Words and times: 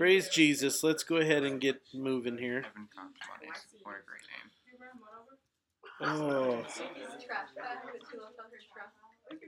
Praise 0.00 0.30
Jesus. 0.30 0.82
Let's 0.82 1.02
go 1.02 1.16
ahead 1.16 1.42
and 1.42 1.60
get 1.60 1.82
moving 1.92 2.38
here. 2.38 2.60
Evan 2.60 2.88
Cox 2.96 3.12
Buddies. 3.28 3.66
What 3.82 3.96
a 3.96 4.04
great 4.08 4.22
name. 4.32 4.48
Oh, 6.00 6.64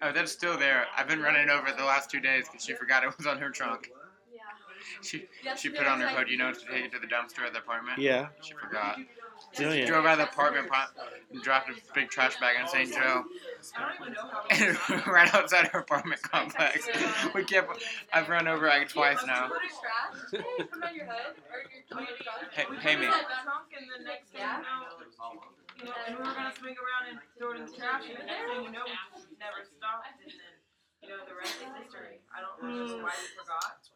Oh, 0.03 0.13
that's 0.13 0.31
still 0.31 0.59
there. 0.59 0.85
I've 0.95 1.09
been 1.09 1.23
running 1.23 1.49
over 1.49 1.69
it 1.69 1.79
the 1.79 1.87
last 1.87 2.11
two 2.11 2.21
days 2.21 2.45
because 2.51 2.67
she 2.67 2.75
forgot 2.75 3.03
it 3.03 3.17
was 3.17 3.27
on 3.27 3.39
her 3.39 3.49
trunk. 3.49 3.91
She 5.01 5.25
she 5.57 5.71
put 5.71 5.87
on 5.87 6.03
her 6.03 6.09
hood, 6.09 6.29
you 6.29 6.37
know, 6.37 6.53
to 6.53 6.61
take 6.71 6.85
it 6.85 6.93
to 6.93 6.99
the 6.99 7.07
dumpster 7.07 7.47
at 7.47 7.55
the 7.55 7.61
apartment. 7.61 7.99
yeah. 7.99 8.29
She 8.43 8.53
forgot. 8.53 8.99
Oh. 9.61 9.87
Drove 9.87 10.07
out 10.07 10.19
of 10.19 10.27
the 10.27 10.33
apartment 10.33 10.69
pro- 10.69 10.79
and 11.33 11.43
dropped 11.43 11.69
a 11.69 11.75
big 11.95 12.09
trash 12.09 12.39
bag 12.41 12.57
in 12.61 12.69
St. 12.69 12.93
Joe. 12.93 13.25
And 14.51 14.77
right 15.07 15.33
outside 15.35 15.69
her 15.69 15.81
apartment 15.81 16.21
complex. 16.23 16.89
We 17.35 17.45
kept. 17.45 17.83
I've 18.13 18.29
run 18.29 18.49
over 18.49 18.67
it 18.67 18.89
twice 18.89 19.25
now. 19.25 19.51
Hey, 22.53 22.65
pay 22.81 22.97
me. 22.97 23.07
Yeah. 24.35 24.59
You 25.79 25.89
know, 25.91 25.95
and 26.07 26.15
we 26.17 26.23
mm. 26.23 26.29
were 26.29 26.35
gonna 26.35 26.55
swing 26.55 26.77
around 26.79 27.11
and 27.11 27.19
throw 27.39 27.53
it 27.53 27.59
in 27.59 27.67
the 27.67 27.75
trash, 27.75 28.07
and 28.07 28.19
the 28.19 28.27
next 28.27 28.47
thing 28.47 28.63
you 28.67 28.71
know, 28.71 28.87
we 28.87 29.35
never 29.43 29.67
stopped, 29.67 30.15
and 30.23 30.31
then, 30.31 30.55
you 31.03 31.09
know, 31.11 31.19
the 31.27 31.35
rest 31.35 31.59
is 31.59 31.71
history. 31.75 32.23
I 32.31 32.39
don't 32.39 32.59
know 32.63 33.03
why 33.03 33.15
we 33.19 33.27
forgot. 33.35 33.92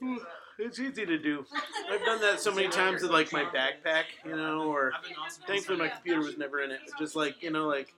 Hmm, 0.00 0.16
It's 0.58 0.78
easy 0.78 1.06
to 1.06 1.18
do. 1.18 1.44
I've 1.90 2.04
done 2.04 2.20
that 2.20 2.40
so 2.40 2.52
many 2.54 2.68
times 2.68 3.02
with 3.02 3.10
like 3.10 3.32
my 3.32 3.44
backpack, 3.44 4.04
you 4.24 4.36
know, 4.36 4.62
or 4.72 4.92
thankfully 5.46 5.78
my 5.78 5.88
computer 5.88 6.20
was 6.20 6.36
never 6.38 6.60
in 6.62 6.70
it. 6.70 6.80
Just 6.98 7.16
like 7.16 7.42
you 7.42 7.50
know, 7.50 7.66
like 7.66 7.94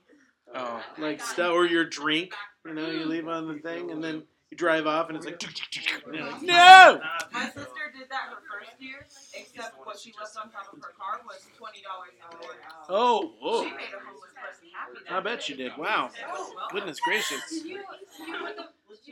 Oh, 0.53 0.83
like 0.97 1.21
stuff 1.21 1.53
or 1.53 1.65
your 1.65 1.85
drink, 1.85 2.33
you 2.65 2.73
know, 2.73 2.89
you 2.89 3.05
leave 3.05 3.27
on 3.27 3.47
the 3.47 3.59
thing 3.59 3.89
and 3.91 4.03
then 4.03 4.23
you 4.49 4.57
drive 4.57 4.85
off 4.85 5.07
and 5.07 5.15
it's 5.15 5.25
like, 5.25 5.41
you're 5.41 6.11
no. 6.11 6.99
My 7.31 7.45
sister 7.45 7.61
did 7.97 8.09
that 8.09 8.27
her 8.29 8.37
first 8.51 8.71
year, 8.81 9.05
except 9.33 9.75
what 9.85 9.97
she 9.97 10.13
left 10.19 10.35
on 10.35 10.51
top 10.51 10.73
of 10.73 10.79
her 10.81 10.91
car 10.99 11.21
was 11.25 11.45
twenty 11.57 11.81
dollars 11.81 12.09
in 12.13 12.37
coin. 12.37 12.57
Oh, 12.89 13.31
whoa. 13.39 13.63
She 13.63 13.69
made 13.69 13.79
a 13.95 14.05
homeless 14.05 14.31
person 14.35 14.67
happy. 14.75 15.09
I 15.09 15.19
bet 15.21 15.47
you 15.47 15.55
did. 15.55 15.71
Wow. 15.77 16.09
Oh. 16.33 16.53
Goodness 16.71 16.99
gracious. 16.99 17.61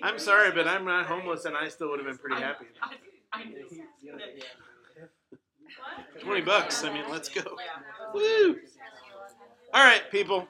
I'm 0.02 0.20
sorry, 0.20 0.52
but 0.52 0.68
I'm 0.68 0.86
not 0.86 1.06
homeless 1.06 1.46
and 1.46 1.56
I 1.56 1.70
still 1.70 1.90
would 1.90 2.00
have 2.00 2.08
been 2.08 2.18
pretty 2.18 2.42
happy. 2.42 2.66
I, 2.82 2.96
I 3.32 3.44
knew. 3.46 3.66
20 6.22 6.42
bucks. 6.42 6.84
I 6.84 6.94
mean, 6.94 7.06
let's 7.10 7.30
go. 7.30 7.42
Woo! 8.14 8.58
All 9.74 9.84
right, 9.84 10.02
people. 10.12 10.48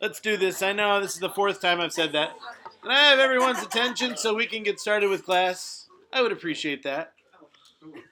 Let's 0.00 0.20
do 0.20 0.36
this. 0.36 0.62
I 0.62 0.72
know 0.72 1.00
this 1.00 1.14
is 1.14 1.20
the 1.20 1.30
fourth 1.30 1.60
time 1.60 1.80
I've 1.80 1.92
said 1.92 2.12
that. 2.12 2.36
Can 2.82 2.90
I 2.90 3.10
have 3.10 3.18
everyone's 3.18 3.62
attention 3.62 4.16
so 4.16 4.34
we 4.34 4.46
can 4.46 4.62
get 4.62 4.80
started 4.80 5.10
with 5.10 5.24
class? 5.24 5.88
I 6.12 6.22
would 6.22 6.32
appreciate 6.32 6.82
that. 6.84 7.12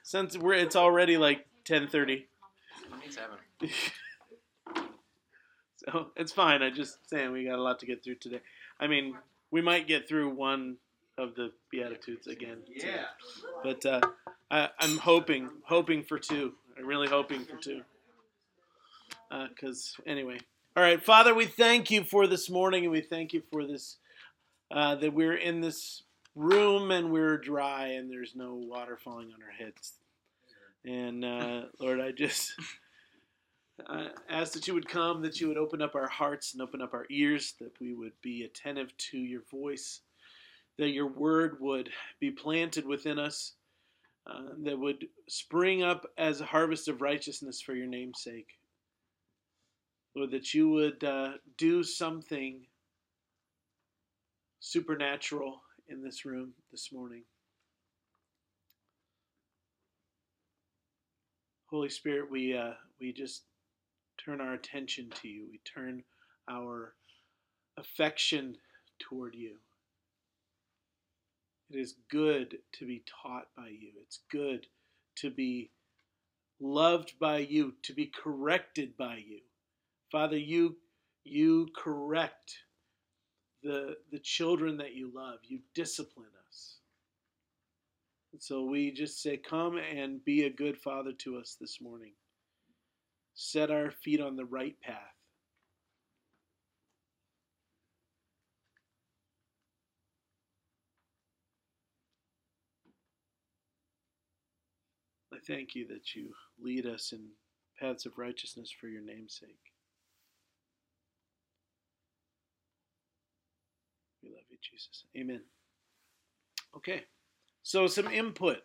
Since 0.03 0.37
we're 0.37 0.53
it's 0.53 0.75
already 0.75 1.17
like 1.17 1.45
10:30. 1.65 2.25
27. 2.89 3.37
So, 5.89 6.07
it's 6.17 6.33
fine. 6.33 6.61
I 6.61 6.69
just 6.69 7.07
saying 7.09 7.31
we 7.31 7.45
got 7.45 7.59
a 7.59 7.61
lot 7.61 7.79
to 7.79 7.85
get 7.85 8.03
through 8.03 8.15
today. 8.15 8.41
I 8.77 8.87
mean, 8.87 9.15
we 9.57 9.61
might 9.63 9.87
get 9.87 10.07
through 10.07 10.29
one 10.29 10.77
of 11.17 11.33
the 11.33 11.51
beatitudes 11.71 12.27
again. 12.27 12.57
today. 12.79 13.01
But 13.63 13.83
uh, 13.87 14.01
I, 14.51 14.69
I'm 14.79 14.97
hoping, 14.97 15.49
hoping 15.63 16.03
for 16.03 16.19
two. 16.19 16.53
I'm 16.77 16.85
really 16.85 17.07
hoping 17.07 17.43
for 17.43 17.57
two. 17.57 17.81
Because 19.49 19.95
anyway, 20.05 20.37
all 20.75 20.83
right, 20.83 21.03
Father, 21.03 21.33
we 21.33 21.47
thank 21.47 21.89
you 21.89 22.03
for 22.03 22.27
this 22.27 22.51
morning, 22.51 22.83
and 22.83 22.91
we 22.91 23.01
thank 23.01 23.33
you 23.33 23.41
for 23.51 23.65
this 23.65 23.97
uh, 24.69 24.93
that 24.93 25.11
we're 25.11 25.33
in 25.33 25.59
this 25.59 26.03
room 26.35 26.91
and 26.91 27.11
we're 27.11 27.39
dry 27.39 27.87
and 27.87 28.11
there's 28.11 28.35
no 28.35 28.53
water 28.53 28.99
falling 29.03 29.29
on 29.33 29.41
our 29.41 29.65
heads. 29.65 29.93
And 30.85 31.25
uh, 31.25 31.63
Lord, 31.79 31.99
I 31.99 32.11
just 32.11 32.53
uh, 33.85 34.07
ask 34.29 34.53
that 34.53 34.67
you 34.67 34.73
would 34.73 34.87
come, 34.87 35.21
that 35.21 35.39
you 35.39 35.47
would 35.47 35.57
open 35.57 35.81
up 35.81 35.95
our 35.95 36.07
hearts 36.07 36.53
and 36.53 36.61
open 36.61 36.81
up 36.81 36.93
our 36.93 37.05
ears, 37.09 37.53
that 37.59 37.71
we 37.79 37.93
would 37.93 38.13
be 38.21 38.43
attentive 38.43 38.95
to 38.97 39.17
your 39.17 39.43
voice, 39.51 40.01
that 40.77 40.89
your 40.89 41.07
word 41.07 41.57
would 41.59 41.89
be 42.19 42.31
planted 42.31 42.85
within 42.85 43.19
us, 43.19 43.53
uh, 44.25 44.53
that 44.63 44.77
would 44.77 45.05
spring 45.27 45.83
up 45.83 46.05
as 46.17 46.41
a 46.41 46.45
harvest 46.45 46.87
of 46.87 47.01
righteousness 47.01 47.61
for 47.61 47.75
your 47.75 47.87
name's 47.87 48.21
sake. 48.21 48.49
Lord, 50.15 50.31
that 50.31 50.53
you 50.53 50.69
would 50.69 51.03
uh, 51.03 51.33
do 51.57 51.83
something 51.83 52.65
supernatural 54.59 55.61
in 55.87 56.03
this 56.03 56.25
room 56.25 56.53
this 56.71 56.91
morning. 56.91 57.23
Holy 61.69 61.89
Spirit, 61.89 62.31
we 62.31 62.57
uh, 62.57 62.71
we 62.99 63.11
just 63.11 63.43
turn 64.27 64.41
our 64.41 64.53
attention 64.53 65.09
to 65.21 65.27
you. 65.27 65.47
We 65.49 65.59
turn 65.59 66.03
our 66.49 66.93
affection 67.77 68.57
toward 68.99 69.35
you. 69.35 69.55
It 71.69 71.77
is 71.77 71.95
good 72.09 72.57
to 72.73 72.85
be 72.85 73.03
taught 73.23 73.47
by 73.55 73.67
you. 73.67 73.91
It's 74.01 74.19
good 74.31 74.67
to 75.17 75.29
be 75.29 75.69
loved 76.59 77.13
by 77.19 77.39
you, 77.39 77.73
to 77.83 77.93
be 77.93 78.07
corrected 78.07 78.97
by 78.97 79.17
you. 79.25 79.39
Father, 80.11 80.37
you 80.37 80.77
you 81.23 81.67
correct 81.75 82.53
the 83.63 83.97
the 84.11 84.19
children 84.19 84.77
that 84.77 84.93
you 84.93 85.11
love. 85.13 85.39
You 85.43 85.59
discipline 85.73 86.27
us. 86.47 86.77
And 88.33 88.41
so 88.41 88.63
we 88.63 88.91
just 88.91 89.21
say, 89.21 89.37
come 89.37 89.77
and 89.77 90.23
be 90.23 90.43
a 90.43 90.49
good 90.49 90.77
father 90.77 91.11
to 91.19 91.37
us 91.37 91.57
this 91.59 91.79
morning. 91.81 92.11
Set 93.39 93.69
our 93.69 93.91
feet 93.91 94.19
on 94.19 94.35
the 94.35 94.45
right 94.45 94.75
path. 94.81 94.95
I 105.31 105.37
thank 105.45 105.75
you 105.75 105.85
that 105.89 106.15
you 106.15 106.33
lead 106.59 106.87
us 106.87 107.13
in 107.13 107.27
paths 107.79 108.07
of 108.07 108.17
righteousness 108.17 108.73
for 108.81 108.87
your 108.87 109.03
name's 109.03 109.37
sake. 109.39 109.71
We 114.23 114.29
love 114.29 114.45
you, 114.49 114.57
Jesus. 114.59 115.03
Amen. 115.15 115.41
Okay, 116.75 117.03
so 117.61 117.85
some 117.85 118.07
input. 118.07 118.63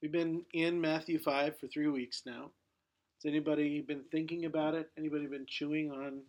We've 0.00 0.12
been 0.12 0.44
in 0.54 0.80
Matthew 0.80 1.18
5 1.18 1.58
for 1.58 1.66
three 1.66 1.88
weeks 1.88 2.22
now. 2.24 2.52
Has 3.22 3.30
anybody 3.30 3.80
been 3.80 4.02
thinking 4.10 4.46
about 4.46 4.74
it? 4.74 4.90
Anybody 4.98 5.26
been 5.26 5.46
chewing 5.46 5.92
on 5.92 6.22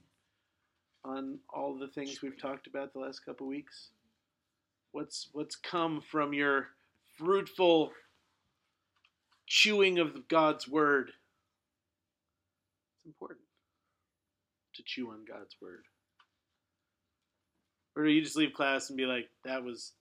on 1.03 1.39
all 1.51 1.75
the 1.75 1.87
things 1.87 2.21
we've 2.21 2.39
talked 2.39 2.67
about 2.67 2.93
the 2.93 2.99
last 2.99 3.25
couple 3.25 3.47
weeks? 3.47 3.89
What's 4.91 5.27
what's 5.33 5.55
come 5.55 6.01
from 6.01 6.33
your 6.33 6.67
fruitful 7.17 7.93
chewing 9.47 9.97
of 9.97 10.27
God's 10.27 10.67
word? 10.67 11.09
It's 12.99 13.07
important 13.07 13.41
to 14.75 14.83
chew 14.83 15.09
on 15.09 15.25
God's 15.27 15.55
word. 15.59 15.85
Or 17.95 18.03
do 18.03 18.11
you 18.11 18.21
just 18.21 18.37
leave 18.37 18.53
class 18.53 18.89
and 18.89 18.97
be 18.97 19.07
like, 19.07 19.29
that 19.45 19.63
was 19.63 19.93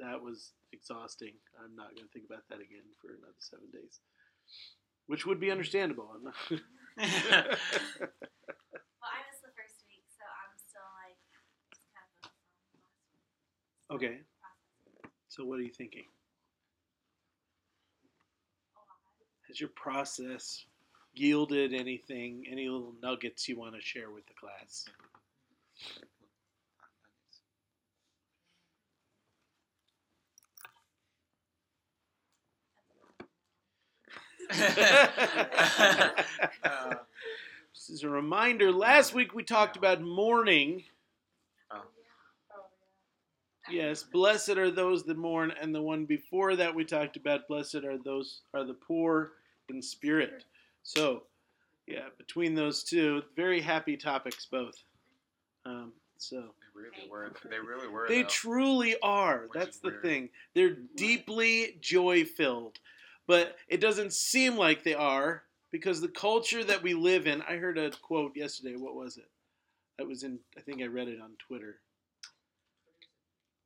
that 0.00 0.22
was 0.22 0.52
exhausting. 0.72 1.34
I'm 1.62 1.76
not 1.76 1.94
going 1.94 2.06
to 2.06 2.12
think 2.14 2.24
about 2.24 2.48
that 2.48 2.60
again 2.60 2.88
for 3.02 3.08
another 3.08 3.36
seven 3.40 3.66
days, 3.70 4.00
which 5.06 5.26
would 5.26 5.40
be 5.40 5.50
understandable. 5.50 6.10
Well, 6.96 9.10
I 9.10 9.18
missed 9.28 9.42
the 9.42 9.50
first 9.52 9.82
week, 9.90 10.06
so 10.16 10.22
I'm 10.24 10.54
still 10.56 10.86
like 11.04 11.18
just 11.28 11.50
kind 11.92 12.06
of 12.06 12.10
focused 12.22 12.70
on 12.70 12.78
the 13.90 13.94
okay, 13.94 14.20
so 15.28 15.44
what 15.44 15.58
are 15.58 15.62
you 15.62 15.72
thinking? 15.72 16.04
Has 19.48 19.60
your 19.60 19.70
process 19.76 20.64
yielded 21.12 21.74
anything? 21.74 22.44
Any 22.50 22.68
little 22.68 22.94
nuggets 23.02 23.48
you 23.48 23.58
want 23.58 23.74
to 23.74 23.80
share 23.80 24.10
with 24.10 24.26
the 24.26 24.34
class? 24.34 24.84
Uh, 36.64 36.94
This 37.74 37.90
is 37.90 38.04
a 38.04 38.08
reminder. 38.08 38.72
Last 38.72 39.14
week 39.14 39.34
we 39.34 39.42
talked 39.42 39.76
about 39.76 40.00
mourning. 40.00 40.84
Oh. 41.70 41.82
Yes, 43.70 44.02
blessed 44.04 44.50
are 44.50 44.70
those 44.70 45.02
that 45.04 45.18
mourn, 45.18 45.52
and 45.60 45.74
the 45.74 45.82
one 45.82 46.04
before 46.06 46.56
that 46.56 46.74
we 46.74 46.84
talked 46.84 47.16
about 47.16 47.48
blessed 47.48 47.76
are 47.84 47.98
those 47.98 48.42
are 48.54 48.64
the 48.64 48.74
poor 48.74 49.32
in 49.68 49.82
spirit. 49.82 50.44
So, 50.82 51.24
yeah, 51.86 52.06
between 52.16 52.54
those 52.54 52.84
two, 52.84 53.22
very 53.36 53.60
happy 53.60 53.96
topics 53.96 54.46
both. 54.46 54.76
Um, 55.66 55.92
so, 56.16 56.36
they 56.36 56.80
really 56.80 57.10
were. 57.10 57.32
They 57.50 57.58
really 57.58 57.88
were. 57.88 58.06
They 58.08 58.22
though. 58.22 58.28
truly 58.28 58.96
are. 59.02 59.46
Which 59.48 59.52
That's 59.64 59.78
the 59.78 59.88
weird. 59.88 60.02
thing. 60.02 60.28
They're 60.54 60.76
deeply 60.94 61.76
joy 61.80 62.24
filled, 62.24 62.78
but 63.26 63.56
it 63.68 63.80
doesn't 63.80 64.12
seem 64.12 64.56
like 64.56 64.82
they 64.84 64.94
are 64.94 65.42
because 65.72 66.00
the 66.00 66.08
culture 66.08 66.62
that 66.64 66.82
we 66.82 66.94
live 66.94 67.26
in. 67.26 67.42
I 67.42 67.56
heard 67.56 67.78
a 67.78 67.90
quote 67.90 68.36
yesterday. 68.36 68.76
What 68.76 68.94
was 68.94 69.16
it? 69.16 69.28
That 69.98 70.06
was 70.06 70.22
in. 70.22 70.38
I 70.56 70.60
think 70.60 70.82
I 70.82 70.86
read 70.86 71.08
it 71.08 71.20
on 71.20 71.30
Twitter. 71.46 71.76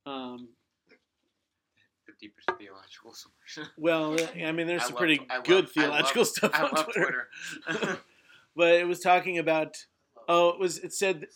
Um, 0.05 0.49
the 2.07 2.13
deepest 2.19 2.47
theological 2.57 3.13
source. 3.13 3.69
well, 3.77 4.17
I 4.43 4.51
mean, 4.51 4.67
there's 4.67 4.81
I 4.83 4.85
some 4.85 4.93
love- 4.95 4.99
pretty 4.99 5.21
I 5.29 5.41
good 5.41 5.69
theological 5.69 6.21
love- 6.21 6.27
stuff 6.27 6.59
on 6.59 6.83
Twitter. 6.85 7.27
Twitter. 7.69 7.99
but 8.55 8.73
it 8.75 8.87
was 8.87 8.99
talking 8.99 9.37
about 9.37 9.75
oh 10.27 10.49
it 10.49 10.59
was 10.59 10.79
it 10.79 10.93
said 10.93 11.27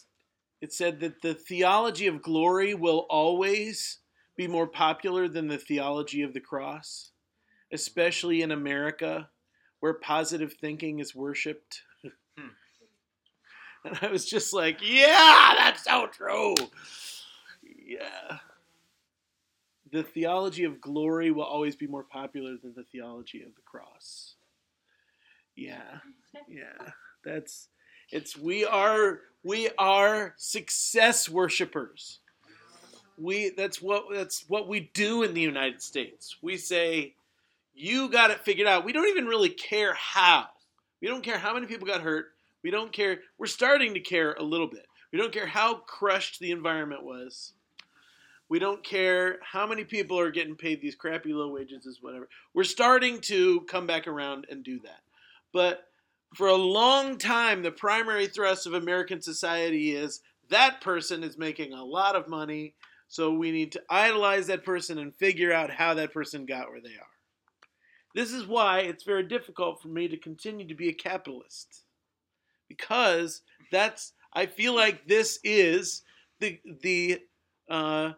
it 0.62 0.74
said 0.74 1.00
that 1.02 1.22
the 1.22 1.34
theology 1.34 2.08
of 2.08 2.22
glory 2.22 2.74
will 2.74 3.06
always 3.10 4.00
be 4.36 4.48
more 4.48 4.68
popular 4.68 5.28
than 5.28 5.48
the 5.48 5.58
theology 5.58 6.22
of 6.24 6.34
the 6.34 6.40
cross 6.40 7.12
especially 7.74 8.42
in 8.42 8.52
america 8.52 9.30
where 9.82 9.94
positive 9.94 10.54
thinking 10.54 11.00
is 11.00 11.14
worshipped. 11.16 11.82
And 13.86 14.00
i 14.02 14.08
was 14.08 14.24
just 14.26 14.54
like 14.54 14.80
yeah 14.82 15.56
that's 15.58 15.84
so 15.84 16.08
true. 16.08 16.56
Yeah. 17.86 18.38
The 19.92 20.04
theology 20.04 20.64
of 20.64 20.82
glory 20.82 21.32
will 21.32 21.44
always 21.44 21.76
be 21.76 21.88
more 21.88 22.04
popular 22.04 22.56
than 22.62 22.74
the 22.76 22.84
theology 22.84 23.44
of 23.44 23.54
the 23.56 23.62
cross. 23.62 24.36
Yeah. 25.56 26.00
Yeah. 26.48 26.92
That's 27.24 27.70
it's 28.12 28.38
we 28.38 28.66
are 28.66 29.20
we 29.44 29.70
are 29.78 30.34
success 30.38 31.30
worshipers. 31.30 32.20
We 33.18 33.52
that's 33.56 33.82
what 33.82 34.06
that's 34.12 34.46
what 34.48 34.68
we 34.68 34.92
do 34.94 35.24
in 35.24 35.34
the 35.34 35.42
united 35.42 35.82
states. 35.82 36.38
We 36.42 36.58
say 36.58 37.14
you 37.74 38.10
got 38.10 38.32
it 38.32 38.42
figured 38.42 38.68
out. 38.68 38.86
We 38.86 38.94
don't 38.94 39.10
even 39.10 39.26
really 39.26 39.50
care 39.50 39.94
how. 39.94 40.48
We 41.02 41.08
don't 41.08 41.24
care 41.24 41.38
how 41.38 41.54
many 41.54 41.66
people 41.66 41.88
got 41.88 42.02
hurt. 42.02 42.28
We 42.64 42.72
don't 42.72 42.92
care. 42.92 43.20
We're 43.38 43.48
starting 43.48 43.94
to 43.94 44.00
care 44.00 44.34
a 44.34 44.44
little 44.44 44.68
bit. 44.68 44.86
We 45.12 45.20
don't 45.20 45.34
care 45.34 45.48
how 45.48 45.76
crushed 45.76 46.40
the 46.40 46.52
environment 46.52 47.04
was. 47.04 47.54
We 48.50 48.60
don't 48.60 48.84
care 48.84 49.40
how 49.42 49.66
many 49.66 49.84
people 49.84 50.20
are 50.20 50.32
getting 50.32 50.56
paid 50.56 50.82
these 50.82 50.96
crappy 50.96 51.34
low 51.34 51.50
wages 51.50 51.86
is 51.86 52.02
whatever. 52.02 52.30
We're 52.54 52.64
starting 52.64 53.20
to 53.22 53.62
come 53.62 53.88
back 53.88 54.08
around 54.08 54.48
and 54.50 54.64
do 54.64 54.80
that. 54.82 55.02
But 55.52 55.88
for 56.36 56.48
a 56.48 56.56
long 56.56 57.18
time, 57.18 57.62
the 57.62 57.72
primary 57.72 58.28
thrust 58.28 58.68
of 58.68 58.74
American 58.74 59.22
society 59.22 59.96
is 59.96 60.22
that 60.50 60.82
person 60.82 61.24
is 61.24 61.38
making 61.38 61.74
a 61.74 61.84
lot 61.84 62.16
of 62.16 62.28
money, 62.28 62.74
so 63.08 63.32
we 63.32 63.52
need 63.52 63.72
to 63.74 63.84
idolize 63.90 64.48
that 64.48 64.66
person 64.66 64.98
and 65.00 65.16
figure 65.16 65.54
out 65.54 65.70
how 65.70 65.94
that 65.96 66.14
person 66.14 66.46
got 66.46 66.70
where 66.70 66.82
they 66.82 66.90
are. 66.90 67.13
This 68.14 68.32
is 68.32 68.46
why 68.46 68.80
it's 68.80 69.04
very 69.04 69.24
difficult 69.24 69.82
for 69.82 69.88
me 69.88 70.08
to 70.08 70.18
continue 70.18 70.68
to 70.68 70.76
be 70.76 70.90
a 70.90 70.94
capitalist. 70.94 71.84
Because 72.68 73.42
that's 73.72 74.14
I 74.34 74.46
feel 74.46 74.76
like 74.76 75.08
this 75.08 75.40
is 75.44 76.04
the 76.40 76.60
the 76.82 77.22
uh, 77.70 78.12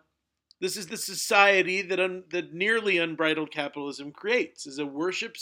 this 0.61 0.77
is 0.77 0.87
the 0.87 0.97
society 0.97 1.81
that 1.81 1.99
un, 1.99 2.23
that 2.31 2.53
nearly 2.53 2.97
unbridled 2.97 3.51
capitalism 3.51 4.11
creates 4.11 4.65
is 4.65 4.79
a 4.79 4.85
worship 4.85 5.35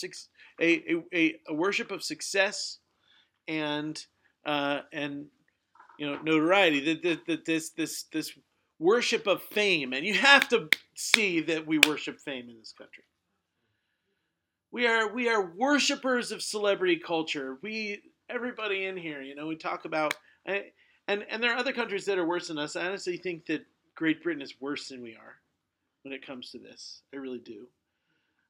a, 0.61 1.01
a, 1.13 1.39
a, 1.47 1.53
worship 1.53 1.91
of 1.91 2.03
success 2.03 2.79
and 3.47 4.05
uh, 4.45 4.81
and 4.91 5.27
you 5.97 6.05
know 6.05 6.19
notoriety. 6.21 7.01
That, 7.01 7.25
that 7.25 7.45
this 7.45 7.71
this 7.71 8.03
this 8.11 8.31
worship 8.79 9.27
of 9.27 9.41
fame. 9.41 9.93
And 9.93 10.05
you 10.05 10.13
have 10.15 10.47
to 10.49 10.69
see 10.95 11.39
that 11.41 11.65
we 11.65 11.79
worship 11.79 12.19
fame 12.19 12.49
in 12.49 12.57
this 12.59 12.73
country 12.77 13.03
we 14.73 14.87
are 14.87 15.13
we 15.13 15.29
are 15.29 15.53
worshipers 15.55 16.31
of 16.33 16.41
celebrity 16.41 16.97
culture. 16.97 17.57
We 17.61 18.01
everybody 18.29 18.85
in 18.85 18.97
here 18.97 19.21
you 19.21 19.35
know 19.35 19.47
we 19.47 19.55
talk 19.55 19.85
about 19.85 20.15
I- 20.45 20.71
and 21.07 21.23
and 21.29 21.41
there 21.41 21.53
are 21.53 21.57
other 21.57 21.71
countries 21.71 22.05
that 22.05 22.17
are 22.17 22.25
worse 22.25 22.49
than 22.49 22.57
us. 22.57 22.75
I 22.75 22.87
honestly 22.87 23.15
think 23.15 23.45
that 23.45 23.65
great 23.95 24.23
britain 24.23 24.41
is 24.41 24.59
worse 24.59 24.89
than 24.89 25.01
we 25.01 25.15
are 25.15 25.35
when 26.01 26.13
it 26.13 26.25
comes 26.25 26.49
to 26.51 26.57
this. 26.59 27.03
I 27.13 27.17
really 27.17 27.39
do. 27.39 27.67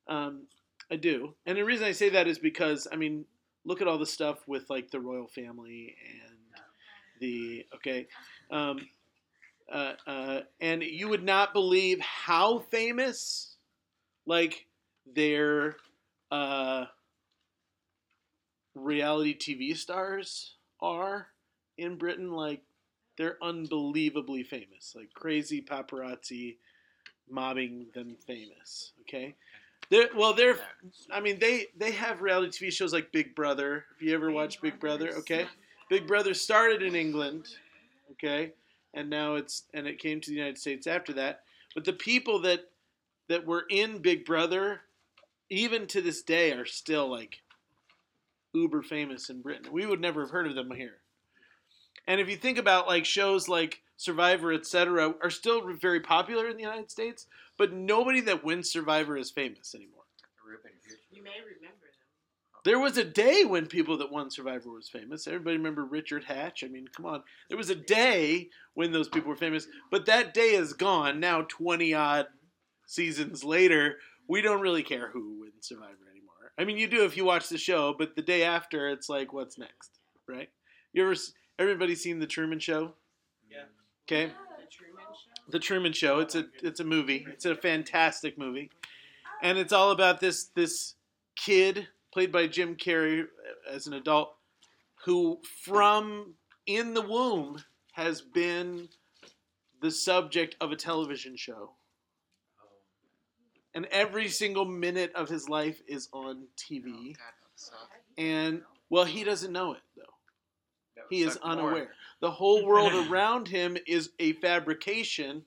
Um, 0.08 0.44
I 0.90 0.96
do. 0.96 1.36
And 1.46 1.58
the 1.58 1.66
reason 1.66 1.86
I 1.86 1.92
say 1.92 2.10
that 2.10 2.28
is 2.28 2.40
because 2.40 2.88
I 2.92 2.96
mean, 2.96 3.26
look 3.66 3.82
at 3.82 3.88
all 3.88 3.98
the 3.98 4.06
stuff 4.06 4.48
with 4.48 4.70
like 4.70 4.90
the 4.90 5.02
royal 5.02 5.28
family 5.28 5.96
and 6.22 6.38
the 7.20 7.66
okay, 7.76 8.08
um, 8.50 8.80
uh, 9.72 9.94
uh, 10.08 10.40
and 10.62 10.84
you 10.84 11.10
would 11.10 11.24
not 11.24 11.52
believe 11.54 12.00
how 12.00 12.60
famous 12.72 13.58
like 14.26 14.66
their 15.16 15.76
uh, 16.34 16.86
reality 18.74 19.38
TV 19.38 19.78
stars 19.78 20.56
are 20.82 21.28
in 21.78 21.96
Britain. 21.98 22.32
Like 22.32 22.62
they're 23.18 23.38
unbelievably 23.42 24.44
famous, 24.44 24.94
like 24.96 25.14
crazy 25.14 25.62
paparazzi 25.62 26.58
mobbing 27.30 27.88
them 27.94 28.16
famous. 28.26 28.94
Okay. 29.02 29.36
They're, 29.90 30.10
well, 30.16 30.34
they're 30.34 30.58
I 31.12 31.20
mean, 31.20 31.38
they 31.40 31.68
they 31.78 31.92
have 31.92 32.22
reality 32.22 32.66
TV 32.66 32.72
shows 32.72 32.94
like 32.94 33.12
Big 33.12 33.36
Brother. 33.36 33.86
If 33.96 34.02
you 34.02 34.16
ever 34.16 34.32
watch 34.32 34.62
Big 34.62 34.80
Brother, 34.80 35.12
okay, 35.18 35.46
Big 35.90 36.08
Brother 36.08 36.34
started 36.34 36.82
in 36.82 36.96
England, 36.96 37.50
okay, 38.14 38.54
and 38.94 39.10
now 39.10 39.36
it's 39.36 39.64
and 39.74 39.86
it 39.86 40.00
came 40.00 40.22
to 40.22 40.30
the 40.32 40.36
United 40.36 40.58
States 40.58 40.88
after 40.88 41.14
that. 41.14 41.42
But 41.76 41.84
the 41.84 41.94
people 41.94 42.42
that 42.44 42.62
that 43.28 43.46
were 43.46 43.66
in 43.70 44.00
Big 44.00 44.26
Brother, 44.26 44.82
even 45.50 45.88
to 45.88 46.02
this 46.02 46.22
day, 46.22 46.52
are 46.52 46.66
still 46.66 47.10
like 47.10 47.42
uber 48.54 48.82
famous 48.82 49.30
in 49.30 49.42
Britain. 49.42 49.72
We 49.72 49.86
would 49.86 50.02
never 50.02 50.22
have 50.22 50.32
heard 50.32 50.48
of 50.48 50.56
them 50.56 50.72
here. 50.72 50.98
And 52.08 52.20
if 52.20 52.30
you 52.30 52.36
think 52.36 52.58
about 52.58 52.88
like 52.88 53.06
shows 53.06 53.48
like 53.48 53.82
Survivor, 53.96 54.52
etc., 54.52 55.14
are 55.22 55.30
still 55.30 55.62
very 55.74 56.02
popular 56.02 56.50
in 56.50 56.58
the 56.58 56.64
United 56.64 56.92
States, 56.92 57.28
but 57.58 57.72
nobody 57.74 58.20
that 58.22 58.44
wins 58.44 58.72
Survivor 58.72 59.18
is 59.18 59.32
famous 59.32 59.74
anymore. 59.76 60.04
You- 61.12 61.24
may 61.24 61.40
remember 61.40 61.62
them. 61.62 61.72
There 62.66 62.80
was 62.80 62.98
a 62.98 63.04
day 63.04 63.46
when 63.46 63.68
people 63.68 63.98
that 63.98 64.12
won 64.12 64.30
Survivor 64.30 64.72
was 64.72 64.90
famous. 64.90 65.28
Everybody 65.28 65.58
remember 65.58 65.86
Richard 65.86 66.24
Hatch? 66.26 66.64
I 66.64 66.68
mean, 66.68 66.88
come 66.88 67.06
on. 67.06 67.24
There 67.50 67.58
was 67.58 67.70
a 67.70 67.76
day 67.76 68.50
when 68.74 68.92
those 68.92 69.10
people 69.10 69.30
were 69.30 69.36
famous, 69.36 69.68
but 69.92 70.06
that 70.06 70.34
day 70.34 70.56
is 70.56 70.74
gone. 70.74 71.20
Now, 71.20 71.44
20 71.44 71.94
odd 71.94 72.28
seasons 72.86 73.44
later, 73.44 74.00
we 74.28 74.42
don't 74.42 74.62
really 74.62 74.84
care 74.84 75.10
who 75.10 75.40
wins 75.40 75.54
Survivor 75.62 76.10
anymore. 76.12 76.52
I 76.58 76.66
mean, 76.66 76.78
you 76.78 76.88
do 76.88 77.06
if 77.06 77.18
you 77.18 77.26
watch 77.26 77.50
the 77.50 77.58
show, 77.58 77.96
but 77.98 78.16
the 78.16 78.22
day 78.22 78.44
after, 78.44 78.90
it's 78.90 79.10
like, 79.10 79.34
what's 79.34 79.58
next, 79.58 80.00
right? 80.28 80.50
You 80.94 81.04
ever, 81.04 81.16
everybody 81.58 81.96
seen 81.96 82.20
The 82.20 82.28
Truman 82.28 82.60
Show? 82.60 82.94
Yeah. 83.50 83.64
Okay. 84.08 84.32
The 84.32 84.68
Truman 84.70 85.04
Show. 85.14 85.52
The 85.52 85.60
Truman 85.60 85.94
Show. 85.94 86.20
It's 86.20 86.36
a 86.36 86.46
it's 86.62 86.80
a 86.80 86.84
movie. 86.84 87.26
It's 87.30 87.46
a 87.46 87.56
fantastic 87.56 88.38
movie, 88.38 88.70
and 89.42 89.58
it's 89.58 89.74
all 89.74 89.92
about 89.92 90.20
this 90.20 90.46
this 90.56 90.96
kid 91.36 91.88
played 92.14 92.32
by 92.32 92.48
Jim 92.48 92.76
Carrey 92.76 93.22
uh, 93.22 93.74
as 93.74 93.88
an 93.88 93.94
adult 93.94 94.36
who 95.06 95.40
from 95.64 96.36
in 96.66 96.94
the 96.94 97.02
womb 97.02 97.62
has 97.94 98.22
been 98.22 98.88
the 99.82 99.92
subject 99.92 100.56
of 100.62 100.72
a 100.72 100.76
television 100.76 101.36
show. 101.36 101.72
And 103.76 103.86
every 103.86 104.28
single 104.28 104.66
minute 104.66 105.12
of 105.16 105.30
his 105.30 105.50
life 105.50 105.82
is 105.88 106.10
on 106.14 106.44
TV. 106.58 107.16
Oh. 107.18 107.76
And 108.18 108.62
well, 108.90 109.06
he 109.06 109.24
doesn't 109.24 109.52
know 109.52 109.74
it 109.74 109.82
though. 109.98 110.04
He 111.10 111.24
is 111.24 111.34
suck 111.34 111.44
more. 111.44 111.52
unaware. 111.52 111.90
The 112.22 112.32
whole 112.32 112.66
world 112.66 112.94
around 113.10 113.48
him 113.48 113.78
is 113.88 114.12
a 114.20 114.34
fabrication, 114.34 115.44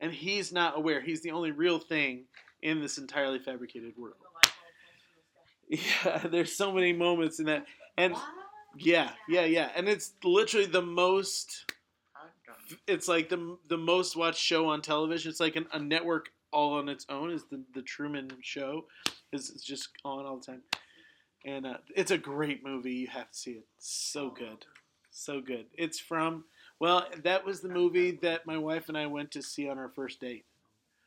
and 0.00 0.12
he's 0.12 0.52
not 0.52 0.76
aware. 0.76 1.00
He's 1.00 1.22
the 1.22 1.30
only 1.30 1.50
real 1.50 1.78
thing 1.78 2.24
in 2.62 2.80
this 2.80 2.98
entirely 2.98 3.38
fabricated 3.38 3.92
world. 3.96 4.16
The 4.20 4.26
light 4.34 4.52
bulb 4.54 5.14
comes 5.30 5.50
from 5.68 5.70
the 5.70 5.76
sky. 5.76 6.20
Yeah, 6.22 6.28
there's 6.30 6.56
so 6.56 6.72
many 6.72 6.92
moments 6.92 7.38
in 7.38 7.46
that, 7.46 7.66
and 7.96 8.14
yeah, 8.76 9.10
yeah, 9.28 9.44
yeah, 9.44 9.70
and 9.76 9.88
it's 9.88 10.12
literally 10.24 10.66
the 10.66 10.82
most. 10.82 11.72
It's 12.86 13.08
like 13.08 13.28
the 13.28 13.56
the 13.68 13.78
most 13.78 14.16
watched 14.16 14.40
show 14.40 14.68
on 14.68 14.82
television. 14.82 15.30
It's 15.30 15.40
like 15.40 15.56
an, 15.56 15.66
a 15.72 15.78
network 15.78 16.30
all 16.52 16.74
on 16.74 16.88
its 16.88 17.06
own. 17.08 17.30
Is 17.30 17.44
the 17.50 17.62
the 17.74 17.82
Truman 17.82 18.30
Show? 18.42 18.84
Is 19.32 19.50
it's 19.50 19.64
just 19.64 19.88
on 20.04 20.26
all 20.26 20.38
the 20.38 20.46
time, 20.46 20.62
and 21.44 21.66
uh, 21.66 21.76
it's 21.94 22.10
a 22.10 22.18
great 22.18 22.64
movie. 22.64 22.94
You 22.94 23.06
have 23.08 23.30
to 23.30 23.36
see 23.36 23.52
it. 23.52 23.66
So 23.78 24.30
good, 24.30 24.64
so 25.10 25.40
good. 25.40 25.66
It's 25.76 25.98
from 26.00 26.44
well, 26.80 27.06
that 27.24 27.44
was 27.44 27.60
the 27.60 27.68
movie 27.68 28.12
that 28.22 28.46
my 28.46 28.56
wife 28.56 28.88
and 28.88 28.96
I 28.96 29.06
went 29.06 29.30
to 29.32 29.42
see 29.42 29.68
on 29.68 29.78
our 29.78 29.88
first 29.88 30.20
date. 30.20 30.44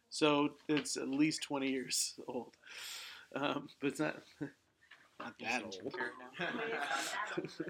So 0.09 0.49
it's 0.67 0.97
at 0.97 1.09
least 1.09 1.43
twenty 1.43 1.71
years 1.71 2.13
old, 2.27 2.53
um, 3.35 3.69
but 3.79 3.87
it's 3.87 3.99
not 3.99 4.17
not 5.19 5.33
that 5.39 5.71
Jim 5.71 5.81
old. 5.85 5.93
Carrey 5.93 6.09
now? 6.39 7.43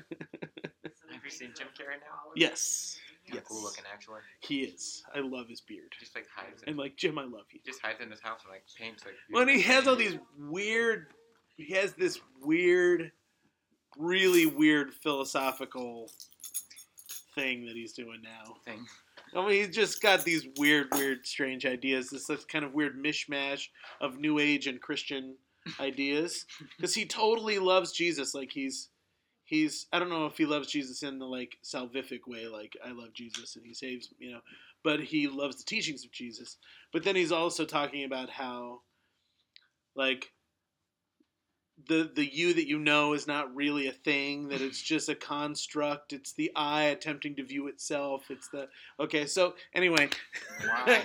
Have 1.12 1.26
you 1.26 1.30
seen 1.30 1.52
Jim 1.56 1.68
Carrey 1.78 2.00
now? 2.00 2.32
Yes, 2.36 2.98
kind 3.32 3.42
of 3.44 3.48
cool 3.50 3.64
looking 3.64 3.84
actually. 3.92 4.20
He 4.40 4.62
is. 4.62 5.04
I 5.16 5.20
love 5.20 5.48
his 5.48 5.62
beard. 5.62 5.94
Just 6.00 6.16
like 6.16 6.28
hides. 6.34 6.64
And 6.68 6.78
like 6.78 6.96
Jim, 6.98 7.18
I 7.18 7.24
love 7.24 7.46
you. 7.52 7.60
just 7.66 7.82
hides 7.82 8.02
in 8.02 8.10
his 8.12 8.22
house 8.22 8.42
and 8.44 8.52
like 8.52 8.64
paints 8.78 9.04
like. 9.06 9.16
Well, 9.32 9.42
and 9.42 9.52
he 9.52 9.62
has 9.62 9.88
all 9.88 9.96
these 9.96 10.18
weird. 10.38 11.08
He 11.58 11.74
has 11.76 11.94
this 11.94 12.20
weird, 12.42 13.12
really 13.98 14.46
weird 14.46 14.94
philosophical 14.94 16.10
thing 17.36 17.66
that 17.66 17.76
he's 17.76 17.94
doing 17.94 18.22
now. 18.24 18.56
thing. 18.66 18.86
I 19.36 19.42
mean, 19.42 19.66
he's 19.66 19.76
just 19.76 20.02
got 20.02 20.24
these 20.24 20.48
weird, 20.58 20.88
weird, 20.94 21.26
strange 21.26 21.66
ideas. 21.66 22.10
This, 22.10 22.28
this 22.28 22.46
kind 22.46 22.66
of 22.66 22.74
weird 22.74 23.02
mishmash 23.02 23.68
of 24.02 24.20
New 24.20 24.40
Age 24.40 24.68
and 24.68 24.82
Christian 24.82 25.36
ideas. 25.80 26.46
Because 26.76 26.94
he 26.94 27.06
totally 27.06 27.60
loves 27.60 27.92
Jesus. 27.92 28.34
Like 28.34 28.52
he's, 28.52 28.90
he's. 29.52 29.86
I 29.94 30.00
don't 30.00 30.10
know 30.10 30.26
if 30.26 30.38
he 30.38 30.46
loves 30.46 30.68
Jesus 30.68 31.04
in 31.04 31.20
the 31.20 31.26
like 31.26 31.58
salvific 31.64 32.22
way, 32.28 32.48
like 32.48 32.76
I 32.84 32.92
love 32.92 33.14
Jesus 33.14 33.56
and 33.56 33.66
he 33.66 33.76
saves, 33.76 34.10
you 34.18 34.32
know. 34.32 34.40
But 34.84 35.02
he 35.02 35.28
loves 35.28 35.58
the 35.58 35.64
teachings 35.64 36.04
of 36.04 36.12
Jesus. 36.12 36.58
But 36.92 37.04
then 37.04 37.16
he's 37.16 37.32
also 37.32 37.66
talking 37.66 38.04
about 38.04 38.32
how, 38.32 38.82
like, 39.96 40.32
the 41.88 42.10
the 42.16 42.26
you 42.26 42.54
that 42.54 42.68
you 42.68 42.80
know 42.80 43.14
is 43.14 43.28
not 43.28 43.56
really 43.56 43.88
a 43.88 43.92
thing 43.92 44.50
that 44.50 44.62
it's 44.62 44.82
just 44.94 45.10
a 45.10 45.16
construct 45.16 46.14
it's 46.14 46.34
the 46.34 46.52
i 46.56 46.84
attempting 46.84 47.36
to 47.36 47.44
view 47.44 47.68
itself 47.68 48.30
it's 48.30 48.50
the 48.50 48.68
okay 49.00 49.26
so 49.26 49.56
anyway 49.74 50.08
Why? 50.60 50.84
I 50.86 51.00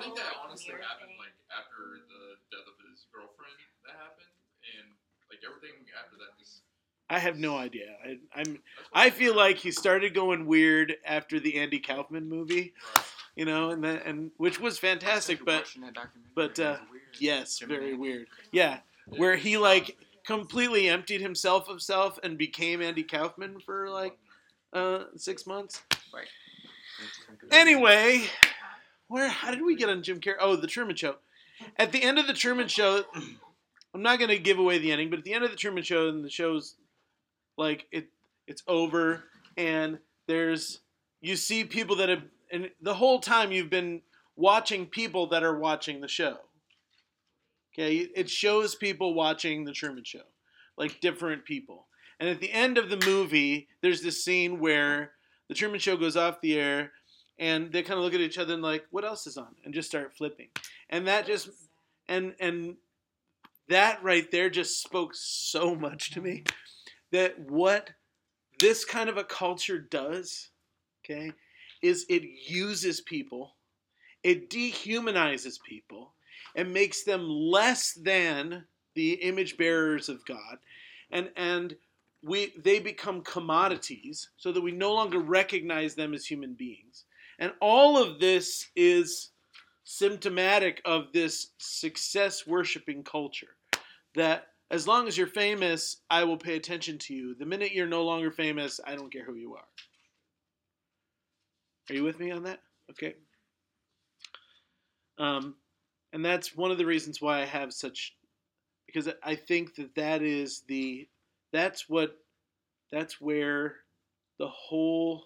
think 0.00 0.16
that 0.16 0.32
honestly 0.42 0.72
happened 0.80 1.12
like 1.20 1.36
after 1.52 2.02
the 2.08 2.40
death 2.50 2.66
of 2.66 2.76
his 2.90 3.06
girlfriend. 3.14 3.54
That 3.86 3.94
happened, 3.94 4.34
and 4.74 4.90
like 5.30 5.44
everything 5.46 5.86
after 5.94 6.18
that 6.18 6.34
just. 6.38 6.63
I 7.14 7.18
have 7.18 7.38
no 7.38 7.56
idea 7.56 7.96
I, 8.04 8.18
i'm 8.34 8.58
i 8.92 9.10
feel 9.10 9.36
like 9.36 9.56
he 9.56 9.70
started 9.70 10.14
going 10.14 10.46
weird 10.46 10.96
after 11.04 11.40
the 11.40 11.56
andy 11.58 11.78
kaufman 11.78 12.28
movie 12.28 12.74
you 13.36 13.44
know 13.44 13.70
and 13.70 13.82
then 13.82 13.96
and 14.04 14.30
which 14.36 14.60
was 14.60 14.78
fantastic 14.78 15.44
but 15.44 15.66
that 15.80 16.08
but, 16.34 16.58
uh, 16.60 16.76
yes 17.18 17.58
very 17.60 17.94
weird 17.94 18.26
yeah 18.52 18.78
where 19.16 19.36
he 19.36 19.56
like 19.56 19.96
completely 20.26 20.88
emptied 20.88 21.20
himself 21.20 21.68
of 21.68 21.82
self 21.82 22.18
and 22.22 22.38
became 22.38 22.80
andy 22.80 23.02
kaufman 23.02 23.60
for 23.60 23.88
like 23.88 24.16
uh 24.72 25.04
six 25.16 25.46
months 25.46 25.82
Anyway, 27.50 28.24
where 29.08 29.28
how 29.28 29.50
did 29.50 29.62
we 29.62 29.76
get 29.76 29.88
on 29.88 30.02
Jim 30.02 30.20
Carrey? 30.20 30.36
Oh, 30.40 30.56
the 30.56 30.66
Truman 30.66 30.96
Show. 30.96 31.16
At 31.76 31.92
the 31.92 32.02
end 32.02 32.18
of 32.18 32.26
the 32.26 32.32
Truman 32.32 32.68
Show, 32.68 33.04
I'm 33.94 34.02
not 34.02 34.18
going 34.18 34.30
to 34.30 34.38
give 34.38 34.58
away 34.58 34.78
the 34.78 34.92
ending, 34.92 35.10
but 35.10 35.20
at 35.20 35.24
the 35.24 35.34
end 35.34 35.44
of 35.44 35.50
the 35.50 35.56
Truman 35.56 35.82
Show, 35.82 36.08
and 36.08 36.24
the 36.24 36.30
show's 36.30 36.76
like 37.56 37.86
it, 37.92 38.08
it's 38.46 38.62
over, 38.66 39.24
and 39.56 39.98
there's 40.26 40.80
you 41.20 41.36
see 41.36 41.64
people 41.64 41.96
that 41.96 42.08
have, 42.08 42.22
and 42.52 42.70
the 42.80 42.94
whole 42.94 43.18
time 43.18 43.52
you've 43.52 43.70
been 43.70 44.02
watching 44.36 44.86
people 44.86 45.28
that 45.28 45.42
are 45.42 45.58
watching 45.58 46.00
the 46.00 46.08
show. 46.08 46.36
Okay, 47.72 47.96
it 48.14 48.30
shows 48.30 48.74
people 48.74 49.14
watching 49.14 49.64
the 49.64 49.72
Truman 49.72 50.04
Show, 50.04 50.22
like 50.76 51.00
different 51.00 51.44
people. 51.44 51.86
And 52.20 52.28
at 52.28 52.40
the 52.40 52.52
end 52.52 52.78
of 52.78 52.88
the 52.88 53.02
movie, 53.04 53.68
there's 53.80 54.02
this 54.02 54.24
scene 54.24 54.60
where 54.60 55.12
the 55.48 55.54
Truman 55.54 55.80
Show 55.80 55.96
goes 55.96 56.16
off 56.16 56.40
the 56.40 56.58
air, 56.58 56.92
and 57.38 57.72
they 57.72 57.82
kind 57.82 57.98
of 57.98 58.04
look 58.04 58.14
at 58.14 58.20
each 58.20 58.38
other 58.38 58.54
and 58.54 58.62
like, 58.62 58.84
"What 58.90 59.04
else 59.04 59.26
is 59.26 59.36
on?" 59.36 59.54
and 59.64 59.74
just 59.74 59.88
start 59.88 60.16
flipping. 60.16 60.48
And 60.90 61.08
that 61.08 61.26
just 61.26 61.48
and 62.08 62.34
and 62.38 62.76
that 63.68 64.02
right 64.02 64.30
there 64.30 64.50
just 64.50 64.82
spoke 64.82 65.12
so 65.14 65.74
much 65.74 66.10
to 66.12 66.20
me 66.20 66.44
that 67.14 67.38
what 67.38 67.90
this 68.58 68.84
kind 68.84 69.08
of 69.08 69.16
a 69.16 69.22
culture 69.22 69.78
does, 69.78 70.48
okay, 71.04 71.30
is 71.80 72.04
it 72.08 72.24
uses 72.48 73.00
people, 73.00 73.54
it 74.24 74.50
dehumanizes 74.50 75.60
people, 75.64 76.12
and 76.56 76.72
makes 76.72 77.04
them 77.04 77.28
less 77.28 77.92
than 77.92 78.64
the 78.96 79.12
image 79.12 79.56
bearers 79.56 80.08
of 80.08 80.24
God, 80.26 80.58
and 81.12 81.30
and 81.36 81.76
we 82.20 82.52
they 82.64 82.80
become 82.80 83.22
commodities 83.22 84.30
so 84.36 84.50
that 84.50 84.60
we 84.60 84.72
no 84.72 84.92
longer 84.92 85.20
recognize 85.20 85.94
them 85.94 86.14
as 86.14 86.26
human 86.26 86.54
beings. 86.54 87.04
And 87.38 87.52
all 87.60 87.96
of 87.96 88.18
this 88.18 88.70
is 88.74 89.30
symptomatic 89.84 90.82
of 90.84 91.12
this 91.12 91.52
success 91.58 92.44
worshiping 92.44 93.04
culture 93.04 93.54
that 94.16 94.48
as 94.70 94.88
long 94.88 95.06
as 95.06 95.16
you're 95.16 95.26
famous, 95.26 95.98
I 96.10 96.24
will 96.24 96.36
pay 96.36 96.56
attention 96.56 96.98
to 96.98 97.14
you. 97.14 97.34
The 97.34 97.46
minute 97.46 97.72
you're 97.72 97.86
no 97.86 98.04
longer 98.04 98.30
famous, 98.30 98.80
I 98.84 98.94
don't 98.94 99.12
care 99.12 99.24
who 99.24 99.36
you 99.36 99.54
are. 99.54 99.64
Are 101.90 101.94
you 101.94 102.02
with 102.02 102.18
me 102.18 102.30
on 102.30 102.44
that? 102.44 102.60
Okay. 102.90 103.14
Um, 105.18 105.54
and 106.12 106.24
that's 106.24 106.56
one 106.56 106.70
of 106.70 106.78
the 106.78 106.86
reasons 106.86 107.20
why 107.20 107.42
I 107.42 107.44
have 107.44 107.72
such, 107.72 108.16
because 108.86 109.08
I 109.22 109.34
think 109.34 109.74
that 109.76 109.94
that 109.94 110.22
is 110.22 110.62
the, 110.66 111.08
that's 111.52 111.88
what, 111.88 112.16
that's 112.90 113.20
where 113.20 113.76
the 114.38 114.48
whole 114.48 115.24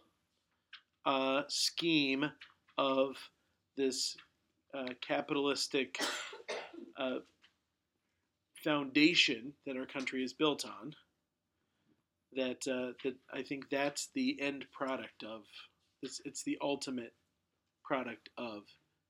uh, 1.07 1.43
scheme 1.49 2.31
of 2.77 3.17
this 3.77 4.17
uh, 4.75 4.89
capitalistic 5.01 5.99
uh, 6.99 7.19
foundation 8.65 9.53
that 9.67 9.77
our 9.77 9.87
country 9.87 10.23
is 10.23 10.33
built 10.33 10.65
on. 10.65 10.95
That 12.35 12.69
uh, 12.69 12.93
that 13.05 13.17
I 13.33 13.43
think 13.43 13.71
that's 13.71 14.09
the 14.15 14.39
end 14.41 14.67
product 14.73 15.23
of 15.23 15.43
this. 16.03 16.21
It's 16.25 16.43
the 16.43 16.59
ultimate 16.61 17.15
product 17.85 18.29
of 18.37 18.65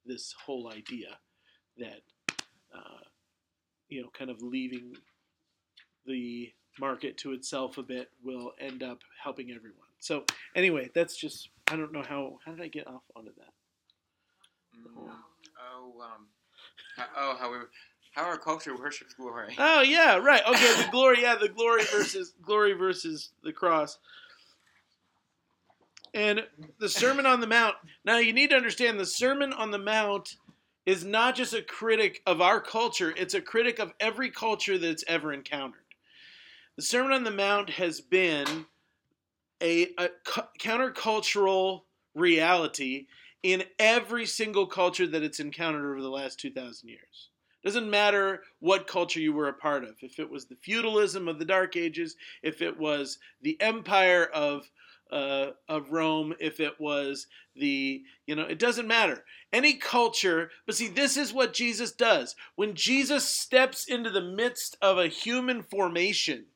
this 0.07 0.33
whole 0.47 0.73
idea 0.73 1.19
that 1.79 2.03
uh, 2.75 3.05
you 3.89 4.03
know, 4.03 4.09
kind 4.17 4.31
of 4.31 4.43
leaving 4.43 4.95
the 6.07 6.53
market 6.79 7.17
to 7.19 7.33
itself 7.33 7.79
a 7.79 7.83
bit 7.83 8.11
will 8.23 8.53
end 8.61 8.83
up 8.83 9.01
helping 9.23 9.51
everyone. 9.51 9.89
So 9.99 10.25
anyway, 10.55 10.91
that's 10.95 11.17
just 11.17 11.49
I 11.71 11.77
don't 11.77 11.93
know 11.93 12.05
how 12.07 12.39
how 12.45 12.53
did 12.53 12.63
I 12.63 12.69
get 12.69 12.87
off 12.87 13.03
onto 13.17 13.33
that. 13.37 13.53
Mm. 14.79 15.11
Oh, 15.75 16.01
um, 16.03 16.27
oh, 17.17 17.37
how 17.39 17.51
we, 17.51 17.59
how 18.19 18.25
our 18.25 18.37
culture 18.39 18.77
worships 18.77 19.15
glory. 19.15 19.55
Oh 19.59 19.81
yeah, 19.81 20.17
right. 20.17 20.43
Okay, 20.49 20.83
the 20.83 20.89
glory. 20.91 21.23
Yeah, 21.23 21.37
the 21.37 21.49
glory 21.49 21.85
versus 21.93 22.35
glory 22.43 22.73
versus 22.73 23.31
the 23.45 23.53
cross. 23.53 23.99
And 26.15 26.45
the 26.81 26.89
Sermon 26.89 27.27
on 27.27 27.41
the 27.41 27.47
Mount. 27.47 27.77
Now 28.05 28.19
you 28.19 28.33
need 28.33 28.51
to 28.51 28.57
understand 28.57 28.99
the 28.99 29.07
Sermon 29.07 29.53
on 29.53 29.71
the 29.71 29.79
Mount 29.79 30.37
is 30.85 31.05
not 31.05 31.37
just 31.37 31.55
a 31.55 31.63
critic 31.63 32.23
of 32.27 32.41
our 32.41 32.61
culture; 32.61 33.15
it's 33.17 33.35
a 33.35 33.41
critic 33.41 33.79
of 33.79 33.93
every 34.01 34.31
culture 34.31 34.79
that's 34.79 35.05
ever 35.07 35.33
encountered. 35.33 35.83
The 36.77 36.83
Sermon 36.83 37.13
on 37.13 37.25
the 37.25 37.31
Mount 37.31 37.71
has 37.71 38.01
been 38.01 38.67
a, 39.63 39.91
a 39.99 40.09
cu- 40.25 40.43
countercultural 40.61 41.83
reality 42.15 43.07
in 43.43 43.63
every 43.79 44.27
single 44.27 44.67
culture 44.67 45.07
that 45.07 45.23
it's 45.23 45.41
encountered 45.41 45.89
over 45.89 46.03
the 46.03 46.11
last 46.11 46.41
two 46.41 46.51
thousand 46.51 46.89
years. 46.89 47.29
Doesn't 47.65 47.91
matter 47.91 48.43
what 48.61 48.87
culture 48.87 49.21
you 49.21 49.33
were 49.33 49.49
a 49.49 49.53
part 49.53 49.85
of. 49.85 49.97
If 50.01 50.19
it 50.19 50.31
was 50.31 50.47
the 50.47 50.57
feudalism 50.57 51.27
of 51.27 51.39
the 51.39 51.45
Dark 51.45 51.77
Ages, 51.77 52.17
if 52.43 52.63
it 52.63 52.79
was 52.79 53.19
the 53.43 53.61
empire 53.61 54.25
of 54.25 54.71
uh, 55.11 55.53
of 55.69 55.91
Rome, 55.91 56.35
if 56.39 56.61
it 56.61 56.79
was 56.79 57.27
the 57.57 58.03
you 58.27 58.37
know, 58.37 58.45
it 58.45 58.59
doesn't 58.59 58.87
matter. 58.87 59.25
Any 59.53 59.75
culture, 59.75 60.51
but 60.67 60.75
see, 60.75 60.89
this 60.89 61.17
is 61.17 61.33
what 61.33 61.55
Jesus 61.55 61.93
does. 61.93 62.37
When 62.55 62.75
Jesus 62.75 63.25
steps 63.25 63.87
into 63.87 64.11
the 64.11 64.21
midst 64.23 64.77
of 64.83 64.99
a 64.99 65.09
human 65.09 65.63
formation, 65.63 66.47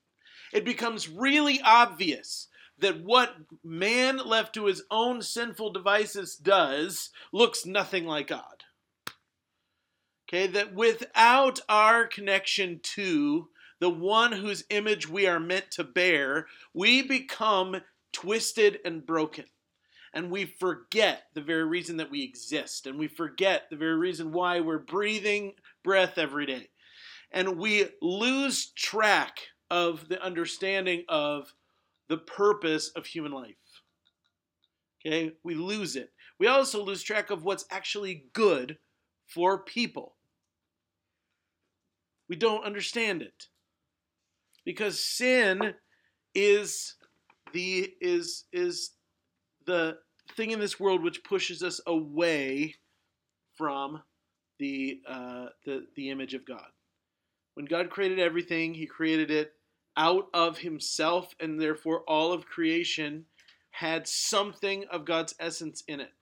it 0.52 0.64
becomes 0.64 1.08
really 1.08 1.60
obvious 1.62 2.48
that 2.78 3.02
what 3.02 3.34
man 3.64 4.18
left 4.18 4.54
to 4.54 4.66
his 4.66 4.82
own 4.90 5.22
sinful 5.22 5.72
devices 5.72 6.36
does 6.36 7.10
looks 7.32 7.64
nothing 7.64 8.04
like 8.04 8.26
God. 8.28 8.51
Okay, 10.32 10.46
that 10.46 10.72
without 10.72 11.60
our 11.68 12.06
connection 12.06 12.80
to 12.82 13.48
the 13.80 13.90
one 13.90 14.32
whose 14.32 14.64
image 14.70 15.06
we 15.06 15.26
are 15.26 15.38
meant 15.38 15.70
to 15.72 15.84
bear, 15.84 16.46
we 16.72 17.02
become 17.02 17.82
twisted 18.12 18.78
and 18.86 19.04
broken. 19.04 19.44
And 20.14 20.30
we 20.30 20.46
forget 20.46 21.24
the 21.34 21.42
very 21.42 21.64
reason 21.64 21.98
that 21.98 22.10
we 22.10 22.22
exist. 22.22 22.86
And 22.86 22.98
we 22.98 23.08
forget 23.08 23.64
the 23.68 23.76
very 23.76 23.96
reason 23.96 24.32
why 24.32 24.60
we're 24.60 24.78
breathing 24.78 25.52
breath 25.84 26.16
every 26.16 26.46
day. 26.46 26.68
And 27.30 27.58
we 27.58 27.88
lose 28.00 28.70
track 28.70 29.38
of 29.70 30.08
the 30.08 30.22
understanding 30.22 31.04
of 31.10 31.52
the 32.08 32.18
purpose 32.18 32.90
of 32.96 33.04
human 33.04 33.32
life. 33.32 33.56
Okay, 35.04 35.32
we 35.42 35.54
lose 35.54 35.94
it. 35.94 36.10
We 36.38 36.46
also 36.46 36.82
lose 36.82 37.02
track 37.02 37.30
of 37.30 37.44
what's 37.44 37.66
actually 37.70 38.24
good 38.32 38.78
for 39.26 39.58
people. 39.64 40.14
We 42.28 42.36
don't 42.36 42.64
understand 42.64 43.22
it. 43.22 43.46
Because 44.64 45.02
sin 45.02 45.74
is 46.34 46.94
the 47.52 47.92
is 48.00 48.44
is 48.52 48.92
the 49.66 49.98
thing 50.36 50.50
in 50.50 50.60
this 50.60 50.80
world 50.80 51.02
which 51.02 51.24
pushes 51.24 51.62
us 51.62 51.80
away 51.86 52.76
from 53.56 54.02
the 54.58 55.00
uh, 55.08 55.46
the 55.64 55.86
the 55.96 56.10
image 56.10 56.34
of 56.34 56.46
God. 56.46 56.68
When 57.54 57.66
God 57.66 57.90
created 57.90 58.18
everything, 58.18 58.74
He 58.74 58.86
created 58.86 59.30
it 59.30 59.52
out 59.96 60.28
of 60.32 60.58
Himself, 60.58 61.34
and 61.38 61.60
therefore 61.60 62.00
all 62.06 62.32
of 62.32 62.46
creation 62.46 63.26
had 63.72 64.06
something 64.06 64.84
of 64.90 65.04
God's 65.04 65.34
essence 65.38 65.82
in 65.88 66.00
it. 66.00 66.12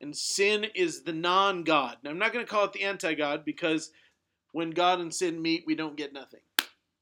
And 0.00 0.16
sin 0.16 0.66
is 0.74 1.02
the 1.02 1.12
non-God. 1.12 1.96
Now, 2.02 2.10
I'm 2.10 2.18
not 2.18 2.32
going 2.32 2.44
to 2.44 2.50
call 2.50 2.64
it 2.64 2.72
the 2.72 2.84
anti-God 2.84 3.44
because 3.44 3.90
when 4.52 4.70
God 4.70 5.00
and 5.00 5.12
sin 5.12 5.40
meet, 5.40 5.64
we 5.66 5.74
don't 5.74 5.96
get 5.96 6.12
nothing. 6.12 6.40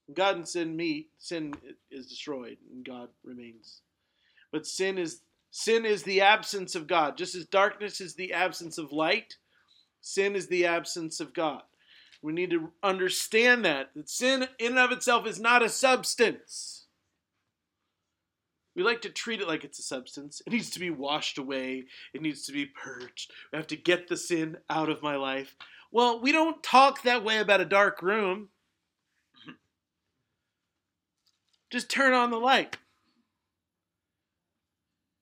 When 0.06 0.14
God 0.14 0.36
and 0.36 0.48
sin 0.48 0.76
meet, 0.76 1.10
sin 1.18 1.54
is 1.90 2.06
destroyed, 2.06 2.58
and 2.72 2.84
God 2.84 3.08
remains. 3.24 3.80
But 4.52 4.66
sin 4.66 4.98
is 4.98 5.20
sin 5.50 5.84
is 5.84 6.02
the 6.02 6.20
absence 6.20 6.74
of 6.74 6.86
God, 6.86 7.16
just 7.16 7.34
as 7.34 7.46
darkness 7.46 8.00
is 8.00 8.14
the 8.14 8.32
absence 8.32 8.78
of 8.78 8.92
light. 8.92 9.36
Sin 10.00 10.36
is 10.36 10.46
the 10.48 10.66
absence 10.66 11.18
of 11.18 11.34
God. 11.34 11.62
We 12.22 12.32
need 12.32 12.50
to 12.50 12.72
understand 12.82 13.64
that 13.64 13.90
that 13.94 14.08
sin 14.08 14.48
in 14.58 14.72
and 14.72 14.78
of 14.78 14.92
itself 14.92 15.26
is 15.26 15.40
not 15.40 15.62
a 15.62 15.68
substance. 15.68 16.86
We 18.74 18.82
like 18.82 19.00
to 19.02 19.08
treat 19.08 19.40
it 19.40 19.48
like 19.48 19.64
it's 19.64 19.78
a 19.78 19.82
substance. 19.82 20.42
It 20.46 20.52
needs 20.52 20.70
to 20.70 20.80
be 20.80 20.90
washed 20.90 21.38
away. 21.38 21.86
It 22.12 22.20
needs 22.20 22.44
to 22.46 22.52
be 22.52 22.66
purged. 22.66 23.32
I 23.52 23.56
have 23.56 23.66
to 23.68 23.76
get 23.76 24.08
the 24.08 24.18
sin 24.18 24.58
out 24.68 24.90
of 24.90 25.02
my 25.02 25.16
life. 25.16 25.56
Well, 25.96 26.20
we 26.20 26.30
don't 26.30 26.62
talk 26.62 27.04
that 27.04 27.24
way 27.24 27.38
about 27.38 27.62
a 27.62 27.64
dark 27.64 28.02
room. 28.02 28.50
Just 31.70 31.88
turn 31.88 32.12
on 32.12 32.30
the 32.30 32.36
light. 32.36 32.76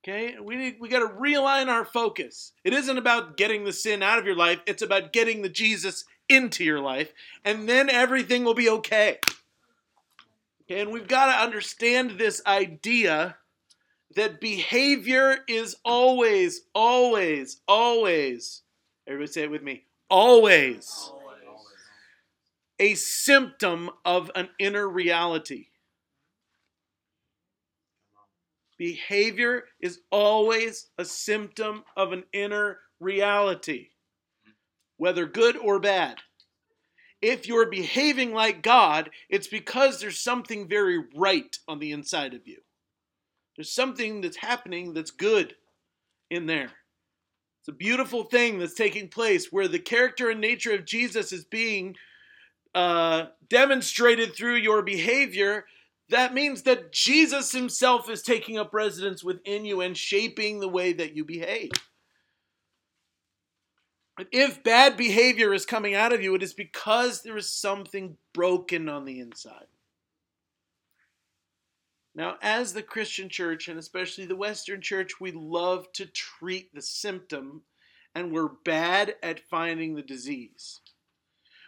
Okay? 0.03 0.35
We 0.41 0.57
need, 0.57 0.79
we 0.81 0.89
got 0.89 1.09
to 1.09 1.15
realign 1.15 1.69
our 1.69 1.85
focus. 1.85 2.51
It 2.65 2.73
isn't 2.73 2.99
about 2.99 3.37
getting 3.37 3.63
the 3.63 3.73
sin 3.73 4.03
out 4.03 4.19
of 4.19 4.27
your 4.27 4.35
life, 4.35 4.63
it's 4.67 4.83
about 4.83 5.13
getting 5.13 5.43
the 5.43 5.49
Jesus 5.49 6.07
into 6.29 6.65
your 6.65 6.81
life, 6.81 7.13
and 7.45 7.69
then 7.69 7.89
everything 7.89 8.43
will 8.43 8.55
be 8.55 8.69
okay. 8.69 9.21
Okay, 10.63 10.81
and 10.81 10.91
we've 10.91 11.07
got 11.07 11.27
to 11.27 11.41
understand 11.41 12.19
this 12.19 12.43
idea 12.49 13.37
that 14.17 14.41
behavior 14.41 15.37
is 15.47 15.77
always, 15.85 16.63
always, 16.75 17.61
always, 17.69 18.63
everybody 19.07 19.31
say 19.31 19.43
it 19.45 19.53
with 19.53 19.63
me, 19.63 19.85
always 20.11 21.13
a 22.79 22.95
symptom 22.95 23.91
of 24.05 24.31
an 24.35 24.49
inner 24.59 24.89
reality. 24.89 25.67
Behavior 28.77 29.65
is 29.81 30.01
always 30.11 30.89
a 30.99 31.05
symptom 31.05 31.85
of 31.97 32.13
an 32.13 32.25
inner 32.33 32.81
reality, 32.99 33.91
whether 34.97 35.27
good 35.27 35.57
or 35.57 35.79
bad. 35.79 36.19
If 37.23 37.47
you're 37.47 37.71
behaving 37.71 38.33
like 38.33 38.63
God, 38.63 39.11
it's 39.31 39.47
because 39.47 40.01
there's 40.01 40.21
something 40.21 40.69
very 40.69 41.03
right 41.17 41.57
on 41.69 41.79
the 41.79 41.93
inside 41.93 42.35
of 42.35 42.47
you. 42.47 42.59
There's 43.57 43.73
something 43.73 44.21
that's 44.21 44.37
happening 44.37 44.93
that's 44.93 45.13
good 45.13 45.55
in 46.29 46.47
there. 46.47 46.73
It's 47.65 47.71
a 47.71 47.73
beautiful 47.73 48.25
thing 48.25 48.59
that's 48.59 48.75
taking 48.75 49.09
place 49.09 49.51
where 49.51 49.69
the 49.69 49.79
character 49.79 50.29
and 50.29 50.39
nature 50.39 50.75
of 50.75 50.85
Jesus 50.85 51.33
is 51.33 51.47
being 51.47 51.97
uh, 52.75 53.29
demonstrated 53.49 54.37
through 54.37 54.57
your 54.57 54.83
behavior. 54.83 55.65
That 56.11 56.35
means 56.35 56.65
that 56.65 56.93
Jesus 56.93 57.53
himself 57.53 58.11
is 58.11 58.21
taking 58.21 58.59
up 58.59 58.75
residence 58.75 59.25
within 59.25 59.65
you 59.65 59.81
and 59.81 59.97
shaping 59.97 60.61
the 60.61 60.69
way 60.69 60.93
that 60.93 61.17
you 61.17 61.25
behave. 61.25 61.71
If 64.31 64.63
bad 64.63 64.99
behavior 64.99 65.55
is 65.55 65.65
coming 65.65 65.95
out 65.95 66.13
of 66.13 66.23
you, 66.23 66.35
it 66.35 66.43
is 66.43 66.53
because 66.53 67.23
there 67.23 67.39
is 67.39 67.49
something 67.49 68.19
broken 68.35 68.91
on 68.91 69.07
the 69.07 69.21
inside. 69.21 69.69
Now, 72.15 72.37
as 72.43 72.73
the 72.73 72.83
Christian 72.83 73.29
church, 73.29 73.67
and 73.69 73.79
especially 73.79 74.25
the 74.25 74.37
Western 74.37 74.81
church, 74.81 75.21
we 75.21 75.33
love 75.33 75.91
to 75.95 76.07
treat 76.07 76.73
the 76.73 76.83
symptom, 76.83 77.63
and 78.15 78.31
we're 78.31 78.51
bad 78.65 79.17
at 79.23 79.41
finding 79.41 79.95
the 79.95 80.03
disease. 80.03 80.81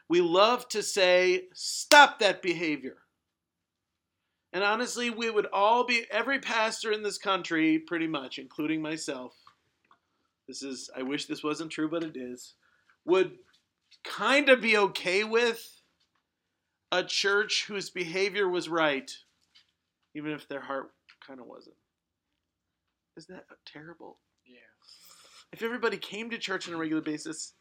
We 0.09 0.21
love 0.21 0.69
to 0.69 0.85
say, 0.85 1.49
stop 1.53 2.21
that 2.21 2.43
behavior. 2.43 2.99
And 4.53 4.63
honestly, 4.63 5.11
we 5.11 5.29
would 5.29 5.47
all 5.53 5.85
be, 5.85 6.05
every 6.11 6.39
pastor 6.39 6.93
in 6.93 7.03
this 7.03 7.19
country, 7.19 7.81
pretty 7.81 8.07
much, 8.07 8.39
including 8.39 8.81
myself, 8.81 9.35
this 10.47 10.63
is, 10.63 10.89
I 10.97 11.03
wish 11.03 11.27
this 11.27 11.43
wasn't 11.43 11.73
true, 11.73 11.89
but 11.91 12.05
it 12.05 12.17
is, 12.17 12.55
would 13.05 13.33
kind 14.05 14.49
of 14.49 14.61
be 14.61 14.77
okay 14.77 15.25
with 15.25 15.83
a 16.93 17.03
church 17.03 17.65
whose 17.67 17.91
behavior 17.91 18.49
was 18.49 18.69
right 18.69 19.13
even 20.17 20.33
if 20.33 20.49
their 20.49 20.63
heart 20.63 20.93
kind 21.27 21.41
of 21.41 21.47
wasn't. 21.47 21.77
Isn't 23.19 23.35
that 23.35 23.45
terrible? 23.67 24.19
Yeah. 24.47 24.59
If 25.53 25.63
everybody 25.63 25.99
came 25.99 26.31
to 26.31 26.39
church 26.39 26.67
on 26.67 26.75
a 26.75 26.79
regular 26.79 27.03
basis, 27.03 27.53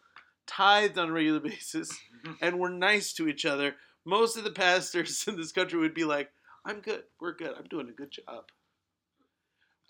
tithed 0.47 0.97
on 0.97 1.09
a 1.09 1.11
regular 1.11 1.41
basis, 1.41 1.97
and 2.41 2.59
were 2.59 2.69
nice 2.69 3.13
to 3.13 3.27
each 3.27 3.45
other, 3.45 3.75
most 4.05 4.37
of 4.37 4.43
the 4.43 4.51
pastors 4.51 5.25
in 5.27 5.35
this 5.35 5.51
country 5.51 5.79
would 5.79 5.93
be 5.93 6.05
like, 6.05 6.29
I'm 6.65 6.79
good. 6.79 7.03
We're 7.19 7.35
good. 7.35 7.53
I'm 7.57 7.67
doing 7.69 7.89
a 7.89 7.93
good 7.93 8.11
job. 8.11 8.45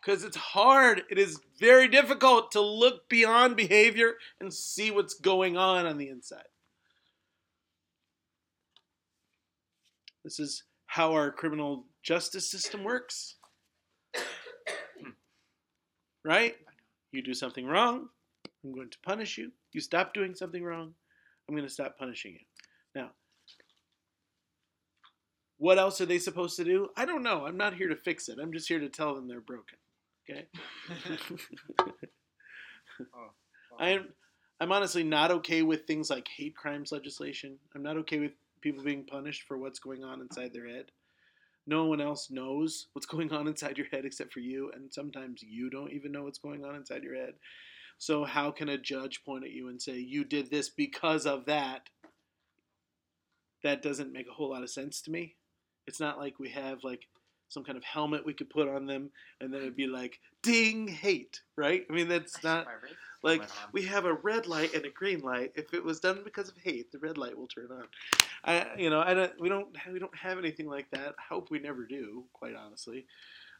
Because 0.03 0.23
it's 0.23 0.37
hard. 0.37 1.03
It 1.09 1.17
is 1.17 1.39
very 1.59 1.87
difficult 1.87 2.51
to 2.51 2.61
look 2.61 3.07
beyond 3.09 3.55
behavior 3.55 4.15
and 4.39 4.53
see 4.53 4.91
what's 4.91 5.13
going 5.15 5.57
on 5.57 5.85
on 5.85 5.97
the 5.97 6.09
inside. 6.09 6.43
This 10.23 10.39
is 10.39 10.63
how 10.87 11.13
our 11.13 11.31
criminal 11.31 11.85
justice 12.03 12.49
system 12.49 12.83
works. 12.83 13.35
right? 16.25 16.55
You 17.11 17.21
do 17.21 17.33
something 17.33 17.65
wrong, 17.65 18.09
I'm 18.63 18.73
going 18.73 18.89
to 18.89 18.97
punish 19.03 19.37
you. 19.37 19.51
You 19.73 19.81
stop 19.81 20.13
doing 20.13 20.35
something 20.35 20.63
wrong, 20.63 20.93
I'm 21.47 21.55
going 21.55 21.67
to 21.67 21.73
stop 21.73 21.97
punishing 21.97 22.33
you. 22.33 22.39
Now, 22.93 23.11
what 25.57 25.77
else 25.77 26.01
are 26.01 26.05
they 26.05 26.19
supposed 26.19 26.57
to 26.57 26.63
do? 26.63 26.89
I 26.97 27.05
don't 27.05 27.23
know. 27.23 27.45
I'm 27.45 27.57
not 27.57 27.75
here 27.75 27.89
to 27.89 27.95
fix 27.95 28.27
it. 28.29 28.37
I'm 28.41 28.51
just 28.51 28.67
here 28.67 28.79
to 28.79 28.89
tell 28.89 29.15
them 29.15 29.27
they're 29.27 29.41
broken. 29.41 29.77
Okay? 30.29 30.45
I'm 33.79 34.07
I'm 34.59 34.71
honestly 34.71 35.03
not 35.03 35.31
okay 35.31 35.63
with 35.63 35.85
things 35.85 36.09
like 36.09 36.27
hate 36.27 36.55
crimes 36.55 36.91
legislation. 36.91 37.57
I'm 37.75 37.83
not 37.83 37.97
okay 37.97 38.19
with 38.19 38.31
people 38.65 38.83
being 38.83 39.05
punished 39.05 39.43
for 39.43 39.59
what's 39.59 39.77
going 39.77 40.03
on 40.03 40.21
inside 40.21 40.51
their 40.51 40.67
head. 40.67 40.85
No 41.67 41.85
one 41.85 42.01
else 42.01 42.31
knows 42.31 42.87
what's 42.93 43.05
going 43.15 43.31
on 43.31 43.47
inside 43.47 43.77
your 43.77 43.87
head 43.91 44.05
except 44.05 44.33
for 44.33 44.39
you, 44.39 44.71
and 44.73 44.91
sometimes 44.91 45.43
you 45.43 45.69
don't 45.69 45.93
even 45.93 46.11
know 46.11 46.23
what's 46.23 46.39
going 46.39 46.65
on 46.65 46.75
inside 46.75 47.03
your 47.03 47.15
head. 47.15 47.35
So, 47.99 48.25
how 48.25 48.49
can 48.49 48.67
a 48.67 48.77
judge 48.77 49.23
point 49.23 49.45
at 49.45 49.51
you 49.51 49.69
and 49.69 49.79
say, 49.79 49.97
You 49.97 50.25
did 50.25 50.49
this 50.49 50.67
because 50.67 51.27
of 51.27 51.45
that? 51.45 51.89
That 53.63 53.83
doesn't 53.83 54.11
make 54.11 54.27
a 54.27 54.33
whole 54.33 54.49
lot 54.49 54.63
of 54.63 54.69
sense 54.69 54.99
to 55.03 55.11
me. 55.11 55.35
It's 55.87 55.99
not 55.99 56.17
like 56.17 56.39
we 56.39 56.49
have 56.49 56.79
like 56.83 57.07
some 57.49 57.63
kind 57.63 57.77
of 57.77 57.83
helmet 57.83 58.25
we 58.25 58.33
could 58.33 58.49
put 58.49 58.67
on 58.67 58.87
them 58.87 59.11
and 59.39 59.53
then 59.53 59.61
it'd 59.61 59.75
be 59.75 59.87
like 59.87 60.19
ding 60.41 60.87
hate, 60.87 61.41
right? 61.55 61.85
I 61.89 61.93
mean 61.93 62.07
that's 62.07 62.43
not 62.43 62.67
like 63.25 63.41
we 63.71 63.81
have 63.83 64.05
a 64.05 64.13
red 64.13 64.47
light 64.47 64.73
and 64.73 64.85
a 64.85 64.89
green 64.89 65.19
light. 65.19 65.51
If 65.55 65.73
it 65.73 65.83
was 65.83 65.99
done 65.99 66.21
because 66.23 66.47
of 66.47 66.55
hate, 66.63 66.91
the 66.91 66.99
red 66.99 67.17
light 67.17 67.37
will 67.37 67.47
turn 67.47 67.69
on. 67.71 67.83
I, 68.43 68.67
you 68.77 68.89
know, 68.89 69.01
I 69.01 69.13
don't. 69.13 69.41
We 69.41 69.49
don't. 69.49 69.67
We 69.91 69.99
don't 69.99 70.15
have 70.15 70.37
anything 70.37 70.67
like 70.67 70.89
that. 70.91 71.15
I 71.17 71.33
hope 71.33 71.49
we 71.49 71.59
never 71.59 71.85
do. 71.85 72.23
Quite 72.33 72.55
honestly, 72.55 73.05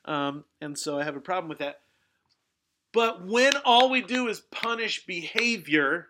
um, 0.05 0.45
and 0.61 0.77
so 0.77 0.99
I 0.99 1.03
have 1.03 1.15
a 1.15 1.21
problem 1.21 1.49
with 1.49 1.59
that. 1.59 1.79
But 2.93 3.25
when 3.25 3.53
all 3.65 3.89
we 3.89 4.01
do 4.01 4.27
is 4.27 4.39
punish 4.39 5.05
behavior, 5.05 6.07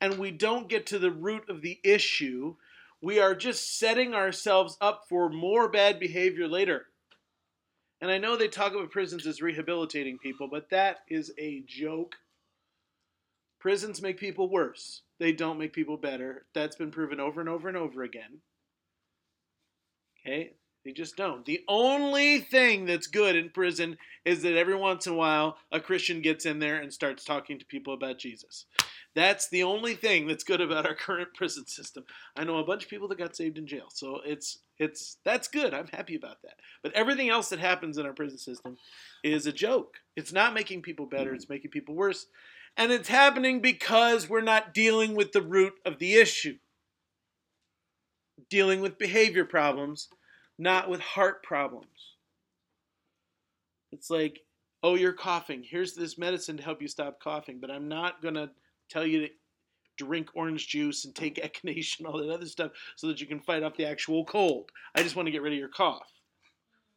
and 0.00 0.18
we 0.18 0.30
don't 0.30 0.68
get 0.68 0.86
to 0.86 0.98
the 0.98 1.10
root 1.10 1.50
of 1.50 1.60
the 1.60 1.78
issue, 1.84 2.54
we 3.02 3.18
are 3.18 3.34
just 3.34 3.78
setting 3.78 4.14
ourselves 4.14 4.78
up 4.80 5.06
for 5.08 5.28
more 5.28 5.68
bad 5.68 5.98
behavior 5.98 6.48
later. 6.48 6.86
And 8.00 8.10
I 8.10 8.18
know 8.18 8.36
they 8.36 8.48
talk 8.48 8.72
about 8.72 8.90
prisons 8.90 9.26
as 9.26 9.42
rehabilitating 9.42 10.18
people, 10.18 10.48
but 10.48 10.70
that 10.70 11.00
is 11.08 11.32
a 11.38 11.62
joke 11.66 12.16
Prisons 13.62 14.02
make 14.02 14.18
people 14.18 14.50
worse. 14.50 15.02
They 15.20 15.30
don't 15.30 15.56
make 15.56 15.72
people 15.72 15.96
better. 15.96 16.46
That's 16.52 16.74
been 16.74 16.90
proven 16.90 17.20
over 17.20 17.38
and 17.38 17.48
over 17.48 17.68
and 17.68 17.76
over 17.76 18.02
again. 18.02 18.40
Okay? 20.18 20.54
They 20.84 20.90
just 20.90 21.16
don't. 21.16 21.44
The 21.44 21.60
only 21.68 22.40
thing 22.40 22.86
that's 22.86 23.06
good 23.06 23.36
in 23.36 23.50
prison 23.50 23.98
is 24.24 24.42
that 24.42 24.56
every 24.56 24.74
once 24.74 25.06
in 25.06 25.12
a 25.12 25.16
while 25.16 25.58
a 25.70 25.78
Christian 25.78 26.22
gets 26.22 26.44
in 26.44 26.58
there 26.58 26.78
and 26.78 26.92
starts 26.92 27.22
talking 27.24 27.60
to 27.60 27.64
people 27.64 27.94
about 27.94 28.18
Jesus. 28.18 28.66
That's 29.14 29.48
the 29.48 29.62
only 29.62 29.94
thing 29.94 30.26
that's 30.26 30.42
good 30.42 30.60
about 30.60 30.84
our 30.84 30.94
current 30.96 31.28
prison 31.32 31.68
system. 31.68 32.02
I 32.34 32.42
know 32.42 32.56
a 32.56 32.64
bunch 32.64 32.82
of 32.82 32.90
people 32.90 33.06
that 33.08 33.18
got 33.18 33.36
saved 33.36 33.58
in 33.58 33.68
jail, 33.68 33.90
so 33.90 34.18
it's 34.24 34.58
it's 34.76 35.18
that's 35.24 35.46
good. 35.46 35.72
I'm 35.72 35.86
happy 35.86 36.16
about 36.16 36.42
that. 36.42 36.56
But 36.82 36.94
everything 36.94 37.28
else 37.28 37.50
that 37.50 37.60
happens 37.60 37.96
in 37.96 38.06
our 38.06 38.12
prison 38.12 38.38
system 38.38 38.76
is 39.22 39.46
a 39.46 39.52
joke. 39.52 39.98
It's 40.16 40.32
not 40.32 40.52
making 40.52 40.82
people 40.82 41.06
better, 41.06 41.32
it's 41.32 41.48
making 41.48 41.70
people 41.70 41.94
worse. 41.94 42.26
And 42.76 42.90
it's 42.90 43.08
happening 43.08 43.60
because 43.60 44.28
we're 44.28 44.40
not 44.40 44.72
dealing 44.74 45.14
with 45.14 45.32
the 45.32 45.42
root 45.42 45.74
of 45.84 45.98
the 45.98 46.14
issue. 46.14 46.56
Dealing 48.48 48.80
with 48.80 48.98
behavior 48.98 49.44
problems, 49.44 50.08
not 50.58 50.88
with 50.88 51.00
heart 51.00 51.42
problems. 51.42 51.86
It's 53.92 54.10
like, 54.10 54.40
oh, 54.82 54.94
you're 54.94 55.12
coughing. 55.12 55.62
Here's 55.62 55.94
this 55.94 56.18
medicine 56.18 56.56
to 56.56 56.62
help 56.62 56.80
you 56.80 56.88
stop 56.88 57.20
coughing, 57.20 57.58
but 57.60 57.70
I'm 57.70 57.88
not 57.88 58.22
going 58.22 58.34
to 58.34 58.50
tell 58.88 59.06
you 59.06 59.20
to 59.20 59.28
drink 59.96 60.30
orange 60.34 60.68
juice 60.68 61.04
and 61.04 61.14
take 61.14 61.36
echinacea 61.64 61.98
and 61.98 62.06
all 62.06 62.18
that 62.18 62.30
other 62.32 62.46
stuff 62.46 62.72
so 62.96 63.06
that 63.08 63.20
you 63.20 63.26
can 63.26 63.40
fight 63.40 63.62
off 63.62 63.76
the 63.76 63.86
actual 63.86 64.24
cold. 64.24 64.70
I 64.94 65.02
just 65.02 65.14
want 65.14 65.26
to 65.26 65.32
get 65.32 65.42
rid 65.42 65.52
of 65.52 65.58
your 65.58 65.68
cough. 65.68 66.10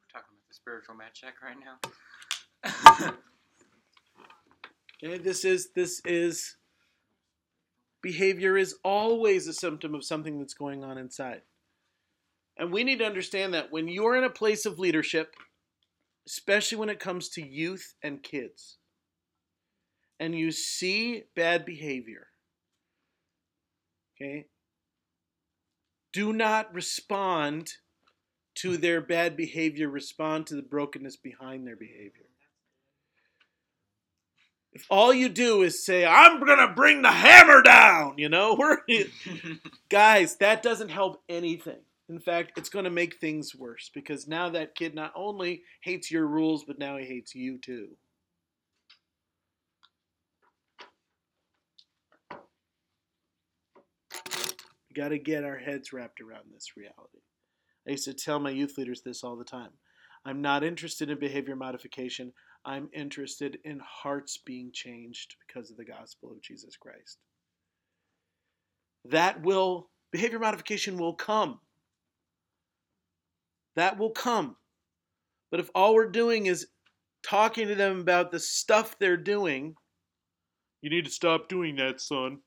We're 0.01 0.19
talking 0.19 0.35
about 0.35 0.47
the 0.47 0.55
spiritual 0.55 0.95
match 0.95 1.21
check 1.21 1.35
right 1.43 1.57
now. 3.03 3.13
Okay, 5.05 5.17
this 5.19 5.45
is 5.45 5.69
this 5.75 6.01
is 6.05 6.55
behavior 8.01 8.57
is 8.57 8.75
always 8.83 9.47
a 9.47 9.53
symptom 9.53 9.93
of 9.93 10.03
something 10.03 10.39
that's 10.39 10.53
going 10.53 10.83
on 10.83 10.97
inside. 10.97 11.41
And 12.57 12.71
we 12.71 12.83
need 12.83 12.99
to 12.99 13.05
understand 13.05 13.53
that 13.53 13.71
when 13.71 13.87
you're 13.87 14.15
in 14.15 14.23
a 14.23 14.29
place 14.29 14.65
of 14.65 14.79
leadership, 14.79 15.35
especially 16.27 16.77
when 16.77 16.89
it 16.89 16.99
comes 16.99 17.29
to 17.29 17.45
youth 17.45 17.93
and 18.01 18.23
kids, 18.23 18.77
and 20.19 20.33
you 20.33 20.51
see 20.51 21.23
bad 21.35 21.65
behavior, 21.65 22.27
okay, 24.15 24.45
do 26.13 26.31
not 26.31 26.73
respond 26.73 27.73
to 28.55 28.77
their 28.77 29.01
bad 29.01 29.35
behavior, 29.35 29.89
respond 29.89 30.47
to 30.47 30.55
the 30.55 30.61
brokenness 30.61 31.17
behind 31.17 31.67
their 31.67 31.75
behavior. 31.75 32.29
If 34.75 34.85
all 34.89 35.13
you 35.13 35.29
do 35.29 35.61
is 35.61 35.85
say, 35.85 36.05
I'm 36.05 36.41
going 36.41 36.59
to 36.59 36.73
bring 36.75 37.01
the 37.01 37.11
hammer 37.11 37.61
down, 37.61 38.15
you 38.17 38.27
know, 38.27 38.55
we're, 38.59 38.79
guys, 39.89 40.35
that 40.37 40.61
doesn't 40.61 40.89
help 40.89 41.23
anything. 41.29 41.79
In 42.09 42.19
fact, 42.19 42.51
it's 42.57 42.69
going 42.69 42.83
to 42.83 42.91
make 42.91 43.15
things 43.15 43.55
worse 43.55 43.89
because 43.93 44.27
now 44.27 44.49
that 44.49 44.75
kid 44.75 44.93
not 44.93 45.13
only 45.15 45.63
hates 45.81 46.11
your 46.11 46.27
rules, 46.27 46.65
but 46.65 46.77
now 46.77 46.97
he 46.97 47.05
hates 47.05 47.33
you 47.33 47.57
too. 47.57 47.87
We 54.89 54.93
got 54.93 55.09
to 55.09 55.17
get 55.17 55.45
our 55.45 55.57
heads 55.57 55.93
wrapped 55.93 56.19
around 56.19 56.51
this 56.53 56.75
reality. 56.75 57.23
I 57.87 57.91
used 57.91 58.05
to 58.05 58.13
tell 58.13 58.39
my 58.39 58.49
youth 58.49 58.77
leaders 58.77 59.01
this 59.03 59.23
all 59.23 59.37
the 59.37 59.45
time. 59.45 59.71
I'm 60.25 60.41
not 60.41 60.63
interested 60.63 61.09
in 61.09 61.19
behavior 61.19 61.55
modification. 61.55 62.33
I'm 62.65 62.89
interested 62.93 63.59
in 63.63 63.79
hearts 63.79 64.37
being 64.37 64.71
changed 64.73 65.35
because 65.47 65.69
of 65.69 65.77
the 65.77 65.85
gospel 65.85 66.31
of 66.31 66.41
Jesus 66.41 66.75
Christ. 66.75 67.19
That 69.05 69.43
will, 69.43 69.89
behavior 70.11 70.39
modification 70.39 70.97
will 70.97 71.13
come. 71.13 71.59
That 73.75 73.99
will 73.99 74.09
come. 74.09 74.55
But 75.51 75.59
if 75.59 75.69
all 75.75 75.93
we're 75.93 76.09
doing 76.09 76.47
is 76.47 76.67
talking 77.21 77.67
to 77.67 77.75
them 77.75 77.99
about 77.99 78.31
the 78.31 78.39
stuff 78.39 78.97
they're 78.97 79.15
doing, 79.15 79.75
you 80.81 80.89
need 80.89 81.05
to 81.05 81.11
stop 81.11 81.47
doing 81.47 81.75
that, 81.75 82.01
son. 82.01 82.39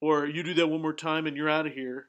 Or 0.00 0.26
you 0.26 0.42
do 0.42 0.54
that 0.54 0.66
one 0.66 0.82
more 0.82 0.94
time 0.94 1.26
and 1.26 1.36
you're 1.36 1.48
out 1.48 1.66
of 1.66 1.74
here. 1.74 2.08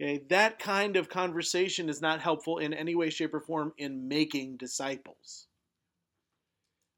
Okay, 0.00 0.22
that 0.28 0.60
kind 0.60 0.96
of 0.96 1.08
conversation 1.08 1.88
is 1.88 2.00
not 2.00 2.20
helpful 2.20 2.58
in 2.58 2.72
any 2.72 2.94
way, 2.94 3.10
shape, 3.10 3.34
or 3.34 3.40
form 3.40 3.72
in 3.78 4.06
making 4.06 4.56
disciples. 4.56 5.48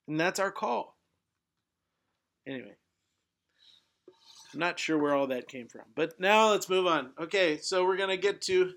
And 0.06 0.20
that's 0.20 0.38
our 0.38 0.50
call. 0.50 0.98
Anyway, 2.46 2.76
I'm 4.52 4.60
not 4.60 4.78
sure 4.78 4.98
where 4.98 5.14
all 5.14 5.28
that 5.28 5.48
came 5.48 5.68
from, 5.68 5.84
but 5.94 6.18
now 6.20 6.50
let's 6.50 6.68
move 6.68 6.86
on. 6.86 7.10
Okay, 7.18 7.58
so 7.58 7.84
we're 7.84 7.96
gonna 7.96 8.16
get 8.16 8.42
to. 8.42 8.72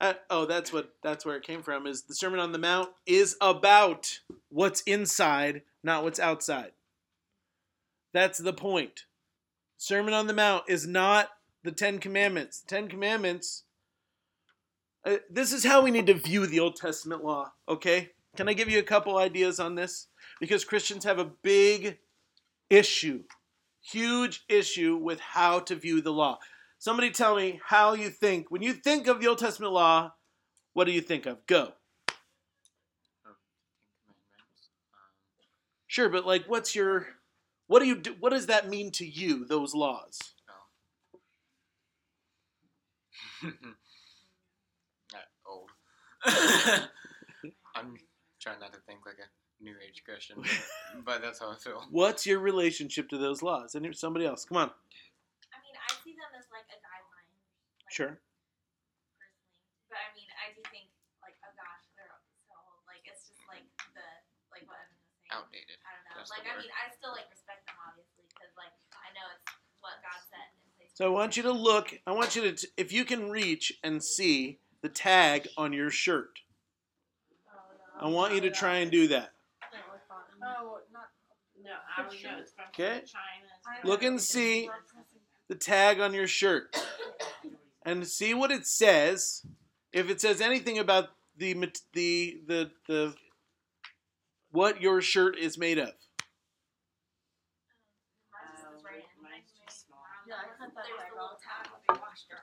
Uh, 0.00 0.14
oh, 0.28 0.44
that's 0.44 0.72
what 0.72 0.94
that's 1.02 1.24
where 1.24 1.36
it 1.36 1.46
came 1.46 1.62
from. 1.62 1.86
Is 1.86 2.02
the 2.02 2.14
Sermon 2.14 2.40
on 2.40 2.52
the 2.52 2.58
Mount 2.58 2.90
is 3.06 3.36
about 3.40 4.18
what's 4.48 4.80
inside, 4.82 5.62
not 5.82 6.02
what's 6.02 6.18
outside. 6.18 6.72
That's 8.12 8.38
the 8.38 8.52
point. 8.52 9.04
Sermon 9.78 10.14
on 10.14 10.26
the 10.26 10.34
Mount 10.34 10.64
is 10.68 10.86
not 10.86 11.30
the 11.62 11.72
Ten 11.72 11.98
Commandments. 11.98 12.60
The 12.60 12.74
Ten 12.74 12.88
Commandments. 12.88 13.64
Uh, 15.04 15.16
this 15.30 15.52
is 15.52 15.64
how 15.64 15.82
we 15.82 15.90
need 15.90 16.06
to 16.06 16.14
view 16.14 16.46
the 16.46 16.60
Old 16.60 16.76
Testament 16.76 17.24
law. 17.24 17.52
Okay, 17.68 18.10
can 18.36 18.48
I 18.48 18.52
give 18.52 18.68
you 18.68 18.78
a 18.78 18.84
couple 18.84 19.16
ideas 19.16 19.58
on 19.58 19.74
this? 19.74 20.06
Because 20.40 20.64
Christians 20.64 21.04
have 21.04 21.18
a 21.18 21.30
big 21.42 21.98
issue, 22.70 23.24
huge 23.80 24.44
issue 24.48 24.96
with 24.96 25.20
how 25.20 25.58
to 25.60 25.74
view 25.74 26.00
the 26.00 26.12
law. 26.12 26.38
Somebody 26.78 27.10
tell 27.10 27.36
me 27.36 27.60
how 27.66 27.94
you 27.94 28.10
think 28.10 28.50
when 28.50 28.62
you 28.62 28.72
think 28.72 29.06
of 29.06 29.20
the 29.20 29.28
Old 29.28 29.38
Testament 29.38 29.72
law. 29.72 30.12
What 30.74 30.84
do 30.84 30.92
you 30.92 31.02
think 31.02 31.26
of? 31.26 31.46
Go. 31.46 31.72
Sure, 35.86 36.08
but 36.08 36.26
like, 36.26 36.44
what's 36.46 36.74
your, 36.74 37.08
what 37.66 37.80
do 37.80 37.86
you 37.86 37.96
do? 37.96 38.14
What 38.18 38.30
does 38.30 38.46
that 38.46 38.70
mean 38.70 38.90
to 38.92 39.06
you? 39.06 39.44
Those 39.44 39.74
laws. 39.74 40.18
Not 40.48 40.56
old. 45.46 45.70
I'm 47.74 47.98
trying 48.38 48.60
not 48.60 48.72
to 48.72 48.80
think 48.86 49.02
like 49.06 49.18
a 49.18 49.28
new 49.62 49.74
age 49.82 50.02
Christian, 50.06 50.38
but, 50.40 50.50
but 51.04 51.18
that's 51.22 51.40
how 51.40 51.50
I 51.50 51.58
feel. 51.58 51.82
What's 51.90 52.26
your 52.26 52.38
relationship 52.38 53.08
to 53.10 53.18
those 53.18 53.42
laws? 53.42 53.74
And 53.74 53.82
somebody 53.94 54.26
else, 54.26 54.44
come 54.44 54.58
on. 54.58 54.70
I 55.50 55.58
mean, 55.62 55.74
I 55.74 55.88
see 56.02 56.14
them 56.14 56.30
as 56.38 56.46
like 56.54 56.66
a 56.70 56.78
guideline. 56.78 57.30
Like, 57.82 57.92
Sure. 57.92 58.14
Personally, 59.18 59.90
but 59.90 59.98
I 59.98 60.08
mean, 60.14 60.30
I 60.38 60.54
do 60.54 60.62
think 60.70 60.88
like, 61.22 61.36
oh 61.42 61.52
gosh, 61.58 61.84
they're 61.98 62.06
so 62.46 62.54
old. 62.54 62.82
Like 62.86 63.02
it's 63.06 63.26
just 63.26 63.42
like 63.50 63.66
the 63.94 64.06
like 64.54 64.64
what 64.70 64.78
Evan 64.78 64.94
was 65.02 65.10
saying. 65.18 65.34
Outdated. 65.34 65.78
I 65.82 65.90
don't 65.98 66.04
know. 66.06 66.22
That's 66.22 66.30
like 66.30 66.46
I 66.46 66.54
mean, 66.58 66.70
I 66.70 66.90
still 66.94 67.14
like 67.14 67.26
respect 67.30 67.66
them 67.66 67.78
obviously 67.82 68.24
because 68.30 68.54
like 68.54 68.74
I 68.94 69.10
know 69.18 69.26
it's 69.34 69.46
what 69.82 69.98
God 70.06 70.22
set 70.30 70.54
in 70.54 70.54
place. 70.54 70.61
So 70.94 71.06
I 71.06 71.08
want 71.08 71.36
you 71.36 71.42
to 71.44 71.52
look. 71.52 71.94
I 72.06 72.12
want 72.12 72.36
you 72.36 72.42
to, 72.42 72.52
t- 72.52 72.68
if 72.76 72.92
you 72.92 73.04
can 73.04 73.30
reach 73.30 73.72
and 73.82 74.02
see 74.02 74.58
the 74.82 74.88
tag 74.88 75.48
on 75.56 75.72
your 75.72 75.90
shirt. 75.90 76.40
I 77.98 78.08
want 78.08 78.34
you 78.34 78.40
to 78.42 78.50
try 78.50 78.76
and 78.78 78.90
do 78.90 79.08
that. 79.08 79.30
Oh, 80.44 80.78
not. 80.92 81.04
No, 81.64 81.70
I 81.96 82.02
would 82.02 82.22
know 82.22 82.38
it's 82.40 82.52
from 82.52 82.64
Okay. 82.74 83.02
Look 83.84 84.02
and 84.02 84.20
see 84.20 84.68
the 85.48 85.54
tag 85.54 86.00
on 86.00 86.12
your 86.12 86.26
shirt, 86.26 86.76
and 87.86 88.06
see 88.06 88.34
what 88.34 88.50
it 88.50 88.66
says. 88.66 89.46
If 89.92 90.10
it 90.10 90.20
says 90.20 90.40
anything 90.40 90.78
about 90.78 91.10
the 91.36 91.54
the 91.92 92.40
the 92.46 92.70
the 92.88 93.14
what 94.50 94.82
your 94.82 95.00
shirt 95.00 95.38
is 95.38 95.56
made 95.56 95.78
of. 95.78 95.88
Mine 98.32 98.74
is 98.76 98.84
right 98.84 98.96
in. 98.96 99.22
mine's 99.22 99.52
too 99.56 99.62
small. 99.68 100.00
Yeah, 100.26 100.34
I 100.34 100.38
cut 100.38 100.50
that 100.50 100.50
There's 100.50 100.50
tag 100.50 100.50
a 100.50 100.50
little 100.50 100.50
off. 100.50 100.60
tab. 100.60 100.61
What's 100.74 100.88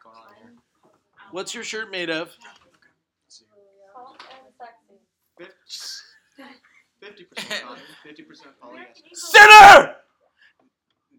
going 0.04 0.16
on 0.16 0.34
here? 0.42 0.54
What's 1.32 1.54
your 1.56 1.64
shirt 1.64 1.92
made 1.92 2.10
of? 2.10 2.30
Fifty 7.02 7.24
percent 7.24 7.62
cotton, 7.64 7.84
fifty 8.04 8.24
percent 8.24 8.52
polyester. 8.62 9.02
Sinner. 9.14 9.96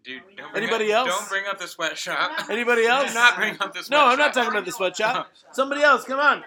Dude, 0.03 0.21
don't 0.35 0.51
bring 0.51 0.63
Anybody 0.63 0.93
up, 0.93 1.07
else? 1.07 1.19
Don't 1.19 1.29
bring 1.29 1.45
up 1.47 1.59
the 1.59 1.67
sweatshop. 1.67 2.49
Anybody 2.49 2.83
Do 2.83 2.87
else? 2.87 3.13
not 3.13 3.35
bring 3.35 3.53
up 3.59 3.73
the 3.73 3.83
sweatshop. 3.83 3.91
No, 3.91 4.05
I'm 4.05 4.17
not 4.17 4.33
talking 4.33 4.51
about 4.51 4.65
the 4.65 4.71
sweatshop. 4.71 5.31
Somebody 5.51 5.81
else, 5.83 6.03
come 6.05 6.19
on. 6.19 6.43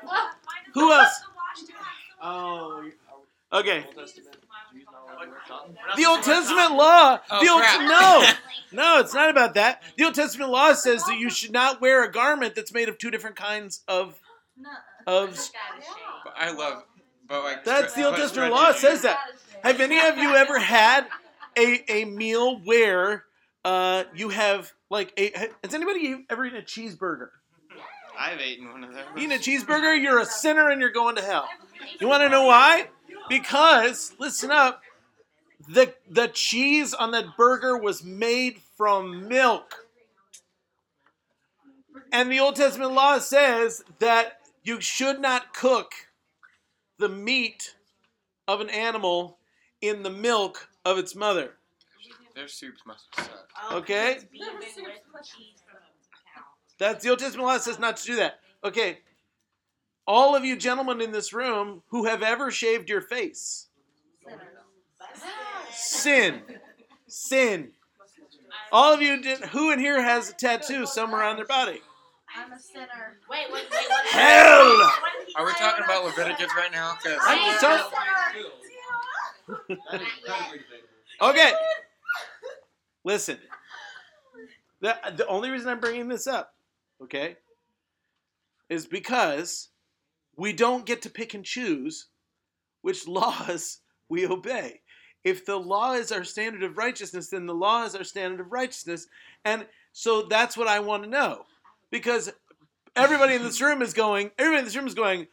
Who 0.75 0.93
else? 0.93 1.21
Oh, 2.23 2.83
you- 2.85 2.93
Okay. 3.53 3.87
The 5.97 6.05
Old 6.07 6.23
Testament 6.23 6.73
law. 6.73 7.21
Oh, 7.31 7.45
the 7.45 7.51
Old 7.51 7.63
no, 7.89 8.29
no, 8.73 9.01
it's 9.01 9.15
not 9.15 9.31
about 9.31 9.55
that. 9.55 9.83
The 9.97 10.05
Old 10.05 10.15
Testament 10.15 10.51
law 10.51 10.73
says 10.73 11.05
that 11.05 11.19
you 11.19 11.31
should 11.31 11.53
not 11.53 11.81
wear 11.81 12.05
a 12.05 12.11
garment 12.11 12.55
that's 12.55 12.73
made 12.73 12.89
of 12.89 12.99
two 12.99 13.11
different 13.11 13.37
kinds 13.37 13.83
of 13.89 14.21
of. 15.07 15.39
I 16.37 16.53
love, 16.53 16.85
but 17.27 17.45
like 17.45 17.65
That's 17.65 17.95
the 17.95 18.05
Old 18.05 18.17
Testament 18.17 18.53
law. 18.53 18.73
Says 18.73 19.03
that. 19.03 19.19
Have 19.63 19.81
any 19.81 19.99
of 19.99 20.19
you 20.19 20.35
ever 20.35 20.59
had 20.59 21.07
a 21.57 21.85
a 21.89 22.05
meal 22.05 22.61
where 22.61 23.25
uh 23.65 24.05
you 24.15 24.29
have 24.31 24.73
like 24.91 25.13
a? 25.19 25.33
Has 25.63 25.75
anybody 25.75 26.25
ever 26.29 26.45
eaten 26.45 26.59
a 26.59 26.63
cheeseburger? 26.63 27.29
I've 28.19 28.41
eaten 28.41 28.71
one 28.71 28.85
of 28.85 28.93
those. 28.93 29.03
Eating 29.17 29.33
a 29.33 29.37
cheeseburger, 29.37 30.01
you're 30.01 30.21
a 30.21 30.27
sinner 30.27 30.71
and 30.71 30.81
you're 30.81 30.93
going 30.93 31.17
to 31.17 31.23
hell. 31.23 31.49
You 32.01 32.09
want 32.09 32.23
to 32.23 32.29
know 32.29 32.45
why? 32.45 32.89
Because 33.29 34.15
listen 34.19 34.51
up, 34.51 34.83
the 35.69 35.95
the 36.09 36.29
cheese 36.29 36.95
on 36.95 37.11
that 37.13 37.37
burger 37.37 37.77
was 37.77 38.05
made 38.05 38.61
from 38.77 39.29
milk. 39.29 39.87
And 42.13 42.31
the 42.31 42.41
Old 42.41 42.57
Testament 42.57 42.93
law 42.93 43.19
says 43.19 43.83
that 43.99 44.41
you 44.63 44.81
should 44.81 45.21
not 45.21 45.53
cook 45.55 45.93
the 46.99 47.09
meat 47.09 47.75
of 48.47 48.61
an 48.61 48.71
animal 48.71 49.39
in 49.81 50.03
the 50.03 50.11
milk 50.11 50.69
of 50.85 50.99
its 50.99 51.15
mother. 51.15 51.55
Their 52.35 52.49
soups 52.49 52.83
must 52.87 53.07
have 53.15 53.27
sucked. 53.27 53.53
Oh, 53.71 53.77
okay. 53.79 54.13
It's 54.13 54.25
beef 54.25 54.43
with 54.53 54.65
cheese 55.25 55.63
from 55.67 55.77
a 55.77 56.35
cow. 56.35 56.45
That's 56.79 57.05
the 57.05 57.11
Old 57.11 57.21
Testament 57.21 57.47
law 57.47 57.59
says 57.59 57.79
not 57.79 57.97
to 57.99 58.07
do 58.07 58.17
that. 58.17 58.41
Okay. 58.65 58.99
All 60.07 60.35
of 60.35 60.45
you 60.45 60.57
gentlemen 60.57 61.01
in 61.01 61.13
this 61.13 61.33
room 61.33 61.83
who 61.89 62.07
have 62.07 62.23
ever 62.23 62.51
shaved 62.51 62.91
your 62.91 63.01
face, 63.01 63.64
sin, 65.75 66.43
sin. 67.07 67.71
All 68.73 68.93
of 68.93 69.01
you 69.03 69.21
did. 69.21 69.41
Who 69.47 69.71
in 69.71 69.79
here 69.79 70.03
has 70.03 70.31
a 70.31 70.35
tattoo 70.35 70.87
somewhere 70.87 71.23
on 71.23 71.37
their 71.37 71.47
body? 71.47 71.81
I'm 72.37 72.53
a 72.53 72.59
sinner. 72.59 73.19
Wait, 73.31 73.47
wait, 73.53 73.65
wait. 73.71 73.89
What 73.89 74.07
Hell! 74.07 74.77
What 74.79 75.13
did 75.19 75.29
he 75.29 75.35
Are 75.37 75.47
we 75.47 75.53
talking 75.53 75.85
about 75.85 76.03
about 76.03 76.17
Leviticus 76.17 76.53
right 76.57 76.73
now? 76.73 76.97
Because 77.01 77.19
I'm 77.23 77.39
I'm 77.39 77.59
so- 77.61 77.75
a 77.75 77.79
sinner. 77.79 79.79
That 79.93 80.03
is 80.03 80.09
incredibly 80.19 80.59
debatable. 80.59 81.31
Okay. 81.31 81.53
Listen. 83.05 83.39
The, 84.81 84.97
the 85.17 85.27
only 85.27 85.51
reason 85.51 85.69
I'm 85.69 85.81
bringing 85.81 86.09
this 86.09 86.27
up, 86.27 86.55
okay, 87.03 87.37
is 88.69 88.87
because 88.87 89.69
we 90.37 90.53
don't 90.53 90.85
get 90.85 91.03
to 91.03 91.11
pick 91.11 91.35
and 91.35 91.45
choose 91.45 92.09
which 92.83 93.07
laws 93.09 93.79
we 94.09 94.27
obey. 94.27 94.81
If 95.25 95.47
the 95.47 95.57
law 95.57 95.95
is 95.95 96.13
our 96.13 96.23
standard 96.23 96.63
of 96.63 96.77
righteousness, 96.77 97.29
then 97.29 97.47
the 97.47 97.55
law 97.55 97.85
is 97.85 97.97
our 97.97 98.05
standard 98.05 98.41
of 98.41 98.53
righteousness. 98.53 99.07
And 99.45 99.67
so 99.93 100.23
that's 100.23 100.57
what 100.57 100.69
I 100.69 100.81
want 100.81 101.03
to 101.05 101.09
know. 101.09 101.47
Because 101.91 102.31
everybody 102.95 103.35
in 103.35 103.43
this 103.43 103.61
room 103.61 103.81
is 103.81 103.95
going, 103.95 104.31
everybody 104.39 104.61
in 104.61 104.65
this 104.67 104.77
room 104.77 104.87
is 104.87 104.95
going, 104.95 105.29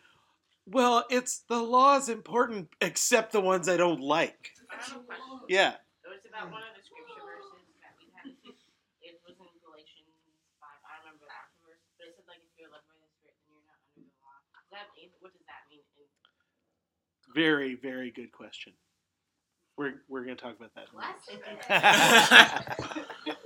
well, 0.65 1.04
it's 1.10 1.39
the 1.49 1.62
law 1.62 1.97
is 1.97 2.08
important 2.08 2.69
except 2.80 3.34
the 3.34 3.41
ones 3.41 3.67
I 3.67 3.75
don't 3.75 3.99
like. 3.99 4.51
I 4.71 4.80
have 4.80 4.95
a 4.95 5.04
question. 5.04 5.39
Yeah. 5.49 5.75
It 6.06 6.10
was 6.10 6.23
about 6.23 6.47
one 6.54 6.63
of 6.63 6.71
the 6.71 6.84
scripture 6.86 7.19
verses 7.27 7.67
that 7.84 7.91
we 7.99 8.08
had. 8.15 8.32
It 9.04 9.19
was 9.27 9.36
in 9.36 9.51
Galatians 9.60 10.15
5. 10.62 10.71
I 10.71 11.04
remember 11.04 11.27
that 11.27 11.51
verse. 11.60 11.84
But 11.99 12.08
it 12.08 12.15
said, 12.15 12.23
like, 12.32 12.39
if 12.39 12.54
you're 12.56 12.71
led 12.71 12.86
by 12.88 12.95
the 12.95 13.10
Spirit, 13.12 13.36
then 13.43 13.60
you're 13.60 13.67
not 13.67 13.82
under 13.91 14.08
the 14.08 14.15
law. 14.23 14.39
Does 14.56 14.71
that 14.71 14.88
mean, 14.95 15.12
what 15.19 15.36
does 15.36 15.43
that 15.51 15.67
mean? 15.67 15.84
In, 15.99 16.08
Very, 17.36 17.75
very 17.75 18.12
good 18.15 18.32
question. 18.32 18.71
We're, 19.77 19.93
we're 20.10 20.23
going 20.23 20.36
to 20.36 20.41
talk 20.41 20.55
about 20.57 20.71
that. 20.75 20.88
in 21.31 21.39
a 21.39 22.95
minute. 22.95 23.07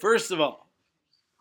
First 0.00 0.30
of 0.32 0.40
all, 0.40 0.68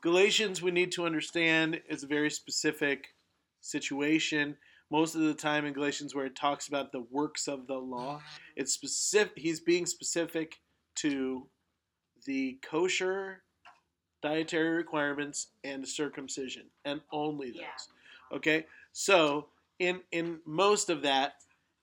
Galatians, 0.01 0.61
we 0.61 0.71
need 0.71 0.91
to 0.93 1.05
understand, 1.05 1.81
is 1.89 2.03
a 2.03 2.07
very 2.07 2.29
specific 2.29 3.15
situation. 3.61 4.57
Most 4.91 5.15
of 5.15 5.21
the 5.21 5.33
time 5.33 5.65
in 5.65 5.73
Galatians, 5.73 6.13
where 6.13 6.25
it 6.25 6.35
talks 6.35 6.67
about 6.67 6.91
the 6.91 7.05
works 7.09 7.47
of 7.47 7.67
the 7.67 7.77
law, 7.77 8.21
it's 8.55 8.73
specific. 8.73 9.33
He's 9.35 9.59
being 9.59 9.85
specific 9.85 10.59
to 10.95 11.47
the 12.25 12.59
kosher 12.61 13.43
dietary 14.21 14.75
requirements 14.75 15.47
and 15.63 15.87
circumcision, 15.87 16.65
and 16.85 17.01
only 17.11 17.51
those. 17.51 17.61
Yeah. 17.61 18.37
Okay, 18.37 18.65
so 18.91 19.47
in 19.79 20.01
in 20.11 20.39
most 20.45 20.89
of 20.89 21.01
that, 21.03 21.33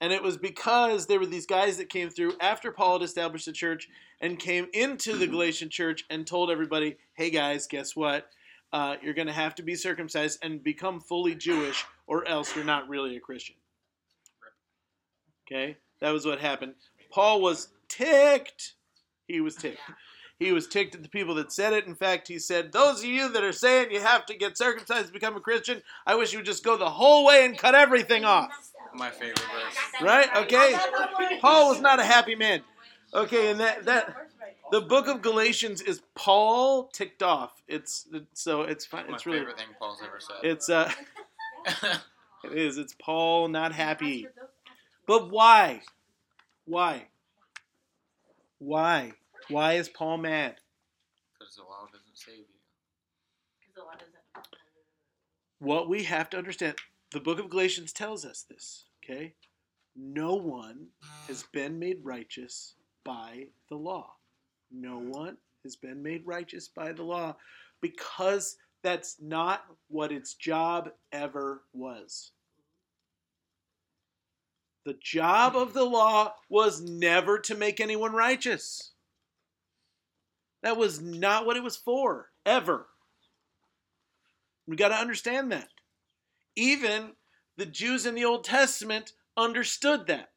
and 0.00 0.12
it 0.12 0.22
was 0.22 0.36
because 0.36 1.06
there 1.06 1.18
were 1.18 1.26
these 1.26 1.46
guys 1.46 1.76
that 1.76 1.88
came 1.88 2.10
through 2.10 2.34
after 2.40 2.70
Paul 2.70 2.98
had 2.98 3.04
established 3.04 3.46
the 3.46 3.52
church 3.52 3.88
and 4.20 4.38
came 4.38 4.68
into 4.72 5.16
the 5.16 5.26
Galatian 5.28 5.70
church 5.70 6.04
and 6.10 6.26
told 6.26 6.50
everybody, 6.50 6.96
"Hey 7.14 7.30
guys, 7.30 7.66
guess 7.66 7.96
what? 7.96 8.30
Uh, 8.72 8.96
you're 9.02 9.14
going 9.14 9.26
to 9.26 9.32
have 9.32 9.54
to 9.54 9.62
be 9.62 9.74
circumcised 9.74 10.38
and 10.42 10.62
become 10.62 11.00
fully 11.00 11.34
Jewish, 11.34 11.84
or 12.06 12.26
else 12.28 12.54
you're 12.54 12.64
not 12.64 12.88
really 12.88 13.16
a 13.16 13.20
Christian." 13.20 13.56
Okay, 15.46 15.76
that 16.00 16.10
was 16.10 16.26
what 16.26 16.40
happened. 16.40 16.74
Paul 17.10 17.40
was 17.40 17.68
ticked. 17.88 18.74
He 19.26 19.40
was 19.40 19.56
ticked. 19.56 19.80
He 20.38 20.52
was 20.52 20.68
ticked 20.68 20.94
at 20.94 21.02
the 21.02 21.08
people 21.08 21.34
that 21.34 21.52
said 21.52 21.72
it. 21.72 21.86
In 21.86 21.96
fact, 21.96 22.28
he 22.28 22.38
said, 22.38 22.70
Those 22.70 23.00
of 23.00 23.06
you 23.06 23.28
that 23.30 23.42
are 23.42 23.52
saying 23.52 23.90
you 23.90 24.00
have 24.00 24.24
to 24.26 24.36
get 24.36 24.56
circumcised 24.56 25.08
to 25.08 25.12
become 25.12 25.36
a 25.36 25.40
Christian, 25.40 25.82
I 26.06 26.14
wish 26.14 26.32
you 26.32 26.38
would 26.38 26.46
just 26.46 26.64
go 26.64 26.76
the 26.76 26.88
whole 26.88 27.26
way 27.26 27.44
and 27.44 27.58
cut 27.58 27.74
everything 27.74 28.24
off. 28.24 28.50
My 28.94 29.10
favorite 29.10 29.38
verse. 29.38 29.76
Right? 30.02 30.28
Okay? 30.36 30.76
Paul 31.40 31.70
was 31.70 31.80
not 31.80 32.00
a 32.00 32.04
happy 32.04 32.34
man. 32.34 32.62
Okay, 33.14 33.50
and 33.50 33.60
that, 33.60 33.84
that 33.86 34.14
the 34.70 34.80
book 34.82 35.06
of 35.08 35.22
Galatians 35.22 35.80
is 35.80 36.02
Paul 36.14 36.84
ticked 36.88 37.22
off. 37.22 37.62
It's 37.66 38.06
so 38.34 38.62
it's 38.62 38.84
fine. 38.84 39.06
My 39.08 39.14
It's 39.14 39.24
really 39.24 39.38
favorite 39.40 39.58
thing 39.58 39.68
Paul's 39.78 40.02
ever 40.04 40.20
said. 40.20 40.36
it's 40.42 40.68
uh 40.68 40.90
it 42.44 42.52
is. 42.52 42.76
It's 42.76 42.94
Paul 43.00 43.48
not 43.48 43.72
happy. 43.72 44.26
But 45.06 45.30
why? 45.30 45.80
Why? 46.66 47.06
Why? 48.58 49.12
Why 49.48 49.72
is 49.74 49.88
Paul 49.88 50.18
mad? 50.18 50.56
Because 51.38 51.56
the 51.56 51.62
law 51.62 51.86
doesn't 51.90 52.04
save 52.14 52.36
you. 52.36 52.44
because 53.60 53.74
the 53.74 53.82
law 53.82 53.92
doesn't. 53.92 54.14
What 55.60 55.88
we 55.88 56.04
have 56.04 56.28
to 56.30 56.36
understand, 56.38 56.76
the 57.12 57.20
book 57.20 57.38
of 57.38 57.50
Galatians 57.50 57.92
tells 57.92 58.24
us 58.24 58.44
this, 58.48 58.86
okay? 59.02 59.34
No 59.96 60.34
one 60.34 60.88
has 61.26 61.44
been 61.52 61.78
made 61.78 61.98
righteous 62.02 62.74
by 63.04 63.46
the 63.68 63.76
law. 63.76 64.12
No 64.70 64.98
one 64.98 65.38
has 65.64 65.76
been 65.76 66.02
made 66.02 66.26
righteous 66.26 66.68
by 66.68 66.92
the 66.92 67.02
law 67.02 67.36
because 67.80 68.56
that's 68.82 69.16
not 69.20 69.64
what 69.88 70.12
its 70.12 70.34
job 70.34 70.90
ever 71.12 71.62
was. 71.72 72.32
The 74.84 74.96
job 75.02 75.56
of 75.56 75.74
the 75.74 75.84
law 75.84 76.34
was 76.48 76.80
never 76.80 77.38
to 77.40 77.54
make 77.54 77.80
anyone 77.80 78.12
righteous. 78.12 78.92
That 80.62 80.76
was 80.76 81.00
not 81.00 81.46
what 81.46 81.56
it 81.56 81.62
was 81.62 81.76
for, 81.76 82.28
ever. 82.46 82.86
We 84.66 84.76
got 84.76 84.88
to 84.88 84.94
understand 84.96 85.52
that. 85.52 85.68
Even 86.58 87.12
the 87.56 87.66
Jews 87.66 88.04
in 88.04 88.16
the 88.16 88.24
Old 88.24 88.42
Testament 88.42 89.12
understood 89.36 90.08
that. 90.08 90.30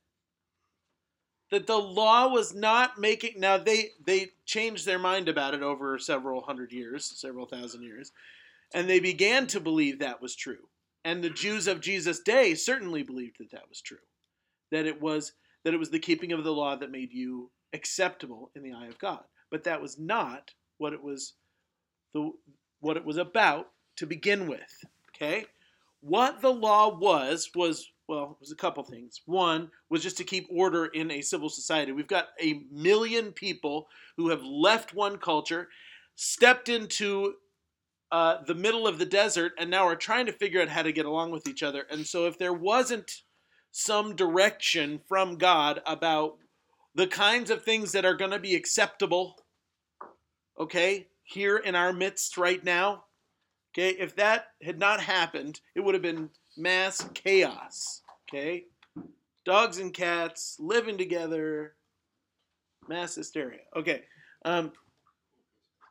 That 1.50 1.66
the 1.66 1.80
law 1.80 2.30
was 2.30 2.54
not 2.54 2.98
making 2.98 3.40
now 3.40 3.58
they 3.58 3.90
they 4.06 4.30
changed 4.46 4.86
their 4.86 5.00
mind 5.00 5.28
about 5.28 5.54
it 5.54 5.64
over 5.64 5.98
several 5.98 6.42
hundred 6.42 6.72
years, 6.72 7.12
several 7.20 7.46
thousand 7.46 7.84
years, 7.84 8.12
and 8.74 8.90
they 8.90 9.00
began 9.00 9.48
to 9.48 9.60
believe 9.60 10.00
that 10.00 10.22
was 10.22 10.36
true. 10.36 10.70
And 11.04 11.24
the 11.24 11.30
Jews 11.30 11.68
of 11.68 11.82
Jesus' 11.82 12.20
day 12.20 12.54
certainly 12.54 13.04
believed 13.04 13.38
that 13.40 13.52
that 13.52 13.68
was 13.68 13.82
true. 13.82 13.98
That 14.72 14.86
it 14.86 15.02
was 15.02 15.34
that 15.66 15.74
it 15.74 15.78
was 15.78 15.90
the 15.90 16.00
keeping 16.00 16.32
of 16.32 16.44
the 16.44 16.54
law 16.54 16.76
that 16.76 16.92
made 16.92 17.12
you 17.12 17.52
acceptable 17.74 18.52
in 18.56 18.64
the 18.64 18.74
eye 18.74 18.88
of 18.88 19.00
God. 19.00 19.24
But 19.50 19.64
that 19.64 19.82
was 19.82 20.00
not 20.00 20.52
what 20.78 20.94
it 20.94 21.04
was 21.04 21.34
the 22.14 22.32
what 22.80 22.96
it 22.96 23.06
was 23.06 23.18
about 23.18 23.68
to 23.98 24.06
begin 24.06 24.48
with. 24.48 24.86
Okay? 25.16 25.46
What 26.02 26.42
the 26.42 26.52
law 26.52 26.98
was 26.98 27.50
was 27.56 27.92
well, 28.12 28.32
it 28.32 28.42
was 28.42 28.52
a 28.52 28.58
couple 28.58 28.84
things. 28.84 29.22
One 29.26 29.72
was 29.90 30.04
just 30.04 30.18
to 30.18 30.26
keep 30.26 30.46
order 30.52 30.88
in 30.88 31.12
a 31.12 31.22
civil 31.22 31.48
society. 31.48 31.94
We've 31.94 32.08
got 32.08 32.28
a 32.42 32.64
million 32.70 33.32
people 33.32 33.88
who 34.18 34.30
have 34.30 34.44
left 34.44 34.94
one 34.94 35.18
culture, 35.18 35.70
stepped 36.16 36.68
into 36.68 37.36
uh, 38.12 38.40
the 38.46 38.54
middle 38.54 38.86
of 38.86 39.00
the 39.00 39.06
desert, 39.06 39.54
and 39.58 39.70
now 39.70 39.88
are 39.88 39.96
trying 39.96 40.26
to 40.26 40.34
figure 40.34 40.62
out 40.62 40.68
how 40.68 40.82
to 40.82 40.92
get 40.92 41.06
along 41.06 41.32
with 41.32 41.48
each 41.48 41.64
other. 41.64 41.86
And 41.90 42.06
so, 42.06 42.28
if 42.28 42.38
there 42.38 42.52
wasn't 42.52 43.22
some 43.72 44.14
direction 44.18 45.00
from 45.08 45.38
God 45.38 45.82
about 45.86 46.38
the 46.94 47.08
kinds 47.08 47.50
of 47.50 47.64
things 47.64 47.94
that 47.94 48.04
are 48.04 48.16
going 48.16 48.32
to 48.32 48.40
be 48.40 48.56
acceptable, 48.56 49.38
okay, 50.60 51.08
here 51.24 51.56
in 51.56 51.76
our 51.76 51.94
midst 51.94 52.38
right 52.38 52.62
now, 52.62 53.06
okay, 53.74 53.90
if 53.92 54.16
that 54.18 54.48
had 54.64 54.80
not 54.80 55.02
happened, 55.02 55.60
it 55.76 55.82
would 55.82 55.96
have 55.96 56.02
been 56.04 56.30
mass 56.58 57.06
chaos, 57.14 58.02
okay? 58.30 58.66
Dogs 59.46 59.78
and 59.80 59.94
cats 59.94 60.58
living 60.60 60.98
together, 60.98 61.76
mass 62.88 63.16
hysteria. 63.16 63.60
Okay, 63.76 64.04
um, 64.46 64.72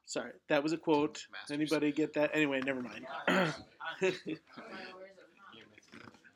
sorry, 0.06 0.32
that 0.48 0.62
was 0.62 0.72
a 0.72 0.76
quote. 0.78 1.26
Masters. 1.32 1.54
Anybody 1.54 1.92
get 1.92 2.14
that? 2.14 2.30
Anyway, 2.34 2.60
never 2.64 2.82
mind. 2.82 3.06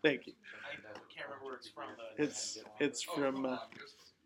Thank 0.02 0.26
you. 0.26 0.32
I 0.64 0.98
can't 1.14 1.26
remember 1.28 1.44
where 1.44 1.54
it's 1.56 1.68
from. 1.68 1.84
Though. 1.96 2.24
It's 2.24 2.58
it's 2.80 3.02
from 3.02 3.46
uh, 3.46 3.58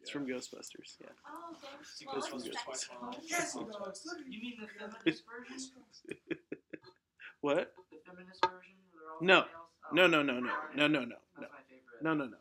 it's 0.00 0.10
from 0.10 0.26
Ghostbusters. 0.26 0.96
Yeah. 1.00 1.08
Oh, 1.28 1.56
It's 2.16 2.28
from 2.28 2.40
Ghostbusters. 2.40 2.88
You 4.28 4.40
mean 4.40 4.54
the 4.60 4.66
feminist 4.66 5.22
version? 5.26 6.37
What? 7.40 7.72
The 7.90 7.98
feminist 8.10 8.44
version? 8.44 8.74
all 9.14 9.18
No. 9.26 9.44
Oh, 9.44 9.94
No, 9.94 10.06
no, 10.06 10.22
no, 10.22 10.34
no, 10.40 10.40
no, 10.40 10.50
no, 10.76 10.88
no, 10.88 11.04
no, 11.04 11.16
That's 11.38 11.52
my 11.52 11.58
favorite. 11.68 12.02
no, 12.02 12.14
no, 12.14 12.24
no. 12.26 12.36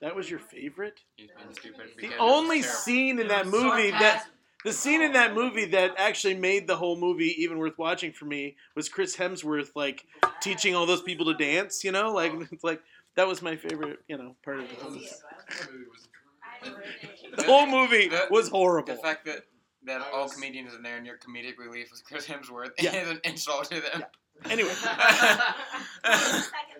That 0.00 0.16
was 0.16 0.28
your 0.28 0.40
favorite? 0.40 1.00
He's 1.16 1.28
being 1.36 1.52
stupid. 1.54 1.86
The 2.00 2.16
only 2.18 2.62
scene 2.62 3.20
in 3.20 3.28
that 3.28 3.46
movie 3.46 3.90
that 3.92 4.26
the 4.64 4.72
scene 4.72 5.00
in 5.02 5.12
that 5.12 5.32
movie 5.34 5.64
that 5.66 5.94
actually 5.96 6.34
made 6.36 6.66
the 6.66 6.76
whole 6.76 6.96
movie 6.96 7.34
even 7.42 7.58
worth 7.58 7.78
watching 7.78 8.12
for 8.12 8.24
me 8.24 8.56
was 8.76 8.88
Chris 8.88 9.16
Hemsworth 9.16 9.70
like 9.76 10.04
teaching 10.40 10.74
all 10.74 10.86
those 10.86 11.02
people 11.02 11.26
to 11.26 11.34
dance. 11.34 11.84
You 11.84 11.92
know, 11.92 12.12
like 12.12 12.32
it's 12.52 12.64
like 12.64 12.80
that 13.16 13.26
was 13.28 13.42
my 13.42 13.54
favorite. 13.56 14.00
You 14.08 14.18
know, 14.18 14.36
part 14.44 14.58
of 14.60 14.68
the 14.68 14.74
whole. 14.76 14.90
movie. 14.90 15.04
Was 15.04 16.08
I 16.42 16.64
didn't 16.64 16.78
see 17.18 17.26
it. 17.28 17.36
The 17.36 17.42
whole 17.44 17.66
movie 17.66 18.08
The- 18.08 18.26
was 18.30 18.50
The 18.50 18.56
horrible. 18.56 18.96
fact 18.96 19.24
that 19.26 19.44
that 19.86 20.00
I 20.02 20.10
all 20.10 20.24
was- 20.24 20.34
comedians 20.34 20.74
in 20.74 20.82
there 20.82 20.96
and 20.96 21.06
your 21.06 21.18
comedic 21.18 21.58
relief 21.58 21.90
was 21.90 22.02
Chris 22.02 22.26
Hemsworth 22.26 22.70
Yeah. 22.80 22.94
is 23.02 23.10
an 23.10 23.20
insult 23.24 23.64
to 23.70 23.80
them. 23.80 24.00
Yeah. 24.44 24.52
Anyway, 24.52 24.70
second 24.72 24.94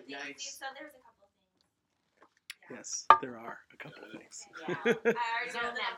thing, 0.07 0.35
so 0.37 0.65
there 0.75 0.87
a 0.87 0.97
couple 0.97 1.21
things. 1.21 2.71
yes, 2.71 3.05
there 3.21 3.37
are 3.37 3.59
a 3.73 3.77
couple 3.77 4.03
of 4.03 4.11
things. 4.19 4.41
Yeah. 4.67 4.75
I 4.85 5.25
already 5.37 5.51
Zone 5.51 5.61
know 5.63 5.69
that 5.69 5.75
that 5.75 5.97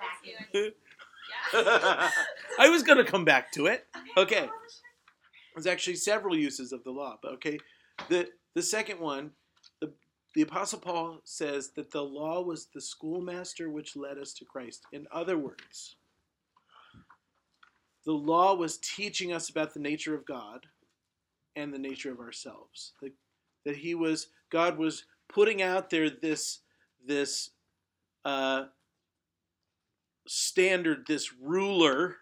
vacuum. 0.52 0.74
Yeah. 1.54 2.10
I 2.60 2.70
was 2.70 2.84
gonna 2.84 3.06
come 3.06 3.26
back 3.26 3.52
to 3.54 3.66
it. 3.68 3.88
Okay. 4.18 4.50
There's 5.56 5.66
actually 5.68 5.96
several 5.96 6.36
uses 6.36 6.72
of 6.72 6.84
the 6.84 6.92
law, 6.92 7.18
but 7.22 7.32
okay. 7.34 7.58
The 8.10 8.30
the 8.54 8.62
second 8.62 9.00
one, 9.00 9.32
the 9.80 9.94
the 10.36 10.42
apostle 10.42 10.80
Paul 10.80 11.22
says 11.24 11.72
that 11.78 11.92
the 11.92 12.04
law 12.04 12.42
was 12.42 12.68
the 12.74 12.82
schoolmaster 12.82 13.70
which 13.70 13.96
led 13.96 14.18
us 14.18 14.34
to 14.34 14.46
Christ. 14.46 14.84
In 14.92 15.08
other 15.12 15.38
words, 15.38 15.96
the 18.06 18.14
law 18.14 18.54
was 18.54 18.78
teaching 18.78 19.34
us 19.34 19.50
about 19.50 19.74
the 19.74 19.80
nature 19.80 20.16
of 20.16 20.26
God 20.26 20.68
and 21.56 21.74
the 21.74 21.80
nature 21.80 22.12
of 22.12 22.20
ourselves. 22.20 22.94
That, 23.02 23.14
that 23.66 23.78
he 23.78 23.96
was 23.96 24.28
God 24.52 24.78
was 24.78 25.06
putting 25.28 25.62
out 25.62 25.90
there 25.90 26.10
this 26.10 26.60
this 27.06 27.52
uh, 28.24 28.66
standard, 30.28 31.06
this 31.08 31.34
ruler 31.34 32.18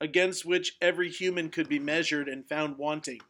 against 0.00 0.44
which 0.44 0.76
every 0.80 1.10
human 1.10 1.48
could 1.48 1.68
be 1.68 1.78
measured 1.78 2.28
and 2.28 2.46
found 2.46 2.76
wanting. 2.76 3.20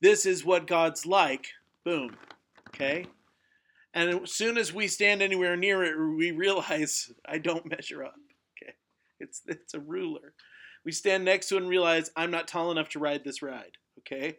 This 0.00 0.26
is 0.26 0.44
what 0.44 0.66
God's 0.66 1.06
like. 1.06 1.48
Boom. 1.84 2.16
Okay? 2.68 3.06
And 3.92 4.22
as 4.22 4.32
soon 4.32 4.58
as 4.58 4.72
we 4.72 4.86
stand 4.88 5.22
anywhere 5.22 5.56
near 5.56 5.82
it, 5.82 5.96
we 6.16 6.30
realize 6.30 7.12
I 7.26 7.38
don't 7.38 7.66
measure 7.66 8.04
up. 8.04 8.14
It's 9.24 9.42
it's 9.46 9.74
a 9.74 9.80
ruler. 9.80 10.34
We 10.84 10.92
stand 10.92 11.24
next 11.24 11.48
to 11.48 11.56
it 11.56 11.62
and 11.62 11.68
realize 11.68 12.10
I'm 12.14 12.30
not 12.30 12.46
tall 12.46 12.70
enough 12.70 12.90
to 12.90 12.98
ride 12.98 13.24
this 13.24 13.42
ride. 13.42 13.78
Okay? 14.00 14.38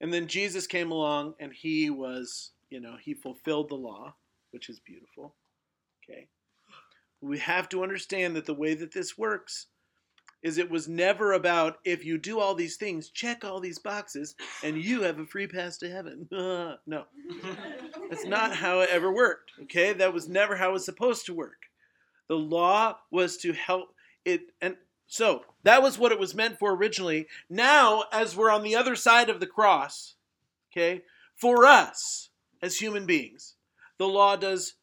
And 0.00 0.12
then 0.12 0.26
Jesus 0.26 0.66
came 0.66 0.90
along 0.90 1.34
and 1.40 1.52
he 1.52 1.88
was, 1.88 2.50
you 2.68 2.80
know, 2.80 2.96
he 3.02 3.14
fulfilled 3.14 3.70
the 3.70 3.76
law, 3.76 4.14
which 4.50 4.68
is 4.68 4.78
beautiful. 4.80 5.34
Okay? 6.04 6.28
we 7.24 7.38
have 7.38 7.68
to 7.70 7.82
understand 7.82 8.36
that 8.36 8.46
the 8.46 8.54
way 8.54 8.74
that 8.74 8.92
this 8.92 9.16
works 9.16 9.66
is 10.42 10.58
it 10.58 10.70
was 10.70 10.86
never 10.86 11.32
about 11.32 11.78
if 11.84 12.04
you 12.04 12.18
do 12.18 12.38
all 12.38 12.54
these 12.54 12.76
things, 12.76 13.08
check 13.08 13.44
all 13.44 13.60
these 13.60 13.78
boxes, 13.78 14.34
and 14.62 14.76
you 14.76 15.00
have 15.00 15.18
a 15.18 15.24
free 15.24 15.46
pass 15.46 15.78
to 15.78 15.90
heaven. 15.90 16.28
no, 16.86 17.04
that's 18.10 18.26
not 18.26 18.54
how 18.54 18.80
it 18.80 18.90
ever 18.90 19.10
worked. 19.10 19.52
Okay, 19.62 19.94
that 19.94 20.12
was 20.12 20.28
never 20.28 20.54
how 20.54 20.70
it 20.70 20.74
was 20.74 20.84
supposed 20.84 21.24
to 21.26 21.34
work. 21.34 21.62
The 22.28 22.34
law 22.34 22.96
was 23.10 23.38
to 23.38 23.54
help 23.54 23.93
it, 24.24 24.42
and 24.60 24.76
so 25.06 25.44
that 25.62 25.82
was 25.82 25.98
what 25.98 26.12
it 26.12 26.18
was 26.18 26.34
meant 26.34 26.58
for 26.58 26.72
originally. 26.74 27.26
Now, 27.48 28.04
as 28.12 28.36
we're 28.36 28.50
on 28.50 28.62
the 28.62 28.76
other 28.76 28.96
side 28.96 29.30
of 29.30 29.40
the 29.40 29.46
cross, 29.46 30.14
okay, 30.72 31.02
for 31.34 31.66
us 31.66 32.30
as 32.62 32.78
human 32.78 33.06
beings, 33.06 33.54
the 33.98 34.08
law 34.08 34.36
does 34.36 34.74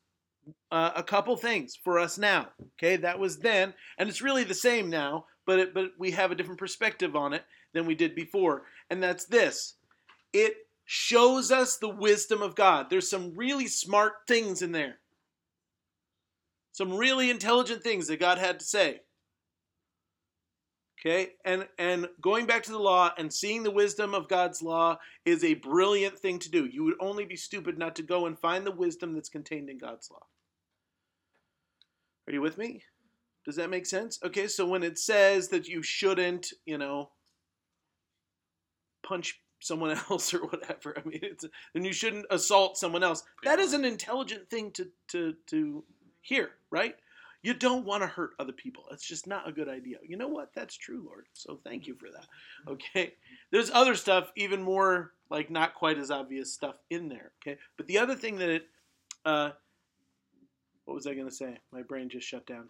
uh, 0.72 0.92
a 0.96 1.04
couple 1.04 1.36
things 1.36 1.76
for 1.76 2.00
us 2.00 2.18
now. 2.18 2.50
Okay, 2.78 2.96
that 2.98 3.20
was 3.20 3.40
then, 3.40 3.74
and 3.98 4.10
it's 4.10 4.22
really 4.22 4.44
the 4.44 4.54
same 4.54 4.90
now, 4.90 5.26
but 5.46 5.60
it, 5.60 5.74
but 5.74 5.92
we 5.98 6.12
have 6.12 6.32
a 6.32 6.36
different 6.36 6.60
perspective 6.60 7.16
on 7.16 7.34
it 7.34 7.44
than 7.74 7.86
we 7.86 7.96
did 7.96 8.16
before, 8.16 8.64
and 8.90 9.02
that's 9.02 9.26
this: 9.26 9.76
it 10.34 10.54
shows 10.86 11.52
us 11.52 11.78
the 11.78 11.90
wisdom 11.90 12.42
of 12.42 12.56
God. 12.56 12.90
There's 12.90 13.10
some 13.10 13.34
really 13.36 13.68
smart 13.68 14.14
things 14.28 14.62
in 14.62 14.72
there, 14.72 15.00
some 16.72 16.96
really 16.96 17.30
intelligent 17.30 17.84
things 17.84 18.08
that 18.08 18.20
God 18.20 18.38
had 18.38 18.60
to 18.60 18.66
say. 18.66 19.02
Okay, 21.04 21.32
and 21.44 21.68
and 21.80 22.08
going 22.22 22.46
back 22.46 22.62
to 22.64 22.72
the 22.72 22.80
law 22.80 23.12
and 23.18 23.34
seeing 23.34 23.64
the 23.64 23.72
wisdom 23.72 24.14
of 24.14 24.28
God's 24.28 24.62
law 24.62 25.00
is 25.26 25.44
a 25.44 25.56
brilliant 25.56 26.20
thing 26.20 26.38
to 26.40 26.52
do. 26.52 26.68
You 26.68 26.84
would 26.84 26.96
only 27.00 27.26
be 27.26 27.36
stupid 27.36 27.80
not 27.80 27.96
to 27.96 28.04
go 28.04 28.28
and 28.28 28.38
find 28.38 28.68
the 28.68 28.72
wisdom 28.72 29.14
that's 29.14 29.30
contained 29.30 29.70
in 29.70 29.80
God's 29.80 30.12
law. 30.12 30.28
Are 32.28 32.34
you 32.34 32.42
with 32.42 32.60
me? 32.60 32.84
Does 33.46 33.56
that 33.56 33.72
make 33.72 33.88
sense? 33.88 34.20
Okay, 34.24 34.48
so 34.48 34.68
when 34.68 34.84
it 34.84 35.00
says 35.00 35.48
that 35.48 35.68
you 35.68 35.82
shouldn't, 35.82 36.54
you 36.66 36.78
know, 36.78 37.10
punch 39.04 39.42
someone 39.60 39.98
else 40.10 40.36
or 40.36 40.46
whatever, 40.46 40.96
I 40.96 41.08
mean, 41.08 41.22
it's 41.24 41.46
and 41.74 41.84
you 41.84 41.94
shouldn't 41.94 42.28
assault 42.30 42.78
someone 42.78 43.04
else. 43.04 43.24
That 43.44 43.58
is 43.58 43.74
an 43.74 43.86
intelligent 43.86 44.52
thing 44.52 44.70
to 44.74 44.88
to 45.10 45.34
to 45.48 45.84
hear, 46.22 46.52
right? 46.70 46.96
You 47.44 47.56
don't 47.56 47.86
want 47.86 48.04
to 48.04 48.08
hurt 48.08 48.32
other 48.40 48.52
people. 48.52 48.84
It's 48.92 49.08
just 49.08 49.26
not 49.26 49.48
a 49.48 49.52
good 49.52 49.68
idea. 49.68 49.98
You 50.08 50.16
know 50.16 50.28
what? 50.28 50.52
That's 50.54 50.76
true, 50.76 51.04
Lord. 51.06 51.26
So 51.34 51.60
thank 51.64 51.88
you 51.88 51.96
for 51.96 52.10
that. 52.12 52.28
Okay. 52.68 53.14
There's 53.52 53.72
other 53.72 53.96
stuff, 53.96 54.32
even 54.36 54.62
more 54.62 55.14
like 55.30 55.50
not 55.50 55.74
quite 55.74 55.98
as 55.98 56.12
obvious 56.12 56.54
stuff 56.54 56.76
in 56.92 57.10
there. 57.10 57.32
Okay. 57.42 57.58
But 57.78 57.88
the 57.88 57.98
other 57.98 58.16
thing 58.16 58.38
that 58.38 58.50
it, 58.50 58.68
uh, 59.26 59.52
what 60.86 60.94
was 60.94 61.08
I 61.08 61.14
going 61.14 61.28
to 61.28 61.34
say? 61.34 61.58
My 61.72 61.82
brain 61.82 62.10
just 62.10 62.28
shut 62.28 62.46
down. 62.46 62.68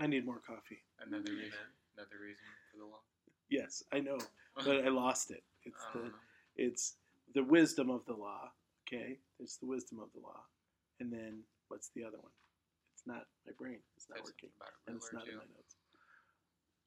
I 0.00 0.06
need 0.06 0.26
more 0.26 0.40
coffee. 0.44 0.82
Another 1.00 1.32
reason. 1.32 1.58
Another 1.96 2.16
reason 2.20 2.44
for 2.72 2.78
the 2.78 2.84
law. 2.84 3.00
Yes, 3.48 3.84
I 3.92 4.00
know, 4.00 4.18
but 4.64 4.84
I 4.84 4.88
lost 4.88 5.30
it. 5.30 5.42
It's 5.64 5.84
the 5.92 6.00
know. 6.00 6.10
it's 6.56 6.94
the 7.34 7.44
wisdom 7.44 7.90
of 7.90 8.04
the 8.06 8.14
law. 8.14 8.50
Okay, 8.88 9.18
it's 9.38 9.56
the 9.58 9.66
wisdom 9.66 10.00
of 10.00 10.08
the 10.14 10.20
law, 10.20 10.40
and 11.00 11.12
then 11.12 11.40
what's 11.68 11.90
the 11.94 12.04
other 12.04 12.18
one? 12.20 12.32
It's 13.04 13.14
not 13.14 13.26
my 13.46 13.52
brain. 13.58 13.78
It's 13.96 14.06
not 14.08 14.20
working, 14.20 14.48
and 14.86 14.96
it's 14.96 15.12
not 15.12 15.28
in 15.28 15.34
my 15.36 15.42
notes. 15.42 15.76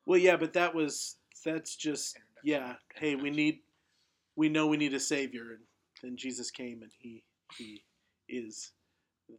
Well, 0.08 0.18
yeah, 0.20 0.36
but 0.36 0.54
that 0.54 0.74
was 0.74 1.18
that's 1.46 1.76
just 1.76 2.18
yeah. 2.44 2.74
Hey, 2.96 3.16
we 3.16 3.30
need 3.30 3.60
we 4.36 4.50
know 4.50 4.66
we 4.66 4.78
need 4.78 4.96
a 4.96 5.00
savior, 5.00 5.52
and 5.52 5.60
then 6.02 6.18
Jesus 6.18 6.50
came, 6.50 6.82
and 6.82 6.92
he 6.98 7.24
he 7.56 7.84
is 8.28 8.72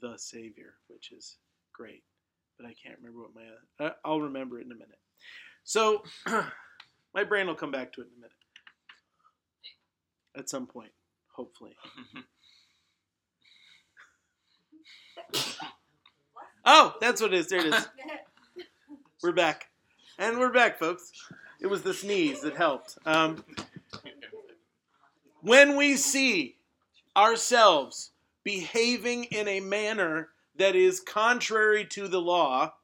the 0.00 0.16
savior, 0.16 0.74
which 0.86 1.10
is 1.10 1.38
great. 1.72 2.04
But 2.56 2.66
I 2.66 2.74
can't 2.80 2.98
remember 2.98 3.22
what 3.22 3.34
my 3.34 3.86
uh, 3.86 3.94
I'll 4.04 4.20
remember 4.20 4.60
it 4.60 4.66
in 4.66 4.72
a 4.72 4.76
minute. 4.76 5.00
So 5.64 6.04
my 7.14 7.24
brain 7.24 7.48
will 7.48 7.56
come 7.56 7.72
back 7.72 7.92
to 7.94 8.02
it 8.02 8.06
in 8.06 8.12
a 8.18 8.20
minute. 8.20 8.32
At 10.36 10.48
some 10.48 10.66
point, 10.68 10.92
hopefully. 11.34 11.74
Oh, 16.70 16.94
that's 17.00 17.22
what 17.22 17.32
it 17.32 17.38
is. 17.38 17.46
There 17.46 17.60
it 17.60 17.72
is. 17.72 17.88
We're 19.22 19.32
back. 19.32 19.70
And 20.18 20.38
we're 20.38 20.52
back, 20.52 20.78
folks. 20.78 21.10
It 21.62 21.66
was 21.66 21.80
the 21.80 21.94
sneeze 21.94 22.42
that 22.42 22.56
helped. 22.56 22.98
Um, 23.06 23.42
when 25.40 25.76
we 25.76 25.96
see 25.96 26.56
ourselves 27.16 28.10
behaving 28.44 29.24
in 29.24 29.48
a 29.48 29.60
manner 29.60 30.28
that 30.58 30.76
is 30.76 31.00
contrary 31.00 31.86
to 31.86 32.06
the 32.06 32.20
law, 32.20 32.74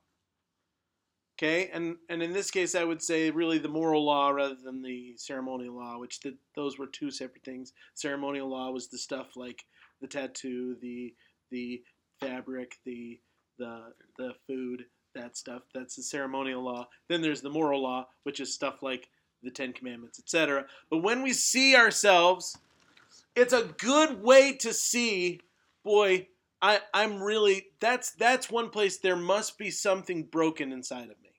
okay, 1.36 1.68
and, 1.70 1.96
and 2.08 2.22
in 2.22 2.32
this 2.32 2.50
case, 2.50 2.74
I 2.74 2.84
would 2.84 3.02
say 3.02 3.30
really 3.30 3.58
the 3.58 3.68
moral 3.68 4.02
law 4.02 4.30
rather 4.30 4.56
than 4.56 4.80
the 4.80 5.12
ceremonial 5.18 5.74
law, 5.74 5.98
which 5.98 6.20
the, 6.20 6.34
those 6.56 6.78
were 6.78 6.86
two 6.86 7.10
separate 7.10 7.44
things. 7.44 7.74
Ceremonial 7.92 8.48
law 8.48 8.70
was 8.70 8.88
the 8.88 8.98
stuff 8.98 9.36
like 9.36 9.66
the 10.00 10.08
tattoo, 10.08 10.74
the 10.80 11.14
the 11.50 11.82
fabric, 12.18 12.78
the 12.86 13.20
the 13.58 13.92
the 14.16 14.32
food, 14.46 14.86
that 15.14 15.36
stuff. 15.36 15.62
That's 15.74 15.96
the 15.96 16.02
ceremonial 16.02 16.62
law. 16.62 16.88
Then 17.08 17.22
there's 17.22 17.40
the 17.40 17.50
moral 17.50 17.82
law, 17.82 18.08
which 18.24 18.40
is 18.40 18.52
stuff 18.52 18.82
like 18.82 19.08
the 19.42 19.50
Ten 19.50 19.72
Commandments, 19.72 20.18
etc. 20.18 20.66
But 20.90 20.98
when 20.98 21.22
we 21.22 21.32
see 21.32 21.76
ourselves, 21.76 22.56
it's 23.34 23.52
a 23.52 23.74
good 23.78 24.22
way 24.22 24.54
to 24.54 24.72
see, 24.72 25.40
boy, 25.84 26.28
I, 26.62 26.80
I'm 26.92 27.22
really 27.22 27.66
that's 27.80 28.12
that's 28.12 28.50
one 28.50 28.70
place 28.70 28.96
there 28.98 29.16
must 29.16 29.58
be 29.58 29.70
something 29.70 30.24
broken 30.24 30.72
inside 30.72 31.04
of 31.04 31.20
me. 31.22 31.30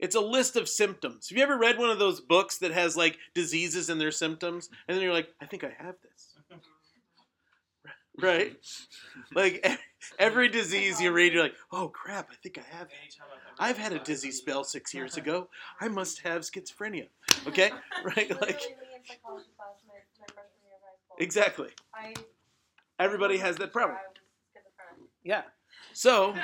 It's 0.00 0.16
a 0.16 0.20
list 0.20 0.56
of 0.56 0.68
symptoms. 0.68 1.28
Have 1.28 1.38
you 1.38 1.44
ever 1.44 1.56
read 1.56 1.78
one 1.78 1.90
of 1.90 2.00
those 2.00 2.20
books 2.20 2.58
that 2.58 2.72
has 2.72 2.96
like 2.96 3.18
diseases 3.34 3.88
and 3.88 4.00
their 4.00 4.10
symptoms? 4.10 4.68
And 4.88 4.96
then 4.96 5.04
you're 5.04 5.12
like, 5.12 5.28
I 5.40 5.46
think 5.46 5.62
I 5.62 5.72
have 5.78 5.94
this. 6.02 6.34
right? 8.20 8.56
Like 9.32 9.64
every 10.18 10.48
disease 10.48 11.00
you 11.00 11.10
oh, 11.10 11.14
read, 11.14 11.32
you're 11.32 11.42
like, 11.42 11.54
oh 11.70 11.88
crap, 11.88 12.28
I 12.30 12.34
think 12.42 12.58
I 12.58 12.62
have 12.76 12.88
it. 12.88 13.16
I've 13.58 13.78
had 13.78 13.92
a 13.92 13.98
dizzy 13.98 14.30
spell 14.30 14.62
six 14.64 14.94
years 14.94 15.16
ago. 15.16 15.48
I 15.80 15.88
must 15.88 16.20
have 16.20 16.42
schizophrenia. 16.42 17.08
Okay, 17.44 17.72
right? 18.04 18.30
Like 18.30 18.40
Literally 18.40 18.94
in 18.94 19.04
psychology 19.04 19.48
class 19.56 19.74
my, 19.88 19.94
my 20.20 20.26
freshman 20.32 20.62
year 20.62 20.76
of 20.76 20.82
high 20.84 20.94
school. 21.02 21.16
exactly. 21.18 21.70
Everybody 23.00 23.36
has 23.38 23.56
that 23.56 23.72
problem. 23.72 23.98
I 23.98 24.02
was 24.06 24.16
schizophrenic. 24.52 25.10
Yeah. 25.24 25.42
So 25.92 26.32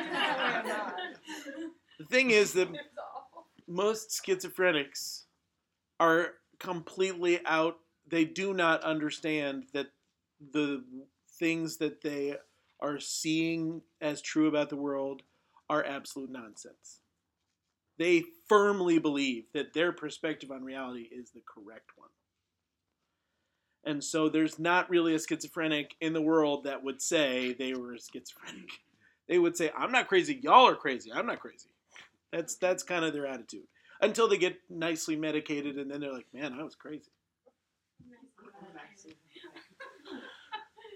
the 2.01 2.05
thing 2.07 2.31
is 2.31 2.53
that 2.55 2.67
most 3.69 4.21
schizophrenics 4.27 5.27
are 6.01 6.35
completely 6.59 7.39
out 7.47 7.79
they 8.11 8.25
do 8.25 8.55
not 8.55 8.83
understand 8.83 9.65
that 9.73 9.89
the 10.53 10.85
things 11.39 11.77
that 11.79 12.03
they 12.03 12.37
are 12.81 13.01
seeing 13.01 13.83
as 14.01 14.21
true 14.21 14.49
about 14.49 14.71
the 14.71 14.77
world 14.77 15.23
are 15.69 15.85
absolute 15.85 16.31
nonsense. 16.31 17.01
They 17.99 18.25
firmly 18.49 18.99
believe 18.99 19.45
that 19.53 19.75
their 19.75 19.93
perspective 19.93 20.51
on 20.51 20.63
reality 20.63 21.09
is 21.11 21.31
the 21.31 21.43
correct 21.47 21.91
one. 21.97 22.09
And 23.85 24.03
so 24.03 24.29
there's 24.29 24.59
not 24.59 24.91
really 24.91 25.15
a 25.15 25.19
schizophrenic 25.19 25.95
in 26.01 26.13
the 26.13 26.23
world 26.23 26.65
that 26.65 26.85
would 26.85 27.01
say 27.03 27.55
they 27.55 27.75
were 27.75 27.97
schizophrenic. 27.97 28.71
They 29.29 29.39
would 29.39 29.59
say 29.59 29.71
i'm 29.77 29.93
not 29.93 30.09
crazy. 30.09 30.41
Y'all 30.43 30.67
are 30.67 30.75
crazy. 30.75 31.13
I'm 31.13 31.27
not 31.27 31.41
crazy. 31.41 31.69
That's 32.33 32.55
that's 32.55 32.83
kind 32.83 33.05
of 33.05 33.13
their 33.13 33.27
attitude. 33.27 33.67
Until 34.01 34.27
they 34.27 34.39
get 34.39 34.59
nicely 34.71 35.17
medicated 35.17 35.77
and 35.77 35.91
then 35.91 36.01
they're 36.01 36.15
like, 36.15 36.33
man, 36.33 36.57
I 36.59 36.63
was 36.63 36.75
crazy. 36.75 37.11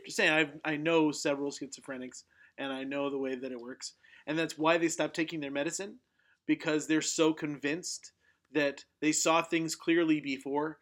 Just 0.04 0.16
saying, 0.16 0.32
I 0.64 0.72
I 0.72 0.76
know 0.76 1.12
several 1.12 1.50
schizophrenics 1.50 2.24
and 2.58 2.72
I 2.72 2.84
know 2.84 3.10
the 3.10 3.18
way 3.18 3.34
that 3.34 3.52
it 3.52 3.60
works, 3.60 3.94
and 4.26 4.38
that's 4.38 4.58
why 4.58 4.78
they 4.78 4.88
stop 4.88 5.12
taking 5.12 5.40
their 5.40 5.50
medicine 5.50 5.98
because 6.46 6.86
they're 6.86 7.00
so 7.02 7.32
convinced 7.32 8.12
that 8.52 8.84
they 9.00 9.12
saw 9.12 9.42
things 9.42 9.74
clearly 9.74 10.20
before, 10.20 10.78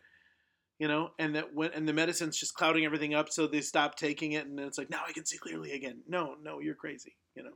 you 0.78 0.88
know, 0.88 1.10
and 1.18 1.34
that 1.36 1.54
when 1.54 1.72
and 1.72 1.86
the 1.88 1.92
medicine's 1.92 2.38
just 2.38 2.54
clouding 2.54 2.84
everything 2.84 3.14
up, 3.14 3.28
so 3.30 3.46
they 3.46 3.60
stop 3.60 3.96
taking 3.96 4.32
it, 4.32 4.46
and 4.46 4.58
it's 4.58 4.78
like 4.78 4.90
now 4.90 5.02
I 5.06 5.12
can 5.12 5.24
see 5.24 5.38
clearly 5.38 5.72
again. 5.72 6.00
No, 6.08 6.34
no, 6.42 6.60
you're 6.60 6.74
crazy, 6.74 7.16
you 7.34 7.42
know. 7.42 7.52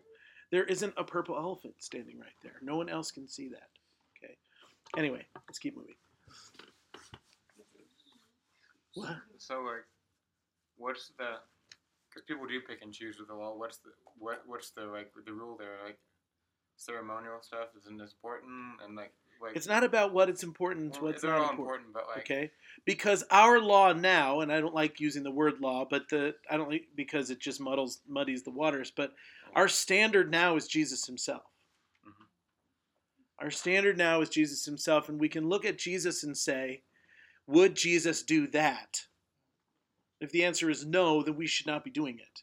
There 0.50 0.64
isn't 0.64 0.94
a 0.96 1.04
purple 1.04 1.36
elephant 1.36 1.74
standing 1.78 2.18
right 2.18 2.36
there. 2.42 2.56
No 2.62 2.76
one 2.76 2.88
else 2.88 3.10
can 3.10 3.26
see 3.26 3.48
that. 3.48 3.68
Okay. 4.22 4.36
Anyway, 4.96 5.24
let's 5.48 5.58
keep 5.58 5.76
moving. 5.76 5.96
What? 8.94 9.16
So 9.38 9.62
like, 9.62 9.84
what's 10.76 11.10
the? 11.18 11.38
Because 12.14 12.26
people 12.26 12.46
do 12.46 12.60
pick 12.60 12.82
and 12.82 12.92
choose 12.92 13.18
with 13.18 13.28
the 13.28 13.34
law. 13.34 13.56
What's 13.56 13.78
the 13.78 13.90
what? 14.18 14.42
What's 14.46 14.70
the 14.70 14.82
like 14.82 15.10
the 15.26 15.32
rule 15.32 15.56
there? 15.58 15.78
Like, 15.84 15.98
ceremonial 16.76 17.38
stuff 17.42 17.68
isn't 17.76 18.00
as 18.00 18.12
important, 18.12 18.80
and 18.84 18.94
like 18.94 19.12
like 19.42 19.56
It's 19.56 19.66
not 19.66 19.84
about 19.84 20.12
what 20.12 20.28
it's 20.28 20.42
important, 20.42 20.88
it's 20.88 21.00
well, 21.00 21.12
what's 21.12 21.24
not 21.24 21.32
all 21.32 21.50
important. 21.50 21.88
important, 21.88 21.92
but 21.92 22.06
like 22.08 22.18
Okay? 22.18 22.50
Because 22.84 23.24
our 23.30 23.60
law 23.60 23.92
now, 23.92 24.40
and 24.40 24.52
I 24.52 24.60
don't 24.60 24.74
like 24.74 25.00
using 25.00 25.22
the 25.22 25.30
word 25.30 25.60
law, 25.60 25.84
but 25.88 26.08
the 26.08 26.34
I 26.48 26.56
don't 26.56 26.70
like 26.70 26.86
because 26.94 27.30
it 27.30 27.40
just 27.40 27.60
muddles 27.60 28.00
muddies 28.08 28.44
the 28.44 28.50
waters, 28.50 28.92
but 28.94 29.12
our 29.54 29.68
standard 29.68 30.30
now 30.30 30.56
is 30.56 30.68
Jesus 30.68 31.04
himself. 31.06 31.42
Mhm. 32.06 32.26
Our 33.40 33.50
standard 33.50 33.98
now 33.98 34.20
is 34.20 34.28
Jesus 34.28 34.64
himself, 34.64 35.08
and 35.08 35.20
we 35.20 35.28
can 35.28 35.48
look 35.48 35.64
at 35.64 35.78
Jesus 35.78 36.22
and 36.22 36.36
say, 36.36 36.82
would 37.46 37.74
Jesus 37.74 38.22
do 38.22 38.46
that? 38.48 39.06
If 40.24 40.32
the 40.32 40.44
answer 40.44 40.70
is 40.70 40.86
no, 40.86 41.22
then 41.22 41.36
we 41.36 41.46
should 41.46 41.66
not 41.66 41.84
be 41.84 41.90
doing 41.90 42.18
it. 42.18 42.42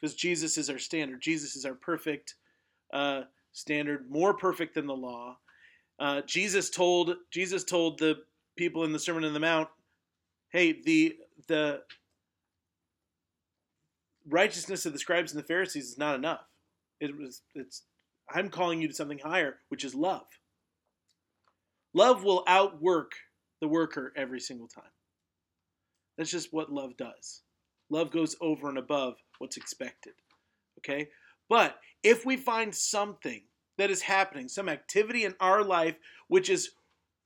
Because 0.00 0.14
Jesus 0.14 0.56
is 0.56 0.70
our 0.70 0.78
standard. 0.78 1.20
Jesus 1.20 1.56
is 1.56 1.64
our 1.64 1.74
perfect 1.74 2.36
uh, 2.92 3.22
standard, 3.50 4.08
more 4.08 4.32
perfect 4.32 4.76
than 4.76 4.86
the 4.86 4.94
law. 4.94 5.38
Uh, 5.98 6.20
Jesus 6.20 6.70
told 6.70 7.16
Jesus 7.32 7.64
told 7.64 7.98
the 7.98 8.18
people 8.56 8.84
in 8.84 8.92
the 8.92 8.98
Sermon 9.00 9.24
on 9.24 9.32
the 9.32 9.40
Mount, 9.40 9.68
"Hey, 10.50 10.80
the 10.80 11.16
the 11.48 11.82
righteousness 14.28 14.86
of 14.86 14.92
the 14.92 14.98
scribes 15.00 15.32
and 15.32 15.42
the 15.42 15.46
Pharisees 15.46 15.88
is 15.88 15.98
not 15.98 16.14
enough. 16.14 16.46
It 17.00 17.16
was 17.16 17.42
it's 17.56 17.82
I'm 18.30 18.50
calling 18.50 18.80
you 18.80 18.86
to 18.86 18.94
something 18.94 19.18
higher, 19.18 19.56
which 19.68 19.84
is 19.84 19.96
love. 19.96 20.26
Love 21.92 22.22
will 22.22 22.44
outwork 22.46 23.12
the 23.60 23.66
worker 23.66 24.12
every 24.16 24.38
single 24.38 24.68
time. 24.68 24.84
That's 26.16 26.30
just 26.30 26.52
what 26.52 26.72
love 26.72 26.96
does. 26.96 27.42
Love 27.90 28.10
goes 28.10 28.36
over 28.40 28.68
and 28.68 28.78
above 28.78 29.16
what's 29.38 29.56
expected. 29.56 30.14
Okay? 30.78 31.08
But 31.48 31.78
if 32.02 32.24
we 32.24 32.36
find 32.36 32.74
something 32.74 33.42
that 33.78 33.90
is 33.90 34.02
happening, 34.02 34.48
some 34.48 34.68
activity 34.68 35.24
in 35.24 35.34
our 35.40 35.62
life 35.62 35.96
which 36.28 36.50
is 36.50 36.70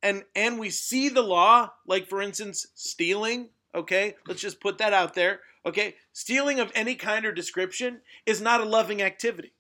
and 0.03 0.25
and 0.35 0.59
we 0.59 0.71
see 0.71 1.09
the 1.09 1.23
law, 1.23 1.71
like 1.87 2.09
for 2.09 2.23
instance, 2.23 2.67
stealing, 2.75 3.51
okay? 3.75 4.17
Let's 4.27 4.41
just 4.41 4.61
put 4.61 4.79
that 4.79 4.93
out 4.93 5.15
there. 5.15 5.41
Okay? 5.67 5.97
Stealing 6.13 6.59
of 6.59 6.73
any 6.75 6.95
kind 6.95 7.27
or 7.27 7.33
description 7.33 8.01
is 8.25 8.41
not 8.41 8.61
a 8.61 8.65
loving 8.65 9.03
activity. 9.03 9.53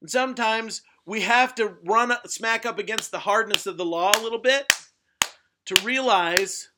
And 0.00 0.10
sometimes 0.10 0.82
we 1.06 1.20
have 1.20 1.54
to 1.56 1.76
run 1.84 2.12
smack 2.26 2.64
up 2.64 2.78
against 2.78 3.10
the 3.10 3.20
hardness 3.20 3.66
of 3.66 3.76
the 3.76 3.84
law 3.84 4.12
a 4.14 4.22
little 4.22 4.38
bit 4.38 4.72
to 5.66 5.74
realize 5.84 6.70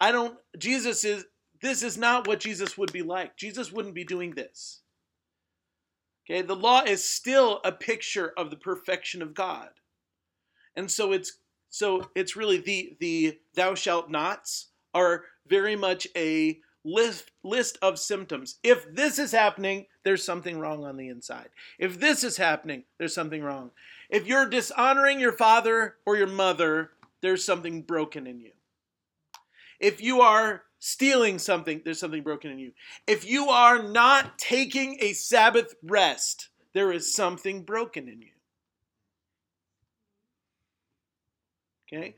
I 0.00 0.12
don't 0.12 0.38
Jesus 0.58 1.04
is 1.04 1.24
this 1.60 1.82
is 1.82 1.98
not 1.98 2.26
what 2.26 2.40
Jesus 2.40 2.78
would 2.78 2.92
be 2.92 3.02
like. 3.02 3.36
Jesus 3.36 3.72
wouldn't 3.72 3.94
be 3.94 4.04
doing 4.04 4.32
this. 4.32 4.80
Okay, 6.30 6.42
the 6.42 6.54
law 6.54 6.82
is 6.82 7.04
still 7.04 7.60
a 7.64 7.72
picture 7.72 8.32
of 8.36 8.50
the 8.50 8.56
perfection 8.56 9.22
of 9.22 9.34
God. 9.34 9.70
And 10.76 10.90
so 10.90 11.12
it's 11.12 11.38
so 11.70 12.10
it's 12.14 12.36
really 12.36 12.58
the 12.58 12.96
the 13.00 13.38
thou 13.54 13.74
shalt 13.74 14.10
nots 14.10 14.68
are 14.94 15.24
very 15.46 15.74
much 15.74 16.06
a 16.16 16.60
list 16.84 17.30
list 17.42 17.78
of 17.82 17.98
symptoms. 17.98 18.58
If 18.62 18.94
this 18.94 19.18
is 19.18 19.32
happening, 19.32 19.86
there's 20.04 20.24
something 20.24 20.58
wrong 20.58 20.84
on 20.84 20.96
the 20.96 21.08
inside. 21.08 21.48
If 21.78 21.98
this 21.98 22.22
is 22.24 22.36
happening, 22.36 22.84
there's 22.98 23.14
something 23.14 23.42
wrong. 23.42 23.70
If 24.08 24.26
you're 24.26 24.48
dishonoring 24.48 25.20
your 25.20 25.32
father 25.32 25.96
or 26.06 26.16
your 26.16 26.28
mother, 26.28 26.90
there's 27.20 27.44
something 27.44 27.82
broken 27.82 28.26
in 28.26 28.40
you. 28.40 28.52
If 29.80 30.00
you 30.00 30.20
are 30.20 30.62
stealing 30.78 31.38
something, 31.38 31.82
there's 31.84 32.00
something 32.00 32.22
broken 32.22 32.50
in 32.50 32.58
you. 32.58 32.72
If 33.06 33.28
you 33.28 33.48
are 33.48 33.82
not 33.82 34.38
taking 34.38 34.98
a 35.00 35.12
Sabbath 35.12 35.74
rest, 35.82 36.48
there 36.74 36.92
is 36.92 37.14
something 37.14 37.62
broken 37.62 38.08
in 38.08 38.22
you. 38.22 38.32
Okay? 41.92 42.14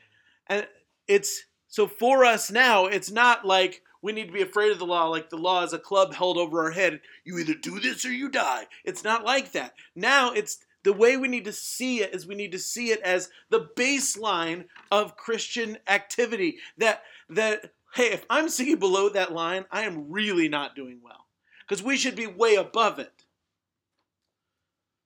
And 0.49 0.67
it's 1.07 1.45
so 1.69 1.87
for 1.87 2.25
us 2.25 2.51
now, 2.51 2.87
it's 2.87 3.11
not 3.11 3.47
like 3.47 3.83
we 4.03 4.13
need 4.13 4.27
to 4.27 4.33
be 4.33 4.43
afraid 4.43 4.73
of 4.73 4.79
the 4.79 4.87
law, 4.87 5.07
like 5.07 5.31
the 5.31 5.37
law 5.37 5.63
is 5.63 5.73
a 5.73 5.79
club 5.79 6.15
held 6.15 6.37
over 6.37 6.65
our 6.65 6.71
head. 6.71 7.01
You 7.25 7.39
either 7.39 7.55
do 7.55 7.79
this 7.79 8.05
or 8.05 8.13
you 8.13 8.29
die. 8.29 8.67
It's 8.85 9.05
not 9.05 9.25
like 9.25 9.53
that. 9.53 9.75
Now 9.95 10.33
it's 10.33 10.59
the 10.83 10.93
way 10.93 11.17
we 11.17 11.29
need 11.29 11.45
to 11.45 11.53
see 11.53 12.03
it 12.03 12.15
is 12.15 12.27
we 12.27 12.35
need 12.35 12.53
to 12.53 12.59
see 12.59 12.91
it 12.91 13.01
as 13.01 13.29
the 13.51 13.69
baseline 13.77 14.65
of 14.91 15.17
Christian 15.17 15.79
activity. 15.87 16.59
That 16.79 17.03
that 17.29 17.73
hey, 17.95 18.13
if 18.13 18.25
I'm 18.31 18.49
sinking 18.49 18.79
below 18.79 19.09
that 19.11 19.33
line, 19.33 19.67
I 19.71 19.83
am 19.83 20.11
really 20.11 20.49
not 20.49 20.77
doing 20.77 21.01
well. 21.03 21.27
Because 21.69 21.83
we 21.83 21.97
should 21.97 22.17
be 22.17 22.27
way 22.27 22.55
above 22.55 22.99
it. 22.99 23.25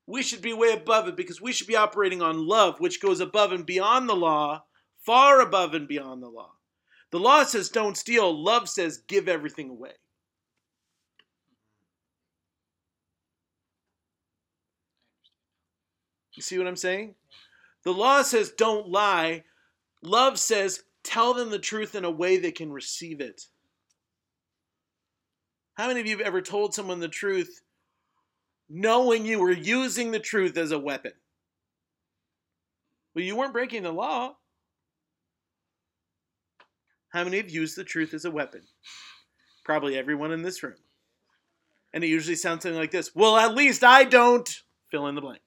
We 0.07 0.23
should 0.23 0.43
be 0.43 0.53
way 0.53 0.73
above 0.73 1.09
it 1.09 1.17
because 1.17 1.41
we 1.41 1.53
should 1.53 1.67
be 1.67 1.77
operating 1.77 2.21
on 2.21 2.47
love, 2.47 2.79
which 2.79 3.01
goes 3.01 3.21
above 3.21 3.53
and 3.53 3.65
beyond 3.65 4.09
the 4.09 4.15
law, 4.15 4.65
far 4.99 5.41
above 5.41 5.75
and 5.75 5.89
beyond 5.89 6.23
the 6.23 6.29
law. 6.29 6.53
The 7.11 7.19
law 7.19 7.45
says 7.45 7.69
don't 7.69 7.97
steal, 7.97 8.43
love 8.43 8.69
says 8.69 8.99
give 9.07 9.29
everything 9.29 9.71
away. 9.71 9.93
You 16.35 16.43
see 16.43 16.59
what 16.59 16.67
I'm 16.67 16.77
saying? 16.77 17.15
The 17.85 17.93
law 17.93 18.23
says 18.23 18.51
don't 18.51 18.89
lie. 18.89 19.45
Love 20.03 20.39
says 20.39 20.83
tell 21.03 21.35
them 21.35 21.51
the 21.51 21.59
truth 21.59 21.95
in 21.95 22.05
a 22.05 22.11
way 22.11 22.37
they 22.37 22.53
can 22.53 22.73
receive 22.73 23.21
it. 23.21 23.47
How 25.75 25.89
many 25.89 26.01
of 26.01 26.07
you 26.07 26.17
have 26.17 26.27
ever 26.27 26.41
told 26.41 26.75
someone 26.75 27.01
the 27.01 27.09
truth 27.09 27.63
knowing 28.69 29.27
you 29.27 29.39
were 29.41 29.53
using 29.53 30.11
the 30.11 30.21
truth 30.21 30.57
as 30.57 30.73
a 30.73 30.79
weapon? 30.79 31.13
Well, 33.15 33.25
you 33.25 33.37
weren't 33.37 33.53
breaking 33.53 33.83
the 33.83 33.93
law. 33.93 34.37
How 37.11 37.23
many 37.23 37.37
have 37.37 37.51
used 37.51 37.77
the 37.77 37.85
truth 37.85 38.13
as 38.13 38.25
a 38.25 38.31
weapon? 38.31 38.63
Probably 39.65 39.97
everyone 39.97 40.33
in 40.33 40.43
this 40.43 40.63
room. 40.63 40.75
And 41.93 42.03
it 42.03 42.09
usually 42.09 42.35
sounds 42.35 42.63
something 42.65 42.79
like 42.79 42.91
this 42.91 43.15
Well, 43.15 43.37
at 43.37 43.55
least 43.55 43.85
I 43.85 44.03
don't 44.03 44.49
fill 44.91 45.07
in 45.07 45.15
the 45.15 45.21
blank. 45.21 45.44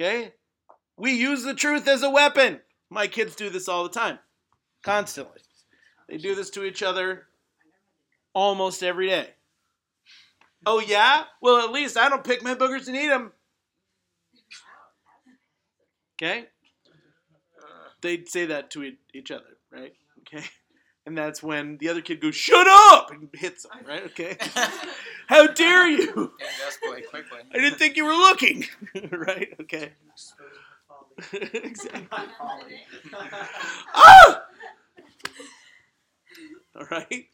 Okay? 0.00 0.34
We 0.96 1.12
use 1.12 1.42
the 1.42 1.54
truth 1.54 1.88
as 1.88 2.02
a 2.02 2.10
weapon. 2.10 2.60
My 2.88 3.08
kids 3.08 3.34
do 3.34 3.50
this 3.50 3.68
all 3.68 3.82
the 3.82 3.90
time, 3.90 4.18
constantly. 4.82 5.40
They 6.08 6.16
do 6.18 6.34
this 6.34 6.50
to 6.50 6.64
each 6.64 6.82
other. 6.82 7.26
almost 8.34 8.82
every 8.82 9.08
day. 9.08 9.30
Oh 10.64 10.80
yeah? 10.80 11.24
Well, 11.40 11.58
at 11.64 11.72
least 11.72 11.96
I 11.96 12.08
don't 12.08 12.24
pick 12.24 12.42
my 12.42 12.54
boogers 12.54 12.86
and 12.86 12.96
eat 12.96 13.08
them. 13.08 13.32
Okay? 16.16 16.46
They'd 18.00 18.28
say 18.28 18.46
that 18.46 18.70
to 18.70 18.92
each 19.12 19.30
other, 19.30 19.56
right? 19.72 19.94
Okay. 20.20 20.44
And 21.08 21.16
that's 21.16 21.42
when 21.42 21.78
the 21.78 21.88
other 21.88 22.02
kid 22.02 22.20
goes, 22.20 22.34
"Shut 22.34 22.66
up!" 22.68 23.10
and 23.10 23.30
hits 23.32 23.64
him. 23.64 23.70
right? 23.86 24.04
Okay. 24.04 24.36
How 25.26 25.46
dare 25.46 25.88
you? 25.88 26.34
Things 26.38 26.60
escalate 26.68 27.08
quickly. 27.08 27.38
I 27.50 27.56
didn't 27.56 27.78
think 27.78 27.96
you 27.96 28.04
were 28.04 28.12
looking, 28.12 28.66
right? 29.10 29.48
Okay. 29.58 29.92
exactly. 31.32 32.06
Ah! 33.94 34.42
All 36.76 36.86
right. 36.90 37.28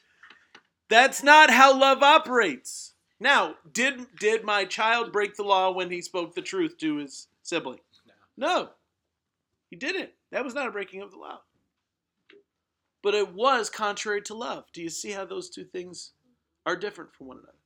That's 0.88 1.24
not 1.24 1.50
how 1.50 1.76
love 1.76 2.00
operates. 2.04 2.92
Now, 3.18 3.56
did 3.72 4.06
did 4.20 4.44
my 4.44 4.66
child 4.66 5.10
break 5.12 5.34
the 5.34 5.42
law 5.42 5.72
when 5.72 5.90
he 5.90 6.00
spoke 6.00 6.36
the 6.36 6.42
truth 6.42 6.78
to 6.78 6.98
his 6.98 7.26
sibling? 7.42 7.80
No. 8.36 8.68
He 9.68 9.74
didn't. 9.74 10.10
That 10.30 10.44
was 10.44 10.54
not 10.54 10.68
a 10.68 10.70
breaking 10.70 11.02
of 11.02 11.10
the 11.10 11.18
law. 11.18 11.40
But 13.04 13.14
it 13.14 13.34
was 13.34 13.68
contrary 13.68 14.22
to 14.22 14.34
love. 14.34 14.64
Do 14.72 14.82
you 14.82 14.88
see 14.88 15.10
how 15.10 15.26
those 15.26 15.50
two 15.50 15.64
things 15.64 16.12
are 16.64 16.74
different 16.74 17.14
from 17.14 17.26
one 17.26 17.36
another? 17.36 17.58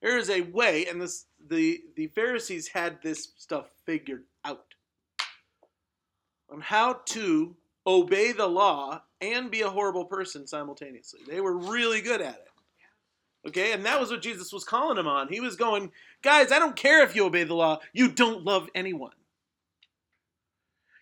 There 0.00 0.16
is 0.16 0.30
a 0.30 0.40
way, 0.40 0.86
and 0.86 1.00
this 1.00 1.26
the 1.46 1.82
the 1.94 2.06
Pharisees 2.08 2.68
had 2.68 3.02
this 3.02 3.28
stuff 3.36 3.66
figured 3.84 4.24
out 4.46 4.74
on 6.50 6.62
how 6.62 7.00
to 7.06 7.54
obey 7.86 8.32
the 8.32 8.46
law 8.46 9.02
and 9.20 9.50
be 9.50 9.60
a 9.60 9.68
horrible 9.68 10.06
person 10.06 10.46
simultaneously. 10.46 11.20
They 11.28 11.42
were 11.42 11.56
really 11.56 12.00
good 12.00 12.22
at 12.22 12.36
it. 12.36 13.48
Okay, 13.48 13.72
and 13.72 13.84
that 13.84 14.00
was 14.00 14.10
what 14.10 14.22
Jesus 14.22 14.52
was 14.52 14.64
calling 14.64 14.96
them 14.96 15.06
on. 15.06 15.28
He 15.28 15.40
was 15.40 15.56
going, 15.56 15.92
guys, 16.22 16.50
I 16.50 16.58
don't 16.58 16.76
care 16.76 17.02
if 17.02 17.14
you 17.14 17.26
obey 17.26 17.44
the 17.44 17.54
law, 17.54 17.80
you 17.92 18.08
don't 18.08 18.44
love 18.44 18.68
anyone. 18.74 19.12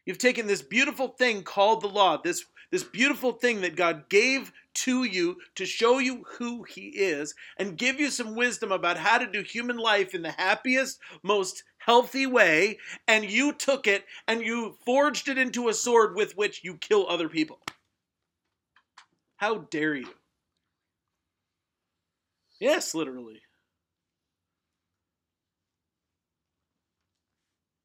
You've 0.05 0.19
taken 0.19 0.47
this 0.47 0.63
beautiful 0.63 1.09
thing 1.09 1.43
called 1.43 1.83
the 1.83 1.89
law, 1.89 2.17
this, 2.23 2.45
this 2.71 2.85
beautiful 2.85 3.33
thing 3.33 3.61
that 3.61 3.77
God 3.77 4.09
gave 4.09 4.53
to 4.75 5.05
you 5.05 5.37
to 5.55 5.65
show 5.65 5.99
you 5.99 6.25
who 6.39 6.65
He 6.65 6.89
is 6.89 7.35
and 7.57 7.79
give 7.79 7.99
you 7.99 8.11
some 8.11 8.35
wisdom 8.35 8.73
about 8.73 8.99
how 8.99 9.19
to 9.19 9.27
do 9.27 9.43
human 9.43 9.77
life 9.77 10.15
in 10.15 10.23
the 10.23 10.33
happiest, 10.33 10.99
most 11.23 11.63
healthy 11.79 12.27
way, 12.27 12.79
and 13.07 13.25
you 13.25 13.53
took 13.53 13.87
it 13.87 14.05
and 14.27 14.43
you 14.43 14.77
forged 14.85 15.29
it 15.29 15.39
into 15.39 15.69
a 15.69 15.75
sword 15.75 16.15
with 16.17 16.37
which 16.37 16.65
you 16.65 16.77
kill 16.77 17.07
other 17.09 17.29
people. 17.29 17.61
How 19.37 19.59
dare 19.59 19.95
you? 19.95 20.09
Yes, 22.59 22.95
literally. 22.95 23.43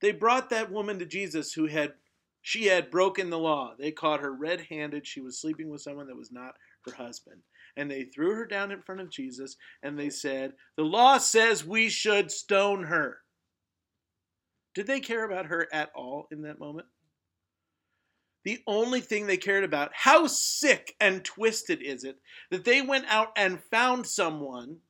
They 0.02 0.12
brought 0.12 0.50
that 0.50 0.72
woman 0.72 0.98
to 1.00 1.06
Jesus 1.06 1.54
who 1.54 1.68
had 1.68 1.94
she 2.42 2.66
had 2.66 2.92
broken 2.92 3.30
the 3.30 3.40
law. 3.40 3.76
They 3.78 3.92
caught 3.92 4.22
her 4.22 4.34
red-handed. 4.34 5.06
She 5.06 5.22
was 5.22 5.40
sleeping 5.40 5.70
with 5.70 5.82
someone 5.82 6.08
that 6.08 6.18
was 6.18 6.32
not 6.32 6.56
her 6.86 6.94
husband. 6.94 7.42
And 7.78 7.90
they 7.90 8.04
threw 8.04 8.36
her 8.36 8.46
down 8.46 8.72
in 8.72 8.82
front 8.82 9.02
of 9.02 9.10
Jesus 9.10 9.56
and 9.82 9.98
they 9.98 10.10
said, 10.10 10.54
"The 10.76 10.84
law 10.84 11.18
says 11.18 11.66
we 11.66 11.90
should 11.90 12.32
stone 12.32 12.84
her." 12.84 13.22
Did 14.74 14.88
they 14.88 15.00
care 15.00 15.24
about 15.24 15.48
her 15.48 15.68
at 15.74 15.92
all 15.96 16.28
in 16.32 16.42
that 16.44 16.60
moment? 16.60 16.88
The 18.44 18.64
only 18.66 19.02
thing 19.02 19.28
they 19.28 19.38
cared 19.38 19.64
about, 19.64 19.94
how 19.94 20.26
sick 20.26 20.96
and 21.00 21.24
twisted 21.24 21.82
is 21.82 22.04
it 22.04 22.20
that 22.50 22.64
they 22.64 22.82
went 22.82 23.06
out 23.08 23.32
and 23.36 23.64
found 23.64 24.08
someone 24.08 24.82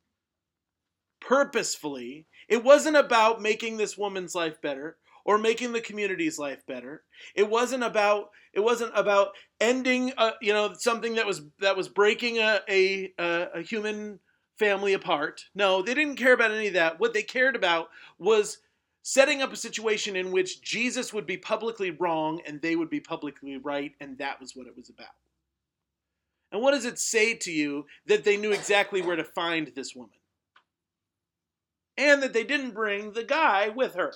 purposefully. 1.20 2.28
It 2.48 2.64
wasn't 2.64 2.96
about 2.96 3.42
making 3.42 3.78
this 3.78 3.98
woman's 3.98 4.34
life 4.34 4.62
better 4.62 4.98
or 5.26 5.38
making 5.38 5.74
the 5.74 5.82
community's 5.82 6.40
life 6.40 6.66
better. 6.66 7.04
It 7.36 7.50
wasn't 7.50 7.84
about 7.84 8.30
it 8.54 8.60
wasn't 8.60 8.92
about 8.96 9.30
ending 9.60 10.14
a, 10.18 10.34
you 10.42 10.54
know 10.54 10.74
something 10.78 11.16
that 11.16 11.26
was 11.26 11.42
that 11.60 11.78
was 11.78 11.88
breaking 11.88 12.38
a 12.38 12.60
a 12.70 13.14
a 13.20 13.62
human 13.62 14.20
family 14.58 14.94
apart. 14.94 15.46
No, 15.56 15.82
they 15.82 15.94
didn't 15.94 16.18
care 16.18 16.34
about 16.34 16.52
any 16.52 16.68
of 16.68 16.74
that. 16.74 17.00
What 17.00 17.14
they 17.14 17.24
cared 17.24 17.56
about 17.56 17.90
was 18.20 18.60
setting 19.04 19.42
up 19.42 19.52
a 19.52 19.58
situation 19.58 20.16
in 20.16 20.32
which 20.32 20.62
Jesus 20.62 21.12
would 21.14 21.26
be 21.26 21.38
publicly 21.38 21.92
wrong 21.92 22.42
and 22.46 22.62
they 22.62 22.76
would 22.76 22.90
be 22.90 23.00
publicly 23.00 23.58
right, 23.58 23.94
and 24.00 24.18
that 24.20 24.40
was 24.40 24.56
what 24.56 24.68
it 24.68 24.78
was 24.78 24.90
about. 24.90 25.08
And 26.52 26.62
what 26.62 26.72
does 26.72 26.86
it 26.86 27.00
say 27.00 27.34
to 27.36 27.52
you 27.52 27.86
that 28.08 28.24
they 28.24 28.38
knew 28.38 28.52
exactly 28.52 29.02
where 29.02 29.16
to 29.16 29.24
find 29.24 29.72
this 29.74 29.96
woman? 29.96 30.18
And 31.98 32.22
that 32.22 32.34
they 32.34 32.44
didn't 32.44 32.74
bring 32.74 33.14
the 33.14 33.24
guy 33.24 33.70
with 33.70 33.96
her. 33.96 34.14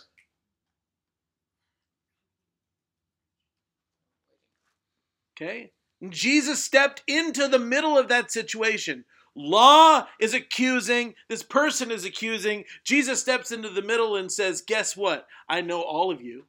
Okay? 5.36 5.72
And 6.02 6.12
Jesus 6.12 6.64
stepped 6.64 7.04
into 7.08 7.48
the 7.48 7.60
middle 7.60 7.98
of 7.98 8.08
that 8.10 8.32
situation. 8.32 9.06
Law 9.36 10.08
is 10.20 10.34
accusing, 10.34 11.16
this 11.28 11.44
person 11.44 11.92
is 11.92 12.06
accusing. 12.06 12.64
Jesus 12.86 13.20
steps 13.20 13.52
into 13.52 13.70
the 13.70 13.82
middle 13.82 14.16
and 14.16 14.32
says, 14.32 14.62
Guess 14.62 14.96
what? 14.96 15.28
I 15.50 15.62
know 15.62 15.82
all 15.82 16.10
of 16.10 16.22
you, 16.22 16.46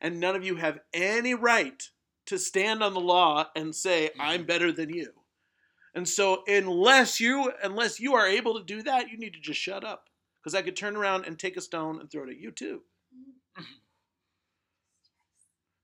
and 0.00 0.18
none 0.18 0.34
of 0.34 0.44
you 0.44 0.56
have 0.56 0.80
any 0.94 1.34
right 1.34 1.90
to 2.26 2.38
stand 2.38 2.82
on 2.82 2.94
the 2.94 3.00
law 3.00 3.48
and 3.54 3.74
say, 3.74 4.10
I'm 4.18 4.44
better 4.44 4.72
than 4.72 4.88
you. 4.88 5.12
And 5.94 6.08
so 6.08 6.42
unless 6.46 7.20
you 7.20 7.52
unless 7.62 8.00
you 8.00 8.14
are 8.14 8.26
able 8.26 8.58
to 8.58 8.64
do 8.64 8.82
that, 8.84 9.10
you 9.10 9.18
need 9.18 9.34
to 9.34 9.40
just 9.40 9.60
shut 9.60 9.84
up. 9.84 10.08
Because 10.40 10.54
I 10.54 10.62
could 10.62 10.74
turn 10.74 10.96
around 10.96 11.26
and 11.26 11.38
take 11.38 11.56
a 11.56 11.60
stone 11.60 12.00
and 12.00 12.10
throw 12.10 12.24
it 12.24 12.30
at 12.30 12.38
you 12.38 12.50
too. 12.50 12.80
Mm-hmm. 13.58 13.62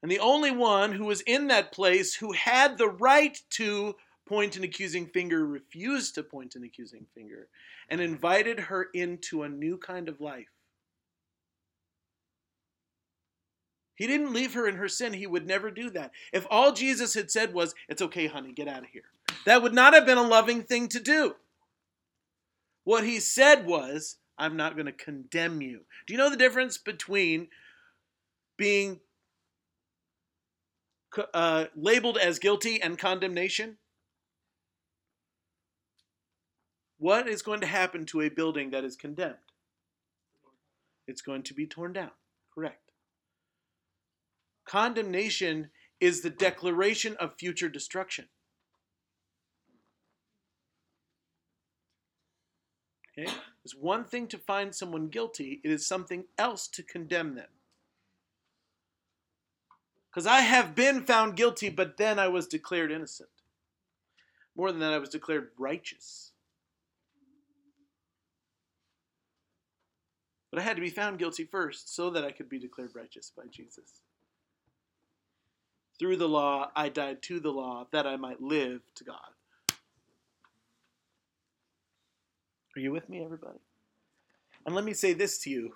And 0.03 0.11
the 0.11 0.21
only 0.21 0.51
one 0.51 0.93
who 0.93 1.05
was 1.05 1.23
in 1.23 1.49
that 1.49 1.73
place 1.73 2.15
who 2.15 2.33
had 2.33 2.79
the 2.79 2.89
right 2.89 3.39
to 3.51 3.97
point 4.27 4.57
an 4.57 4.65
accusing 4.65 5.07
finger 5.07 5.45
refused 5.45 6.15
to 6.15 6.23
point 6.23 6.55
an 6.55 6.63
accusing 6.63 7.07
finger 7.15 7.49
and 7.89 8.01
invited 8.01 8.61
her 8.61 8.89
into 8.95 9.43
a 9.43 9.49
new 9.49 9.79
kind 9.79 10.09
of 10.09 10.21
life. 10.21 10.49
He 13.97 14.07
didn't 14.07 14.33
leave 14.33 14.55
her 14.55 14.69
in 14.69 14.77
her 14.77 14.87
sin. 14.87 15.13
He 15.13 15.27
would 15.27 15.47
never 15.47 15.73
do 15.73 15.91
that. 15.91 16.13
If 16.33 16.47
all 16.51 16.73
Jesus 16.73 17.15
had 17.15 17.33
said 17.33 17.53
was, 17.53 17.75
It's 17.89 18.03
okay, 18.03 18.29
honey, 18.29 18.53
get 18.53 18.69
out 18.69 18.85
of 18.85 18.91
here, 18.91 19.11
that 19.45 19.63
would 19.63 19.75
not 19.75 19.93
have 19.95 20.07
been 20.07 20.19
a 20.19 20.23
loving 20.23 20.63
thing 20.63 20.87
to 20.89 21.01
do. 21.01 21.35
What 22.85 23.03
he 23.03 23.19
said 23.19 23.67
was, 23.67 24.17
I'm 24.39 24.57
not 24.57 24.75
going 24.75 24.87
to 24.87 24.93
condemn 24.93 25.61
you. 25.61 25.81
Do 26.07 26.15
you 26.15 26.19
know 26.19 26.31
the 26.31 26.37
difference 26.37 26.79
between 26.79 27.49
being 28.57 29.01
uh, 31.35 31.67
labeled 31.75 32.19
as 32.19 32.39
guilty 32.39 32.81
and 32.81 32.99
condemnation? 32.99 33.79
What 36.99 37.29
is 37.29 37.43
going 37.43 37.61
to 37.61 37.67
happen 37.67 38.07
to 38.07 38.23
a 38.23 38.29
building 38.29 38.71
that 38.71 38.85
is 38.85 38.97
condemned? 38.97 39.37
It's 41.07 41.23
going 41.23 41.43
to 41.45 41.55
be 41.55 41.67
torn 41.67 41.93
down. 41.93 42.11
Correct. 42.55 42.91
Condemnation 44.67 45.71
is 46.01 46.21
the 46.21 46.31
declaration 46.31 47.17
of 47.19 47.35
future 47.39 47.69
destruction. 47.69 48.27
Okay? 53.19 53.31
It's 53.65 53.75
one 53.75 54.05
thing 54.05 54.27
to 54.29 54.39
find 54.39 54.75
someone 54.75 55.09
guilty, 55.09 55.61
it 55.65 55.71
is 55.71 55.87
something 55.87 56.25
else 56.37 56.69
to 56.69 56.83
condemn 56.83 57.35
them. 57.35 57.49
Because 60.11 60.27
I 60.27 60.41
have 60.41 60.75
been 60.75 61.05
found 61.05 61.37
guilty, 61.37 61.69
but 61.69 61.97
then 61.97 62.19
I 62.19 62.29
was 62.29 62.47
declared 62.47 62.91
innocent. 62.91 63.29
More 64.57 64.73
than 64.73 64.81
that, 64.81 64.93
I 64.93 64.99
was 64.99 65.11
declared 65.11 65.51
righteous. 65.59 66.33
But 70.51 70.61
I 70.61 70.63
had 70.63 70.77
to 70.77 70.83
be 70.83 70.91
found 70.91 71.19
guilty 71.19 71.45
first 71.45 71.95
so 71.95 72.11
that 72.11 72.25
I 72.25 72.33
could 72.33 72.49
be 72.49 72.59
declared 72.59 72.93
righteous 72.95 73.31
by 73.37 73.45
Jesus. 73.51 74.01
Through 75.99 76.17
the 76.17 76.29
law, 76.29 76.71
I 76.75 76.89
died 76.89 77.23
to 77.23 77.41
the 77.41 77.51
law 77.51 77.87
that 77.93 78.07
I 78.07 78.17
might 78.17 78.41
live 78.41 78.81
to 78.95 79.05
God. 79.05 79.17
Are 82.77 82.81
you 82.81 82.93
with 82.93 83.09
me, 83.09 83.23
everybody? 83.25 83.59
And 84.65 84.75
let 84.75 84.85
me 84.85 84.95
say 84.95 85.13
this 85.13 85.39
to 85.39 85.51
you. 85.51 85.75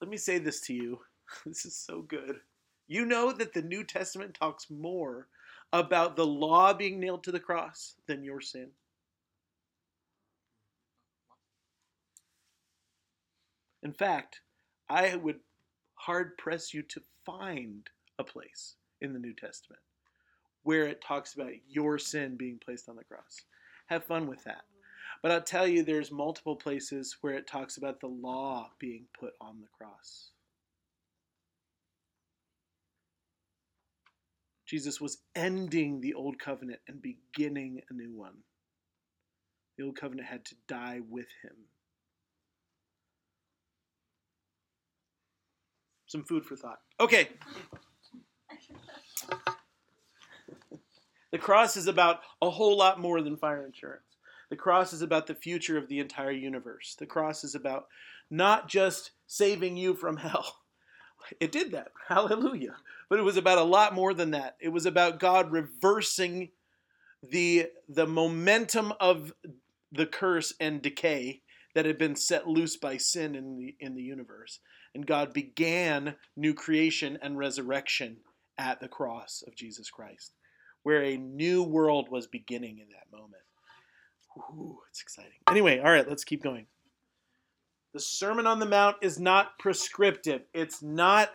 Let 0.00 0.10
me 0.10 0.16
say 0.16 0.38
this 0.38 0.60
to 0.62 0.74
you. 0.74 1.00
This 1.46 1.64
is 1.64 1.74
so 1.74 2.02
good. 2.02 2.40
You 2.86 3.04
know 3.06 3.32
that 3.32 3.52
the 3.52 3.62
New 3.62 3.84
Testament 3.84 4.34
talks 4.34 4.70
more 4.70 5.28
about 5.72 6.16
the 6.16 6.26
law 6.26 6.72
being 6.72 7.00
nailed 7.00 7.24
to 7.24 7.32
the 7.32 7.40
cross 7.40 7.94
than 8.06 8.22
your 8.22 8.40
sin. 8.40 8.68
In 13.82 13.92
fact, 13.92 14.40
I 14.88 15.16
would 15.16 15.40
hard 15.94 16.36
press 16.38 16.72
you 16.72 16.82
to 16.82 17.00
find 17.24 17.88
a 18.18 18.24
place 18.24 18.76
in 19.00 19.12
the 19.12 19.18
New 19.18 19.34
Testament 19.34 19.80
where 20.62 20.84
it 20.84 21.02
talks 21.02 21.34
about 21.34 21.52
your 21.68 21.98
sin 21.98 22.36
being 22.36 22.58
placed 22.64 22.88
on 22.88 22.96
the 22.96 23.04
cross. 23.04 23.42
Have 23.86 24.04
fun 24.04 24.26
with 24.26 24.42
that. 24.44 24.62
But 25.22 25.30
I'll 25.30 25.42
tell 25.42 25.66
you, 25.66 25.82
there's 25.82 26.10
multiple 26.10 26.56
places 26.56 27.16
where 27.20 27.34
it 27.34 27.46
talks 27.46 27.76
about 27.76 28.00
the 28.00 28.08
law 28.08 28.70
being 28.78 29.04
put 29.18 29.34
on 29.40 29.60
the 29.60 29.68
cross. 29.76 30.30
Jesus 34.66 35.00
was 35.00 35.18
ending 35.34 36.00
the 36.00 36.14
old 36.14 36.38
covenant 36.38 36.80
and 36.88 37.02
beginning 37.02 37.80
a 37.90 37.94
new 37.94 38.12
one. 38.12 38.38
The 39.76 39.84
old 39.84 39.96
covenant 39.96 40.28
had 40.28 40.44
to 40.46 40.54
die 40.68 41.00
with 41.08 41.28
him. 41.42 41.56
Some 46.06 46.24
food 46.24 46.44
for 46.44 46.56
thought. 46.56 46.78
Okay. 47.00 47.28
The 51.32 51.38
cross 51.38 51.76
is 51.76 51.88
about 51.88 52.20
a 52.40 52.48
whole 52.48 52.76
lot 52.78 53.00
more 53.00 53.20
than 53.20 53.36
fire 53.36 53.66
insurance. 53.66 54.04
The 54.50 54.56
cross 54.56 54.92
is 54.92 55.02
about 55.02 55.26
the 55.26 55.34
future 55.34 55.76
of 55.76 55.88
the 55.88 55.98
entire 55.98 56.30
universe. 56.30 56.94
The 56.96 57.06
cross 57.06 57.42
is 57.42 57.56
about 57.56 57.86
not 58.30 58.68
just 58.68 59.10
saving 59.26 59.76
you 59.76 59.94
from 59.94 60.18
hell. 60.18 60.58
It 61.40 61.52
did 61.52 61.72
that. 61.72 61.92
Hallelujah. 62.08 62.76
But 63.08 63.18
it 63.18 63.22
was 63.22 63.36
about 63.36 63.58
a 63.58 63.64
lot 63.64 63.94
more 63.94 64.14
than 64.14 64.32
that. 64.32 64.56
It 64.60 64.70
was 64.70 64.86
about 64.86 65.20
God 65.20 65.52
reversing 65.52 66.50
the 67.22 67.68
the 67.88 68.06
momentum 68.06 68.92
of 69.00 69.32
the 69.90 70.06
curse 70.06 70.52
and 70.60 70.82
decay 70.82 71.40
that 71.74 71.86
had 71.86 71.98
been 71.98 72.16
set 72.16 72.46
loose 72.46 72.76
by 72.76 72.96
sin 72.96 73.34
in 73.34 73.56
the 73.56 73.76
in 73.80 73.94
the 73.94 74.02
universe. 74.02 74.60
And 74.94 75.06
God 75.06 75.32
began 75.32 76.16
new 76.36 76.54
creation 76.54 77.18
and 77.20 77.36
resurrection 77.36 78.18
at 78.58 78.80
the 78.80 78.88
cross 78.88 79.42
of 79.46 79.56
Jesus 79.56 79.90
Christ, 79.90 80.32
where 80.84 81.02
a 81.02 81.16
new 81.16 81.62
world 81.62 82.08
was 82.10 82.26
beginning 82.28 82.78
in 82.78 82.86
that 82.90 83.16
moment. 83.16 83.42
Ooh, 84.36 84.78
it's 84.88 85.00
exciting. 85.00 85.32
Anyway, 85.48 85.78
all 85.78 85.90
right, 85.90 86.08
let's 86.08 86.24
keep 86.24 86.42
going. 86.42 86.66
The 87.94 88.00
Sermon 88.00 88.44
on 88.48 88.58
the 88.58 88.66
Mount 88.66 88.96
is 89.02 89.20
not 89.20 89.56
prescriptive. 89.56 90.42
It's 90.52 90.82
not 90.82 91.30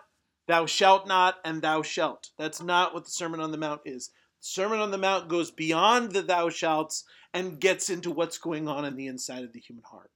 thou 0.46 0.66
shalt 0.66 1.08
not 1.08 1.36
and 1.46 1.62
thou 1.62 1.82
shalt. 1.82 2.32
That's 2.38 2.62
not 2.62 2.94
what 2.94 3.06
the 3.06 3.12
Sermon 3.12 3.40
on 3.40 3.52
the 3.52 3.58
Mount 3.58 3.80
is. 3.86 4.10
The 4.42 4.48
Sermon 4.48 4.80
on 4.80 4.92
the 4.92 4.98
Mount 4.98 5.30
goes 5.30 5.52
beyond 5.52 6.12
the 6.12 6.22
thou 6.22 6.50
shalts 6.50 7.06
and 7.34 7.62
gets 7.62 7.90
into 7.90 8.12
what's 8.12 8.38
going 8.38 8.68
on 8.68 8.84
in 8.84 8.98
the 8.98 9.08
inside 9.08 9.46
of 9.46 9.54
the 9.54 9.62
human 9.62 9.86
heart. 9.90 10.12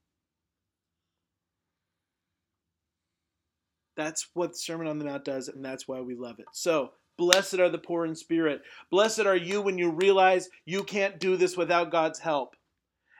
That's 3.96 4.28
what 4.34 4.52
the 4.52 4.58
Sermon 4.58 4.86
on 4.86 4.98
the 4.98 5.06
Mount 5.06 5.24
does, 5.24 5.48
and 5.48 5.64
that's 5.64 5.88
why 5.88 6.02
we 6.02 6.14
love 6.14 6.40
it. 6.40 6.46
So, 6.52 6.90
blessed 7.16 7.54
are 7.54 7.70
the 7.70 7.78
poor 7.78 8.04
in 8.04 8.16
spirit. 8.16 8.60
Blessed 8.90 9.20
are 9.20 9.36
you 9.36 9.62
when 9.62 9.78
you 9.78 9.90
realize 9.90 10.50
you 10.66 10.84
can't 10.84 11.18
do 11.18 11.38
this 11.38 11.56
without 11.56 11.90
God's 11.90 12.18
help. 12.18 12.54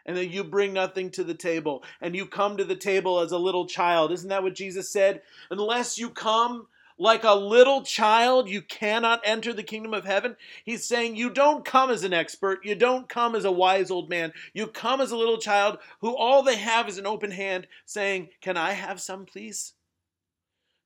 And 0.06 0.16
that 0.16 0.26
you 0.26 0.44
bring 0.44 0.72
nothing 0.72 1.10
to 1.12 1.24
the 1.24 1.34
table. 1.34 1.82
And 2.00 2.14
you 2.14 2.26
come 2.26 2.56
to 2.56 2.64
the 2.64 2.76
table 2.76 3.20
as 3.20 3.32
a 3.32 3.38
little 3.38 3.66
child. 3.66 4.12
Isn't 4.12 4.28
that 4.28 4.42
what 4.42 4.54
Jesus 4.54 4.90
said? 4.90 5.22
Unless 5.50 5.98
you 5.98 6.10
come 6.10 6.66
like 6.98 7.24
a 7.24 7.34
little 7.34 7.82
child, 7.82 8.48
you 8.48 8.62
cannot 8.62 9.20
enter 9.24 9.52
the 9.52 9.62
kingdom 9.62 9.94
of 9.94 10.04
heaven. 10.04 10.36
He's 10.64 10.86
saying 10.86 11.16
you 11.16 11.30
don't 11.30 11.64
come 11.64 11.90
as 11.90 12.04
an 12.04 12.12
expert. 12.12 12.64
You 12.64 12.74
don't 12.74 13.08
come 13.08 13.34
as 13.34 13.44
a 13.44 13.52
wise 13.52 13.90
old 13.90 14.08
man. 14.08 14.32
You 14.52 14.66
come 14.66 15.00
as 15.00 15.10
a 15.10 15.16
little 15.16 15.38
child 15.38 15.78
who 16.00 16.14
all 16.14 16.42
they 16.42 16.56
have 16.56 16.88
is 16.88 16.98
an 16.98 17.06
open 17.06 17.32
hand 17.32 17.66
saying, 17.84 18.28
Can 18.40 18.56
I 18.56 18.72
have 18.72 19.00
some, 19.00 19.26
please? 19.26 19.72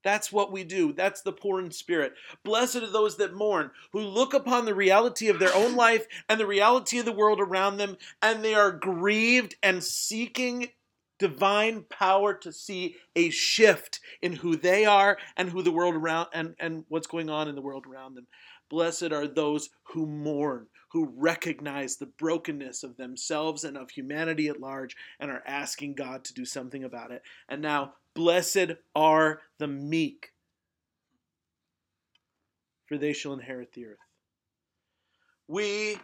That's 0.05 0.33
what 0.33 0.53
we 0.53 0.65
do. 0.65 0.93
That's 0.93 1.23
the 1.23 1.33
poor 1.33 1.61
in 1.61 1.71
spirit. 1.71 2.15
Blessed 2.45 2.77
are 2.77 2.91
those 2.91 3.17
that 3.17 3.35
mourn, 3.35 3.71
who 3.93 4.01
look 4.01 4.33
upon 4.35 4.65
the 4.65 4.75
reality 4.75 5.29
of 5.29 5.39
their 5.39 5.55
own 5.55 5.75
life 5.75 6.07
and 6.29 6.39
the 6.39 6.47
reality 6.47 6.99
of 6.99 7.05
the 7.05 7.13
world 7.13 7.41
around 7.41 7.77
them, 7.77 7.97
and 8.23 8.45
they 8.45 8.55
are 8.55 8.73
grieved 8.73 9.57
and 9.63 9.83
seeking 9.83 10.69
divine 11.19 11.85
power 11.91 12.33
to 12.33 12.53
see 12.53 12.97
a 13.17 13.31
shift 13.31 14.01
in 14.23 14.33
who 14.33 14.57
they 14.57 14.85
are 14.85 15.19
and 15.37 15.51
who 15.51 15.63
the 15.63 15.73
world 15.73 15.95
around 15.95 16.29
and, 16.33 16.55
and 16.61 16.85
what's 16.89 17.09
going 17.09 17.29
on 17.29 17.49
in 17.49 17.55
the 17.55 17.61
world 17.61 17.87
around 17.87 18.15
them. 18.15 18.27
Blessed 18.71 19.13
are 19.13 19.27
those 19.27 19.71
who 19.83 20.07
mourn, 20.07 20.67
who 20.91 21.13
recognize 21.17 21.97
the 21.97 22.07
brokenness 22.07 22.83
of 22.83 22.97
themselves 22.97 23.65
and 23.65 23.77
of 23.77 23.91
humanity 23.91 24.49
at 24.49 24.61
large 24.61 24.97
and 25.19 25.31
are 25.31 25.43
asking 25.47 25.95
God 25.95 26.25
to 26.25 26.35
do 26.35 26.45
something 26.45 26.85
about 26.85 27.11
it. 27.11 27.23
And 27.49 27.63
now, 27.63 27.95
blessed 28.19 28.73
are 28.97 29.41
the 29.59 29.69
meek, 29.69 30.33
for 32.87 32.99
they 32.99 33.13
shall 33.13 33.33
inherit 33.33 33.73
the 33.75 33.87
earth. 33.87 33.99
We, 35.47 35.99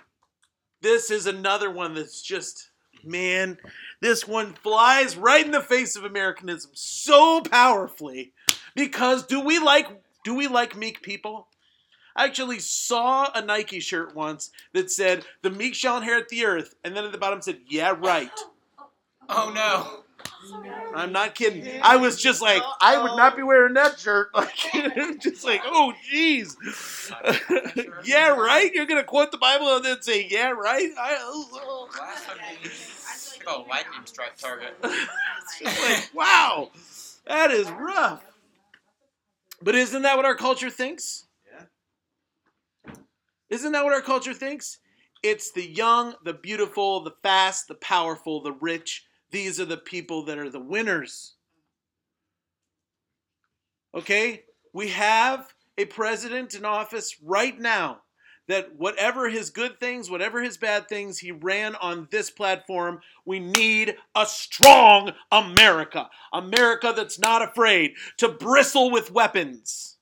this 0.81 1.11
is 1.11 1.27
another 1.27 1.69
one 1.69 1.95
that's 1.95 2.23
just, 2.23 2.71
man, 3.03 3.59
this 4.01 4.29
one 4.29 4.55
flies 4.55 5.17
right 5.17 5.45
in 5.45 5.51
the 5.51 5.61
face 5.61 5.97
of 5.97 6.05
Americanism 6.05 6.71
so 6.73 7.41
powerfully 7.41 8.33
because 8.77 9.27
do 9.27 9.41
we 9.41 9.59
like 9.59 9.89
do 10.23 10.37
we 10.37 10.47
like 10.47 10.77
meek 10.77 11.03
people? 11.03 11.49
I 12.15 12.27
actually 12.27 12.61
saw 12.61 13.29
a 13.35 13.43
Nike 13.43 13.81
shirt 13.81 14.15
once 14.15 14.53
that 14.73 14.89
said, 14.89 15.27
"The 15.43 15.51
meek 15.51 15.75
shall 15.75 15.97
inherit 15.97 16.29
the 16.29 16.47
earth," 16.47 16.77
and 16.85 16.97
then 16.97 17.05
at 17.05 17.11
the 17.11 17.19
bottom 17.19 17.43
said, 17.43 17.63
"Yeah, 17.67 17.95
right." 17.99 18.31
Oh 19.29 19.51
no. 19.53 20.04
I'm 20.95 21.13
not 21.13 21.35
kidding. 21.35 21.81
I 21.83 21.97
was 21.97 22.21
just 22.21 22.41
like, 22.41 22.63
I 22.81 23.03
would 23.03 23.17
not 23.17 23.37
be 23.37 23.43
wearing 23.43 23.75
that 23.75 23.99
shirt. 23.99 24.31
Like, 24.35 24.55
just 25.21 25.45
like, 25.45 25.63
oh, 25.65 25.93
jeez. 26.13 26.55
yeah, 28.05 28.29
right. 28.29 28.73
You're 28.73 28.87
gonna 28.87 29.05
quote 29.05 29.33
the 29.33 29.39
Bible 29.39 29.77
and 29.77 29.85
then 29.85 30.03
say, 30.03 30.27
"Yeah, 30.31 30.51
right." 30.51 30.91
I, 30.99 31.17
oh, 31.21 31.89
Last 31.99 32.27
time 32.27 32.37
we 32.63 32.71
oh 33.47 33.65
lightning 33.69 34.05
strike 34.05 34.37
target. 34.37 34.75
like, 34.83 36.11
wow, 36.15 36.71
that 37.27 37.51
is 37.51 37.71
rough. 37.71 38.25
But 39.63 39.75
isn't 39.75 40.03
that 40.03 40.17
what 40.17 40.27
our 40.27 40.35
culture 40.37 40.71
thinks? 40.71 41.27
Yeah. 41.51 42.95
Isn't 43.51 43.73
that 43.73 43.85
what 43.85 43.95
our 43.95 44.03
culture 44.03 44.35
thinks? 44.35 44.79
It's 45.23 45.53
the 45.53 45.65
young, 45.65 46.15
the 46.25 46.35
beautiful, 46.35 47.01
the 47.01 47.15
fast, 47.23 47.69
the 47.69 47.75
powerful, 47.77 48.43
the 48.43 48.53
rich. 48.53 49.07
These 49.35 49.59
are 49.59 49.65
the 49.65 49.77
people 49.77 50.27
that 50.27 50.39
are 50.39 50.49
the 50.49 50.61
winners. 50.61 51.35
Okay? 53.93 54.45
We 54.73 54.91
have 54.91 55.53
a 55.77 55.87
president 55.87 56.55
in 56.55 56.65
office 56.65 57.17
right 57.21 57.59
now 57.59 58.03
that 58.47 58.77
whatever 58.77 59.29
his 59.29 59.51
good 59.51 59.81
things, 59.81 60.09
whatever 60.09 60.41
his 60.41 60.57
bad 60.57 60.89
things, 60.89 61.19
he 61.19 61.33
ran 61.33 61.75
on 61.75 62.07
this 62.13 62.31
platform. 62.31 63.01
We 63.25 63.41
need 63.41 63.97
a 64.15 64.25
strong 64.25 65.15
America. 65.33 66.11
America 66.33 66.93
that's 66.95 67.19
not 67.19 67.43
afraid 67.43 67.95
to 68.19 68.29
bristle 68.29 68.93
with 68.93 69.11
weapons, 69.11 69.97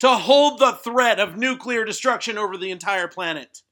to 0.00 0.08
hold 0.08 0.58
the 0.58 0.72
threat 0.72 1.18
of 1.18 1.38
nuclear 1.38 1.86
destruction 1.86 2.36
over 2.36 2.58
the 2.58 2.72
entire 2.72 3.08
planet. 3.08 3.62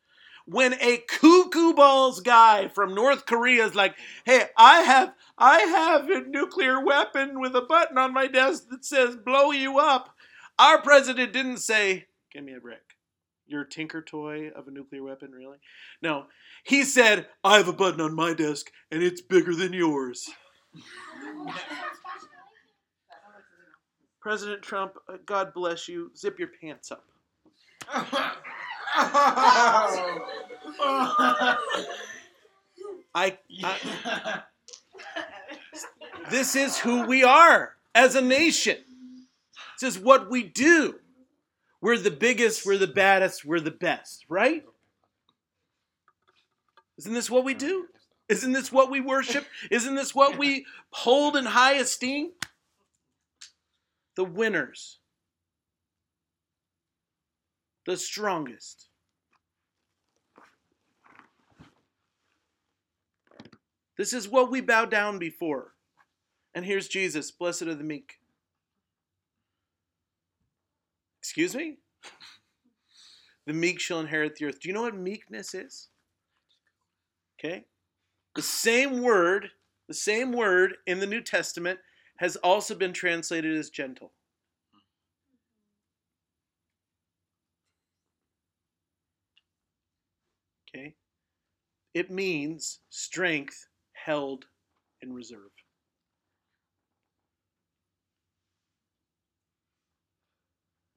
When 0.46 0.74
a 0.74 0.98
cuckoo 0.98 1.72
balls 1.72 2.20
guy 2.20 2.68
from 2.68 2.94
North 2.94 3.24
Korea 3.24 3.64
is 3.66 3.74
like, 3.74 3.96
"Hey, 4.24 4.48
I 4.56 4.80
have 4.80 5.14
I 5.38 5.60
have 5.60 6.10
a 6.10 6.20
nuclear 6.20 6.84
weapon 6.84 7.40
with 7.40 7.56
a 7.56 7.62
button 7.62 7.96
on 7.96 8.12
my 8.12 8.26
desk 8.26 8.68
that 8.70 8.84
says 8.84 9.16
blow 9.16 9.52
you 9.52 9.78
up." 9.78 10.14
Our 10.58 10.82
president 10.82 11.32
didn't 11.32 11.58
say, 11.58 12.08
"Give 12.30 12.44
me 12.44 12.54
a 12.54 12.60
brick." 12.60 12.94
Your 13.46 13.64
tinker 13.64 14.00
toy 14.00 14.48
of 14.48 14.68
a 14.68 14.70
nuclear 14.70 15.02
weapon, 15.02 15.30
really? 15.30 15.58
No. 16.00 16.26
He 16.64 16.82
said, 16.82 17.28
I 17.42 17.58
have 17.58 17.68
a 17.68 17.74
button 17.74 18.00
on 18.00 18.14
my 18.14 18.32
desk 18.32 18.70
and 18.90 19.02
it's 19.02 19.20
bigger 19.20 19.54
than 19.54 19.74
yours. 19.74 20.30
President 24.20 24.62
Trump, 24.62 24.94
uh, 25.06 25.18
God 25.26 25.52
bless 25.52 25.86
you. 25.88 26.10
Zip 26.16 26.38
your 26.38 26.48
pants 26.60 26.90
up. 26.90 27.04
I, 33.14 33.14
I 33.14 33.38
this 36.30 36.54
is 36.54 36.78
who 36.78 37.06
we 37.06 37.24
are 37.24 37.74
as 37.94 38.14
a 38.14 38.20
nation. 38.20 38.76
This 39.80 39.96
is 39.96 40.02
what 40.02 40.30
we 40.30 40.42
do. 40.42 40.96
We're 41.80 41.98
the 41.98 42.10
biggest, 42.10 42.64
we're 42.64 42.78
the 42.78 42.86
baddest, 42.86 43.44
we're 43.44 43.60
the 43.60 43.70
best, 43.70 44.24
right? 44.28 44.64
Isn't 46.96 47.14
this 47.14 47.30
what 47.30 47.44
we 47.44 47.54
do? 47.54 47.86
Isn't 48.28 48.52
this 48.52 48.72
what 48.72 48.90
we 48.90 49.00
worship? 49.00 49.44
Isn't 49.70 49.94
this 49.94 50.14
what 50.14 50.38
we 50.38 50.66
hold 50.90 51.36
in 51.36 51.44
high 51.44 51.74
esteem? 51.74 52.30
The 54.14 54.24
winners, 54.24 54.98
the 57.86 57.96
strongest. 57.96 58.88
This 63.96 64.12
is 64.12 64.28
what 64.28 64.50
we 64.50 64.60
bow 64.60 64.84
down 64.86 65.18
before. 65.18 65.72
And 66.54 66.64
here's 66.64 66.88
Jesus, 66.88 67.30
blessed 67.30 67.62
are 67.62 67.74
the 67.74 67.84
meek. 67.84 68.14
Excuse 71.20 71.54
me? 71.54 71.78
The 73.46 73.52
meek 73.52 73.78
shall 73.78 74.00
inherit 74.00 74.36
the 74.36 74.46
earth. 74.46 74.58
Do 74.58 74.68
you 74.70 74.74
know 74.74 74.80
what 74.80 74.96
meekness 74.96 75.52
is? 75.52 75.88
Okay? 77.38 77.66
The 78.34 78.40
same 78.40 79.02
word, 79.02 79.50
the 79.86 79.92
same 79.92 80.32
word 80.32 80.76
in 80.86 80.98
the 80.98 81.06
New 81.06 81.20
Testament 81.20 81.78
has 82.16 82.36
also 82.36 82.74
been 82.74 82.94
translated 82.94 83.54
as 83.54 83.68
gentle. 83.68 84.12
Okay? 90.74 90.94
It 91.94 92.10
means 92.10 92.80
strength 92.90 93.68
held 93.92 94.46
in 95.00 95.12
reserve. 95.12 95.52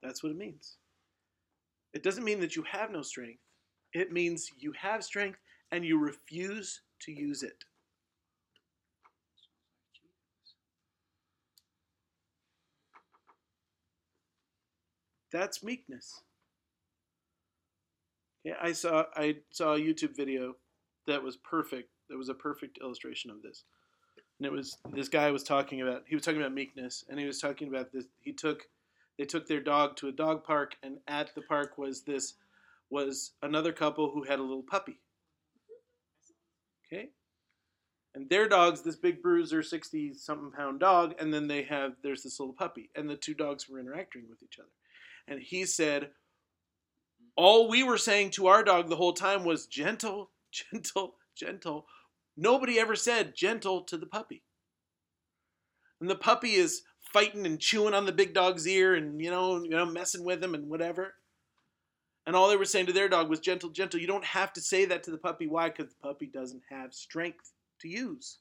That's 0.01 0.23
what 0.23 0.31
it 0.31 0.37
means. 0.37 0.77
It 1.93 2.03
doesn't 2.03 2.23
mean 2.23 2.39
that 2.39 2.55
you 2.55 2.63
have 2.63 2.91
no 2.91 3.01
strength. 3.01 3.39
It 3.93 4.11
means 4.11 4.51
you 4.57 4.73
have 4.73 5.03
strength 5.03 5.39
and 5.71 5.85
you 5.85 5.99
refuse 5.99 6.81
to 7.01 7.11
use 7.11 7.43
it. 7.43 7.63
That's 15.31 15.63
meekness. 15.63 16.21
Yeah, 18.43 18.55
I 18.61 18.71
saw 18.71 19.05
I 19.15 19.37
saw 19.51 19.73
a 19.73 19.79
YouTube 19.79 20.15
video 20.15 20.55
that 21.07 21.23
was 21.23 21.37
perfect. 21.37 21.89
That 22.09 22.17
was 22.17 22.29
a 22.29 22.33
perfect 22.33 22.79
illustration 22.81 23.31
of 23.31 23.41
this. 23.41 23.63
And 24.39 24.45
it 24.45 24.51
was 24.51 24.77
this 24.93 25.09
guy 25.09 25.31
was 25.31 25.43
talking 25.43 25.81
about 25.81 26.03
he 26.07 26.15
was 26.15 26.23
talking 26.23 26.39
about 26.39 26.53
meekness 26.53 27.03
and 27.09 27.19
he 27.19 27.25
was 27.25 27.39
talking 27.39 27.67
about 27.67 27.91
this 27.91 28.05
he 28.21 28.33
took 28.33 28.67
they 29.17 29.25
took 29.25 29.47
their 29.47 29.61
dog 29.61 29.95
to 29.97 30.09
a 30.09 30.11
dog 30.11 30.43
park 30.43 30.75
and 30.83 30.97
at 31.07 31.33
the 31.33 31.41
park 31.41 31.77
was 31.77 32.03
this 32.03 32.35
was 32.89 33.31
another 33.41 33.73
couple 33.73 34.11
who 34.11 34.23
had 34.23 34.39
a 34.39 34.43
little 34.43 34.63
puppy. 34.63 34.99
Okay? 36.85 37.09
And 38.15 38.29
their 38.29 38.47
dog's 38.47 38.81
this 38.81 38.95
big 38.95 39.21
bruiser, 39.21 39.61
60 39.61 40.13
something 40.13 40.51
pound 40.51 40.79
dog, 40.79 41.13
and 41.19 41.33
then 41.33 41.47
they 41.47 41.63
have 41.63 41.93
there's 42.01 42.23
this 42.23 42.39
little 42.39 42.53
puppy. 42.53 42.89
And 42.95 43.09
the 43.09 43.15
two 43.15 43.33
dogs 43.33 43.67
were 43.67 43.79
interacting 43.79 44.23
with 44.29 44.41
each 44.41 44.59
other. 44.59 44.69
And 45.27 45.41
he 45.41 45.65
said, 45.65 46.11
All 47.35 47.69
we 47.69 47.83
were 47.83 47.97
saying 47.97 48.31
to 48.31 48.47
our 48.47 48.63
dog 48.63 48.89
the 48.89 48.95
whole 48.95 49.13
time 49.13 49.43
was 49.43 49.67
gentle, 49.67 50.31
gentle, 50.51 51.15
gentle. 51.35 51.85
Nobody 52.35 52.79
ever 52.79 52.95
said 52.95 53.35
gentle 53.35 53.81
to 53.83 53.97
the 53.97 54.05
puppy. 54.05 54.43
And 55.99 56.09
the 56.09 56.15
puppy 56.15 56.53
is 56.53 56.83
fighting 57.11 57.45
and 57.45 57.59
chewing 57.59 57.93
on 57.93 58.05
the 58.05 58.11
big 58.11 58.33
dog's 58.33 58.67
ear 58.67 58.95
and 58.95 59.19
you 59.19 59.31
know, 59.31 59.63
you 59.63 59.69
know, 59.71 59.85
messing 59.85 60.23
with 60.23 60.43
him 60.43 60.53
and 60.53 60.69
whatever. 60.69 61.15
And 62.25 62.35
all 62.35 62.49
they 62.49 62.57
were 62.57 62.65
saying 62.65 62.87
to 62.87 62.93
their 62.93 63.07
dog 63.07 63.29
was 63.29 63.39
gentle, 63.39 63.69
gentle. 63.69 63.99
You 63.99 64.07
don't 64.07 64.25
have 64.25 64.51
to 64.53 64.61
say 64.61 64.85
that 64.85 65.03
to 65.03 65.11
the 65.11 65.17
puppy. 65.17 65.47
Why? 65.47 65.69
Because 65.69 65.93
the 65.93 66.07
puppy 66.07 66.27
doesn't 66.27 66.63
have 66.69 66.93
strength 66.93 67.53
to 67.79 67.87
use. 67.87 68.39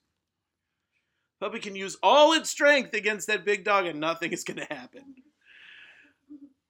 Puppy 1.39 1.61
can 1.61 1.77
use 1.77 1.97
all 2.03 2.33
its 2.33 2.51
strength 2.51 2.95
against 2.95 3.29
that 3.29 3.45
big 3.45 3.65
dog 3.65 3.87
and 3.87 4.01
nothing 4.01 4.33
is 4.33 4.43
going 4.43 4.59
to 4.59 4.75
happen. 4.75 5.15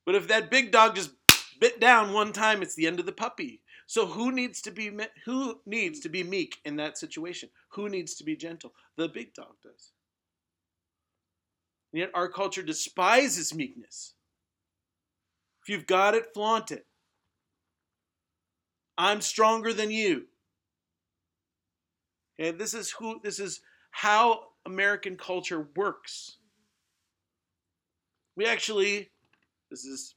But 0.04 0.14
if 0.14 0.28
that 0.28 0.50
big 0.50 0.72
dog 0.72 0.94
just 0.94 1.10
bit 1.58 1.80
down 1.80 2.12
one 2.12 2.32
time, 2.32 2.62
it's 2.62 2.74
the 2.74 2.86
end 2.86 3.00
of 3.00 3.06
the 3.06 3.12
puppy. 3.12 3.62
So 3.86 4.06
who 4.06 4.32
needs 4.32 4.60
to 4.62 4.72
be 4.72 4.90
who 5.24 5.60
needs 5.64 6.00
to 6.00 6.08
be 6.08 6.24
meek 6.24 6.56
in 6.64 6.76
that 6.76 6.98
situation? 6.98 7.50
Who 7.70 7.88
needs 7.88 8.14
to 8.16 8.24
be 8.24 8.36
gentle? 8.36 8.72
The 8.96 9.08
big 9.08 9.32
dog 9.32 9.54
does. 9.62 9.92
And 11.92 12.00
yet 12.00 12.10
our 12.12 12.28
culture 12.28 12.62
despises 12.62 13.54
meekness. 13.54 14.14
If 15.62 15.68
you've 15.68 15.86
got 15.86 16.14
it, 16.14 16.26
flaunt 16.34 16.72
it. 16.72 16.86
I'm 18.98 19.20
stronger 19.20 19.72
than 19.72 19.90
you. 19.90 20.26
Okay, 22.38 22.50
this 22.50 22.74
is 22.74 22.90
who 22.90 23.20
this 23.22 23.38
is 23.38 23.60
how 23.92 24.48
American 24.66 25.16
culture 25.16 25.68
works. 25.76 26.38
We 28.36 28.46
actually 28.46 29.10
this 29.70 29.84
is 29.84 30.15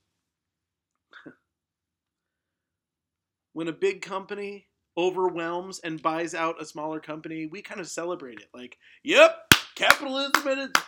when 3.59 3.67
a 3.67 3.73
big 3.73 4.01
company 4.01 4.67
overwhelms 4.97 5.81
and 5.83 6.01
buys 6.01 6.33
out 6.33 6.61
a 6.61 6.65
smaller 6.65 7.01
company, 7.01 7.45
we 7.45 7.61
kind 7.61 7.81
of 7.81 7.89
celebrate 7.89 8.39
it. 8.39 8.47
Like, 8.53 8.77
yep, 9.03 9.53
capitalism 9.75 10.47
and 10.47 10.61
its 10.61 10.81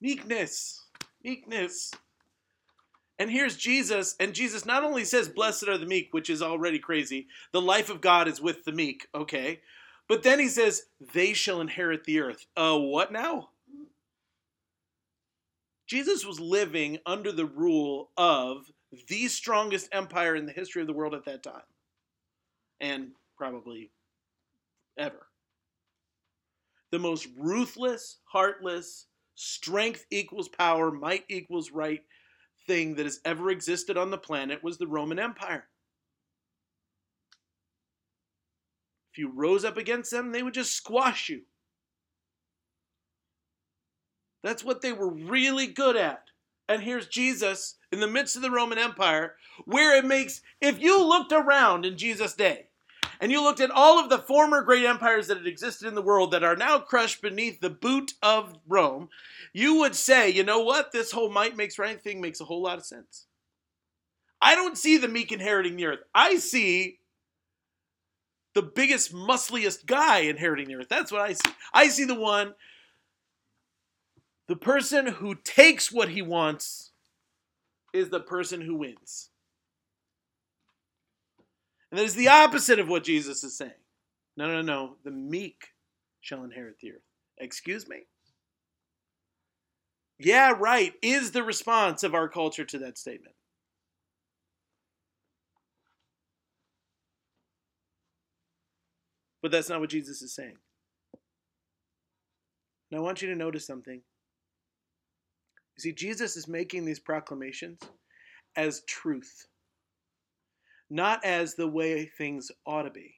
meekness. 0.00 0.86
Meekness. 1.22 1.92
And 3.18 3.30
here's 3.30 3.58
Jesus, 3.58 4.16
and 4.18 4.34
Jesus 4.34 4.64
not 4.64 4.82
only 4.82 5.04
says, 5.04 5.28
Blessed 5.28 5.68
are 5.68 5.76
the 5.76 5.84
meek, 5.84 6.14
which 6.14 6.30
is 6.30 6.40
already 6.40 6.78
crazy. 6.78 7.26
The 7.52 7.60
life 7.60 7.90
of 7.90 8.00
God 8.00 8.28
is 8.28 8.40
with 8.40 8.64
the 8.64 8.72
meek, 8.72 9.08
okay? 9.14 9.60
But 10.08 10.22
then 10.22 10.38
he 10.38 10.48
says, 10.48 10.84
They 11.12 11.34
shall 11.34 11.60
inherit 11.60 12.04
the 12.04 12.20
earth. 12.20 12.46
Uh, 12.56 12.78
what 12.78 13.12
now? 13.12 13.50
Jesus 15.86 16.24
was 16.24 16.40
living 16.40 16.96
under 17.04 17.30
the 17.30 17.44
rule 17.44 18.08
of 18.16 18.70
the 19.08 19.28
strongest 19.28 19.88
empire 19.92 20.36
in 20.36 20.46
the 20.46 20.52
history 20.52 20.82
of 20.82 20.86
the 20.86 20.92
world 20.92 21.14
at 21.14 21.24
that 21.24 21.42
time, 21.42 21.62
and 22.80 23.12
probably 23.36 23.90
ever. 24.98 25.26
The 26.90 26.98
most 26.98 27.28
ruthless, 27.38 28.18
heartless, 28.24 29.06
strength 29.34 30.04
equals 30.10 30.48
power, 30.48 30.90
might 30.90 31.24
equals 31.28 31.70
right 31.70 32.02
thing 32.66 32.94
that 32.96 33.06
has 33.06 33.20
ever 33.24 33.50
existed 33.50 33.96
on 33.96 34.10
the 34.10 34.18
planet 34.18 34.62
was 34.62 34.78
the 34.78 34.86
Roman 34.86 35.18
Empire. 35.18 35.64
If 39.12 39.18
you 39.18 39.30
rose 39.34 39.64
up 39.64 39.76
against 39.76 40.10
them, 40.10 40.32
they 40.32 40.42
would 40.42 40.54
just 40.54 40.74
squash 40.74 41.28
you. 41.28 41.42
That's 44.42 44.64
what 44.64 44.80
they 44.80 44.92
were 44.92 45.10
really 45.10 45.66
good 45.66 45.96
at. 45.96 46.24
And 46.68 46.82
here's 46.82 47.08
Jesus 47.08 47.76
in 47.92 48.00
the 48.00 48.08
midst 48.08 48.36
of 48.36 48.42
the 48.42 48.50
Roman 48.50 48.78
Empire, 48.78 49.36
where 49.66 49.96
it 49.96 50.04
makes, 50.04 50.40
if 50.60 50.80
you 50.80 51.04
looked 51.04 51.30
around 51.30 51.84
in 51.84 51.98
Jesus' 51.98 52.34
day, 52.34 52.66
and 53.20 53.30
you 53.30 53.40
looked 53.40 53.60
at 53.60 53.70
all 53.70 54.00
of 54.00 54.08
the 54.08 54.18
former 54.18 54.62
great 54.62 54.84
empires 54.84 55.28
that 55.28 55.36
had 55.36 55.46
existed 55.46 55.86
in 55.86 55.94
the 55.94 56.02
world 56.02 56.32
that 56.32 56.42
are 56.42 56.56
now 56.56 56.80
crushed 56.80 57.22
beneath 57.22 57.60
the 57.60 57.70
boot 57.70 58.14
of 58.20 58.56
Rome, 58.66 59.10
you 59.52 59.76
would 59.76 59.94
say, 59.94 60.28
you 60.28 60.42
know 60.42 60.60
what? 60.60 60.90
This 60.90 61.12
whole 61.12 61.30
might 61.30 61.56
makes 61.56 61.78
right 61.78 62.02
thing 62.02 62.20
makes 62.20 62.40
a 62.40 62.44
whole 62.44 62.62
lot 62.62 62.78
of 62.78 62.84
sense. 62.84 63.26
I 64.40 64.56
don't 64.56 64.76
see 64.76 64.96
the 64.96 65.06
meek 65.06 65.30
inheriting 65.30 65.76
the 65.76 65.86
earth. 65.86 66.00
I 66.12 66.36
see 66.38 66.98
the 68.54 68.62
biggest, 68.62 69.14
muscliest 69.14 69.86
guy 69.86 70.20
inheriting 70.20 70.66
the 70.66 70.74
earth. 70.76 70.88
That's 70.88 71.12
what 71.12 71.20
I 71.20 71.34
see. 71.34 71.50
I 71.72 71.88
see 71.88 72.04
the 72.04 72.18
one, 72.18 72.54
the 74.48 74.56
person 74.56 75.06
who 75.06 75.36
takes 75.36 75.92
what 75.92 76.08
he 76.08 76.22
wants 76.22 76.91
is 77.92 78.08
the 78.08 78.20
person 78.20 78.60
who 78.60 78.76
wins. 78.76 79.30
And 81.90 81.98
that 81.98 82.04
is 82.04 82.14
the 82.14 82.28
opposite 82.28 82.78
of 82.78 82.88
what 82.88 83.04
Jesus 83.04 83.44
is 83.44 83.56
saying. 83.56 83.72
No, 84.36 84.46
no, 84.46 84.62
no. 84.62 84.96
The 85.04 85.10
meek 85.10 85.68
shall 86.20 86.44
inherit 86.44 86.78
the 86.80 86.92
earth. 86.92 87.02
Excuse 87.38 87.88
me? 87.88 88.04
Yeah, 90.18 90.54
right, 90.58 90.94
is 91.02 91.32
the 91.32 91.42
response 91.42 92.02
of 92.02 92.14
our 92.14 92.28
culture 92.28 92.64
to 92.64 92.78
that 92.78 92.96
statement. 92.96 93.34
But 99.42 99.50
that's 99.50 99.68
not 99.68 99.80
what 99.80 99.90
Jesus 99.90 100.22
is 100.22 100.32
saying. 100.32 100.56
Now, 102.90 102.98
I 102.98 103.00
want 103.00 103.20
you 103.20 103.28
to 103.28 103.34
notice 103.34 103.66
something. 103.66 104.02
You 105.76 105.82
see, 105.82 105.92
Jesus 105.92 106.36
is 106.36 106.48
making 106.48 106.84
these 106.84 107.00
proclamations 107.00 107.78
as 108.56 108.82
truth 108.86 109.46
not 110.92 111.24
as 111.24 111.54
the 111.54 111.66
way 111.66 112.04
things 112.04 112.50
ought 112.66 112.82
to 112.82 112.90
be. 112.90 113.14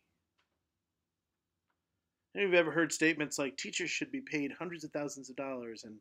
Any 2.36 2.44
of 2.44 2.52
you 2.52 2.58
ever 2.58 2.70
heard 2.70 2.92
statements 2.92 3.36
like 3.36 3.56
teachers 3.56 3.90
should 3.90 4.12
be 4.12 4.20
paid 4.20 4.52
hundreds 4.56 4.84
of 4.84 4.92
thousands 4.92 5.28
of 5.28 5.36
dollars 5.36 5.82
and 5.84 5.96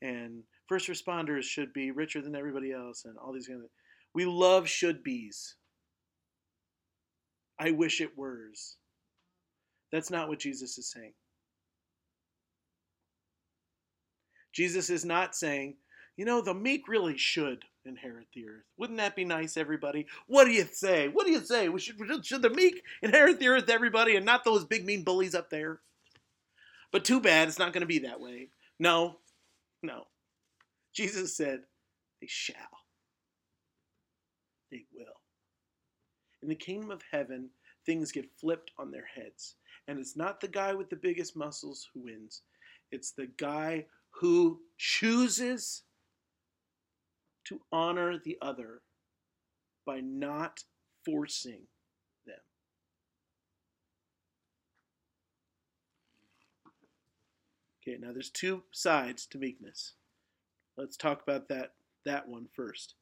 and 0.00 0.44
first 0.68 0.88
responders 0.88 1.42
should 1.42 1.72
be 1.72 1.90
richer 1.90 2.22
than 2.22 2.36
everybody 2.36 2.70
else 2.72 3.04
and 3.04 3.18
all 3.18 3.32
these 3.32 3.48
kind 3.48 3.60
of 3.60 3.68
we 4.14 4.26
love 4.26 4.68
should 4.68 5.02
be's. 5.02 5.56
I 7.58 7.72
wish 7.72 8.00
it 8.00 8.16
were's. 8.16 8.76
That's 9.90 10.10
not 10.10 10.28
what 10.28 10.38
Jesus 10.38 10.78
is 10.78 10.92
saying. 10.92 11.14
Jesus 14.54 14.88
is 14.88 15.04
not 15.04 15.34
saying, 15.34 15.74
you 16.18 16.24
know, 16.24 16.40
the 16.40 16.52
meek 16.52 16.88
really 16.88 17.16
should 17.16 17.64
inherit 17.86 18.26
the 18.34 18.48
earth. 18.48 18.64
Wouldn't 18.76 18.98
that 18.98 19.14
be 19.14 19.24
nice, 19.24 19.56
everybody? 19.56 20.08
What 20.26 20.46
do 20.46 20.50
you 20.50 20.64
say? 20.64 21.06
What 21.06 21.24
do 21.24 21.32
you 21.32 21.40
say? 21.40 21.68
We 21.68 21.78
should, 21.78 22.26
should 22.26 22.42
the 22.42 22.50
meek 22.50 22.82
inherit 23.00 23.38
the 23.38 23.46
earth, 23.46 23.70
everybody, 23.70 24.16
and 24.16 24.26
not 24.26 24.44
those 24.44 24.64
big 24.64 24.84
mean 24.84 25.04
bullies 25.04 25.36
up 25.36 25.48
there? 25.48 25.78
But 26.90 27.04
too 27.04 27.20
bad, 27.20 27.46
it's 27.46 27.58
not 27.58 27.72
going 27.72 27.82
to 27.82 27.86
be 27.86 28.00
that 28.00 28.20
way. 28.20 28.48
No, 28.80 29.18
no. 29.80 30.08
Jesus 30.92 31.36
said, 31.36 31.60
they 32.20 32.26
shall. 32.26 32.56
They 34.72 34.86
will. 34.92 35.04
In 36.42 36.48
the 36.48 36.56
kingdom 36.56 36.90
of 36.90 37.02
heaven, 37.12 37.50
things 37.86 38.10
get 38.10 38.28
flipped 38.40 38.72
on 38.76 38.90
their 38.90 39.06
heads. 39.14 39.54
And 39.86 40.00
it's 40.00 40.16
not 40.16 40.40
the 40.40 40.48
guy 40.48 40.74
with 40.74 40.90
the 40.90 40.96
biggest 40.96 41.36
muscles 41.36 41.88
who 41.94 42.00
wins, 42.00 42.42
it's 42.90 43.12
the 43.12 43.28
guy 43.38 43.86
who 44.10 44.58
chooses 44.78 45.84
to 47.48 47.60
honor 47.72 48.18
the 48.18 48.36
other 48.42 48.82
by 49.86 50.00
not 50.00 50.60
forcing 51.04 51.62
them. 52.26 52.36
Okay, 57.82 57.96
now 57.98 58.12
there's 58.12 58.28
two 58.28 58.62
sides 58.70 59.26
to 59.26 59.38
meekness. 59.38 59.94
Let's 60.76 60.96
talk 60.96 61.22
about 61.22 61.48
that 61.48 61.72
that 62.04 62.28
one 62.28 62.46
first. 62.54 62.94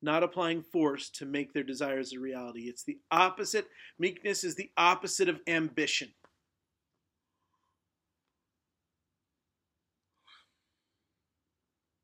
Not 0.00 0.22
applying 0.22 0.62
force 0.62 1.10
to 1.10 1.26
make 1.26 1.52
their 1.52 1.64
desires 1.64 2.12
a 2.12 2.20
reality. 2.20 2.68
It's 2.68 2.84
the 2.84 2.98
opposite. 3.10 3.66
Meekness 3.98 4.44
is 4.44 4.54
the 4.54 4.70
opposite 4.76 5.28
of 5.28 5.40
ambition. 5.48 6.12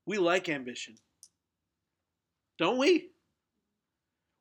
We 0.07 0.19
like 0.19 0.49
ambition. 0.49 0.97
Don't 2.59 2.79
we? 2.79 3.11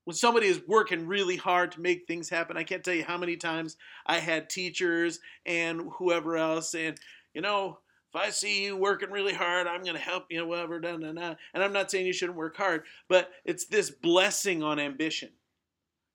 When 0.05 0.16
somebody 0.16 0.47
is 0.47 0.61
working 0.68 1.07
really 1.07 1.38
hard 1.38 1.72
to 1.74 1.82
make 1.82 2.05
things 2.05 2.30
happen, 2.30 2.57
I 2.57 2.64
can't 2.64 2.84
tell 2.84 2.93
you 2.93 3.05
how 3.05 3.18
many 3.18 3.38
times 3.38 3.78
I 4.05 4.20
had 4.20 4.49
teachers 4.49 5.20
and 5.45 5.89
whoever 5.97 6.36
else 6.36 6.76
and 6.76 6.99
you 7.34 7.41
know, 7.41 7.80
if 8.14 8.22
I 8.22 8.30
see 8.30 8.64
you 8.66 8.78
working 8.78 9.09
really 9.09 9.34
hard, 9.34 9.66
I'm 9.66 9.82
going 9.82 9.95
to 9.95 10.01
help 10.01 10.26
you, 10.30 10.45
whatever, 10.45 10.80
da, 10.80 10.97
da, 10.97 11.11
da. 11.14 11.34
And 11.53 11.64
I'm 11.64 11.74
not 11.74 11.89
saying 11.89 12.05
you 12.05 12.14
shouldn't 12.14 12.38
work 12.38 12.55
hard, 12.55 12.84
but 13.07 13.32
it's 13.43 13.66
this 13.66 13.89
blessing 13.89 14.61
on 14.61 14.80
ambition. 14.80 15.30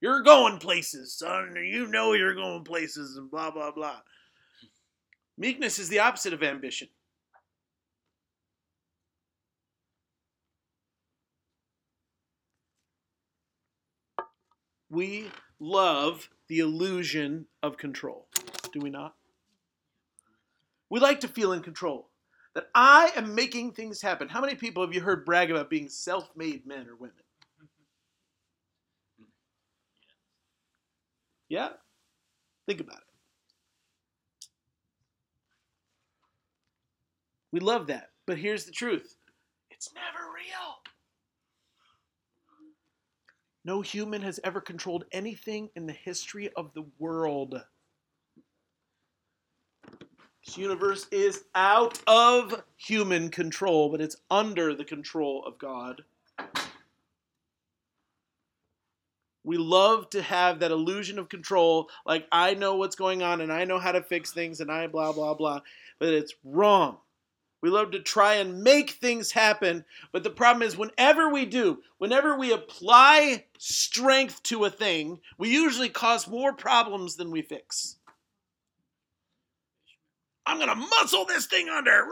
You're 0.01 0.22
going 0.22 0.59
places, 0.59 1.12
son. 1.12 1.57
You 1.57 1.88
know 1.88 2.12
you're 2.12 2.36
going 2.36 2.62
places, 2.62 3.16
and 3.16 3.28
blah, 3.28 3.51
blah, 3.51 3.72
blah. 3.72 3.96
Meekness 5.36 5.80
is 5.80 5.88
the 5.88 5.99
opposite 5.99 6.32
of 6.32 6.44
ambition. 6.44 6.88
We 14.91 15.30
love 15.61 16.28
the 16.49 16.61
illusion 16.61 17.47
of 17.62 17.76
control, 17.76 18.26
do 18.72 18.80
we 18.80 18.91
not? 18.91 19.14
We 20.91 21.01
like 21.01 21.20
to 21.20 21.28
feel 21.28 21.53
in 21.53 21.62
control. 21.62 22.09
That 22.55 22.68
I 22.74 23.12
am 23.14 23.34
making 23.34 23.72
things 23.72 24.01
happen. 24.01 24.28
How 24.28 24.41
many 24.41 24.55
people 24.55 24.82
have 24.82 24.95
you 24.95 25.01
heard 25.01 25.24
brag 25.24 25.51
about 25.51 25.70
being 25.70 25.89
self 25.89 26.30
made 26.34 26.66
men 26.66 26.89
or 26.89 26.97
women? 26.97 27.14
Yeah? 31.49 31.68
Think 32.66 32.80
about 32.80 32.97
it. 32.97 33.03
We 37.53 37.61
love 37.61 37.86
that. 37.86 38.11
But 38.26 38.39
here's 38.39 38.64
the 38.64 38.72
truth 38.72 39.16
it's 39.70 39.91
never 39.95 40.26
real. 40.34 40.78
No 43.69 43.83
human 43.83 44.23
has 44.23 44.41
ever 44.45 44.62
controlled 44.62 45.05
anything 45.12 45.69
in 45.77 45.87
the 45.87 45.93
history 45.93 46.49
of 46.57 46.73
the 46.73 46.87
world. 46.99 47.62
This 50.43 50.57
universe 50.57 51.07
is 51.12 51.45
out 51.55 52.01
of 52.07 52.62
human 52.79 53.29
control, 53.29 53.91
but 53.91 54.01
it's 54.01 54.16
under 54.31 54.75
the 54.75 54.87
control 54.87 55.45
of 55.45 55.59
God. 55.59 56.01
We 59.45 59.59
love 59.59 60.09
to 60.11 60.23
have 60.23 60.61
that 60.61 60.71
illusion 60.71 61.19
of 61.19 61.29
control, 61.29 61.91
like 62.07 62.27
I 62.33 62.55
know 62.55 62.77
what's 62.77 62.97
going 62.97 63.23
on 63.23 63.43
and 63.43 63.53
I 63.53 63.66
know 63.66 63.79
how 63.79 63.93
to 63.93 64.03
fix 64.03 64.33
things 64.33 64.62
and 64.62 64.73
I 64.73 64.87
blah, 64.87 65.12
blah, 65.12 65.35
blah, 65.35 65.61
but 65.99 66.14
it's 66.14 66.33
wrong. 66.43 66.97
We 67.61 67.71
love 67.71 67.91
to 67.91 68.01
try 68.01 68.35
and 68.35 68.63
make 68.63 68.91
things 68.91 69.33
happen, 69.33 69.85
but 70.13 70.23
the 70.23 70.31
problem 70.31 70.63
is 70.63 70.77
whenever 70.77 71.29
we 71.29 71.45
do, 71.45 71.83
whenever 71.99 72.39
we 72.39 72.53
apply 72.53 73.47
strength 73.59 74.43
to 74.45 74.65
a 74.65 74.71
thing, 74.71 75.21
we 75.39 75.51
usually 75.51 75.89
cause 75.89 76.29
more 76.29 76.53
problems 76.53 77.17
than 77.17 77.31
we 77.31 77.43
fix. 77.43 77.97
I'm 80.47 80.57
going 80.57 80.69
to 80.69 80.77
muscle 80.77 81.27
this 81.27 81.47
thing 81.47 81.69
under. 81.69 82.07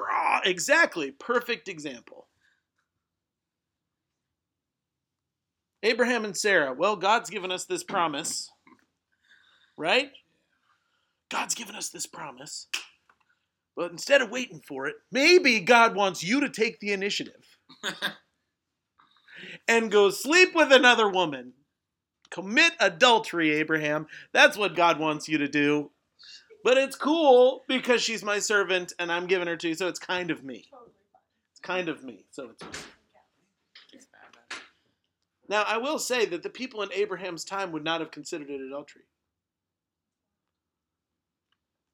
Exactly. 0.44 1.10
Perfect 1.12 1.68
example. 1.68 2.26
Abraham 5.82 6.24
and 6.24 6.36
Sarah. 6.36 6.74
Well, 6.74 6.96
God's 6.96 7.30
given 7.30 7.52
us 7.52 7.64
this 7.64 7.84
promise, 7.84 8.50
right? 9.76 10.10
God's 11.30 11.54
given 11.54 11.76
us 11.76 11.88
this 11.88 12.06
promise. 12.06 12.66
But 13.76 13.90
instead 13.90 14.22
of 14.22 14.30
waiting 14.30 14.60
for 14.66 14.86
it, 14.86 14.96
maybe 15.12 15.60
God 15.60 15.94
wants 15.94 16.24
you 16.24 16.40
to 16.40 16.48
take 16.48 16.80
the 16.80 16.92
initiative 16.92 17.58
and 19.68 19.90
go 19.90 20.08
sleep 20.08 20.54
with 20.54 20.72
another 20.72 21.08
woman. 21.08 21.52
Commit 22.30 22.72
adultery, 22.80 23.52
Abraham. 23.52 24.06
That's 24.32 24.56
what 24.56 24.74
God 24.74 24.98
wants 24.98 25.28
you 25.28 25.38
to 25.38 25.46
do. 25.46 25.90
But 26.64 26.78
it's 26.78 26.96
cool 26.96 27.62
because 27.68 28.02
she's 28.02 28.24
my 28.24 28.38
servant 28.38 28.94
and 28.98 29.12
I'm 29.12 29.26
giving 29.26 29.46
her 29.46 29.56
to 29.56 29.68
you, 29.68 29.74
so 29.74 29.86
it's 29.86 30.00
kind 30.00 30.30
of 30.30 30.42
me. 30.42 30.64
It's 31.52 31.60
kind 31.60 31.88
of 31.88 32.02
me, 32.02 32.24
so 32.30 32.50
it's 32.50 32.86
Now, 35.48 35.62
I 35.62 35.76
will 35.76 36.00
say 36.00 36.24
that 36.26 36.42
the 36.42 36.50
people 36.50 36.82
in 36.82 36.92
Abraham's 36.92 37.44
time 37.44 37.70
would 37.70 37.84
not 37.84 38.00
have 38.00 38.10
considered 38.10 38.50
it 38.50 38.60
adultery. 38.60 39.04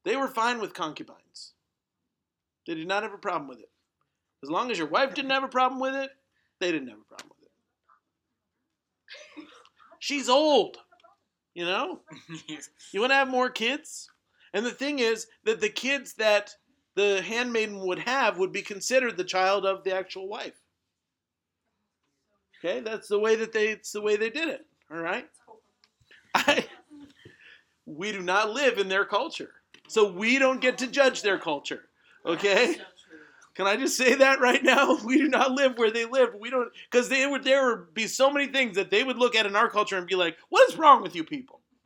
They 0.05 0.15
were 0.15 0.27
fine 0.27 0.59
with 0.59 0.73
concubines. 0.73 1.52
They 2.67 2.75
did 2.75 2.87
not 2.87 3.03
have 3.03 3.13
a 3.13 3.17
problem 3.17 3.47
with 3.47 3.59
it. 3.59 3.69
As 4.43 4.49
long 4.49 4.71
as 4.71 4.77
your 4.77 4.87
wife 4.87 5.13
didn't 5.13 5.31
have 5.31 5.43
a 5.43 5.47
problem 5.47 5.79
with 5.79 5.95
it, 5.95 6.09
they 6.59 6.71
didn't 6.71 6.89
have 6.89 6.99
a 6.99 7.15
problem 7.15 7.31
with 7.39 7.47
it. 9.39 9.47
She's 9.99 10.29
old, 10.29 10.77
you 11.53 11.65
know? 11.65 12.01
You 12.91 12.99
want 12.99 13.11
to 13.11 13.15
have 13.15 13.29
more 13.29 13.49
kids? 13.49 14.09
And 14.53 14.65
the 14.65 14.71
thing 14.71 14.99
is 14.99 15.27
that 15.45 15.61
the 15.61 15.69
kids 15.69 16.13
that 16.15 16.53
the 16.95 17.21
handmaiden 17.23 17.79
would 17.79 17.99
have 17.99 18.37
would 18.37 18.51
be 18.51 18.61
considered 18.61 19.17
the 19.17 19.23
child 19.23 19.65
of 19.65 19.83
the 19.83 19.95
actual 19.95 20.27
wife. 20.27 20.59
Okay, 22.63 22.79
that's 22.81 23.07
the 23.07 23.19
way 23.19 23.35
that 23.35 23.51
they 23.51 23.69
it's 23.69 23.91
the 23.91 24.01
way 24.01 24.15
they 24.15 24.29
did 24.29 24.47
it. 24.47 24.65
All 24.91 24.99
right? 24.99 25.27
I, 26.35 26.65
we 27.85 28.11
do 28.11 28.21
not 28.21 28.51
live 28.51 28.77
in 28.77 28.87
their 28.87 29.05
culture. 29.05 29.51
So 29.87 30.11
we 30.11 30.39
don't 30.39 30.61
get 30.61 30.77
to 30.79 30.87
judge 30.87 31.21
their 31.21 31.39
culture. 31.39 31.89
Okay? 32.25 32.77
Can 33.55 33.67
I 33.67 33.75
just 33.75 33.97
say 33.97 34.15
that 34.15 34.39
right 34.39 34.63
now? 34.63 34.97
We 35.05 35.17
do 35.17 35.27
not 35.27 35.51
live 35.51 35.77
where 35.77 35.91
they 35.91 36.05
live. 36.05 36.29
We 36.39 36.49
don't 36.49 36.69
because 36.91 37.09
they 37.09 37.27
would 37.27 37.43
there 37.43 37.77
would 37.77 37.93
be 37.93 38.07
so 38.07 38.31
many 38.31 38.47
things 38.47 38.75
that 38.77 38.89
they 38.89 39.03
would 39.03 39.17
look 39.17 39.35
at 39.35 39.45
in 39.45 39.55
our 39.55 39.69
culture 39.69 39.97
and 39.97 40.07
be 40.07 40.15
like, 40.15 40.37
"What 40.49 40.69
is 40.69 40.77
wrong 40.77 41.03
with 41.03 41.15
you 41.15 41.23
people?" 41.23 41.61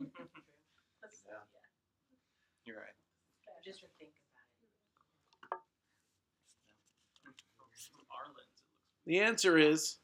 You're 2.64 2.76
right. 2.76 2.94
Just 3.64 3.80
think 3.98 4.10
about 5.50 5.60
The 9.06 9.20
answer 9.20 9.58
is 9.58 9.96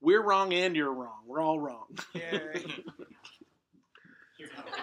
we're 0.00 0.22
wrong 0.22 0.52
and 0.52 0.76
you're 0.76 0.92
wrong. 0.92 1.22
We're 1.26 1.40
all 1.40 1.58
wrong. 1.60 1.86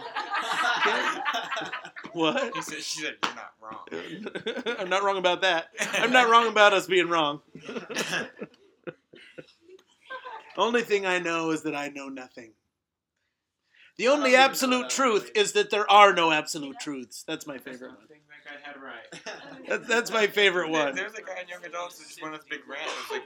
what? 2.14 2.56
He 2.56 2.62
said, 2.62 2.82
she 2.82 3.02
said, 3.02 3.16
you're 3.24 3.36
not 3.36 3.54
wrong. 3.62 3.86
I'm 4.80 4.90
not 4.90 5.04
wrong 5.04 5.18
about 5.18 5.42
that. 5.42 5.68
I'm 5.94 6.12
not 6.12 6.30
wrong 6.30 6.48
about 6.48 6.74
us 6.74 6.88
being 6.88 7.10
wrong. 7.10 7.42
Only 10.58 10.82
thing 10.84 11.06
I 11.06 11.20
know 11.20 11.52
is 11.52 11.62
that 11.64 11.76
I 11.76 11.90
know 11.90 12.08
nothing. 12.10 12.54
The 13.98 14.08
only 14.08 14.36
absolute 14.36 14.90
truth 14.90 15.30
is 15.36 15.52
that 15.54 15.70
there 15.70 15.88
are 15.90 16.14
no 16.14 16.32
absolute 16.32 16.80
truths. 16.80 17.24
That's 17.28 17.46
my 17.46 17.60
favorite 17.60 17.90
one. 17.90 17.98
I 18.04 18.08
that 18.10 18.18
guy 18.44 18.58
had 18.62 18.82
right. 18.82 19.08
That's, 19.68 19.88
that's 19.88 20.12
my 20.12 20.26
favorite 20.28 20.70
one. 20.70 20.96
There's 20.96 21.14
a 21.14 21.22
guy 21.22 21.40
in 21.42 21.48
Young 21.48 21.64
Adults 21.66 22.00
that 22.00 22.08
just 22.08 22.22
went 22.22 22.34
on 22.34 22.40
this 22.40 22.48
big 22.50 22.68
rant. 22.68 22.82
It 22.84 22.88
was 22.88 23.12
like 23.12 23.24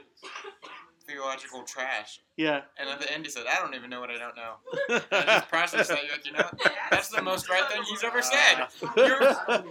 theological 1.08 1.62
trash. 1.62 2.20
Yeah. 2.36 2.60
And 2.78 2.88
at 2.88 3.00
the 3.00 3.12
end, 3.12 3.24
he 3.24 3.30
said, 3.30 3.44
I 3.50 3.60
don't 3.60 3.74
even 3.74 3.88
know 3.90 4.00
what 4.00 4.10
I 4.10 4.18
don't 4.18 4.36
know. 4.36 5.00
I 5.12 5.24
just 5.24 5.48
processed 5.48 5.88
that. 5.88 6.02
You're 6.04 6.12
like, 6.12 6.26
you 6.26 6.32
know, 6.32 6.48
that's 6.90 7.08
the 7.08 7.22
most 7.22 7.48
right 7.48 7.64
thing 7.70 7.82
he's 7.84 8.04
ever 8.04 8.20
said. 8.22 8.66
You're, 8.96 9.22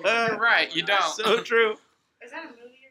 you're 0.04 0.38
right. 0.38 0.76
You 0.76 0.82
don't. 0.84 1.02
So 1.14 1.42
true. 1.42 1.74
Is 2.24 2.32
that 2.32 2.46
a 2.46 2.48
movie 2.50 2.62
or 2.64 2.88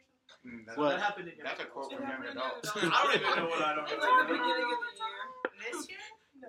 Mm, 0.46 0.76
What? 0.78 0.90
That 0.90 1.00
happened 1.00 1.26
in 1.28 1.34
That's 1.42 1.60
a 1.60 1.64
quote 1.64 1.92
from 1.92 2.02
Young 2.04 2.24
Adults. 2.30 2.70
I 2.76 2.80
don't 2.80 3.14
even 3.16 3.36
know 3.44 3.50
what 3.50 3.62
I 3.62 3.74
don't 3.74 3.84
It's 3.90 4.00
know. 4.00 4.10
like 4.10 4.28
the 4.28 4.34
beginning 4.34 4.52
of 4.52 4.78
the 4.78 5.66
year. 5.66 5.72
This 5.72 5.88
year? 5.88 5.98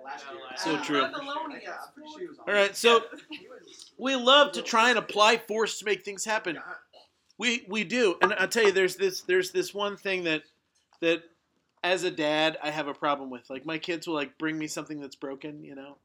Last 0.04 0.24
year. 0.30 0.76
So 0.78 0.82
true. 0.84 1.00
Thessalonians. 1.00 1.62
Yeah, 1.64 1.70
I'm 1.72 1.92
pretty 1.94 2.08
sure 2.12 2.20
he 2.20 2.26
was 2.28 2.38
on 2.38 2.44
All 2.48 2.54
right, 2.54 2.76
so 2.76 3.02
we 3.98 4.14
love 4.14 4.52
to 4.52 4.62
try 4.62 4.90
and 4.90 4.98
apply 5.00 5.38
force 5.38 5.80
to 5.80 5.84
make 5.84 6.04
things 6.04 6.24
happen. 6.24 6.58
We 7.38 7.64
we 7.68 7.82
do, 7.82 8.16
and 8.22 8.32
I 8.34 8.46
tell 8.46 8.62
you, 8.64 8.70
there's 8.72 8.94
this 8.94 9.22
there's 9.22 9.50
this 9.50 9.74
one 9.74 9.96
thing 9.96 10.22
that 10.24 10.42
that 11.00 11.22
as 11.82 12.04
a 12.04 12.10
dad, 12.10 12.58
I 12.62 12.70
have 12.70 12.88
a 12.88 12.94
problem 12.94 13.30
with. 13.30 13.48
Like 13.50 13.66
my 13.66 13.78
kids 13.78 14.06
will 14.06 14.14
like 14.14 14.38
bring 14.38 14.58
me 14.58 14.66
something 14.66 15.00
that's 15.00 15.16
broken, 15.16 15.64
you 15.64 15.74
know, 15.74 15.96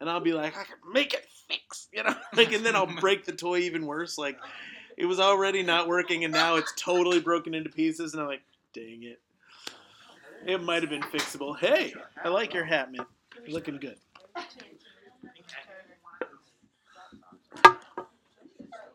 and 0.00 0.08
I'll 0.08 0.20
be 0.20 0.32
like, 0.32 0.56
I 0.56 0.64
can 0.64 0.76
make 0.92 1.14
it 1.14 1.26
fix, 1.48 1.88
you 1.92 2.02
know, 2.02 2.14
like, 2.34 2.52
and 2.52 2.64
then 2.64 2.76
I'll 2.76 2.86
break 3.00 3.24
the 3.24 3.32
toy 3.32 3.58
even 3.60 3.86
worse. 3.86 4.18
Like 4.18 4.38
it 4.96 5.06
was 5.06 5.20
already 5.20 5.62
not 5.62 5.88
working, 5.88 6.24
and 6.24 6.32
now 6.32 6.56
it's 6.56 6.72
totally 6.76 7.20
broken 7.20 7.54
into 7.54 7.70
pieces, 7.70 8.12
and 8.14 8.22
I'm 8.22 8.28
like, 8.28 8.42
dang 8.72 9.02
it. 9.02 9.20
It 10.46 10.62
might 10.62 10.82
have 10.82 10.90
been 10.90 11.02
fixable. 11.02 11.58
Hey, 11.58 11.92
I 12.22 12.28
like 12.28 12.54
your 12.54 12.64
hat, 12.64 12.92
man. 12.92 13.04
You're 13.44 13.54
looking 13.54 13.78
good. 13.78 13.96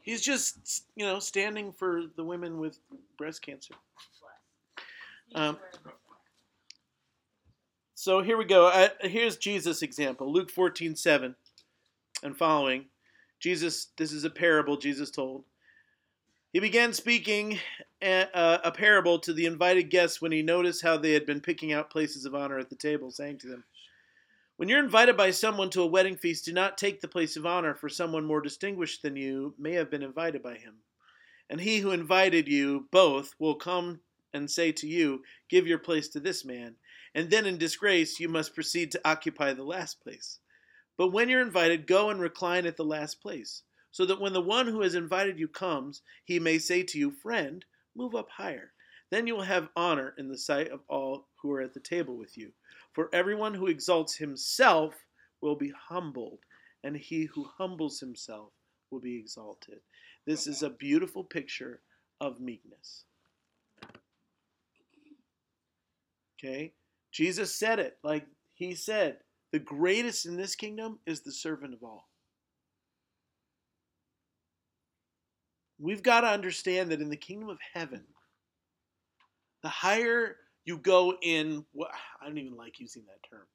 He's 0.01 0.21
just, 0.21 0.85
you 0.95 1.05
know, 1.05 1.19
standing 1.19 1.71
for 1.71 2.03
the 2.15 2.23
women 2.23 2.59
with 2.59 2.79
breast 3.17 3.41
cancer. 3.41 3.75
Um, 5.35 5.57
so 8.01 8.23
here 8.23 8.35
we 8.35 8.45
go. 8.45 8.65
Uh, 8.65 8.89
here's 9.01 9.37
Jesus' 9.37 9.83
example 9.83 10.33
Luke 10.33 10.49
14 10.49 10.95
7 10.95 11.35
and 12.23 12.35
following. 12.35 12.85
Jesus, 13.39 13.89
this 13.95 14.11
is 14.11 14.23
a 14.23 14.29
parable 14.31 14.75
Jesus 14.75 15.11
told. 15.11 15.43
He 16.51 16.59
began 16.59 16.93
speaking 16.93 17.59
a, 18.01 18.27
uh, 18.35 18.57
a 18.63 18.71
parable 18.71 19.19
to 19.19 19.33
the 19.33 19.45
invited 19.45 19.91
guests 19.91 20.19
when 20.19 20.31
he 20.31 20.41
noticed 20.41 20.81
how 20.81 20.97
they 20.97 21.11
had 21.11 21.27
been 21.27 21.41
picking 21.41 21.73
out 21.73 21.91
places 21.91 22.25
of 22.25 22.33
honor 22.33 22.57
at 22.57 22.71
the 22.71 22.75
table, 22.75 23.11
saying 23.11 23.37
to 23.37 23.47
them, 23.47 23.63
When 24.57 24.67
you're 24.67 24.83
invited 24.83 25.15
by 25.15 25.29
someone 25.29 25.69
to 25.69 25.83
a 25.83 25.87
wedding 25.87 26.17
feast, 26.17 26.45
do 26.45 26.53
not 26.53 26.79
take 26.79 27.01
the 27.01 27.07
place 27.07 27.37
of 27.37 27.45
honor, 27.45 27.75
for 27.75 27.87
someone 27.87 28.25
more 28.25 28.41
distinguished 28.41 29.03
than 29.03 29.15
you 29.15 29.53
may 29.59 29.73
have 29.73 29.91
been 29.91 30.01
invited 30.01 30.41
by 30.41 30.55
him. 30.55 30.73
And 31.51 31.61
he 31.61 31.77
who 31.77 31.91
invited 31.91 32.47
you 32.47 32.87
both 32.89 33.35
will 33.37 33.53
come 33.53 33.99
and 34.33 34.49
say 34.49 34.71
to 34.71 34.87
you, 34.87 35.21
Give 35.49 35.67
your 35.67 35.77
place 35.77 36.07
to 36.09 36.19
this 36.19 36.43
man. 36.43 36.77
And 37.13 37.29
then 37.29 37.45
in 37.45 37.57
disgrace, 37.57 38.19
you 38.19 38.29
must 38.29 38.55
proceed 38.55 38.91
to 38.91 39.01
occupy 39.03 39.53
the 39.53 39.63
last 39.63 40.01
place. 40.01 40.39
But 40.97 41.09
when 41.09 41.29
you're 41.29 41.41
invited, 41.41 41.87
go 41.87 42.09
and 42.09 42.21
recline 42.21 42.65
at 42.65 42.77
the 42.77 42.85
last 42.85 43.21
place, 43.21 43.63
so 43.91 44.05
that 44.05 44.21
when 44.21 44.33
the 44.33 44.41
one 44.41 44.67
who 44.67 44.81
has 44.81 44.95
invited 44.95 45.39
you 45.39 45.47
comes, 45.47 46.01
he 46.23 46.39
may 46.39 46.57
say 46.57 46.83
to 46.83 46.97
you, 46.97 47.11
Friend, 47.11 47.65
move 47.95 48.15
up 48.15 48.29
higher. 48.29 48.71
Then 49.09 49.27
you 49.27 49.35
will 49.35 49.43
have 49.43 49.69
honor 49.75 50.13
in 50.17 50.29
the 50.29 50.37
sight 50.37 50.69
of 50.69 50.81
all 50.87 51.27
who 51.41 51.51
are 51.51 51.61
at 51.61 51.73
the 51.73 51.81
table 51.81 52.17
with 52.17 52.37
you. 52.37 52.53
For 52.93 53.09
everyone 53.13 53.53
who 53.53 53.67
exalts 53.67 54.15
himself 54.15 54.95
will 55.41 55.55
be 55.55 55.73
humbled, 55.89 56.39
and 56.83 56.95
he 56.95 57.25
who 57.25 57.49
humbles 57.57 57.99
himself 57.99 58.53
will 58.89 59.01
be 59.01 59.17
exalted. 59.17 59.79
This 60.25 60.47
is 60.47 60.63
a 60.63 60.69
beautiful 60.69 61.23
picture 61.23 61.81
of 62.21 62.39
meekness. 62.39 63.03
Okay? 66.39 66.73
Jesus 67.11 67.55
said 67.55 67.79
it. 67.79 67.97
Like 68.03 68.25
he 68.53 68.73
said, 68.75 69.17
the 69.51 69.59
greatest 69.59 70.25
in 70.25 70.37
this 70.37 70.55
kingdom 70.55 70.99
is 71.05 71.21
the 71.21 71.31
servant 71.31 71.73
of 71.73 71.83
all. 71.83 72.07
We've 75.79 76.03
got 76.03 76.21
to 76.21 76.27
understand 76.27 76.91
that 76.91 77.01
in 77.01 77.09
the 77.09 77.17
kingdom 77.17 77.49
of 77.49 77.57
heaven, 77.73 78.03
the 79.63 79.69
higher 79.69 80.37
you 80.63 80.77
go 80.77 81.15
in, 81.21 81.65
well, 81.73 81.89
I 82.21 82.27
don't 82.27 82.37
even 82.37 82.55
like 82.55 82.79
using 82.79 83.03
that 83.07 83.27
term, 83.29 83.47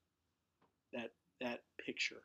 that 0.92 1.10
that 1.40 1.60
picture. 1.84 2.22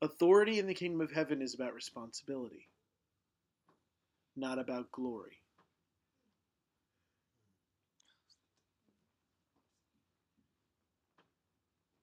Authority 0.00 0.58
in 0.58 0.66
the 0.66 0.74
kingdom 0.74 1.00
of 1.00 1.12
heaven 1.12 1.40
is 1.40 1.54
about 1.54 1.74
responsibility, 1.74 2.66
not 4.34 4.58
about 4.58 4.90
glory. 4.90 5.41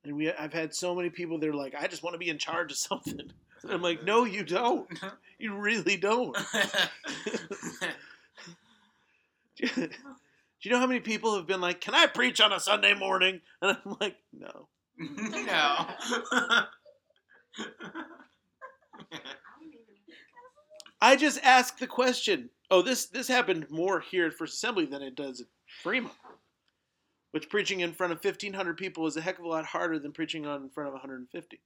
And 0.04 0.16
we, 0.16 0.32
I've 0.32 0.54
had 0.54 0.74
so 0.74 0.96
many 0.96 1.10
people. 1.10 1.40
They're 1.40 1.54
like, 1.54 1.76
I 1.76 1.88
just 1.88 2.04
want 2.04 2.14
to 2.14 2.20
be 2.20 2.30
in 2.30 2.38
charge 2.38 2.72
of 2.72 2.78
something. 2.78 3.20
And 3.62 3.74
I'm 3.74 3.82
like, 3.82 4.06
no, 4.06 4.24
you 4.24 4.46
don't. 4.46 4.88
You 5.38 5.54
really 5.58 5.98
don't. 5.98 6.34
Do 10.62 10.70
you 10.70 10.72
know 10.72 10.80
how 10.80 10.88
many 10.88 11.00
people 11.00 11.36
have 11.36 11.48
been 11.48 11.62
like, 11.62 11.80
"Can 11.82 11.94
I 11.96 12.06
preach 12.08 12.42
on 12.42 12.52
a 12.52 12.60
Sunday 12.60 12.94
morning?" 12.94 13.40
And 13.62 13.78
I'm 13.86 13.98
like, 14.00 14.18
"No." 14.34 14.68
no. 14.98 15.86
I 21.02 21.16
just 21.16 21.40
ask 21.44 21.78
the 21.78 21.88
question. 21.88 22.50
Oh, 22.70 22.82
this 22.82 23.06
this 23.06 23.30
happened 23.30 23.68
more 23.70 24.02
here 24.02 24.26
at 24.28 24.34
First 24.34 24.56
Assembly 24.56 24.86
than 24.86 25.02
it 25.02 25.16
does 25.16 25.40
at 25.42 25.48
Fremont. 25.82 26.14
Which 27.32 27.50
preaching 27.50 27.82
in 27.82 27.94
front 27.94 28.12
of 28.12 28.24
1,500 28.24 28.78
people 28.78 29.06
is 29.06 29.16
a 29.16 29.22
heck 29.22 29.38
of 29.38 29.46
a 29.46 29.48
lot 29.48 29.66
harder 29.66 30.00
than 30.00 30.12
preaching 30.12 30.48
on 30.48 30.64
in 30.64 30.70
front 30.70 30.88
of 30.88 30.94
150. 30.94 31.60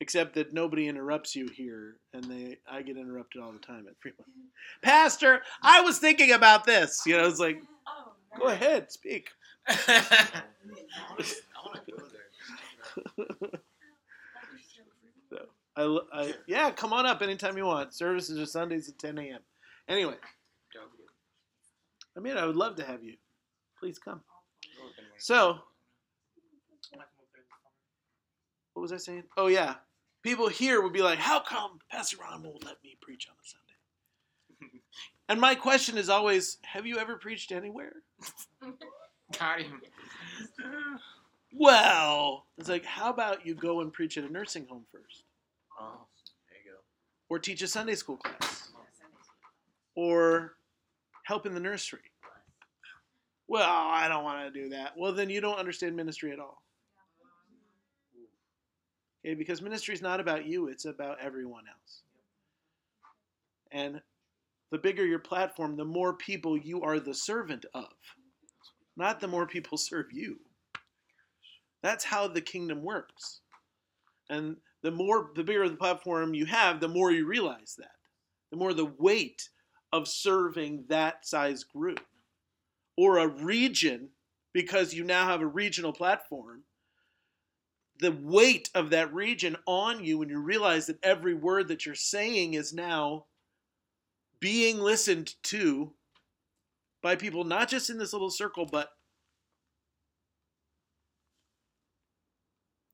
Except 0.00 0.34
that 0.34 0.52
nobody 0.52 0.88
interrupts 0.88 1.36
you 1.36 1.46
here, 1.48 1.96
and 2.12 2.24
they 2.24 2.58
I 2.68 2.82
get 2.82 2.96
interrupted 2.96 3.40
all 3.40 3.52
the 3.52 3.58
time 3.58 3.86
at 3.88 3.94
Fremont. 4.00 4.28
Pastor, 4.82 5.42
I 5.62 5.80
was 5.80 5.98
thinking 5.98 6.32
about 6.32 6.64
this. 6.64 7.02
You 7.06 7.16
know, 7.16 7.26
it's 7.26 7.38
like, 7.38 7.62
Oh, 7.86 8.12
go 8.38 8.46
ahead, 8.48 8.90
speak. 8.90 9.28
I 9.68 10.42
want 11.64 11.86
to 11.86 11.92
go 11.92 12.02
there. 12.12 13.60
So 15.30 16.00
I, 16.12 16.20
I 16.22 16.34
yeah, 16.46 16.70
come 16.70 16.92
on 16.92 17.06
up 17.06 17.22
anytime 17.22 17.56
you 17.56 17.64
want. 17.64 17.94
Services 17.94 18.38
are 18.38 18.46
Sundays 18.46 18.88
at 18.88 18.98
10 18.98 19.18
a.m. 19.18 19.40
Anyway, 19.88 20.16
I 22.16 22.20
mean, 22.20 22.36
I 22.36 22.44
would 22.44 22.56
love 22.56 22.76
to 22.76 22.84
have 22.84 23.02
you. 23.02 23.14
Please 23.82 23.98
come. 23.98 24.20
So, 25.18 25.58
what 28.74 28.82
was 28.82 28.92
I 28.92 28.96
saying? 28.96 29.24
Oh 29.36 29.48
yeah, 29.48 29.74
people 30.22 30.46
here 30.46 30.80
would 30.82 30.92
be 30.92 31.02
like, 31.02 31.18
"How 31.18 31.40
come 31.40 31.80
Pastor 31.90 32.18
Ron 32.20 32.44
won't 32.44 32.64
let 32.64 32.76
me 32.84 32.96
preach 33.00 33.26
on 33.28 33.34
a 33.34 33.44
Sunday?" 33.44 34.80
and 35.28 35.40
my 35.40 35.56
question 35.56 35.98
is 35.98 36.08
always, 36.08 36.58
"Have 36.62 36.86
you 36.86 36.98
ever 36.98 37.16
preached 37.16 37.50
anywhere?" 37.50 38.04
Got 39.40 39.62
him. 39.62 39.82
Well, 41.52 42.46
it's 42.58 42.68
like, 42.68 42.84
how 42.84 43.10
about 43.10 43.44
you 43.44 43.56
go 43.56 43.80
and 43.80 43.92
preach 43.92 44.16
at 44.16 44.22
a 44.22 44.32
nursing 44.32 44.64
home 44.68 44.86
first, 44.92 45.24
Oh. 45.80 46.06
There 46.48 46.58
you 46.64 46.70
go. 46.70 46.78
or 47.28 47.40
teach 47.40 47.62
a 47.62 47.66
Sunday 47.66 47.96
school 47.96 48.18
class, 48.18 48.70
or 49.96 50.54
help 51.24 51.46
in 51.46 51.54
the 51.54 51.60
nursery? 51.60 52.11
Well, 53.52 53.68
I 53.70 54.08
don't 54.08 54.24
want 54.24 54.46
to 54.46 54.62
do 54.62 54.70
that. 54.70 54.94
Well, 54.96 55.12
then 55.12 55.28
you 55.28 55.42
don't 55.42 55.58
understand 55.58 55.94
ministry 55.94 56.32
at 56.32 56.38
all. 56.38 56.62
Okay, 59.22 59.34
because 59.34 59.60
ministry 59.60 59.92
is 59.92 60.00
not 60.00 60.20
about 60.20 60.46
you, 60.46 60.68
it's 60.68 60.86
about 60.86 61.18
everyone 61.20 61.64
else. 61.68 62.00
And 63.70 64.00
the 64.70 64.78
bigger 64.78 65.04
your 65.04 65.18
platform, 65.18 65.76
the 65.76 65.84
more 65.84 66.14
people 66.14 66.56
you 66.56 66.80
are 66.80 66.98
the 66.98 67.12
servant 67.12 67.66
of, 67.74 67.90
not 68.96 69.20
the 69.20 69.28
more 69.28 69.46
people 69.46 69.76
serve 69.76 70.06
you. 70.10 70.38
That's 71.82 72.04
how 72.04 72.28
the 72.28 72.40
kingdom 72.40 72.82
works. 72.82 73.40
And 74.30 74.56
the 74.82 74.92
more 74.92 75.28
the 75.34 75.44
bigger 75.44 75.68
the 75.68 75.76
platform 75.76 76.32
you 76.32 76.46
have, 76.46 76.80
the 76.80 76.88
more 76.88 77.12
you 77.12 77.26
realize 77.26 77.74
that. 77.76 77.96
The 78.50 78.56
more 78.56 78.72
the 78.72 78.94
weight 78.96 79.46
of 79.92 80.08
serving 80.08 80.86
that 80.88 81.26
size 81.26 81.64
group 81.64 82.00
or 82.96 83.18
a 83.18 83.28
region 83.28 84.10
because 84.52 84.94
you 84.94 85.04
now 85.04 85.26
have 85.26 85.40
a 85.40 85.46
regional 85.46 85.92
platform 85.92 86.64
the 88.02 88.12
weight 88.12 88.68
of 88.74 88.90
that 88.90 89.14
region 89.14 89.56
on 89.66 90.04
you 90.04 90.18
when 90.18 90.28
you 90.28 90.40
realize 90.40 90.86
that 90.86 90.98
every 91.04 91.34
word 91.34 91.68
that 91.68 91.86
you're 91.86 91.94
saying 91.94 92.54
is 92.54 92.72
now 92.72 93.26
being 94.40 94.80
listened 94.80 95.34
to 95.42 95.92
by 97.00 97.14
people 97.14 97.44
not 97.44 97.68
just 97.68 97.90
in 97.90 97.98
this 97.98 98.12
little 98.12 98.30
circle 98.30 98.66
but 98.66 98.90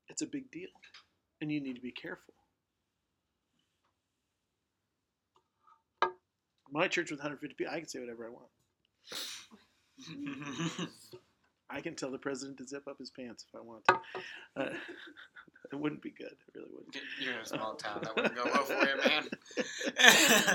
it's 0.07 0.21
a 0.21 0.27
big 0.27 0.51
deal 0.51 0.69
and 1.41 1.51
you 1.51 1.61
need 1.61 1.75
to 1.75 1.81
be 1.81 1.91
careful. 1.91 2.33
My 6.71 6.87
church 6.87 7.09
with 7.09 7.19
150 7.19 7.55
people 7.55 7.73
i 7.73 7.79
can 7.79 7.89
say 7.89 7.99
whatever 7.99 8.27
i 8.27 8.29
want 8.29 8.45
I 11.69 11.81
can 11.81 11.95
tell 11.95 12.09
the 12.09 12.17
president 12.17 12.57
to 12.57 12.67
zip 12.67 12.87
up 12.87 12.97
his 12.97 13.11
pants 13.11 13.45
if 13.47 13.59
I 13.59 13.63
want 13.63 13.85
to. 13.85 13.93
Uh, 14.57 14.69
it 15.71 15.75
wouldn't 15.75 16.01
be 16.01 16.09
good. 16.09 16.31
It 16.31 16.55
really 16.55 16.69
wouldn't. 16.71 16.95
You're 17.21 17.33
in 17.33 17.39
a 17.39 17.45
small 17.45 17.75
town. 17.75 18.01
That 18.03 18.15
wouldn't 18.15 18.35
go 18.35 18.45
well 18.45 18.63
for 18.63 18.73
you, 18.73 18.97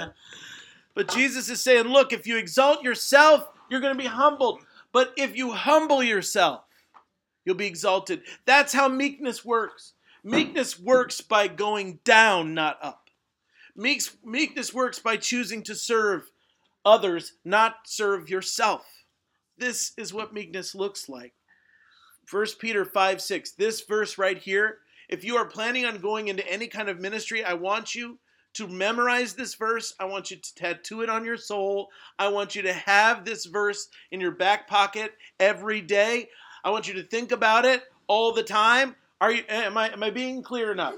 man. 0.03 0.13
But 0.95 1.09
Jesus 1.09 1.51
is 1.51 1.63
saying, 1.63 1.87
look, 1.87 2.13
if 2.13 2.27
you 2.27 2.39
exalt 2.39 2.85
yourself, 2.85 3.49
you're 3.69 3.81
going 3.81 3.97
to 3.97 4.03
be 4.03 4.09
humbled. 4.09 4.61
But 4.93 5.13
if 5.17 5.37
you 5.37 5.51
humble 5.51 6.03
yourself, 6.03 6.63
you'll 7.45 7.57
be 7.57 7.67
exalted. 7.67 8.23
That's 8.47 8.73
how 8.73 8.89
meekness 8.89 9.45
works. 9.45 9.95
Meekness 10.23 10.79
works 10.79 11.21
by 11.21 11.49
going 11.49 11.99
down, 12.05 12.55
not 12.55 12.79
up. 12.81 13.11
Meeks, 13.77 14.17
meekness 14.25 14.73
works 14.73 15.01
by 15.01 15.17
choosing 15.17 15.65
to 15.65 15.75
serve 15.75 16.31
others, 16.85 17.33
not 17.45 17.75
serve 17.85 18.31
yourself. 18.31 18.87
This 19.59 19.93
is 19.97 20.13
what 20.13 20.33
meekness 20.33 20.75
looks 20.75 21.09
like. 21.09 21.35
1 22.31 22.47
Peter 22.59 22.85
5 22.85 23.21
6. 23.21 23.53
This 23.53 23.83
verse 23.83 24.19
right 24.19 24.39
here, 24.39 24.79
if 25.09 25.25
you 25.25 25.37
are 25.37 25.45
planning 25.45 25.85
on 25.85 25.99
going 25.99 26.29
into 26.29 26.47
any 26.51 26.67
kind 26.67 26.89
of 26.89 27.01
ministry, 27.01 27.45
I 27.45 27.55
want 27.55 27.95
you 27.95 28.19
to 28.55 28.69
memorize 28.69 29.35
this 29.35 29.55
verse. 29.55 29.95
I 29.99 30.05
want 30.05 30.31
you 30.31 30.37
to 30.39 30.55
tattoo 30.55 31.03
it 31.03 31.11
on 31.11 31.25
your 31.25 31.37
soul. 31.37 31.89
I 32.19 32.29
want 32.29 32.55
you 32.55 32.63
to 32.63 32.73
have 32.73 33.25
this 33.25 33.47
verse 33.47 33.89
in 34.11 34.21
your 34.21 34.31
back 34.31 34.69
pocket 34.69 35.13
every 35.39 35.81
day. 35.81 36.29
I 36.65 36.71
want 36.71 36.89
you 36.89 36.95
to 36.95 37.03
think 37.03 37.33
about 37.33 37.65
it 37.65 37.83
all 38.07 38.33
the 38.33 38.43
time. 38.43 38.97
Are 39.21 39.33
you 39.33 39.45
am 39.49 39.77
I 39.77 39.93
am 39.93 40.03
I 40.03 40.11
being 40.11 40.43
clear 40.43 40.73
enough? 40.73 40.95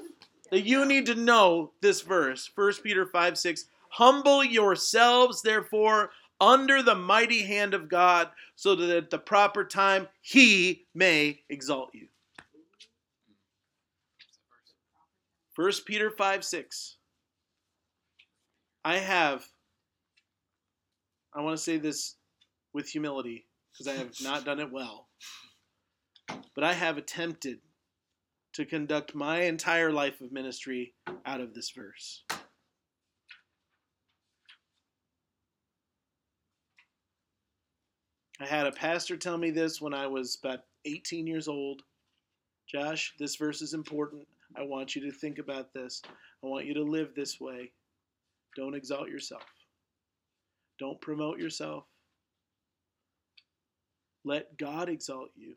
That 0.51 0.65
you 0.65 0.85
need 0.85 1.07
to 1.07 1.15
know 1.15 1.73
this 1.81 2.03
verse, 2.03 2.49
1 2.55 2.73
Peter 2.83 3.07
5 3.07 3.39
6. 3.39 3.65
Humble 3.91 4.45
yourselves, 4.45 5.43
therefore, 5.43 6.11
under 6.41 6.83
the 6.83 6.95
mighty 6.95 7.43
hand 7.43 7.75
of 7.75 7.89
God, 7.89 8.31
so 8.55 8.75
that 8.75 8.91
at 8.91 9.11
the 9.11 9.19
proper 9.19 9.65
time 9.65 10.09
he 10.21 10.87
may 10.95 11.41
exalt 11.49 11.91
you. 11.95 12.09
1 15.57 15.73
Peter 15.87 16.11
5 16.11 16.45
6. 16.45 16.97
I 18.85 18.99
have, 18.99 19.45
I 21.35 21.41
want 21.41 21.57
to 21.57 21.63
say 21.63 21.79
this 21.79 22.17
with 22.73 22.89
humility 22.89 23.47
because 23.73 23.89
I 23.89 23.97
have 23.97 24.13
not 24.23 24.45
done 24.45 24.61
it 24.61 24.71
well, 24.71 25.09
but 26.55 26.63
I 26.63 26.73
have 26.75 26.99
attempted 26.99 27.59
to 28.53 28.65
conduct 28.65 29.15
my 29.15 29.43
entire 29.43 29.93
life 29.93 30.21
of 30.21 30.31
ministry 30.31 30.95
out 31.25 31.41
of 31.41 31.53
this 31.53 31.71
verse. 31.71 32.23
I 38.41 38.47
had 38.47 38.67
a 38.67 38.73
pastor 38.73 39.17
tell 39.17 39.39
me 39.39 39.51
this 39.51 39.81
when 39.81 39.95
I 39.95 40.07
was 40.07 40.39
about 40.43 40.61
18 40.85 41.27
years 41.27 41.49
old. 41.49 41.83
Josh, 42.67 43.15
this 43.19 43.37
verse 43.37 43.63
is 43.63 43.73
important. 43.73 44.27
I 44.57 44.63
want 44.63 44.95
you 44.95 45.03
to 45.03 45.17
think 45.17 45.39
about 45.39 45.73
this. 45.73 46.03
I 46.45 46.47
want 46.47 46.67
you 46.67 46.75
to 46.75 46.83
live 46.83 47.15
this 47.15 47.41
way. 47.41 47.73
Don't 48.55 48.75
exalt 48.75 49.09
yourself. 49.09 49.43
Don't 50.79 51.01
promote 51.01 51.39
yourself. 51.39 51.85
Let 54.25 54.59
God 54.59 54.89
exalt 54.89 55.31
you. 55.35 55.55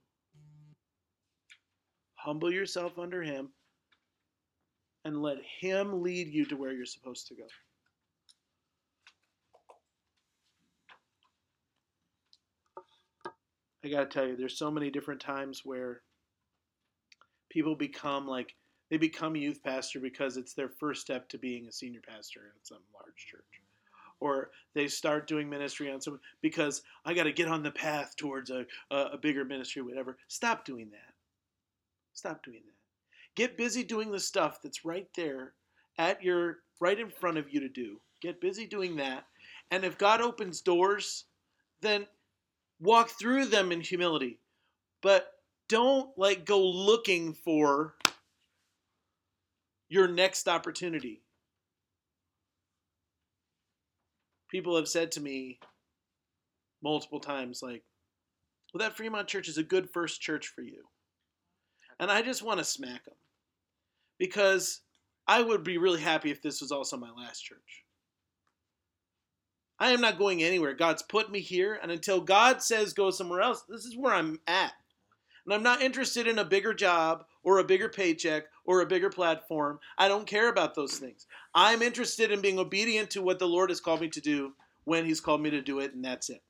Humble 2.16 2.52
yourself 2.52 2.98
under 2.98 3.22
Him 3.22 3.50
and 5.06 5.22
let 5.22 5.38
Him 5.60 6.02
lead 6.02 6.28
you 6.28 6.46
to 6.46 6.56
where 6.56 6.72
you're 6.72 6.86
supposed 6.86 7.28
to 7.28 7.36
go. 7.36 7.46
I 13.84 13.90
got 13.90 14.00
to 14.00 14.06
tell 14.06 14.28
you, 14.28 14.36
there's 14.36 14.58
so 14.58 14.72
many 14.72 14.90
different 14.90 15.22
times 15.22 15.62
where 15.64 16.02
people 17.50 17.76
become 17.76 18.28
like, 18.28 18.56
they 18.90 18.98
become 18.98 19.36
youth 19.36 19.64
pastor 19.64 20.00
because 20.00 20.36
it's 20.36 20.54
their 20.54 20.70
first 20.70 21.02
step 21.02 21.30
to 21.30 21.38
being 21.38 21.68
a 21.68 21.72
senior 21.72 22.02
pastor 22.08 22.42
in 22.42 22.64
some 22.64 22.82
large 22.94 23.26
church. 23.30 23.62
Or 24.20 24.50
they 24.74 24.88
start 24.88 25.28
doing 25.28 25.50
ministry 25.50 25.92
on 25.92 26.02
some 26.02 26.20
because 26.42 26.82
I 27.06 27.14
got 27.14 27.24
to 27.24 27.32
get 27.32 27.48
on 27.48 27.64
the 27.64 27.72
path 27.72 28.16
towards 28.18 28.50
a, 28.50 28.66
a, 28.92 28.98
a 29.14 29.18
bigger 29.18 29.46
ministry, 29.46 29.82
whatever. 29.82 30.18
Stop 30.28 30.66
doing 30.66 30.90
that. 30.92 31.14
Stop 32.14 32.44
doing 32.44 32.62
that. 32.66 32.74
Get 33.36 33.58
busy 33.58 33.84
doing 33.84 34.12
the 34.12 34.20
stuff 34.20 34.62
that's 34.62 34.84
right 34.84 35.08
there 35.16 35.54
at 35.98 36.22
your 36.22 36.58
right 36.82 37.00
in 37.00 37.10
front 37.10 37.38
of 37.38 37.54
you 37.54 37.62
to 37.62 37.70
do. 37.70 38.02
Get 38.22 38.42
busy 38.42 38.66
doing 38.66 38.98
that. 38.98 39.26
And 39.72 39.86
if 39.86 39.98
God 39.98 40.20
opens 40.20 40.60
doors, 40.60 41.26
then 41.80 42.06
walk 42.80 43.10
through 43.10 43.46
them 43.46 43.72
in 43.72 43.82
humility. 43.82 44.40
But 45.02 45.32
don't 45.68 46.10
like 46.18 46.46
go 46.46 46.62
looking 46.62 47.34
for 47.34 47.96
your 49.88 50.08
next 50.08 50.48
opportunity. 50.48 51.22
People 54.50 54.76
have 54.76 54.88
said 54.88 55.12
to 55.14 55.22
me 55.22 55.60
multiple 56.82 57.20
times, 57.20 57.62
like, 57.62 57.84
well, 58.74 58.80
that 58.80 58.96
Fremont 58.96 59.28
church 59.28 59.48
is 59.48 59.58
a 59.58 59.64
good 59.64 59.90
first 59.90 60.22
church 60.22 60.48
for 60.48 60.62
you. 60.62 60.84
And 62.00 62.10
I 62.10 62.22
just 62.22 62.44
want 62.44 62.60
to 62.60 62.66
smack 62.66 63.06
them 63.06 63.16
because 64.18 64.82
I 65.28 65.42
would 65.42 65.64
be 65.64 65.78
really 65.78 66.02
happy 66.02 66.32
if 66.32 66.42
this 66.42 66.62
was 66.62 66.72
also 66.72 66.98
my 66.98 67.12
last 67.12 67.42
church. 67.42 67.84
I 69.80 69.92
am 69.92 70.02
not 70.02 70.18
going 70.18 70.44
anywhere. 70.44 70.74
God's 70.74 71.02
put 71.02 71.32
me 71.32 71.40
here, 71.40 71.80
and 71.82 71.92
until 71.92 72.20
God 72.20 72.62
says 72.62 72.94
go 72.94 73.12
somewhere 73.12 73.42
else, 73.42 73.64
this 73.70 73.86
is 73.86 73.96
where 73.96 74.14
I'm 74.14 74.40
at. 74.46 74.74
And 75.46 75.54
I'm 75.54 75.64
not 75.64 75.82
interested 75.82 76.28
in 76.28 76.38
a 76.38 76.46
bigger 76.46 76.74
job 76.74 77.26
or 77.44 77.60
a 77.60 77.64
bigger 77.64 77.88
paycheck 77.90 78.44
or 78.66 78.82
a 78.82 78.86
bigger 78.86 79.10
platform. 79.10 79.80
I 79.98 80.08
don't 80.08 80.28
care 80.28 80.50
about 80.50 80.76
those 80.76 80.98
things. 80.98 81.26
I'm 81.56 81.82
interested 81.82 82.32
in 82.32 82.42
being 82.42 82.60
obedient 82.60 83.10
to 83.12 83.22
what 83.22 83.40
the 83.40 83.48
Lord 83.48 83.70
has 83.70 83.80
called 83.80 84.02
me 84.02 84.10
to 84.10 84.22
do 84.22 84.54
when 84.84 85.06
He's 85.06 85.22
called 85.22 85.42
me 85.42 85.50
to 85.52 85.62
do 85.62 85.80
it, 85.80 85.94
and 85.94 86.04
that's 86.04 86.30
it. 86.30 86.44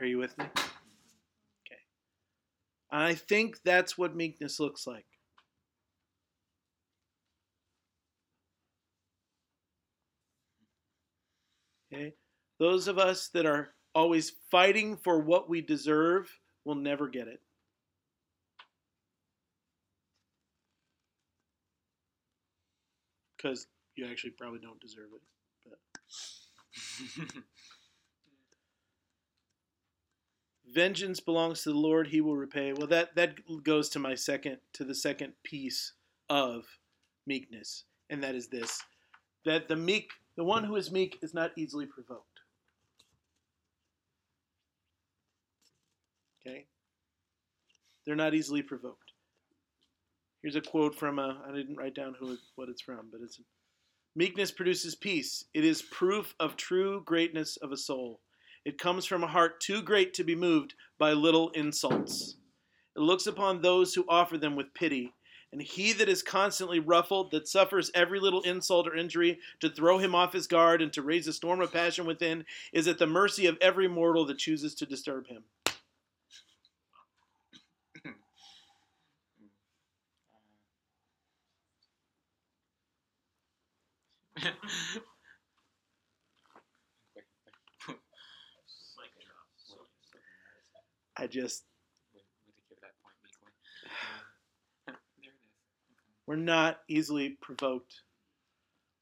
Are 0.00 0.06
you 0.06 0.18
with 0.18 0.36
me? 0.38 0.44
Okay. 0.46 1.80
I 2.90 3.14
think 3.14 3.62
that's 3.64 3.98
what 3.98 4.16
meekness 4.16 4.60
looks 4.60 4.86
like. 4.86 5.06
Okay? 11.94 12.14
Those 12.58 12.88
of 12.88 12.98
us 12.98 13.28
that 13.28 13.46
are 13.46 13.74
always 13.94 14.32
fighting 14.50 14.96
for 14.96 15.20
what 15.20 15.48
we 15.48 15.60
deserve 15.60 16.40
will 16.64 16.74
never 16.74 17.08
get 17.08 17.28
it. 17.28 17.40
Because 23.36 23.66
you 23.96 24.06
actually 24.06 24.30
probably 24.30 24.60
don't 24.60 24.80
deserve 24.80 25.10
it. 25.14 25.22
But. 25.64 25.78
Vengeance 30.72 31.20
belongs 31.20 31.62
to 31.62 31.70
the 31.70 31.78
Lord; 31.78 32.08
He 32.08 32.20
will 32.20 32.36
repay. 32.36 32.72
Well, 32.72 32.88
that 32.88 33.14
that 33.14 33.36
goes 33.62 33.88
to 33.90 33.98
my 33.98 34.14
second, 34.14 34.58
to 34.72 34.84
the 34.84 34.94
second 34.94 35.34
piece 35.44 35.92
of 36.28 36.64
meekness, 37.26 37.84
and 38.10 38.22
that 38.24 38.34
is 38.34 38.48
this: 38.48 38.82
that 39.44 39.68
the 39.68 39.76
meek, 39.76 40.10
the 40.36 40.44
one 40.44 40.64
who 40.64 40.76
is 40.76 40.90
meek, 40.90 41.18
is 41.22 41.34
not 41.34 41.52
easily 41.56 41.86
provoked. 41.86 42.40
Okay? 46.46 46.66
They're 48.06 48.16
not 48.16 48.34
easily 48.34 48.62
provoked. 48.62 49.12
Here's 50.42 50.56
a 50.56 50.60
quote 50.60 50.94
from 50.94 51.18
a, 51.18 51.42
I 51.48 51.52
didn't 51.52 51.76
write 51.76 51.94
down 51.94 52.14
who 52.18 52.36
what 52.56 52.68
it's 52.68 52.82
from, 52.82 53.08
but 53.10 53.20
it's 53.22 53.40
Meekness 54.16 54.52
produces 54.52 54.94
peace. 54.94 55.44
It 55.54 55.64
is 55.64 55.82
proof 55.82 56.36
of 56.38 56.56
true 56.56 57.02
greatness 57.04 57.56
of 57.56 57.72
a 57.72 57.76
soul. 57.76 58.20
It 58.64 58.78
comes 58.78 59.04
from 59.04 59.24
a 59.24 59.28
heart 59.28 59.60
too 59.60 59.82
great 59.82 60.14
to 60.14 60.24
be 60.24 60.36
moved 60.36 60.74
by 60.98 61.12
little 61.12 61.50
insults. 61.50 62.36
It 62.96 63.00
looks 63.00 63.26
upon 63.26 63.60
those 63.60 63.94
who 63.94 64.04
offer 64.08 64.38
them 64.38 64.54
with 64.54 64.72
pity. 64.72 65.14
And 65.54 65.62
he 65.62 65.92
that 65.92 66.08
is 66.08 66.20
constantly 66.20 66.80
ruffled, 66.80 67.30
that 67.30 67.46
suffers 67.46 67.88
every 67.94 68.18
little 68.18 68.40
insult 68.42 68.88
or 68.88 68.96
injury 68.96 69.38
to 69.60 69.70
throw 69.70 69.98
him 69.98 70.12
off 70.12 70.32
his 70.32 70.48
guard 70.48 70.82
and 70.82 70.92
to 70.94 71.00
raise 71.00 71.28
a 71.28 71.32
storm 71.32 71.60
of 71.60 71.72
passion 71.72 72.06
within, 72.06 72.44
is 72.72 72.88
at 72.88 72.98
the 72.98 73.06
mercy 73.06 73.46
of 73.46 73.56
every 73.60 73.86
mortal 73.86 74.26
that 74.26 74.38
chooses 74.38 74.74
to 74.74 74.84
disturb 74.84 75.28
him. 75.28 75.44
I 91.16 91.28
just, 91.28 91.64
Way 92.12 92.22
to 92.22 92.62
give 92.68 92.80
that 92.82 92.94
point 93.02 93.14
weekly. 93.22 93.52
there 95.22 95.30
it 95.30 95.38
is. 95.38 96.13
We're 96.26 96.36
not 96.36 96.80
easily 96.88 97.36
provoked. 97.40 97.94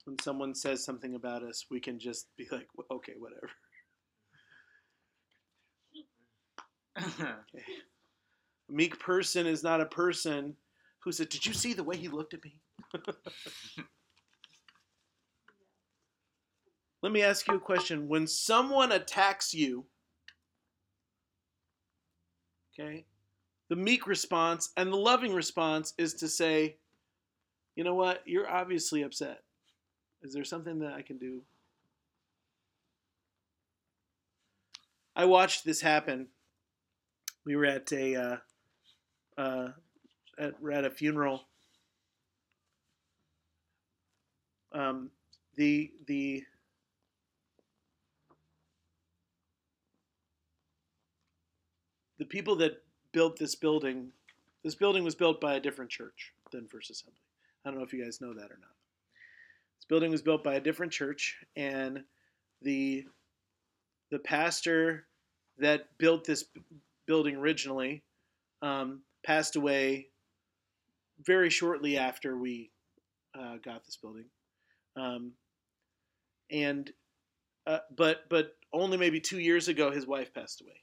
When 0.04 0.18
someone 0.20 0.54
says 0.54 0.84
something 0.84 1.14
about 1.14 1.44
us, 1.44 1.66
we 1.70 1.78
can 1.80 1.98
just 1.98 2.26
be 2.36 2.48
like, 2.50 2.66
"Well, 2.74 2.86
okay, 2.90 3.14
whatever. 3.18 3.50
Okay. 6.98 7.34
A 8.68 8.72
meek 8.72 8.98
person 8.98 9.46
is 9.46 9.62
not 9.62 9.80
a 9.80 9.86
person 9.86 10.56
who 11.00 11.12
said, 11.12 11.28
Did 11.28 11.46
you 11.46 11.52
see 11.52 11.74
the 11.74 11.84
way 11.84 11.96
he 11.96 12.08
looked 12.08 12.34
at 12.34 12.44
me? 12.44 12.58
Let 17.02 17.12
me 17.12 17.22
ask 17.22 17.46
you 17.48 17.54
a 17.56 17.60
question. 17.60 18.08
When 18.08 18.26
someone 18.26 18.92
attacks 18.92 19.52
you, 19.52 19.84
okay, 22.72 23.04
the 23.68 23.76
meek 23.76 24.06
response 24.06 24.70
and 24.76 24.92
the 24.92 24.96
loving 24.96 25.34
response 25.34 25.94
is 25.98 26.14
to 26.14 26.28
say, 26.28 26.76
You 27.74 27.84
know 27.84 27.94
what? 27.94 28.22
You're 28.26 28.50
obviously 28.50 29.02
upset. 29.02 29.42
Is 30.22 30.32
there 30.32 30.44
something 30.44 30.80
that 30.80 30.92
I 30.92 31.02
can 31.02 31.18
do? 31.18 31.42
I 35.16 35.24
watched 35.24 35.64
this 35.64 35.80
happen. 35.80 36.28
We 37.44 37.56
were 37.56 37.66
at 37.66 37.92
a 37.92 38.16
uh, 38.16 38.36
uh, 39.36 39.68
at, 40.38 40.60
we're 40.60 40.72
at 40.72 40.84
a 40.84 40.90
funeral. 40.90 41.42
Um, 44.72 45.10
the 45.56 45.90
the 46.06 46.44
the 52.18 52.24
people 52.24 52.56
that 52.56 52.82
built 53.12 53.38
this 53.38 53.54
building, 53.54 54.12
this 54.62 54.74
building 54.74 55.04
was 55.04 55.14
built 55.14 55.40
by 55.40 55.54
a 55.54 55.60
different 55.60 55.90
church 55.90 56.32
than 56.52 56.68
First 56.68 56.90
Assembly. 56.90 57.18
I 57.64 57.70
don't 57.70 57.78
know 57.78 57.84
if 57.84 57.92
you 57.92 58.02
guys 58.02 58.20
know 58.20 58.34
that 58.34 58.50
or 58.50 58.58
not. 58.60 58.74
This 59.78 59.86
building 59.88 60.10
was 60.10 60.22
built 60.22 60.42
by 60.42 60.54
a 60.54 60.60
different 60.60 60.92
church, 60.92 61.36
and 61.56 62.04
the 62.62 63.04
the 64.10 64.18
pastor 64.18 65.06
that 65.58 65.86
built 65.98 66.24
this 66.24 66.44
building 67.06 67.36
originally 67.36 68.02
um, 68.60 69.02
passed 69.24 69.56
away 69.56 70.08
very 71.24 71.50
shortly 71.50 71.96
after 71.96 72.36
we 72.36 72.70
uh, 73.38 73.56
got 73.64 73.84
this 73.84 73.96
building, 73.96 74.26
um, 74.96 75.32
and 76.50 76.90
uh, 77.66 77.78
but 77.96 78.28
but 78.28 78.56
only 78.72 78.96
maybe 78.96 79.20
two 79.20 79.38
years 79.38 79.68
ago 79.68 79.90
his 79.90 80.06
wife 80.06 80.34
passed 80.34 80.60
away, 80.62 80.80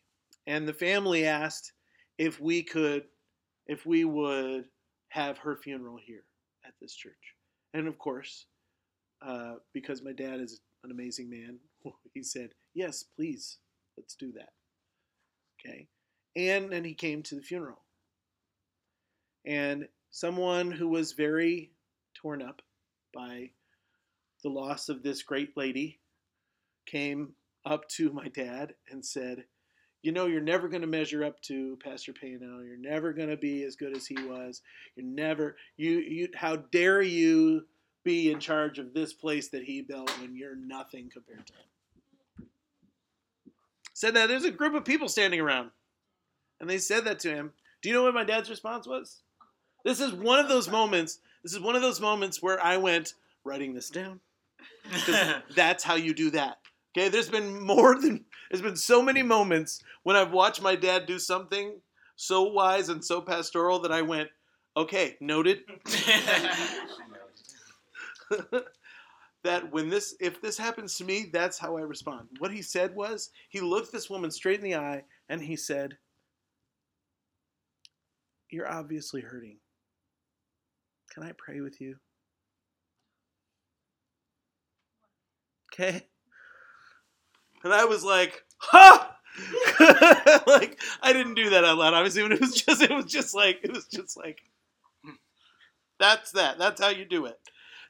and 0.47 0.67
the 0.67 0.73
family 0.73 1.25
asked 1.25 1.73
if 2.17 2.39
we 2.39 2.63
could 2.63 3.03
if 3.67 3.85
we 3.85 4.05
would 4.05 4.65
have 5.09 5.37
her 5.39 5.57
funeral 5.57 5.97
here 5.97 6.23
at 6.69 6.75
this 6.81 6.95
church, 6.95 7.35
and 7.73 7.87
of 7.87 7.97
course, 7.97 8.45
uh, 9.21 9.55
because 9.73 10.01
my 10.01 10.13
dad 10.13 10.39
is 10.39 10.61
an 10.85 10.91
amazing 10.91 11.29
man, 11.29 11.59
he 12.13 12.23
said 12.23 12.51
yes, 12.73 13.03
please, 13.15 13.57
let's 13.97 14.15
do 14.15 14.31
that. 14.31 14.53
Okay, 15.59 15.87
and 16.35 16.73
and 16.73 16.85
he 16.85 16.93
came 16.93 17.21
to 17.23 17.35
the 17.35 17.41
funeral, 17.41 17.81
and 19.45 19.87
someone 20.11 20.71
who 20.71 20.87
was 20.87 21.11
very 21.11 21.71
torn 22.15 22.41
up 22.41 22.61
by 23.13 23.49
the 24.43 24.49
loss 24.49 24.87
of 24.89 25.03
this 25.03 25.23
great 25.23 25.55
lady 25.57 25.99
came 26.85 27.33
up 27.65 27.87
to 27.89 28.11
my 28.11 28.27
dad 28.29 28.73
and 28.89 29.05
said, 29.05 29.43
You 30.01 30.13
know, 30.13 30.27
you're 30.27 30.41
never 30.41 30.69
going 30.69 30.81
to 30.81 30.87
measure 30.87 31.25
up 31.25 31.41
to 31.43 31.77
Pastor 31.83 32.13
Payno. 32.13 32.65
You're 32.65 32.77
never 32.77 33.11
going 33.11 33.29
to 33.29 33.37
be 33.37 33.63
as 33.63 33.75
good 33.75 33.95
as 33.95 34.07
he 34.07 34.15
was. 34.15 34.61
You're 34.95 35.05
never, 35.05 35.57
you, 35.75 35.99
you, 35.99 36.29
how 36.33 36.55
dare 36.55 37.01
you 37.01 37.65
be 38.03 38.31
in 38.31 38.39
charge 38.39 38.79
of 38.79 38.93
this 38.93 39.11
place 39.11 39.49
that 39.49 39.63
he 39.63 39.81
built 39.81 40.09
when 40.21 40.35
you're 40.35 40.55
nothing 40.55 41.09
compared 41.11 41.45
to 41.47 41.53
him? 41.53 42.47
Said 43.93 44.13
that 44.13 44.27
there's 44.27 44.45
a 44.45 44.51
group 44.51 44.73
of 44.73 44.85
people 44.85 45.09
standing 45.09 45.41
around. 45.41 45.71
And 46.61 46.69
they 46.69 46.77
said 46.77 47.03
that 47.05 47.19
to 47.19 47.33
him. 47.33 47.51
Do 47.81 47.89
you 47.89 47.95
know 47.95 48.03
what 48.03 48.13
my 48.13 48.23
dad's 48.23 48.49
response 48.49 48.87
was? 48.87 49.21
This 49.83 49.99
is 49.99 50.13
one 50.13 50.39
of 50.39 50.47
those 50.47 50.69
moments. 50.69 51.19
This 51.43 51.53
is 51.53 51.59
one 51.59 51.75
of 51.75 51.81
those 51.81 51.99
moments 52.01 52.41
where 52.41 52.61
I 52.63 52.77
went 52.77 53.13
writing 53.43 53.73
this 53.73 53.89
down. 53.89 54.19
that's 55.55 55.83
how 55.83 55.95
you 55.95 56.13
do 56.13 56.29
that. 56.31 56.59
Okay, 56.97 57.09
there's 57.09 57.29
been 57.29 57.61
more 57.61 57.99
than 57.99 58.25
there's 58.49 58.63
been 58.63 58.75
so 58.75 59.01
many 59.01 59.21
moments 59.21 59.81
when 60.03 60.15
I've 60.15 60.31
watched 60.31 60.61
my 60.61 60.75
dad 60.75 61.05
do 61.05 61.19
something 61.19 61.79
so 62.15 62.43
wise 62.43 62.89
and 62.89 63.03
so 63.03 63.21
pastoral 63.21 63.79
that 63.79 63.91
I 63.91 64.01
went, 64.01 64.29
okay, 64.75 65.15
noted. 65.21 65.59
that 69.43 69.71
when 69.71 69.89
this 69.89 70.15
if 70.19 70.41
this 70.41 70.57
happens 70.57 70.95
to 70.97 71.05
me, 71.05 71.29
that's 71.31 71.57
how 71.57 71.77
I 71.77 71.81
respond. 71.81 72.27
What 72.39 72.51
he 72.51 72.61
said 72.61 72.95
was 72.95 73.29
he 73.49 73.61
looked 73.61 73.91
this 73.91 74.09
woman 74.09 74.31
straight 74.31 74.59
in 74.59 74.65
the 74.65 74.75
eye 74.75 75.03
and 75.29 75.41
he 75.41 75.55
said, 75.55 75.97
You're 78.49 78.69
obviously 78.69 79.21
hurting. 79.21 79.57
Can 81.13 81.23
I 81.23 81.31
pray 81.37 81.61
with 81.61 81.79
you? 81.81 81.95
Okay. 85.73 86.05
And 87.63 87.73
I 87.73 87.85
was 87.85 88.03
like, 88.03 88.43
ha! 88.57 89.15
like 90.47 90.79
I 91.01 91.13
didn't 91.13 91.35
do 91.35 91.51
that 91.51 91.63
out 91.63 91.77
loud, 91.77 91.93
obviously, 91.93 92.23
but 92.23 92.33
it 92.33 92.41
was 92.41 92.55
just 92.55 92.81
it 92.81 92.91
was 92.91 93.05
just 93.05 93.33
like 93.33 93.59
it 93.63 93.71
was 93.71 93.85
just 93.85 94.17
like 94.17 94.41
that's 95.99 96.31
that. 96.31 96.57
That's 96.57 96.81
how 96.81 96.89
you 96.89 97.05
do 97.05 97.25
it. 97.25 97.37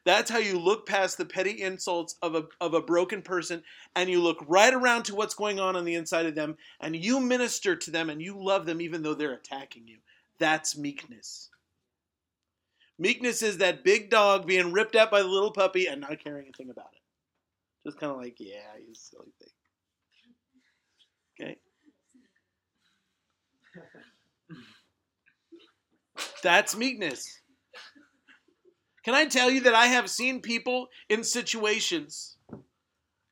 That's 0.05 0.31
how 0.31 0.39
you 0.39 0.57
look 0.57 0.87
past 0.87 1.17
the 1.17 1.25
petty 1.25 1.61
insults 1.61 2.15
of 2.21 2.35
a 2.35 2.45
of 2.61 2.73
a 2.73 2.81
broken 2.81 3.21
person 3.21 3.63
and 3.95 4.09
you 4.09 4.21
look 4.21 4.43
right 4.47 4.73
around 4.73 5.03
to 5.03 5.15
what's 5.15 5.35
going 5.35 5.59
on 5.59 5.75
on 5.75 5.85
the 5.85 5.95
inside 5.95 6.25
of 6.25 6.35
them 6.35 6.57
and 6.79 6.95
you 6.95 7.19
minister 7.19 7.75
to 7.75 7.91
them 7.91 8.09
and 8.09 8.21
you 8.21 8.35
love 8.37 8.65
them 8.65 8.81
even 8.81 9.03
though 9.03 9.13
they're 9.13 9.33
attacking 9.33 9.87
you. 9.87 9.97
That's 10.39 10.77
meekness. 10.77 11.49
Meekness 12.97 13.43
is 13.43 13.57
that 13.57 13.83
big 13.83 14.09
dog 14.09 14.47
being 14.47 14.71
ripped 14.71 14.95
at 14.95 15.11
by 15.11 15.21
the 15.21 15.27
little 15.27 15.51
puppy 15.51 15.87
and 15.87 16.01
not 16.01 16.23
caring 16.23 16.47
a 16.49 16.57
thing 16.57 16.69
about 16.69 16.89
it. 16.93 17.87
Just 17.87 17.99
kind 17.99 18.11
of 18.11 18.17
like, 18.17 18.35
yeah, 18.39 18.75
you 18.79 18.93
silly 18.93 19.31
thing. 19.39 19.49
Okay? 21.39 21.57
That's 26.43 26.75
meekness. 26.75 27.39
Can 29.03 29.13
I 29.13 29.25
tell 29.25 29.49
you 29.49 29.61
that 29.61 29.73
I 29.73 29.87
have 29.87 30.09
seen 30.09 30.41
people 30.41 30.87
in 31.07 31.23
situations, 31.23 32.37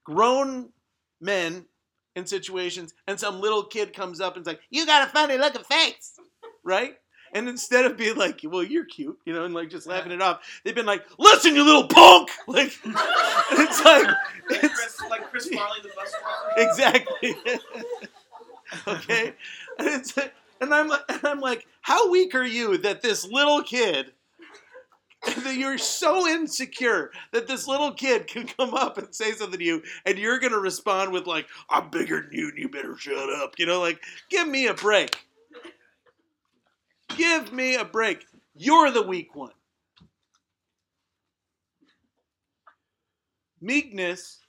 grown 0.04 0.70
men 1.20 1.66
in 2.16 2.26
situations, 2.26 2.94
and 3.08 3.20
some 3.20 3.42
little 3.42 3.64
kid 3.64 3.94
comes 3.94 4.20
up 4.20 4.36
and's 4.36 4.48
like, 4.48 4.62
You 4.70 4.86
got 4.86 5.08
a 5.08 5.12
funny 5.12 5.38
looking 5.38 5.64
face, 5.64 6.14
right? 6.64 6.96
And 7.34 7.50
instead 7.50 7.86
of 7.86 7.98
being 7.98 8.16
like, 8.16 8.42
Well, 8.44 8.64
you're 8.64 8.86
cute, 8.86 9.20
you 9.26 9.34
know, 9.34 9.46
and 9.46 9.54
like 9.54 9.70
just 9.70 9.88
laughing 9.88 10.12
it 10.12 10.22
off, 10.22 10.42
they've 10.64 10.76
been 10.76 10.86
like, 10.86 11.06
Listen, 11.18 11.56
you 11.56 11.64
little 11.64 11.88
punk! 11.88 12.30
Like, 12.48 12.78
it's 13.52 13.84
like, 13.84 14.16
it's, 14.50 14.74
Chris, 14.74 15.10
like 15.10 15.30
Chris 15.30 15.50
Farley, 15.50 15.80
the 15.84 15.90
bus 15.90 16.14
driver. 16.56 16.70
exactly. 16.70 17.36
okay, 18.88 19.34
and 19.78 19.88
it's 19.88 20.18
and 20.62 20.74
I'm 20.74 20.92
and 20.92 21.24
I'm 21.24 21.40
like, 21.40 21.68
how 21.82 22.10
weak 22.10 22.36
are 22.36 22.46
you 22.46 22.78
that 22.80 23.02
this 23.02 23.26
little 23.28 23.62
kid, 23.64 24.14
that 25.26 25.56
you're 25.56 25.78
so 25.78 26.28
insecure 26.28 27.12
that 27.32 27.48
this 27.48 27.68
little 27.68 27.94
kid 27.94 28.28
can 28.28 28.48
come 28.48 28.74
up 28.74 28.98
and 28.98 29.14
say 29.14 29.32
something 29.34 29.60
to 29.60 29.66
you, 29.66 29.84
and 30.06 30.18
you're 30.18 30.40
gonna 30.40 30.60
respond 30.60 31.12
with 31.12 31.28
like, 31.28 31.48
I'm 31.70 31.90
bigger 31.90 32.22
than 32.22 32.32
you, 32.32 32.50
and 32.50 32.58
you 32.58 32.70
better 32.70 32.98
shut 32.98 33.30
up. 33.30 33.56
You 33.58 33.66
know, 33.66 33.80
like, 33.80 34.02
give 34.30 34.48
me 34.48 34.68
a 34.68 34.74
break. 34.74 35.27
Give 37.18 37.52
me 37.52 37.76
a 37.76 37.84
break. 37.84 38.26
You're 38.56 38.92
the 38.92 39.02
weak 39.02 39.36
one. 39.36 39.52
Meekness 43.60 44.40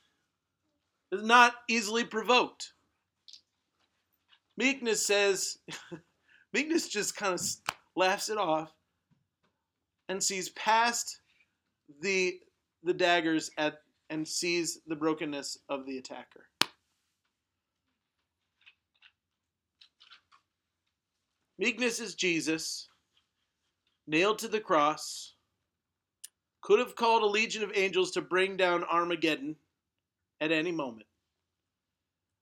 is 1.10 1.22
not 1.22 1.54
easily 1.68 2.04
provoked. 2.04 2.72
Meekness 4.58 5.06
says, 5.06 5.58
meekness 6.52 6.88
just 6.88 7.16
kind 7.16 7.34
of 7.34 7.40
laughs 7.96 8.28
it 8.28 8.36
off 8.36 8.72
and 10.08 10.22
sees 10.22 10.50
past 10.50 11.20
the 12.02 12.38
the 12.84 12.94
daggers 12.94 13.50
at 13.58 13.78
and 14.10 14.26
sees 14.26 14.80
the 14.86 14.96
brokenness 14.96 15.58
of 15.68 15.86
the 15.86 15.98
attacker. 15.98 16.46
Meekness 21.58 21.98
is 21.98 22.14
Jesus, 22.14 22.88
nailed 24.06 24.38
to 24.38 24.48
the 24.48 24.60
cross, 24.60 25.34
could 26.62 26.78
have 26.78 26.94
called 26.94 27.22
a 27.22 27.26
legion 27.26 27.62
of 27.62 27.72
angels 27.74 28.12
to 28.12 28.20
bring 28.20 28.56
down 28.56 28.84
Armageddon 28.84 29.56
at 30.40 30.52
any 30.52 30.70
moment. 30.70 31.06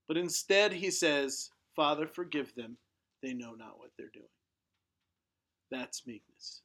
But 0.06 0.16
instead, 0.16 0.72
he 0.72 0.90
says, 0.90 1.51
Father, 1.74 2.06
forgive 2.06 2.55
them. 2.55 2.76
They 3.22 3.32
know 3.32 3.52
not 3.52 3.78
what 3.78 3.90
they're 3.97 4.09
doing. 4.12 4.26
That's 5.70 6.06
meekness. 6.06 6.62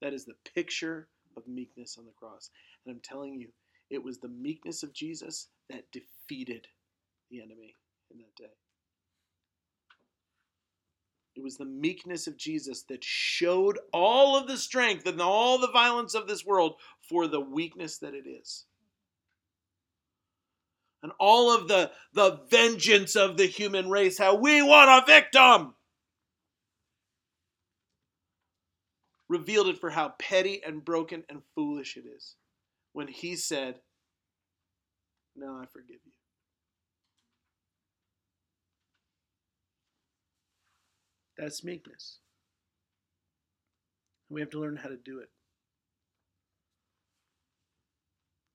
That 0.00 0.14
is 0.14 0.24
the 0.24 0.36
picture 0.54 1.08
of 1.36 1.46
meekness 1.48 1.96
on 1.98 2.06
the 2.06 2.12
cross. 2.12 2.50
And 2.84 2.94
I'm 2.94 3.00
telling 3.02 3.34
you, 3.34 3.48
it 3.90 4.02
was 4.02 4.18
the 4.18 4.28
meekness 4.28 4.82
of 4.82 4.92
Jesus 4.92 5.48
that 5.70 5.90
defeated 5.92 6.66
the 7.30 7.42
enemy 7.42 7.74
in 8.10 8.18
that 8.18 8.34
day. 8.36 8.52
It 11.36 11.42
was 11.42 11.56
the 11.56 11.64
meekness 11.64 12.26
of 12.26 12.36
Jesus 12.36 12.82
that 12.88 13.02
showed 13.02 13.78
all 13.92 14.36
of 14.36 14.46
the 14.46 14.56
strength 14.56 15.06
and 15.06 15.20
all 15.20 15.58
the 15.58 15.70
violence 15.70 16.14
of 16.14 16.28
this 16.28 16.44
world 16.44 16.74
for 17.08 17.26
the 17.26 17.40
weakness 17.40 17.98
that 17.98 18.14
it 18.14 18.28
is 18.28 18.66
and 21.02 21.12
all 21.18 21.54
of 21.54 21.68
the 21.68 21.90
the 22.12 22.40
vengeance 22.50 23.16
of 23.16 23.36
the 23.36 23.46
human 23.46 23.90
race 23.90 24.16
how 24.16 24.36
we 24.36 24.62
want 24.62 24.88
a 24.88 25.04
victim 25.06 25.74
revealed 29.28 29.68
it 29.68 29.78
for 29.78 29.90
how 29.90 30.14
petty 30.18 30.62
and 30.64 30.84
broken 30.84 31.24
and 31.28 31.42
foolish 31.54 31.96
it 31.96 32.04
is 32.06 32.36
when 32.92 33.08
he 33.08 33.36
said, 33.36 33.80
No, 35.36 35.58
I 35.60 35.66
forgive 35.66 35.98
you. 36.04 36.13
That's 41.36 41.64
meekness. 41.64 42.18
We 44.30 44.40
have 44.40 44.50
to 44.50 44.60
learn 44.60 44.76
how 44.76 44.88
to 44.88 44.96
do 44.96 45.18
it. 45.18 45.28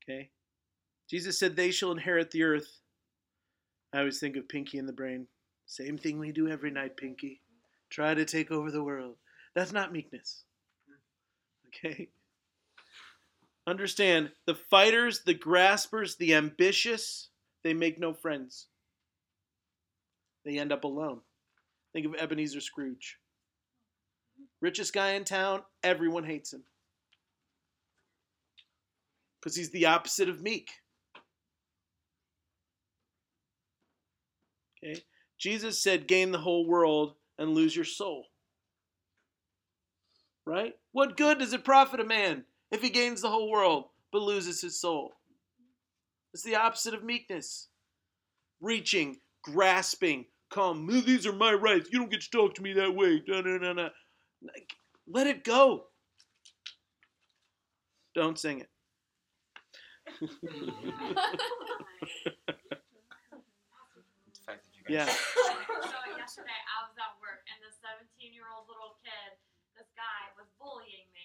Okay? 0.04 0.30
Jesus 1.10 1.38
said, 1.38 1.56
They 1.56 1.72
shall 1.72 1.92
inherit 1.92 2.32
the 2.32 2.44
earth. 2.44 2.80
I 3.94 4.00
always 4.00 4.20
think 4.20 4.38
of 4.38 4.48
Pinky 4.48 4.78
and 4.78 4.88
the 4.88 4.94
Brain. 4.94 5.28
Same 5.66 5.98
thing 5.98 6.20
we 6.20 6.32
do 6.32 6.48
every 6.48 6.72
night, 6.72 6.98
Pinky. 6.98 7.42
Try 7.90 8.14
to 8.14 8.26
take 8.26 8.52
over 8.52 8.72
the 8.72 8.84
world. 8.84 9.16
That's 9.56 9.72
not 9.72 9.92
meekness. 9.92 10.44
Okay? 11.68 12.10
Understand 13.68 14.32
the 14.46 14.56
fighters, 14.56 15.22
the 15.26 15.34
graspers, 15.34 16.16
the 16.16 16.34
ambitious, 16.34 17.30
they 17.64 17.74
make 17.74 18.00
no 18.00 18.14
friends. 18.14 18.68
They 20.46 20.58
end 20.58 20.72
up 20.72 20.84
alone. 20.84 21.22
Think 21.94 22.06
of 22.06 22.16
Ebenezer 22.16 22.62
Scrooge. 22.62 23.18
Richest 24.62 24.94
guy 24.94 25.12
in 25.12 25.24
town, 25.24 25.64
everyone 25.84 26.24
hates 26.24 26.54
him. 26.54 26.64
Because 29.40 29.56
he's 29.56 29.72
the 29.72 29.86
opposite 29.86 30.30
of 30.30 30.42
meek. 30.42 30.70
Okay? 34.84 35.02
Jesus 35.38 35.82
said, 35.82 36.08
gain 36.08 36.32
the 36.32 36.38
whole 36.38 36.68
world 36.68 37.16
and 37.38 37.52
lose 37.52 37.76
your 37.76 37.86
soul. 37.86 38.26
Right? 40.46 40.76
What 40.92 41.18
good 41.18 41.40
does 41.40 41.54
it 41.54 41.64
profit 41.64 42.00
a 42.00 42.06
man 42.06 42.44
if 42.72 42.82
he 42.82 42.90
gains 42.90 43.22
the 43.22 43.30
whole 43.30 43.50
world 43.50 43.86
but 44.12 44.22
loses 44.22 44.62
his 44.62 44.80
soul? 44.80 45.14
It's 46.34 46.44
the 46.44 46.56
opposite 46.56 46.94
of 46.94 47.04
meekness. 47.04 47.70
Reaching, 48.62 49.18
grasping, 49.42 50.26
come. 50.50 50.88
These 51.06 51.26
are 51.26 51.34
my 51.34 51.54
rights. 51.54 51.90
You 51.92 52.00
don't 52.00 52.12
get 52.12 52.22
to 52.22 52.30
talk 52.30 52.56
to 52.56 52.62
me 52.62 52.74
that 52.74 52.96
way. 52.96 53.20
Da, 53.20 53.42
da, 53.42 53.58
da, 53.58 53.74
da. 53.74 53.90
Let 55.08 55.28
it 55.28 55.44
go. 55.44 55.86
Don't 58.16 58.38
sing 58.38 58.62
it. 58.62 58.70
The 60.20 60.28
fact 64.46 64.62
that 64.66 64.74
you 64.74 64.84
guys. 64.86 64.90
Yeah. 64.90 65.06
so 65.06 66.00
yesterday 66.18 66.60
I 66.66 66.78
was 66.88 66.96
at 66.98 67.14
work 67.22 67.46
and 67.48 67.58
this 67.62 67.78
17 67.82 68.34
year 68.34 68.50
old 68.50 68.66
little 68.68 68.98
kid, 69.06 69.38
this 69.78 69.90
guy 69.96 70.34
was 70.36 70.50
bullying 70.58 71.08
me. 71.14 71.19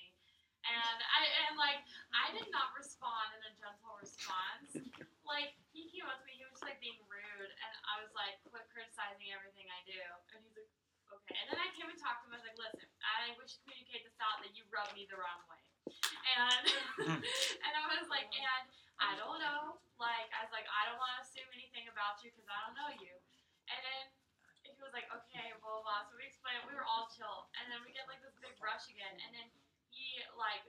And 0.64 0.98
I 1.04 1.20
and 1.48 1.54
like 1.60 1.84
I 2.12 2.32
did 2.32 2.48
not 2.48 2.72
respond 2.72 3.36
in 3.36 3.42
a 3.48 3.52
gentle 3.60 3.94
response. 4.00 4.72
Like 5.24 5.56
he 5.72 5.88
came 5.88 6.04
up 6.04 6.20
to 6.20 6.24
me, 6.28 6.36
he 6.36 6.44
was 6.44 6.60
just 6.60 6.68
like 6.68 6.76
being 6.84 7.00
rude 7.08 7.48
and 7.48 7.72
I 7.88 8.04
was 8.04 8.12
like, 8.12 8.36
quit 8.44 8.68
criticizing 8.68 9.32
everything 9.32 9.64
I 9.72 9.80
do. 9.88 9.96
And 10.36 10.44
he's 10.44 10.52
like, 10.52 10.68
Okay. 11.08 11.36
And 11.40 11.46
then 11.48 11.60
I 11.64 11.72
came 11.72 11.88
and 11.88 11.96
talked 11.96 12.24
to 12.24 12.28
him, 12.28 12.36
I 12.36 12.44
was 12.44 12.44
like, 12.44 12.60
listen, 12.60 12.84
I 13.00 13.32
wish 13.40 13.56
to 13.56 13.58
communicate 13.64 14.04
this 14.04 14.20
out 14.20 14.44
that 14.44 14.52
you 14.52 14.68
rubbed 14.68 14.92
me 14.92 15.08
the 15.08 15.16
wrong 15.16 15.40
way. 15.48 15.64
And 16.36 16.64
and 17.64 17.72
I 17.72 17.84
was 17.88 18.04
like, 18.12 18.28
and 18.28 18.68
I 19.00 19.16
don't 19.16 19.40
know. 19.40 19.80
Like 19.96 20.28
I 20.36 20.44
was 20.44 20.52
like, 20.52 20.68
I 20.68 20.92
don't 20.92 21.00
want 21.00 21.16
to 21.16 21.24
assume 21.24 21.48
anything 21.56 21.88
about 21.88 22.20
you 22.20 22.28
because 22.28 22.44
I 22.52 22.58
don't 22.68 22.76
know 22.76 22.90
you. 23.00 23.16
And 23.72 23.80
then 23.80 24.04
he 24.68 24.80
was 24.82 24.92
like, 24.92 25.08
okay, 25.08 25.54
blah, 25.60 25.80
blah, 25.80 25.84
blah. 25.86 26.00
So 26.10 26.20
we 26.20 26.28
explained, 26.28 26.66
we 26.68 26.76
were 26.76 26.84
all 26.84 27.08
chill. 27.08 27.48
And 27.56 27.70
then 27.72 27.80
we 27.86 27.94
get 27.94 28.04
like 28.10 28.20
this 28.20 28.36
big 28.42 28.52
rush 28.60 28.90
again. 28.90 29.16
And 29.24 29.30
then 29.32 29.48
he 29.94 30.18
like, 30.34 30.66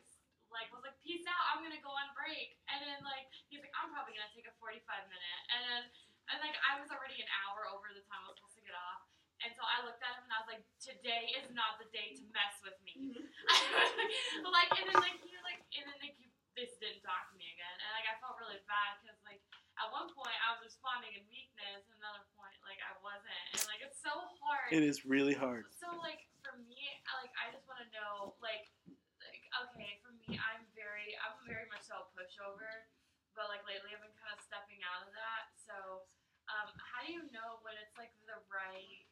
like 0.54 0.70
was 0.70 0.86
like, 0.86 0.96
peace 1.02 1.26
out, 1.26 1.44
I'm 1.50 1.66
gonna 1.66 1.82
go 1.82 1.92
on 1.92 2.14
break. 2.14 2.56
And 2.70 2.78
then 2.86 3.02
like, 3.02 3.26
he's 3.50 3.60
like, 3.60 3.74
I'm 3.74 3.90
probably 3.90 4.14
gonna 4.14 4.30
take 4.32 4.46
a 4.46 4.54
45 4.62 4.86
minute. 5.10 5.42
And 5.50 5.62
then, 5.66 5.82
and 6.30 6.38
like, 6.42 6.54
I 6.62 6.78
was 6.78 6.94
already 6.94 7.18
an 7.18 7.30
hour 7.44 7.66
over 7.74 7.90
the 7.90 8.06
time 8.06 8.22
I 8.22 8.30
was 8.30 8.38
supposed 8.38 8.58
to 8.62 8.66
get 8.66 8.78
off. 8.78 9.02
And 9.44 9.52
so 9.58 9.66
I 9.66 9.84
looked 9.84 10.00
at 10.00 10.16
him 10.16 10.26
and 10.26 10.34
I 10.34 10.40
was 10.46 10.50
like, 10.50 10.64
today 10.80 11.34
is 11.36 11.50
not 11.52 11.82
the 11.82 11.90
day 11.92 12.16
to 12.16 12.24
mess 12.32 12.56
with 12.64 12.78
me. 12.86 13.20
Mm-hmm. 13.20 14.48
like, 14.56 14.72
and 14.78 14.86
then 14.90 14.98
like, 15.02 15.20
he 15.20 15.36
like, 15.44 15.60
and 15.76 15.84
then 15.86 15.98
like, 16.00 16.16
he 16.16 16.32
just 16.56 16.80
didn't 16.80 17.04
talk 17.04 17.30
to 17.30 17.36
me 17.36 17.52
again. 17.52 17.76
And 17.84 17.90
like, 17.98 18.08
I 18.08 18.16
felt 18.24 18.40
really 18.40 18.64
bad 18.64 19.04
because 19.04 19.20
like, 19.28 19.44
at 19.76 19.92
one 19.92 20.08
point 20.16 20.36
I 20.40 20.56
was 20.56 20.72
responding 20.72 21.12
in 21.20 21.24
weakness, 21.28 21.84
and 21.92 22.00
another 22.00 22.24
point 22.40 22.56
like 22.64 22.80
I 22.80 22.96
wasn't, 23.04 23.44
and 23.56 23.64
like 23.68 23.84
it's 23.84 24.00
so 24.00 24.14
hard. 24.40 24.72
It 24.72 24.84
is 24.88 25.04
really 25.04 25.36
hard. 25.36 25.68
So 25.76 25.92
like 26.00 26.24
for 26.44 26.56
me, 26.64 26.80
I- 27.12 27.20
like 27.20 27.36
I 27.36 27.52
just 27.52 27.68
want 27.68 27.84
to 27.84 27.90
know 27.92 28.40
like 28.40 28.72
like 29.20 29.44
okay 29.68 30.00
for 30.00 30.16
me 30.16 30.40
I'm 30.40 30.64
very 30.74 31.20
I'm 31.20 31.36
very 31.44 31.68
much 31.68 31.92
so 31.92 32.02
a 32.02 32.08
pushover, 32.16 32.88
but 33.36 33.52
like 33.52 33.68
lately 33.68 33.92
I've 33.92 34.04
been 34.04 34.16
kind 34.16 34.32
of 34.32 34.42
stepping 34.44 34.80
out 34.88 35.04
of 35.04 35.12
that. 35.12 35.52
So 35.60 36.08
um, 36.48 36.72
how 36.80 37.04
do 37.04 37.12
you 37.12 37.28
know 37.36 37.60
when 37.66 37.76
it's 37.76 37.96
like 38.00 38.14
the 38.24 38.40
right 38.48 39.04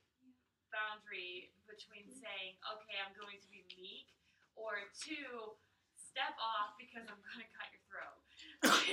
boundary 1.14 1.49
between 1.68 2.06
saying 2.10 2.57
okay 2.73 2.98
I'm 3.06 3.14
going 3.19 3.38
to 3.41 3.48
be 3.49 3.64
meek 3.81 4.07
or 4.56 4.90
two 5.02 5.53
step 5.95 6.34
off 6.41 6.73
because 6.77 7.07
I'm 7.10 7.22
gonna 7.22 7.49
cut 7.53 7.69
your 7.73 7.85
throat. 7.90 8.18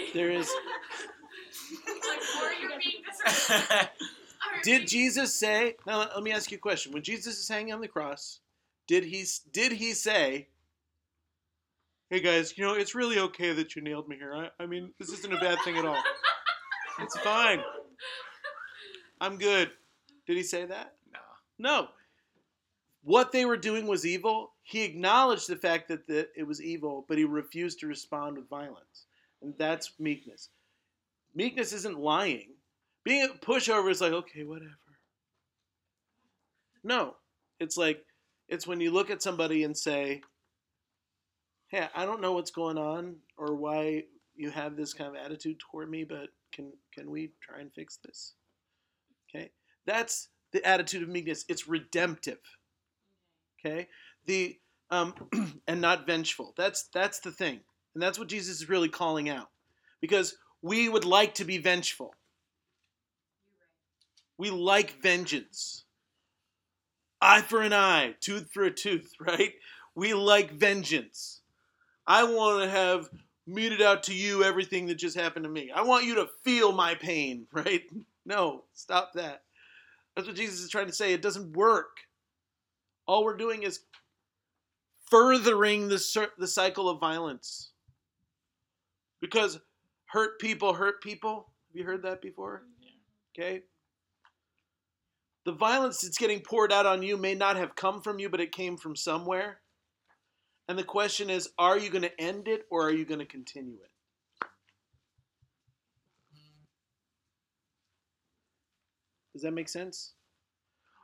There 0.14 0.30
is- 0.30 0.50
like 1.86 2.20
or 2.42 2.52
you're 2.60 2.78
being 2.78 3.02
disrespectful. 3.06 3.88
Did 4.62 4.88
Jesus 4.88 5.34
say? 5.34 5.76
Now 5.86 5.98
let- 6.00 6.14
let 6.14 6.22
me 6.22 6.32
ask 6.32 6.50
you 6.50 6.56
a 6.56 6.60
question. 6.60 6.92
When 6.92 7.02
Jesus 7.02 7.38
is 7.38 7.48
hanging 7.48 7.72
on 7.72 7.80
the 7.80 7.88
cross, 7.88 8.40
did 8.86 9.04
he 9.04 9.24
did 9.52 9.72
he 9.72 9.92
say, 9.94 10.48
"Hey 12.10 12.20
guys, 12.20 12.56
you 12.56 12.64
know 12.64 12.74
it's 12.74 12.94
really 12.94 13.18
okay 13.18 13.52
that 13.52 13.76
you 13.76 13.82
nailed 13.82 14.08
me 14.08 14.16
here. 14.16 14.34
I, 14.34 14.62
I 14.62 14.66
mean 14.66 14.92
this 14.98 15.10
isn't 15.10 15.32
a 15.32 15.38
bad 15.40 15.58
thing 15.64 15.76
at 15.76 15.84
all. 15.84 16.02
It's 17.00 17.18
fine. 17.20 17.62
I'm 19.20 19.36
good." 19.38 19.70
Did 20.26 20.36
he 20.36 20.42
say 20.42 20.64
that? 20.64 20.94
No. 21.12 21.20
No. 21.58 21.88
What 23.02 23.32
they 23.32 23.44
were 23.44 23.56
doing 23.56 23.86
was 23.86 24.04
evil. 24.04 24.52
He 24.62 24.82
acknowledged 24.82 25.48
the 25.48 25.56
fact 25.56 25.88
that 25.88 26.06
the, 26.06 26.28
it 26.36 26.46
was 26.46 26.62
evil, 26.62 27.04
but 27.08 27.18
he 27.18 27.24
refused 27.24 27.80
to 27.80 27.86
respond 27.86 28.36
with 28.36 28.48
violence. 28.48 29.06
And 29.42 29.54
that's 29.58 29.94
meekness. 29.98 30.50
Meekness 31.34 31.72
isn't 31.72 31.98
lying. 31.98 32.54
Being 33.04 33.24
a 33.24 33.44
pushover 33.44 33.90
is 33.90 34.00
like, 34.00 34.12
okay, 34.12 34.44
whatever. 34.44 34.76
No. 36.84 37.16
It's 37.58 37.76
like, 37.76 38.04
it's 38.48 38.66
when 38.66 38.80
you 38.80 38.90
look 38.90 39.10
at 39.10 39.22
somebody 39.22 39.64
and 39.64 39.76
say, 39.76 40.22
hey, 41.68 41.88
I 41.94 42.04
don't 42.04 42.20
know 42.20 42.32
what's 42.32 42.50
going 42.50 42.78
on 42.78 43.16
or 43.38 43.54
why 43.54 44.04
you 44.34 44.50
have 44.50 44.76
this 44.76 44.92
kind 44.92 45.08
of 45.08 45.22
attitude 45.22 45.56
toward 45.70 45.90
me, 45.90 46.04
but 46.04 46.28
can, 46.52 46.72
can 46.92 47.10
we 47.10 47.32
try 47.40 47.60
and 47.60 47.72
fix 47.72 47.98
this? 48.04 48.34
Okay? 49.28 49.50
That's 49.86 50.28
the 50.52 50.64
attitude 50.64 51.02
of 51.02 51.08
meekness. 51.08 51.44
It's 51.48 51.68
redemptive. 51.68 52.40
Okay? 53.64 53.88
The 54.26 54.58
um, 54.90 55.14
and 55.68 55.80
not 55.80 56.06
vengeful. 56.06 56.54
That's 56.56 56.88
that's 56.92 57.20
the 57.20 57.32
thing. 57.32 57.60
And 57.94 58.02
that's 58.02 58.18
what 58.18 58.28
Jesus 58.28 58.60
is 58.60 58.68
really 58.68 58.88
calling 58.88 59.28
out. 59.28 59.48
Because 60.00 60.36
we 60.62 60.88
would 60.88 61.04
like 61.04 61.34
to 61.34 61.44
be 61.44 61.58
vengeful. 61.58 62.14
We 64.38 64.50
like 64.50 65.02
vengeance. 65.02 65.84
Eye 67.20 67.42
for 67.42 67.60
an 67.60 67.74
eye, 67.74 68.14
tooth 68.20 68.50
for 68.52 68.64
a 68.64 68.70
tooth, 68.70 69.12
right? 69.20 69.52
We 69.94 70.14
like 70.14 70.52
vengeance. 70.52 71.42
I 72.06 72.24
want 72.24 72.64
to 72.64 72.70
have 72.70 73.08
meted 73.46 73.82
out 73.82 74.04
to 74.04 74.14
you 74.14 74.44
everything 74.44 74.86
that 74.86 74.94
just 74.94 75.16
happened 75.16 75.44
to 75.44 75.50
me. 75.50 75.70
I 75.74 75.82
want 75.82 76.06
you 76.06 76.14
to 76.16 76.28
feel 76.44 76.72
my 76.72 76.94
pain, 76.94 77.46
right? 77.52 77.82
No, 78.24 78.64
stop 78.72 79.12
that. 79.14 79.42
That's 80.14 80.26
what 80.26 80.36
Jesus 80.36 80.60
is 80.60 80.70
trying 80.70 80.86
to 80.86 80.92
say. 80.92 81.12
It 81.12 81.22
doesn't 81.22 81.56
work. 81.56 81.98
All 83.10 83.24
we're 83.24 83.36
doing 83.36 83.64
is 83.64 83.80
furthering 85.10 85.88
the 85.88 86.28
the 86.38 86.46
cycle 86.46 86.88
of 86.88 87.00
violence. 87.00 87.72
Because 89.20 89.58
hurt 90.06 90.38
people 90.38 90.74
hurt 90.74 91.02
people. 91.02 91.48
Have 91.66 91.76
you 91.76 91.82
heard 91.84 92.04
that 92.04 92.22
before? 92.22 92.62
Yeah. 92.80 93.42
Okay. 93.44 93.62
The 95.44 95.50
violence 95.50 96.02
that's 96.02 96.18
getting 96.18 96.38
poured 96.38 96.72
out 96.72 96.86
on 96.86 97.02
you 97.02 97.16
may 97.16 97.34
not 97.34 97.56
have 97.56 97.74
come 97.74 98.00
from 98.00 98.20
you, 98.20 98.28
but 98.28 98.40
it 98.40 98.52
came 98.52 98.76
from 98.76 98.94
somewhere. 98.94 99.58
And 100.68 100.78
the 100.78 100.84
question 100.84 101.30
is, 101.30 101.48
are 101.58 101.76
you 101.76 101.90
going 101.90 102.02
to 102.02 102.20
end 102.20 102.46
it 102.46 102.64
or 102.70 102.86
are 102.86 102.92
you 102.92 103.04
going 103.04 103.18
to 103.18 103.26
continue 103.26 103.78
it? 103.82 104.46
Does 109.32 109.42
that 109.42 109.50
make 109.50 109.68
sense? 109.68 110.12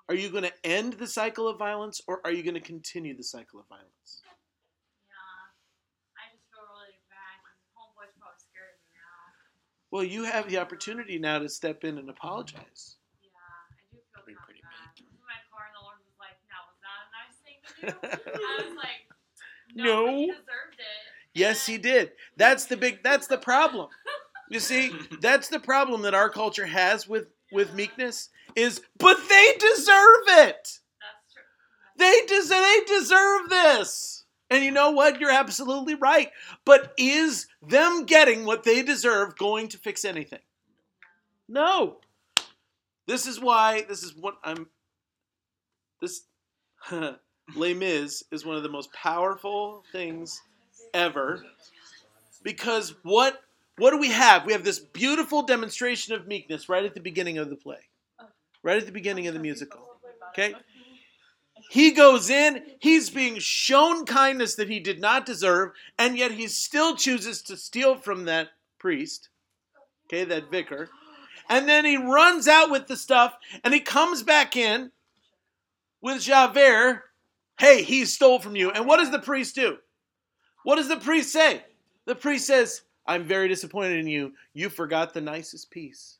Are 0.09 0.15
you 0.15 0.31
going 0.31 0.45
to 0.45 0.53
end 0.65 0.95
the 0.95 1.07
cycle 1.07 1.49
of 1.49 1.59
violence 1.59 2.01
or 2.07 2.20
are 2.24 2.33
you 2.33 2.43
going 2.43 2.55
to 2.55 2.61
continue 2.61 3.16
the 3.16 3.24
cycle 3.24 3.59
of 3.61 3.66
violence? 3.69 4.23
Yeah, 4.23 5.19
I 6.15 6.31
just 6.31 6.47
feel 6.51 6.62
really 6.62 6.95
bad 7.11 7.43
homeboy's 7.74 8.15
probably 8.19 8.39
scared 8.39 8.70
of 8.70 8.81
me 8.87 8.95
now. 8.95 9.35
Well, 9.91 10.05
you 10.05 10.23
have 10.24 10.49
the 10.49 10.59
opportunity 10.59 11.19
now 11.19 11.41
to 11.41 11.49
step 11.49 11.83
in 11.85 11.99
and 11.99 12.09
apologize. 12.09 12.97
Yeah, 13.23 13.31
I 13.35 13.74
do 13.91 13.99
feel 14.15 14.23
Be 14.27 14.35
kind 14.35 14.47
pretty 14.47 14.62
bad. 14.62 14.95
mean. 14.95 15.11
I 15.11 15.11
was 15.11 15.19
in 15.19 15.27
my 15.27 15.41
car 15.51 15.66
and 15.66 15.74
the 15.74 15.83
Lord 15.83 15.99
was 16.07 16.15
like, 16.23 16.39
"Now 16.47 16.62
was 16.70 16.78
that 16.87 17.03
a 17.03 17.11
nice 17.19 17.39
thing 17.43 17.59
to 17.66 17.73
do?" 18.31 18.47
I 18.47 18.62
was 18.62 18.77
like, 18.87 19.03
No. 19.74 19.85
"No, 19.85 20.07
but 20.07 20.15
you 20.23 20.27
deserved 20.39 20.78
it." 20.78 21.03
Yes, 21.35 21.66
he 21.66 21.78
did. 21.78 22.12
That's 22.37 22.65
the 22.66 22.77
big. 22.77 23.03
That's 23.03 23.27
the 23.27 23.39
problem. 23.39 23.89
You 24.51 24.61
see, 24.61 24.93
that's 25.20 25.49
the 25.49 25.59
problem 25.61 26.03
that 26.03 26.15
our 26.15 26.31
culture 26.31 26.65
has 26.66 27.09
with 27.09 27.27
with 27.52 27.74
meekness. 27.74 28.28
Is 28.55 28.81
but 28.98 29.18
they 29.28 29.55
deserve 29.59 30.24
it. 30.28 30.81
They 31.97 32.20
des- 32.27 32.48
they 32.48 32.81
deserve 32.86 33.48
this. 33.48 34.24
And 34.48 34.64
you 34.64 34.70
know 34.70 34.93
what? 34.93 35.20
You're 35.20 35.31
absolutely 35.31 35.94
right. 35.94 36.31
But 36.64 36.93
is 36.97 37.48
them 37.62 38.05
getting 38.05 38.44
what 38.44 38.62
they 38.62 38.82
deserve 38.82 39.36
going 39.36 39.68
to 39.68 39.78
fix 39.78 40.05
anything? 40.05 40.40
No. 41.48 41.98
This 43.06 43.27
is 43.27 43.40
why 43.40 43.85
this 43.89 44.02
is 44.02 44.14
what 44.14 44.36
I'm 44.44 44.68
this 46.01 46.23
Les 47.55 47.74
Mis 47.74 48.24
is 48.32 48.44
one 48.44 48.56
of 48.56 48.62
the 48.62 48.68
most 48.68 48.93
powerful 48.93 49.85
things 49.93 50.43
ever 50.93 51.43
because 52.43 52.94
what 53.02 53.40
what 53.78 53.90
do 53.90 53.98
we 53.98 54.11
have? 54.11 54.47
We 54.47 54.53
have 54.53 54.65
this 54.65 54.78
beautiful 54.78 55.43
demonstration 55.43 56.15
of 56.15 56.27
meekness 56.27 56.69
right 56.69 56.85
at 56.85 56.94
the 56.94 57.01
beginning 57.01 57.39
of 57.39 57.51
the 57.51 57.57
play. 57.57 57.78
Right 58.62 58.78
at 58.78 58.86
the 58.86 58.93
beginning 58.93 59.27
of 59.27 59.35
the 59.35 59.40
musical. 59.40 59.81
Okay? 60.31 60.55
He 61.70 61.93
goes 61.93 62.31
in, 62.31 62.62
he's 62.78 63.11
being 63.11 63.39
shown 63.39 64.07
kindness 64.07 64.55
that 64.55 64.69
he 64.69 64.78
did 64.78 65.01
not 65.01 65.27
deserve, 65.27 65.73
and 65.98 66.16
yet 66.16 66.31
he 66.31 66.47
still 66.47 66.97
chooses 66.97 67.43
to 67.43 67.57
steal 67.57 67.97
from 67.97 68.24
that 68.27 68.51
priest, 68.78 69.31
okay, 70.07 70.24
that 70.24 70.51
vicar. 70.51 70.89
And 71.48 71.69
then 71.69 71.85
he 71.85 71.97
runs 71.97 72.47
out 72.47 72.70
with 72.70 72.86
the 72.86 72.97
stuff, 72.97 73.35
and 73.65 73.74
he 73.74 73.81
comes 73.81 74.23
back 74.23 74.57
in 74.57 74.93
with 76.01 76.23
Javert. 76.23 77.03
Hey, 77.59 77.82
he 77.82 78.05
stole 78.05 78.39
from 78.39 78.55
you. 78.55 78.70
And 78.70 78.86
what 78.86 78.98
does 78.98 79.11
the 79.11 79.19
priest 79.19 79.55
do? 79.55 79.78
What 80.65 80.77
does 80.77 80.89
the 80.89 80.97
priest 80.97 81.32
say? 81.32 81.65
The 82.05 82.15
priest 82.15 82.47
says, 82.47 82.82
I'm 83.09 83.24
very 83.24 83.49
disappointed 83.49 83.99
in 83.99 84.07
you. 84.07 84.33
You 84.53 84.69
forgot 84.69 85.15
the 85.15 85.20
nicest 85.20 85.70
piece. 85.70 86.19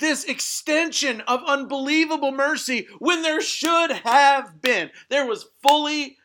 this 0.00 0.24
extension 0.24 1.20
of 1.28 1.44
unbelievable 1.46 2.32
mercy 2.32 2.88
when 2.98 3.22
there 3.22 3.40
should 3.40 3.92
have 3.92 4.60
been. 4.60 4.90
There 5.08 5.26
was 5.26 5.46
fully 5.62 6.16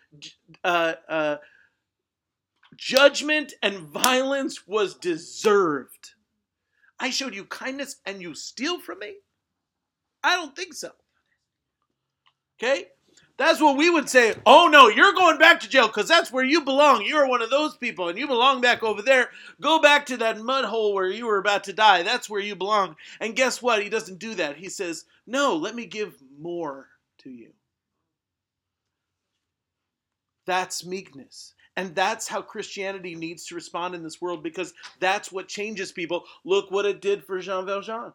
uh, 0.63 0.93
uh, 1.07 1.37
judgment 2.75 3.53
and 3.61 3.79
violence 3.79 4.67
was 4.67 4.95
deserved. 4.95 6.13
I 6.99 7.09
showed 7.09 7.35
you 7.35 7.45
kindness 7.45 7.97
and 8.05 8.21
you 8.21 8.33
steal 8.33 8.79
from 8.79 8.99
me? 8.99 9.15
I 10.23 10.35
don't 10.35 10.55
think 10.55 10.73
so. 10.73 10.91
Okay? 12.57 12.87
That's 13.37 13.61
what 13.61 13.75
we 13.75 13.89
would 13.89 14.09
say. 14.09 14.35
Oh 14.45 14.67
no, 14.71 14.87
you're 14.87 15.13
going 15.13 15.37
back 15.37 15.59
to 15.59 15.69
jail 15.69 15.87
because 15.87 16.07
that's 16.07 16.31
where 16.31 16.43
you 16.43 16.61
belong. 16.61 17.03
You're 17.05 17.27
one 17.27 17.41
of 17.41 17.49
those 17.49 17.75
people 17.75 18.07
and 18.07 18.17
you 18.17 18.27
belong 18.27 18.61
back 18.61 18.81
over 18.81 19.01
there. 19.01 19.29
Go 19.59 19.81
back 19.81 20.05
to 20.05 20.17
that 20.17 20.39
mud 20.39 20.63
hole 20.63 20.93
where 20.93 21.09
you 21.09 21.25
were 21.25 21.37
about 21.37 21.65
to 21.65 21.73
die. 21.73 22.03
That's 22.03 22.29
where 22.29 22.39
you 22.39 22.55
belong. 22.55 22.95
And 23.19 23.35
guess 23.35 23.61
what? 23.61 23.83
He 23.83 23.89
doesn't 23.89 24.19
do 24.19 24.35
that. 24.35 24.55
He 24.55 24.69
says, 24.69 25.05
No, 25.27 25.55
let 25.57 25.75
me 25.75 25.85
give 25.85 26.15
more 26.39 26.87
to 27.19 27.29
you. 27.29 27.51
That's 30.45 30.85
meekness. 30.85 31.53
And 31.75 31.93
that's 31.93 32.29
how 32.29 32.41
Christianity 32.41 33.15
needs 33.15 33.45
to 33.47 33.55
respond 33.55 33.95
in 33.95 34.03
this 34.03 34.21
world 34.21 34.43
because 34.43 34.73
that's 35.01 35.29
what 35.29 35.49
changes 35.49 35.91
people. 35.91 36.23
Look 36.45 36.71
what 36.71 36.85
it 36.85 37.01
did 37.01 37.25
for 37.25 37.39
Jean 37.39 37.65
Valjean 37.65 38.13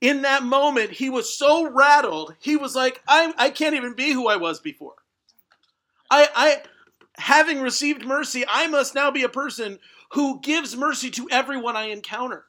in 0.00 0.22
that 0.22 0.42
moment, 0.42 0.90
he 0.90 1.10
was 1.10 1.36
so 1.36 1.70
rattled. 1.70 2.34
He 2.40 2.56
was 2.56 2.74
like, 2.74 3.02
I, 3.06 3.32
I 3.36 3.50
can't 3.50 3.74
even 3.74 3.94
be 3.94 4.12
who 4.12 4.28
I 4.28 4.36
was 4.36 4.60
before. 4.60 4.94
I, 6.10 6.28
I, 6.34 6.62
having 7.16 7.60
received 7.60 8.04
mercy, 8.04 8.44
I 8.48 8.66
must 8.68 8.94
now 8.94 9.10
be 9.10 9.22
a 9.22 9.28
person 9.28 9.78
who 10.12 10.40
gives 10.40 10.76
mercy 10.76 11.10
to 11.10 11.28
everyone 11.30 11.76
I 11.76 11.84
encounter. 11.84 12.44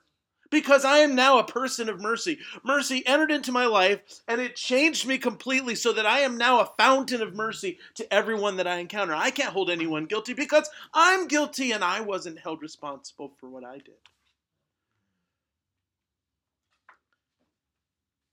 Because 0.49 0.85
I 0.85 0.99
am 0.99 1.15
now 1.15 1.39
a 1.39 1.43
person 1.43 1.89
of 1.89 1.99
mercy. 1.99 2.37
Mercy 2.63 3.03
entered 3.07 3.31
into 3.31 3.51
my 3.51 3.65
life 3.65 4.01
and 4.27 4.39
it 4.39 4.55
changed 4.55 5.07
me 5.07 5.17
completely 5.17 5.73
so 5.73 5.91
that 5.93 6.05
I 6.05 6.19
am 6.19 6.37
now 6.37 6.59
a 6.59 6.71
fountain 6.77 7.23
of 7.23 7.33
mercy 7.33 7.79
to 7.95 8.13
everyone 8.13 8.57
that 8.57 8.67
I 8.67 8.77
encounter. 8.77 9.15
I 9.15 9.31
can't 9.31 9.53
hold 9.53 9.71
anyone 9.71 10.05
guilty 10.05 10.33
because 10.33 10.69
I'm 10.93 11.27
guilty 11.27 11.71
and 11.71 11.83
I 11.83 12.01
wasn't 12.01 12.39
held 12.39 12.61
responsible 12.61 13.33
for 13.39 13.49
what 13.49 13.63
I 13.63 13.77
did. 13.77 13.95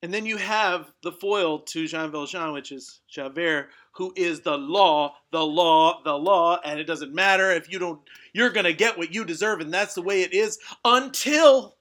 And 0.03 0.15
then 0.15 0.25
you 0.25 0.39
have 0.39 0.91
the 1.03 1.13
foil 1.13 1.59
to 1.59 1.87
Jean 1.87 2.11
Valjean, 2.11 2.53
which 2.53 2.73
is 2.73 3.01
Javert, 3.09 3.69
who 3.93 4.13
is 4.17 4.41
the 4.41 4.57
law, 4.57 5.15
the 5.31 5.45
law, 5.45 6.03
the 6.05 6.17
law, 6.17 6.59
and 6.65 6.81
it 6.81 6.85
doesn't 6.85 7.15
matter 7.15 7.51
if 7.51 7.71
you 7.71 7.79
don't, 7.79 8.01
you're 8.33 8.51
going 8.51 8.65
to 8.65 8.73
get 8.73 8.97
what 8.97 9.15
you 9.15 9.25
deserve, 9.27 9.61
and 9.61 9.73
that's 9.73 9.95
the 9.95 10.03
way 10.03 10.23
it 10.23 10.33
is 10.33 10.59
until 10.85 11.77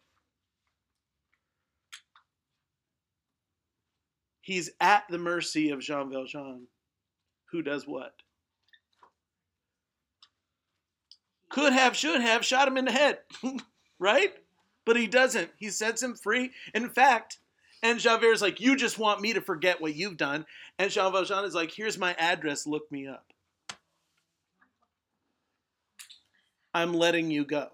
he's 4.41 4.71
at 4.81 5.03
the 5.09 5.17
mercy 5.17 5.69
of 5.69 5.79
Jean 5.79 6.09
Valjean, 6.09 6.67
who 7.51 7.61
does 7.61 7.87
what? 7.87 8.13
Could 11.49 11.71
have, 11.71 11.95
should 11.95 12.21
have, 12.21 12.43
shot 12.45 12.67
him 12.67 12.77
in 12.77 12.85
the 12.85 12.91
head, 12.91 13.19
right? 13.99 14.33
But 14.85 14.97
he 14.97 15.07
doesn't. 15.07 15.51
He 15.57 15.69
sets 15.69 16.01
him 16.01 16.15
free. 16.15 16.51
In 16.73 16.89
fact, 16.89 17.39
and 17.81 17.99
Javert's 17.99 18.41
like, 18.41 18.59
You 18.59 18.75
just 18.75 18.99
want 18.99 19.21
me 19.21 19.33
to 19.33 19.41
forget 19.41 19.81
what 19.81 19.95
you've 19.95 20.17
done. 20.17 20.45
And 20.77 20.91
Jean 20.91 21.11
Valjean 21.11 21.45
is 21.45 21.55
like, 21.55 21.71
Here's 21.71 21.97
my 21.97 22.13
address, 22.13 22.67
look 22.67 22.91
me 22.91 23.07
up. 23.07 23.25
I'm 26.73 26.93
letting 26.93 27.31
you 27.31 27.45
go. 27.45 27.67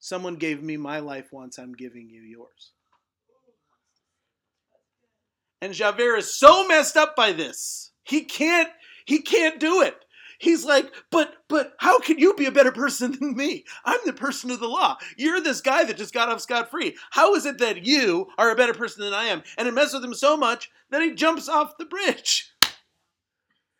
Someone 0.00 0.34
gave 0.36 0.62
me 0.62 0.76
my 0.76 0.98
life 0.98 1.32
once, 1.32 1.58
I'm 1.58 1.74
giving 1.74 2.08
you 2.08 2.22
yours. 2.22 2.72
And 5.60 5.72
Javert 5.72 6.16
is 6.16 6.36
so 6.36 6.66
messed 6.66 6.96
up 6.96 7.14
by 7.14 7.32
this. 7.32 7.92
He 8.02 8.22
can't 8.24 8.68
he 9.04 9.20
can't 9.20 9.60
do 9.60 9.82
it. 9.82 9.96
He's 10.42 10.64
like, 10.64 10.92
but 11.12 11.36
but 11.46 11.74
how 11.78 12.00
can 12.00 12.18
you 12.18 12.34
be 12.34 12.46
a 12.46 12.50
better 12.50 12.72
person 12.72 13.12
than 13.12 13.36
me? 13.36 13.64
I'm 13.84 14.00
the 14.04 14.12
person 14.12 14.50
of 14.50 14.58
the 14.58 14.66
law. 14.66 14.96
You're 15.16 15.40
this 15.40 15.60
guy 15.60 15.84
that 15.84 15.96
just 15.96 16.12
got 16.12 16.28
off 16.28 16.40
scot 16.40 16.68
free. 16.68 16.96
How 17.12 17.36
is 17.36 17.46
it 17.46 17.58
that 17.58 17.86
you 17.86 18.26
are 18.38 18.50
a 18.50 18.56
better 18.56 18.74
person 18.74 19.04
than 19.04 19.14
I 19.14 19.26
am? 19.26 19.44
And 19.56 19.68
it 19.68 19.72
messes 19.72 19.94
with 19.94 20.04
him 20.04 20.14
so 20.14 20.36
much 20.36 20.68
that 20.90 21.00
he 21.00 21.14
jumps 21.14 21.48
off 21.48 21.78
the 21.78 21.84
bridge. 21.84 22.50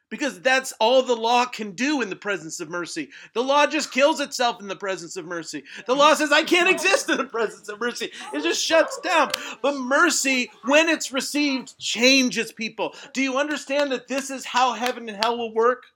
Because 0.09 0.41
that's 0.41 0.73
all 0.79 1.03
the 1.03 1.17
law 1.17 1.47
can 1.47 1.73
do 1.73 2.01
in 2.01 2.11
the 2.11 2.15
presence 2.15 2.61
of 2.61 2.71
mercy. 2.71 3.09
The 3.35 3.43
law 3.43 3.67
just 3.67 3.91
kills 3.91 4.21
itself 4.21 4.61
in 4.61 4.69
the 4.69 4.77
presence 4.77 5.17
of 5.17 5.25
mercy. 5.25 5.65
The 5.87 5.97
law 5.97 6.15
says, 6.15 6.31
I 6.31 6.45
can't 6.45 6.71
exist 6.71 7.11
in 7.11 7.17
the 7.17 7.25
presence 7.25 7.69
of 7.71 7.81
mercy. 7.81 8.13
It 8.33 8.45
just 8.45 8.65
shuts 8.65 9.01
down. 9.01 9.33
But 9.63 9.81
mercy, 9.81 10.49
when 10.67 10.89
it's 10.89 11.11
received, 11.11 11.77
changes 11.79 12.53
people. 12.53 12.95
Do 13.13 13.21
you 13.21 13.37
understand 13.37 13.91
that 13.91 14.07
this 14.07 14.31
is 14.31 14.45
how 14.45 14.75
heaven 14.75 15.09
and 15.09 15.19
hell 15.19 15.37
will 15.37 15.53
work? 15.53 15.87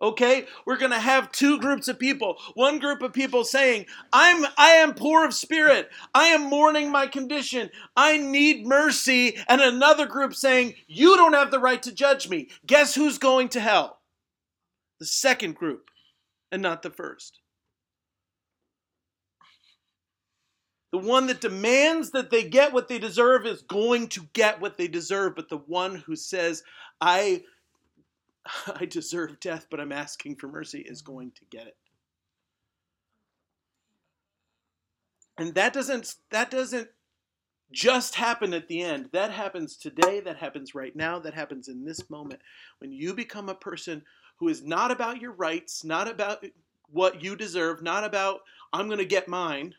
Okay? 0.00 0.46
We're 0.64 0.78
going 0.78 0.92
to 0.92 0.98
have 0.98 1.32
two 1.32 1.58
groups 1.58 1.88
of 1.88 1.98
people. 1.98 2.36
One 2.54 2.78
group 2.78 3.02
of 3.02 3.12
people 3.12 3.44
saying 3.44 3.86
i'm 4.12 4.46
i 4.56 4.70
am 4.70 4.94
poor 4.94 5.24
of 5.24 5.34
spirit. 5.34 5.90
I 6.14 6.26
am 6.26 6.48
mourning 6.48 6.90
my 6.90 7.06
condition. 7.06 7.70
I 7.96 8.16
need 8.16 8.66
mercy. 8.66 9.36
And 9.48 9.60
another 9.60 10.06
group 10.06 10.34
saying 10.34 10.74
you 10.86 11.16
don't 11.16 11.34
have 11.34 11.50
the 11.50 11.58
right 11.58 11.82
to 11.82 11.92
judge 11.92 12.28
me. 12.28 12.48
Guess 12.66 12.94
who's 12.94 13.18
going 13.18 13.48
to 13.50 13.60
hell? 13.60 14.00
The 14.98 15.06
second 15.06 15.54
group 15.54 15.90
and 16.52 16.62
not 16.62 16.82
the 16.82 16.90
first. 16.90 17.38
The 20.92 20.98
one 20.98 21.28
that 21.28 21.40
demands 21.40 22.10
that 22.10 22.30
they 22.30 22.42
get 22.42 22.72
what 22.72 22.88
they 22.88 22.98
deserve 22.98 23.46
is 23.46 23.62
going 23.62 24.08
to 24.08 24.22
get 24.32 24.60
what 24.60 24.76
they 24.76 24.88
deserve 24.88 25.36
but 25.36 25.48
the 25.48 25.58
one 25.58 25.94
who 25.94 26.16
says 26.16 26.64
i 27.00 27.42
I 28.74 28.84
deserve 28.86 29.40
death, 29.40 29.66
but 29.70 29.80
I'm 29.80 29.92
asking 29.92 30.36
for 30.36 30.48
mercy, 30.48 30.80
is 30.80 31.02
going 31.02 31.32
to 31.32 31.44
get 31.50 31.66
it. 31.66 31.76
And 35.38 35.54
that 35.54 35.72
doesn't 35.72 36.16
that 36.30 36.50
doesn't 36.50 36.88
just 37.72 38.14
happen 38.14 38.52
at 38.52 38.68
the 38.68 38.82
end. 38.82 39.08
That 39.12 39.30
happens 39.30 39.76
today, 39.76 40.20
that 40.20 40.36
happens 40.36 40.74
right 40.74 40.94
now, 40.94 41.18
that 41.20 41.34
happens 41.34 41.68
in 41.68 41.84
this 41.84 42.10
moment. 42.10 42.40
When 42.78 42.92
you 42.92 43.14
become 43.14 43.48
a 43.48 43.54
person 43.54 44.02
who 44.36 44.48
is 44.48 44.62
not 44.62 44.90
about 44.90 45.20
your 45.20 45.32
rights, 45.32 45.84
not 45.84 46.08
about 46.08 46.44
what 46.90 47.22
you 47.22 47.36
deserve, 47.36 47.82
not 47.82 48.04
about 48.04 48.40
I'm 48.72 48.86
going 48.86 48.98
to 48.98 49.04
get 49.04 49.28
mine, 49.28 49.74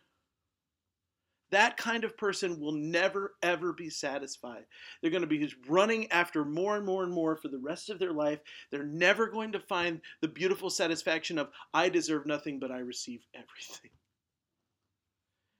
that 1.52 1.78
kind 1.78 2.03
of 2.03 2.18
person 2.18 2.60
will 2.60 2.73
never, 2.73 3.36
ever 3.44 3.73
be 3.73 3.90
satisfied. 3.90 4.65
They're 5.02 5.11
going 5.11 5.22
to 5.22 5.28
be 5.28 5.40
just 5.40 5.56
running 5.68 6.11
after 6.11 6.44
more 6.44 6.78
and 6.78 6.86
more 6.86 7.03
and 7.03 7.14
more 7.14 7.38
for 7.38 7.48
the 7.48 7.60
rest 7.60 7.90
of 7.90 7.99
their 7.99 8.14
life. 8.14 8.40
They're 8.72 8.84
never 8.84 9.28
going 9.28 9.52
to 9.53 9.60
find 9.60 10.02
the 10.22 10.28
beautiful 10.28 10.69
satisfaction 10.69 11.38
of, 11.38 11.49
I 11.73 11.90
deserve 11.90 12.26
nothing, 12.26 12.60
but 12.60 12.72
I 12.72 12.80
receive 12.80 13.22
everything. 13.34 13.91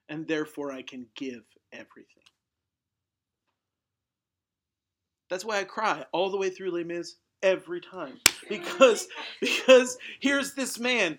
And 0.10 0.28
therefore, 0.28 0.72
I 0.72 0.82
can 0.82 1.06
give 1.16 1.44
everything. 1.72 2.24
That's 5.30 5.46
why 5.46 5.60
I 5.60 5.64
cry 5.64 6.06
all 6.12 6.30
the 6.30 6.38
way 6.38 6.50
through 6.50 6.72
Les 6.72 6.84
Mis. 6.84 7.16
every 7.44 7.82
time 7.82 8.20
because 8.50 9.08
because 9.40 9.98
here's 10.20 10.54
this 10.54 10.80
man 10.80 11.18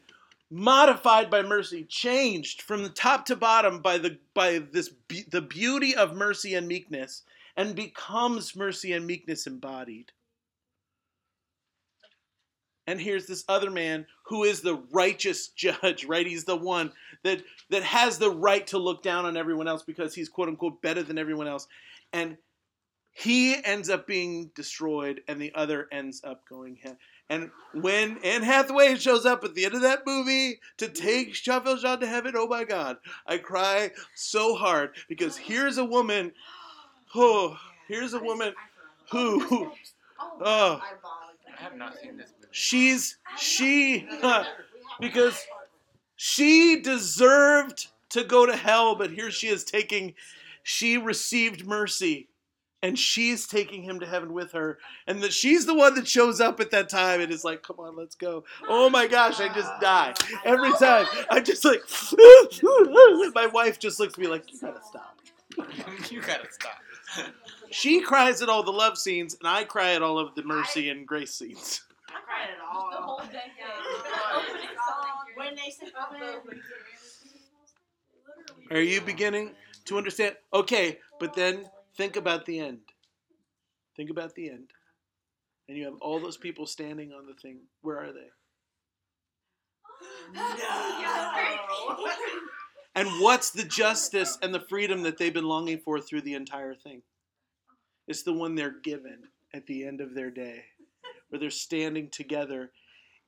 modified 0.52 1.30
by 1.30 1.40
mercy 1.40 1.82
changed 1.84 2.60
from 2.60 2.82
the 2.82 2.90
top 2.90 3.24
to 3.24 3.34
bottom 3.34 3.80
by 3.80 3.96
the 3.96 4.18
by 4.34 4.58
this 4.58 4.90
be- 5.08 5.24
the 5.30 5.40
beauty 5.40 5.96
of 5.96 6.14
mercy 6.14 6.54
and 6.54 6.68
meekness 6.68 7.22
and 7.56 7.74
becomes 7.74 8.54
mercy 8.54 8.92
and 8.92 9.06
meekness 9.06 9.46
embodied. 9.46 10.12
And 12.86 13.00
here's 13.00 13.26
this 13.26 13.44
other 13.48 13.70
man 13.70 14.06
who 14.26 14.44
is 14.44 14.60
the 14.60 14.82
righteous 14.92 15.48
judge 15.48 16.04
right? 16.04 16.26
He's 16.26 16.44
the 16.44 16.56
one 16.56 16.92
that 17.22 17.42
that 17.70 17.82
has 17.82 18.18
the 18.18 18.30
right 18.30 18.66
to 18.66 18.78
look 18.78 19.02
down 19.02 19.24
on 19.24 19.38
everyone 19.38 19.68
else 19.68 19.82
because 19.82 20.14
he's 20.14 20.28
quote 20.28 20.48
unquote 20.48 20.82
better 20.82 21.02
than 21.02 21.16
everyone 21.16 21.48
else. 21.48 21.66
And 22.12 22.36
he 23.10 23.56
ends 23.64 23.88
up 23.88 24.06
being 24.06 24.50
destroyed 24.54 25.22
and 25.28 25.40
the 25.40 25.54
other 25.54 25.88
ends 25.90 26.20
up 26.24 26.46
going 26.46 26.76
he- 26.76 26.90
and 27.28 27.51
when 27.73 28.19
Anne 28.19 28.43
Hathaway 28.43 28.97
shows 28.97 29.24
up 29.24 29.44
at 29.44 29.55
the 29.55 29.65
end 29.65 29.74
of 29.74 29.82
that 29.82 30.03
movie 30.07 30.61
to 30.77 30.89
take 30.89 31.32
Jean 31.32 31.65
Valjean 31.65 32.01
to 32.01 32.07
heaven, 32.07 32.35
oh 32.36 32.47
my 32.47 32.65
God, 32.65 32.99
I 33.27 33.39
cry 33.39 33.90
so 34.15 34.55
hard 34.55 34.90
because 35.09 35.36
here's 35.36 35.78
a 35.78 35.85
woman, 35.85 36.32
oh, 37.15 37.57
here's 37.89 38.12
a 38.12 38.19
woman 38.19 38.53
who, 39.11 39.73
oh, 40.40 40.82
I 40.82 41.62
have 41.62 41.77
not 41.77 41.97
seen 41.99 42.16
this 42.16 42.32
movie. 42.39 42.49
she's 42.51 43.16
she 43.39 44.07
because 45.01 45.47
she 46.16 46.81
deserved 46.81 47.89
to 48.11 48.24
go 48.24 48.44
to 48.44 48.57
hell, 48.57 48.94
but 48.94 49.11
here 49.11 49.31
she 49.31 49.49
is 49.49 49.65
taking, 49.65 50.15
she 50.62 50.99
received 50.99 51.66
mercy. 51.66 52.28
And 52.82 52.98
she's 52.98 53.46
taking 53.46 53.82
him 53.82 54.00
to 54.00 54.06
heaven 54.06 54.32
with 54.32 54.52
her, 54.52 54.78
and 55.06 55.22
that 55.22 55.32
she's 55.32 55.66
the 55.66 55.74
one 55.74 55.94
that 55.94 56.09
shows 56.09 56.40
up 56.40 56.59
at 56.59 56.72
that 56.72 56.88
time 56.88 57.20
and 57.20 57.30
is 57.30 57.44
like, 57.44 57.62
"Come 57.62 57.78
on, 57.78 57.94
let's 57.96 58.16
go." 58.16 58.44
Oh 58.68 58.90
my 58.90 59.06
gosh, 59.06 59.38
I 59.38 59.52
just 59.54 59.70
die 59.80 60.14
every 60.44 60.72
time. 60.72 61.06
I'm 61.30 61.44
just 61.44 61.64
like, 61.64 61.80
my 63.34 63.46
wife 63.46 63.78
just 63.78 64.00
looks 64.00 64.14
at 64.14 64.18
me 64.18 64.26
like, 64.26 64.52
"You 64.52 64.59
gotta 64.60 64.80
stop." 64.82 65.16
you 66.10 66.20
gotta 66.20 66.48
stop. 66.50 66.78
She 67.70 68.00
cries 68.02 68.42
at 68.42 68.48
all 68.48 68.62
the 68.62 68.72
love 68.72 68.98
scenes, 68.98 69.34
and 69.40 69.48
I 69.48 69.64
cry 69.64 69.94
at 69.94 70.02
all 70.02 70.18
of 70.18 70.34
the 70.34 70.42
mercy 70.42 70.90
and 70.90 71.06
grace 71.06 71.34
scenes. 71.34 71.82
I 72.09 72.20
cried 72.24 72.50
at 72.50 72.60
all. 72.70 72.90
The 72.90 72.96
whole 72.98 73.18
day. 73.32 73.52
Opening 74.34 74.68
song. 74.86 75.22
When 75.36 75.54
they 75.54 75.70
said, 75.70 75.88
Are 78.70 78.80
you 78.80 79.00
beginning 79.00 79.52
to 79.86 79.96
understand? 79.96 80.36
Okay, 80.52 80.98
but 81.18 81.34
then 81.34 81.64
think 81.97 82.16
about 82.16 82.47
the 82.47 82.59
end. 82.59 82.81
Think 83.97 84.10
about 84.10 84.35
the 84.35 84.51
end. 84.51 84.70
And 85.69 85.77
you 85.77 85.85
have 85.85 85.98
all 86.01 86.20
those 86.20 86.36
people 86.36 86.66
standing 86.66 87.12
on 87.12 87.27
the 87.27 87.35
thing. 87.35 87.60
Where 87.82 87.98
are 87.98 88.12
they? 88.12 88.31
And 92.94 93.09
what's 93.20 93.51
the 93.51 93.64
justice 93.64 94.39
and 94.43 94.55
the 94.55 94.60
freedom 94.60 95.02
that 95.02 95.16
they've 95.19 95.32
been 95.32 95.48
longing 95.48 95.78
for 95.78 96.01
through 96.01 96.23
the 96.23 96.35
entire 96.35 96.74
thing? 96.74 97.02
It's 98.06 98.23
the 98.23 98.32
one 98.32 98.55
they're 98.55 98.81
given 98.82 99.20
at 99.55 99.66
the 99.66 99.85
end 99.86 100.01
of 100.01 100.14
their 100.14 100.31
day, 100.31 100.64
where 101.28 101.40
they're 101.40 101.51
standing 101.51 102.09
together 102.10 102.70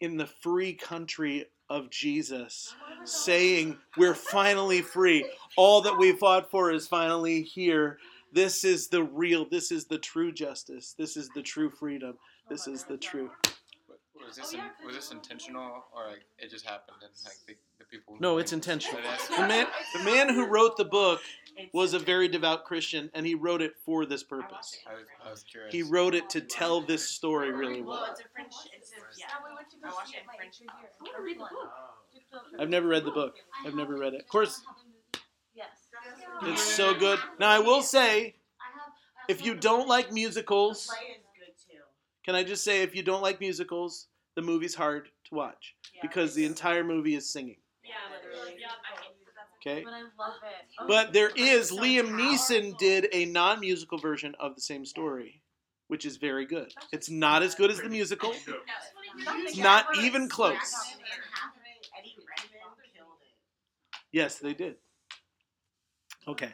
in 0.01 0.17
the 0.17 0.27
free 0.27 0.75
country 0.75 1.47
of 1.71 1.91
Jesus, 1.91 2.75
saying, 3.05 3.79
We're 3.97 4.15
finally 4.15 4.83
free. 4.83 5.25
All 5.57 5.81
that 5.83 5.99
we 5.99 6.13
fought 6.13 6.51
for 6.51 6.71
is 6.71 6.87
finally 6.87 7.43
here. 7.43 7.99
This 8.35 8.65
is 8.65 8.89
the 8.89 9.05
real, 9.05 9.47
this 9.49 9.71
is 9.71 9.85
the 9.87 9.99
true 9.99 10.33
justice. 10.33 10.95
This 10.99 11.17
is 11.17 11.29
the 11.37 11.43
true 11.43 11.71
freedom. 11.71 12.15
This 12.51 12.67
is 12.67 12.83
the 12.85 12.97
true. 12.97 13.31
Was 14.27 14.37
this 14.37 14.55
in, 14.55 14.61
was 14.85 14.97
this 14.97 15.13
intentional 15.13 15.85
or 15.95 16.09
like 16.09 16.25
it 16.39 16.51
just 16.51 16.65
happened 16.67 16.97
and 17.03 17.11
like 17.25 17.37
the, 17.47 17.55
the 17.79 17.85
people? 17.85 18.17
No, 18.19 18.39
it's 18.39 18.53
intentional. 18.53 19.01
The 19.29 19.47
man, 19.47 19.67
the 19.93 20.03
man 20.03 20.29
who 20.35 20.47
wrote 20.47 20.77
the 20.77 20.85
book 20.85 21.21
was 21.73 21.93
a 21.95 21.99
very 21.99 22.27
devout 22.27 22.65
Christian, 22.65 23.11
and 23.15 23.27
he 23.27 23.35
wrote 23.35 23.61
it 23.63 23.75
for 23.85 24.07
this 24.07 24.23
purpose. 24.25 24.79
I 24.87 24.95
was, 24.95 25.05
I 25.27 25.31
was 25.31 25.43
curious. 25.45 25.73
He 25.73 25.83
wrote 25.83 26.15
it 26.15 26.29
to 26.31 26.41
tell 26.41 26.81
this 26.81 27.07
story 27.09 27.53
really 27.53 27.83
Well, 27.83 28.01
well. 28.01 28.11
it's 28.11 28.21
a 28.21 28.25
French. 28.35 28.55
It's 28.77 28.91
a 28.93 28.95
yeah. 29.19 29.27
I 29.39 29.91
watched 29.93 30.15
it 30.15 30.21
in 30.21 30.27
French. 30.37 30.63
I'm 31.01 31.07
gonna 31.13 31.23
read 31.25 31.37
the 31.37 31.41
book. 31.41 31.71
I've 32.59 32.71
never 32.71 32.89
read 32.89 33.05
the 33.05 33.11
book. 33.13 33.37
I've 33.67 33.75
never 33.75 33.97
read 33.97 34.15
it. 34.15 34.23
Of 34.23 34.29
course, 34.29 34.63
Yes. 34.65 34.84
It's 36.43 36.63
so 36.63 36.95
good. 36.95 37.19
Now, 37.39 37.51
I 37.51 37.59
will 37.59 37.83
say, 37.83 38.35
if 39.29 39.45
you 39.45 39.55
don't 39.55 39.89
like 39.89 40.13
musicals, 40.13 40.87
Play 40.87 41.15
is 41.17 41.23
good 41.39 41.73
too. 41.73 41.83
can 42.25 42.35
I 42.35 42.45
just 42.45 42.65
say, 42.65 42.83
if 42.83 42.95
you 42.95 43.03
don't 43.03 43.23
like 43.23 43.41
musicals, 43.41 44.09
the 44.35 44.43
movie's 44.43 44.75
hard 44.75 45.09
to 45.29 45.35
watch 45.35 45.75
because 46.03 46.35
the 46.35 46.45
entire 46.45 46.85
movie 46.85 47.15
is 47.15 47.31
singing. 47.33 47.57
Yeah, 47.85 47.95
literally. 48.11 48.57
Yeah, 48.61 48.69
I 48.69 49.03
hate 49.03 49.15
Okay? 49.67 49.83
But 49.85 49.95
I 49.95 50.01
love 50.01 50.35
it. 50.43 50.75
Oh, 50.79 50.87
But 50.87 51.13
there 51.13 51.31
is 51.35 51.71
Liam 51.71 52.11
Neeson 52.11 52.77
did 52.77 53.09
a 53.13 53.25
non-musical 53.27 53.99
version 53.99 54.35
of 54.39 54.55
the 54.55 54.61
same 54.61 54.85
story, 54.85 55.41
which 55.89 56.05
is 56.05 56.19
very 56.19 56.45
good. 56.45 56.73
It's 56.93 57.09
not 57.09 57.43
as 57.43 57.55
good 57.55 57.71
as 57.71 57.81
the 57.81 57.89
musical. 57.89 58.35
It's 58.35 59.57
not 59.57 59.87
even 59.99 60.29
close. 60.29 60.55
Eddie 61.99 62.15
Redmayne 62.19 62.61
killed 62.95 63.09
it. 63.23 63.29
Yes, 64.13 64.39
they 64.39 64.53
did. 64.53 64.77
Okay. 66.29 66.53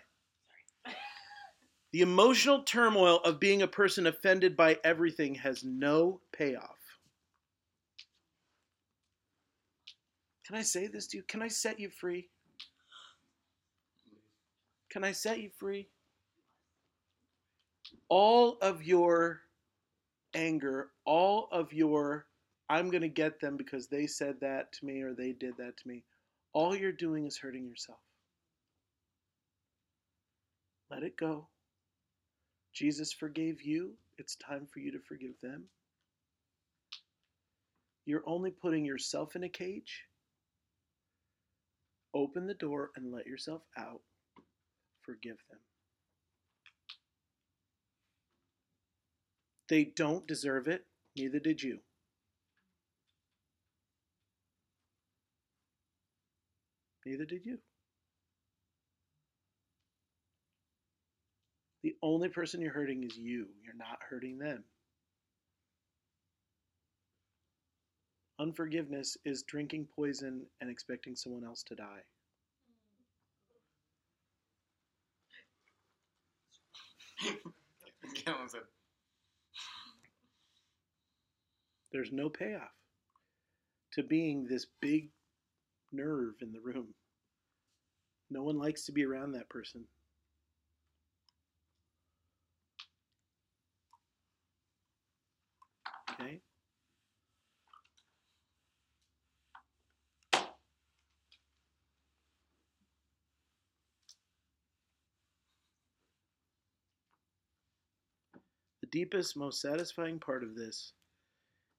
The 1.93 2.03
emotional 2.03 2.63
turmoil 2.63 3.17
of 3.25 3.41
being 3.41 3.63
a 3.63 3.67
person 3.67 4.07
offended 4.07 4.57
by 4.57 4.79
everything 4.85 5.35
has 5.35 5.65
no 5.65 6.21
payoff. 6.33 6.79
Can 10.47 10.57
I 10.57 10.63
say 10.63 10.87
this 10.87 11.09
to 11.09 11.17
you? 11.17 11.25
Can 11.25 11.43
I 11.43 11.49
set 11.49 11.81
you 11.81 11.89
free? 11.91 12.29
Can 14.91 15.05
I 15.05 15.13
set 15.13 15.41
you 15.41 15.49
free? 15.49 15.89
All 18.09 18.59
of 18.61 18.83
your 18.83 19.43
anger, 20.35 20.91
all 21.05 21.49
of 21.53 21.73
your, 21.73 22.27
I'm 22.69 22.91
going 22.91 23.03
to 23.03 23.09
get 23.09 23.41
them 23.41 23.57
because 23.57 23.87
they 23.87 24.07
said 24.07 24.41
that 24.41 24.73
to 24.75 24.87
me 24.87 25.03
or 25.03 25.15
they 25.15 25.33
did 25.33 25.57
that 25.59 25.77
to 25.77 25.89
me, 25.89 26.05
all 26.53 26.75
you're 26.75 26.93
doing 26.93 27.27
is 27.27 27.37
hurting 27.39 27.67
yourself. 27.67 27.99
Let 30.91 31.03
it 31.03 31.17
go. 31.17 31.47
Jesus 32.73 33.13
forgave 33.13 33.63
you. 33.63 33.93
It's 34.19 34.37
time 34.37 34.67
for 34.73 34.81
you 34.81 34.91
to 34.93 34.99
forgive 34.99 35.39
them. 35.43 35.65
You're 38.07 38.25
only 38.27 38.51
putting 38.51 38.85
yourself 38.85 39.37
in 39.37 39.45
a 39.45 39.49
cage. 39.49 40.05
Open 42.15 42.47
the 42.47 42.55
door 42.55 42.91
and 42.97 43.13
let 43.13 43.27
yourself 43.27 43.63
out. 43.79 44.01
Forgive 45.03 45.37
them. 45.49 45.61
They 49.69 49.85
don't 49.85 50.27
deserve 50.27 50.67
it, 50.67 50.85
neither 51.17 51.39
did 51.39 51.63
you. 51.63 51.79
Neither 57.07 57.25
did 57.25 57.47
you. 57.47 57.59
The 61.83 61.97
only 62.03 62.29
person 62.29 62.61
you're 62.61 62.73
hurting 62.73 63.05
is 63.05 63.17
you. 63.17 63.47
You're 63.65 63.75
not 63.75 63.99
hurting 64.09 64.39
them. 64.39 64.65
Unforgiveness 68.39 69.17
is 69.25 69.43
drinking 69.43 69.87
poison 69.95 70.47
and 70.61 70.71
expecting 70.71 71.17
someone 71.17 71.45
else 71.45 71.63
to 71.65 71.75
die. 71.75 72.01
There's 81.93 82.13
no 82.13 82.29
payoff 82.29 82.71
to 83.93 84.03
being 84.03 84.47
this 84.47 84.67
big 84.81 85.11
nerve 85.93 86.35
in 86.41 86.53
the 86.53 86.61
room. 86.61 86.95
No 88.31 88.43
one 88.43 88.59
likes 88.59 88.85
to 88.87 88.93
be 88.93 89.05
around 89.05 89.33
that 89.33 89.49
person. 89.49 89.85
Okay? 96.21 96.41
The 108.81 108.87
deepest, 108.91 109.37
most 109.37 109.61
satisfying 109.61 110.19
part 110.19 110.43
of 110.43 110.55
this 110.55 110.93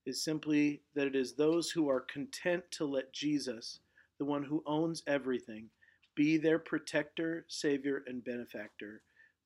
is 0.05 0.23
simply 0.23 0.81
that 0.95 1.07
it 1.07 1.15
is 1.15 1.33
those 1.33 1.69
who 1.69 1.89
are 1.89 2.01
content 2.01 2.63
to 2.71 2.85
let 2.85 3.13
Jesus, 3.13 3.79
the 4.17 4.25
one 4.25 4.43
who 4.43 4.63
owns 4.65 5.03
everything, 5.07 5.69
be 6.15 6.37
their 6.37 6.59
protector, 6.59 7.45
savior, 7.47 8.03
and 8.07 8.23
benefactor. 8.23 9.01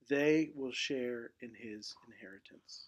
They 0.09 0.51
will 0.55 0.71
share 0.71 1.31
in 1.41 1.51
his 1.55 1.93
inheritance. 2.07 2.87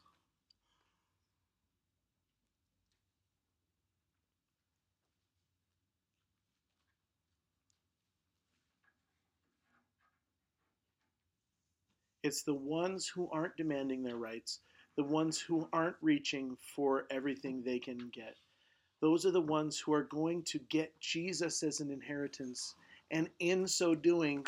It's 12.27 12.43
the 12.43 12.53
ones 12.53 13.07
who 13.07 13.29
aren't 13.31 13.55
demanding 13.55 14.03
their 14.03 14.17
rights, 14.17 14.59
the 14.97 15.03
ones 15.05 15.39
who 15.39 15.69
aren't 15.71 15.95
reaching 16.01 16.57
for 16.75 17.05
everything 17.09 17.63
they 17.63 17.79
can 17.79 18.09
get. 18.13 18.35
Those 18.99 19.25
are 19.25 19.31
the 19.31 19.39
ones 19.39 19.79
who 19.79 19.93
are 19.93 20.03
going 20.03 20.43
to 20.43 20.59
get 20.67 20.99
Jesus 20.99 21.63
as 21.63 21.79
an 21.79 21.89
inheritance, 21.89 22.75
and 23.11 23.29
in 23.39 23.65
so 23.65 23.95
doing, 23.95 24.43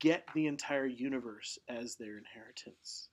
get 0.00 0.24
the 0.34 0.48
entire 0.48 0.86
universe 0.86 1.56
as 1.68 1.94
their 1.94 2.18
inheritance. 2.18 3.10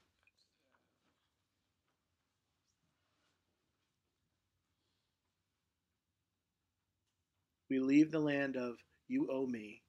We 7.69 7.81
leave 7.81 8.09
the 8.09 8.19
land 8.19 8.55
of 8.55 8.77
you 9.07 9.29
owe 9.31 9.45
me, 9.45 9.83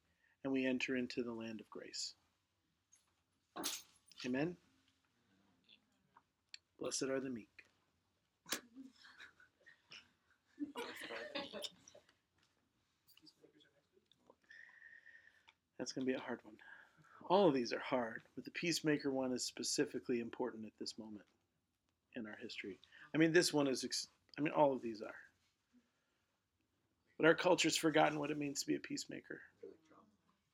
and 0.45 0.53
we 0.53 0.67
enter 0.67 0.97
into 0.97 1.23
the 1.23 1.33
land 1.33 1.63
of 1.63 1.71
grace. 1.71 2.13
Amen. 4.27 4.57
Blessed 6.81 7.05
are 7.05 7.21
the 7.21 7.31
meek. 7.31 7.49
That's 15.79 15.93
going 15.93 16.07
to 16.07 16.13
be 16.13 16.17
a 16.17 16.21
hard 16.21 16.41
one. 16.45 16.55
All 17.31 17.49
of 17.49 17.55
these 17.55 17.73
are 17.73 17.81
hard, 17.81 18.23
but 18.35 18.45
the 18.45 18.51
peacemaker 18.53 19.13
one 19.13 19.33
is 19.33 19.45
specifically 19.45 20.21
important 20.21 20.67
at 20.67 20.73
this 20.81 20.99
moment 20.99 21.27
in 22.17 22.27
our 22.27 22.37
history. 22.43 22.79
I 23.15 23.19
mean, 23.19 23.33
this 23.33 23.53
one 23.53 23.69
is, 23.69 23.85
ex- 23.85 24.09
I 24.39 24.43
mean, 24.43 24.53
all 24.55 24.73
of 24.73 24.83
these 24.83 25.03
are. 25.03 25.15
But 27.19 27.27
our 27.27 27.35
culture's 27.35 27.77
forgotten 27.77 28.19
what 28.19 28.31
it 28.31 28.39
means 28.39 28.61
to 28.63 28.67
be 28.67 28.77
a 28.77 28.81
peacemaker. 28.81 29.41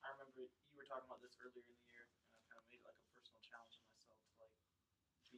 I 0.04 0.08
remember 0.16 0.44
you 0.44 0.48
were 0.76 0.88
talking 0.88 1.08
about 1.08 1.20
this 1.22 1.36
earlier 1.44 1.60
in 1.64 1.76
the 1.76 1.88
year, 1.92 2.04
and 2.04 2.12
I 2.16 2.52
kind 2.52 2.60
of 2.64 2.66
made 2.72 2.80
it 2.80 2.86
like 2.88 2.96
a 2.96 3.06
personal 3.12 3.40
challenge 3.44 3.76
to 3.76 3.84
myself 3.84 4.16
to 4.16 4.32
like 4.40 4.52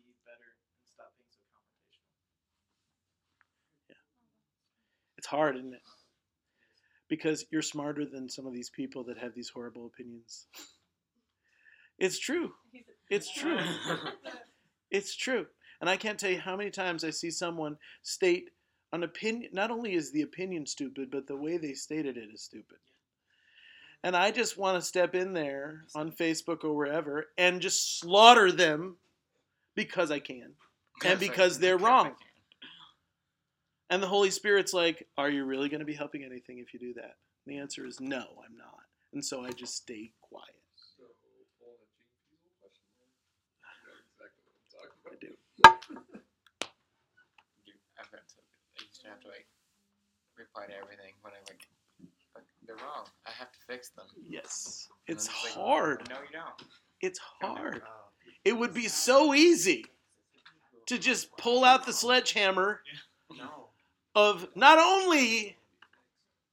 be 0.06 0.14
better 0.22 0.48
and 0.54 0.86
stop 0.86 1.10
being 1.18 1.30
so 1.30 1.42
confrontational. 1.50 2.14
It's 5.26 5.32
hard, 5.32 5.56
isn't 5.56 5.74
it? 5.74 5.82
Because 7.08 7.46
you're 7.50 7.60
smarter 7.60 8.04
than 8.04 8.28
some 8.28 8.46
of 8.46 8.52
these 8.52 8.70
people 8.70 9.02
that 9.04 9.18
have 9.18 9.34
these 9.34 9.48
horrible 9.48 9.86
opinions. 9.86 10.46
It's 11.98 12.20
true. 12.20 12.52
It's 13.10 13.34
true. 13.34 13.58
It's 14.88 15.16
true. 15.16 15.46
And 15.80 15.90
I 15.90 15.96
can't 15.96 16.16
tell 16.16 16.30
you 16.30 16.38
how 16.38 16.54
many 16.54 16.70
times 16.70 17.02
I 17.02 17.10
see 17.10 17.32
someone 17.32 17.76
state 18.04 18.50
an 18.92 19.02
opinion. 19.02 19.50
Not 19.52 19.72
only 19.72 19.94
is 19.94 20.12
the 20.12 20.22
opinion 20.22 20.64
stupid, 20.64 21.10
but 21.10 21.26
the 21.26 21.34
way 21.34 21.56
they 21.56 21.72
stated 21.72 22.16
it 22.16 22.28
is 22.32 22.42
stupid. 22.42 22.78
And 24.04 24.14
I 24.16 24.30
just 24.30 24.56
want 24.56 24.80
to 24.80 24.86
step 24.86 25.16
in 25.16 25.32
there 25.32 25.86
on 25.96 26.12
Facebook 26.12 26.62
or 26.62 26.76
wherever 26.76 27.26
and 27.36 27.60
just 27.60 27.98
slaughter 27.98 28.52
them 28.52 28.94
because 29.74 30.12
I 30.12 30.20
can. 30.20 30.52
And 31.04 31.18
because 31.18 31.58
they're 31.58 31.78
wrong. 31.78 32.12
And 33.90 34.02
the 34.02 34.08
Holy 34.08 34.30
Spirit's 34.30 34.72
like, 34.72 35.06
Are 35.16 35.30
you 35.30 35.44
really 35.44 35.68
going 35.68 35.80
to 35.80 35.86
be 35.86 35.94
helping 35.94 36.24
anything 36.24 36.58
if 36.58 36.74
you 36.74 36.80
do 36.80 36.94
that? 36.94 37.16
And 37.46 37.54
the 37.54 37.58
answer 37.58 37.86
is 37.86 38.00
no, 38.00 38.18
I'm 38.18 38.56
not. 38.56 38.86
And 39.12 39.24
so 39.24 39.44
I 39.44 39.50
just 39.50 39.76
stay 39.76 40.12
quiet. 40.20 40.58
So, 40.74 41.04
pulling 41.62 41.78
a 41.78 41.88
Gene 41.94 42.26
Diesel 42.34 42.50
question 42.58 42.84
there. 42.98 43.06
You 43.62 43.86
know 43.86 44.02
exactly 44.10 44.42
what 44.42 44.58
I'm 44.58 44.66
talking 44.74 44.98
I 45.06 45.18
do. 45.22 45.32
I've 47.98 48.10
to, 48.10 48.18
I 48.18 48.82
used 48.82 49.00
to 49.02 49.08
have 49.08 49.20
to 49.20 49.28
like 49.28 49.46
reply 50.36 50.66
to 50.66 50.74
everything 50.74 51.14
when 51.22 51.32
I 51.32 51.40
like, 51.48 51.68
like 52.34 52.44
they're 52.66 52.76
wrong. 52.76 53.06
I 53.26 53.30
have 53.38 53.52
to 53.52 53.58
fix 53.68 53.90
them. 53.90 54.06
Yes. 54.28 54.88
And 55.06 55.16
It's 55.16 55.28
like, 55.44 55.54
hard. 55.54 56.08
No, 56.10 56.16
you 56.16 56.32
don't. 56.32 56.68
It's 57.00 57.20
hard. 57.40 57.82
It 58.44 58.56
would 58.56 58.74
be 58.74 58.88
so 58.88 59.34
easy 59.34 59.84
to 60.86 60.98
just 60.98 61.36
pull 61.36 61.64
out 61.64 61.86
the 61.86 61.92
sledgehammer 61.92 62.80
no. 62.92 63.00
Of 64.16 64.48
not 64.56 64.78
only 64.78 65.56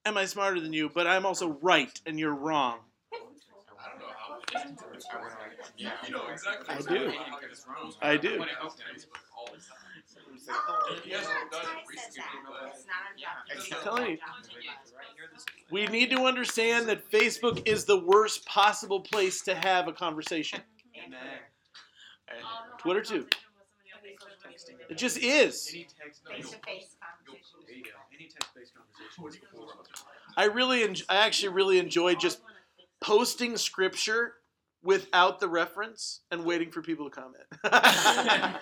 am 0.06 0.18
I 0.18 0.26
smarter 0.26 0.60
than 0.60 0.74
you, 0.74 0.92
but 0.94 1.08
I'm 1.08 1.26
also 1.26 1.58
right 1.62 2.00
and 2.06 2.20
you're 2.20 2.36
wrong. 2.36 2.80
I 3.12 3.90
don't 3.90 4.00
know 4.00 4.06
how 4.16 4.36
it 4.36 4.98
is. 4.98 5.06
I 5.12 5.18
would 5.22 5.32
like, 5.32 5.72
yeah, 5.78 5.92
You 6.06 6.12
know 6.14 6.28
exactly 6.32 6.66
I 6.70 6.74
what's 6.76 6.86
do. 6.86 6.94
happening, 6.94 7.20
how 7.30 7.38
it's 7.50 7.66
wrong. 7.68 7.94
I 8.02 8.18
do. 8.18 8.40
When 8.40 8.50
it 8.50 8.60
comes 8.60 8.76
to 8.76 8.84
Facebook 8.84 9.20
all 9.36 9.46
the 9.46 9.52
time. 9.52 9.70
He 11.04 11.12
hasn't 11.12 11.34
done 11.52 11.62
Ty 11.64 11.70
it 11.70 11.74
said 11.74 11.84
recently, 11.88 12.20
that. 12.20 12.62
but 12.62 12.74
It's 12.76 12.86
not 12.86 12.96
our 13.08 13.16
job. 13.18 13.78
I'm 13.78 13.84
telling 13.84 14.06
you. 14.12 14.12
our 14.12 14.18
job 14.18 14.44
to 14.44 14.50
do. 14.50 14.56
Right 14.98 15.08
near 15.16 15.30
this. 15.34 15.46
We 15.72 15.88
need 15.88 16.10
to 16.12 16.26
understand 16.26 16.88
that 16.90 17.10
Facebook 17.10 17.66
is 17.68 17.86
the 17.86 17.98
worst 18.00 18.46
possible 18.46 19.00
place 19.00 19.42
to 19.44 19.56
have 19.56 19.88
a 19.88 19.94
conversation. 19.94 20.60
Twitter 22.78 23.02
too. 23.02 23.26
It 24.90 24.98
just 24.98 25.18
is. 25.18 25.74
I 30.36 30.46
really, 30.46 30.84
en- 30.84 30.96
I 31.10 31.18
actually 31.18 31.50
really 31.50 31.80
enjoy 31.80 32.16
just 32.16 32.40
posting 33.02 33.58
scripture 33.58 34.34
without 34.84 35.40
the 35.40 35.48
reference 35.48 36.20
and 36.32 36.44
waiting 36.44 36.70
for 36.72 36.82
people 36.82 37.10
to 37.10 37.16
comment. 37.16 37.46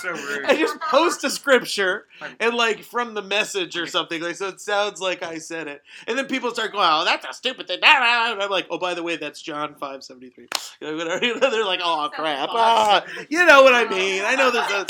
So 0.00 0.10
rude. 0.10 0.46
I 0.46 0.56
just 0.56 0.80
post 0.80 1.22
a 1.22 1.30
scripture 1.30 2.06
and 2.40 2.54
like 2.54 2.82
from 2.82 3.12
the 3.12 3.20
message 3.20 3.76
or 3.76 3.86
something, 3.86 4.22
like 4.22 4.36
so 4.36 4.48
it 4.48 4.60
sounds 4.60 5.00
like 5.00 5.22
I 5.22 5.36
said 5.38 5.68
it, 5.68 5.82
and 6.06 6.16
then 6.16 6.26
people 6.26 6.50
start 6.50 6.72
going, 6.72 6.88
"Oh, 6.90 7.04
that's 7.04 7.26
a 7.26 7.32
stupid 7.34 7.66
thing." 7.68 7.78
And 7.82 8.42
I'm 8.42 8.50
like, 8.50 8.66
"Oh, 8.70 8.78
by 8.78 8.94
the 8.94 9.02
way, 9.02 9.16
that's 9.16 9.42
John 9.42 9.74
five 9.74 10.02
seventy 10.02 10.30
three. 10.30 10.48
They're 10.80 11.64
like, 11.64 11.80
"Oh 11.82 12.08
crap!" 12.12 12.48
Ah, 12.52 13.04
you 13.28 13.44
know 13.44 13.62
what 13.62 13.74
I 13.74 13.84
mean? 13.84 14.22
I 14.24 14.34
know 14.34 14.50
there's. 14.50 14.70
A, 14.70 14.86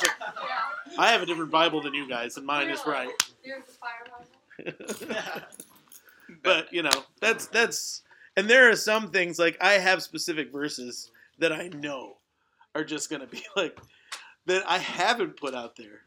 I 0.98 1.10
have 1.10 1.22
a 1.22 1.26
different 1.26 1.50
Bible 1.50 1.82
than 1.82 1.94
you 1.94 2.08
guys, 2.08 2.36
and 2.36 2.46
mine 2.46 2.70
is 2.70 2.80
right. 2.86 3.10
There's 3.44 3.64
the 3.64 3.72
fire 3.72 4.06
Bible. 4.06 5.44
but 6.44 6.72
you 6.72 6.82
know 6.82 7.04
that's 7.20 7.46
that's 7.46 8.01
and 8.36 8.48
there 8.48 8.70
are 8.70 8.76
some 8.76 9.10
things 9.10 9.38
like 9.38 9.56
i 9.60 9.72
have 9.74 10.02
specific 10.02 10.52
verses 10.52 11.10
that 11.38 11.52
i 11.52 11.68
know 11.68 12.16
are 12.74 12.84
just 12.84 13.10
going 13.10 13.20
to 13.20 13.26
be 13.26 13.42
like 13.56 13.78
that 14.46 14.62
i 14.68 14.78
haven't 14.78 15.36
put 15.36 15.54
out 15.54 15.76
there 15.76 16.00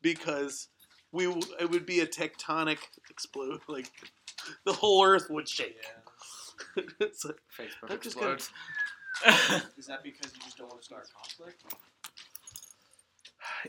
because 0.00 0.68
we 1.12 1.26
it 1.60 1.70
would 1.70 1.86
be 1.86 2.00
a 2.00 2.06
tectonic 2.06 2.78
explode 3.10 3.60
like 3.68 3.90
the 4.64 4.72
whole 4.72 5.04
earth 5.04 5.28
would 5.30 5.48
shake. 5.48 5.76
It's 7.00 7.24
like, 7.24 7.36
Facebook 7.58 7.90
I'm 7.90 8.00
just 8.00 8.18
gonna- 8.18 8.34
Is 9.76 9.86
that 9.86 10.02
because 10.04 10.32
you 10.34 10.40
just 10.42 10.56
don't 10.56 10.68
want 10.68 10.80
to 10.80 10.84
start 10.84 11.06
conflict? 11.14 11.62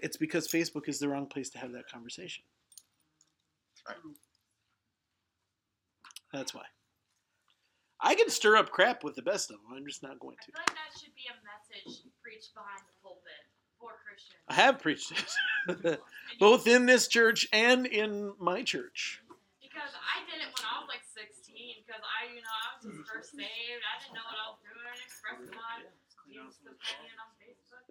it's 0.02 0.16
because 0.18 0.48
facebook 0.48 0.88
is 0.88 1.00
the 1.00 1.10
wrong 1.10 1.26
place 1.26 1.50
to 1.50 1.58
have 1.58 1.72
that 1.74 1.90
conversation. 1.92 2.44
Right. 3.88 3.98
that's 6.32 6.54
why 6.54 6.64
i 8.04 8.14
can 8.16 8.30
stir 8.30 8.56
up 8.56 8.70
crap 8.70 9.04
with 9.04 9.16
the 9.16 9.22
best 9.24 9.50
of 9.50 9.58
them 9.58 9.74
i'm 9.76 9.86
just 9.88 10.04
not 10.04 10.20
going 10.20 10.36
I 10.40 10.46
to 10.46 10.52
feel 10.52 10.62
like 10.68 10.76
that 10.76 10.92
should 11.00 11.16
be 11.16 11.26
a 11.32 11.38
message 11.42 12.04
preached 12.22 12.54
behind 12.54 12.84
the 12.86 12.94
pulpit 13.02 13.42
for 13.80 13.92
Christians. 14.06 14.40
i 14.48 14.54
have 14.54 14.80
preached 14.80 15.12
it 15.12 16.00
both 16.40 16.68
in 16.68 16.86
this 16.86 17.08
church 17.08 17.48
and 17.52 17.86
in 17.88 18.34
my 18.40 18.62
church 18.64 19.24
Because 19.64 19.96
I 19.96 20.22
did 20.30 20.40
it 20.44 20.52
when 20.54 20.66
I 20.70 20.84
was 20.84 20.88
like 20.92 21.02
16. 21.08 21.84
Because 21.88 22.04
I, 22.04 22.30
you 22.32 22.44
know, 22.46 22.54
I 22.54 22.66
was 22.78 22.82
just 22.86 23.04
first 23.10 23.32
saved. 23.34 23.82
I 23.84 23.94
didn't 24.00 24.16
know 24.16 24.28
what 24.28 24.38
I 24.38 24.48
was 24.54 24.60
doing. 24.64 24.86
I 24.86 24.96
expressed 25.02 25.50
my 25.50 25.76
opinion 25.84 27.16
on 27.20 27.30
Facebook. 27.42 27.86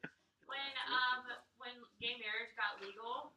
When 0.46 0.72
um 0.88 1.26
when 1.58 1.74
gay 1.98 2.16
marriage 2.22 2.52
got 2.54 2.78
legal, 2.84 3.32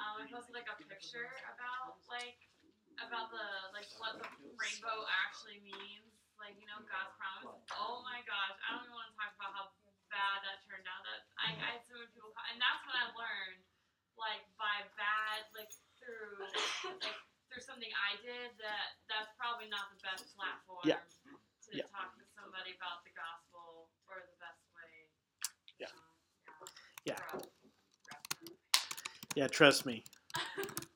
um, 0.00 0.12
I 0.20 0.24
posted 0.32 0.56
like 0.56 0.68
a 0.68 0.76
picture 0.80 1.28
about 1.54 2.00
like 2.10 2.38
about 3.04 3.30
the 3.30 3.46
like 3.74 3.86
what 3.98 4.18
the 4.18 4.26
rainbow 4.58 5.06
actually 5.26 5.62
means. 5.62 6.10
Like 6.38 6.54
you 6.58 6.66
know 6.70 6.78
God's 6.86 7.14
promise. 7.18 7.58
Oh 7.74 8.02
my 8.06 8.22
gosh, 8.26 8.54
I 8.62 8.74
don't 8.74 8.86
even 8.86 8.94
want 8.94 9.10
to 9.10 9.16
talk 9.18 9.34
about 9.34 9.52
how 9.54 9.66
bad 10.10 10.42
that 10.46 10.62
turned 10.70 10.86
out. 10.86 11.02
That 11.02 11.26
I, 11.38 11.50
I 11.54 11.68
had 11.78 11.82
so 11.90 11.98
many 11.98 12.10
people, 12.14 12.30
and 12.50 12.58
that's 12.62 12.82
when 12.86 12.94
I 12.94 13.10
learned 13.18 13.60
like 14.18 14.42
by 14.58 14.86
bad 14.98 15.46
like 15.54 15.70
through 15.98 16.46
like 17.02 17.18
through 17.50 17.64
something 17.64 17.90
I 17.90 18.18
did 18.22 18.54
that 18.62 18.98
that's 19.10 19.30
probably 19.38 19.66
not 19.70 19.90
the 19.94 19.98
best 20.02 20.30
platform 20.38 20.86
Yeah. 20.86 21.02
to 21.02 21.70
Yeah. 21.74 21.86
talk 21.90 22.14
to 22.18 22.24
somebody 22.38 22.74
about 22.78 23.02
the 23.06 23.14
gospel 23.14 23.90
or 24.06 24.22
the 24.26 24.36
best 24.38 24.62
way. 24.74 25.10
Yeah. 25.78 25.90
Um, 25.90 26.66
Yeah. 27.04 27.18
rough, 27.18 27.34
rough. 27.34 28.26
Yeah, 29.34 29.46
trust 29.48 29.86
me. 29.86 30.04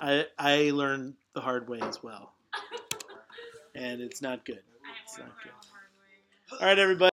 I 0.00 0.26
I 0.38 0.70
learned 0.70 1.14
the 1.34 1.40
hard 1.40 1.68
way 1.68 1.80
as 1.80 2.02
well, 2.02 2.34
and 3.74 4.00
it's 4.00 4.22
not 4.22 4.44
good. 4.44 4.62
It's 5.04 5.18
not 5.18 5.28
good. 5.42 5.52
own 5.52 5.70
hard 5.70 5.90
way. 5.98 6.58
All 6.60 6.66
right, 6.66 6.78
everybody. 6.78 7.15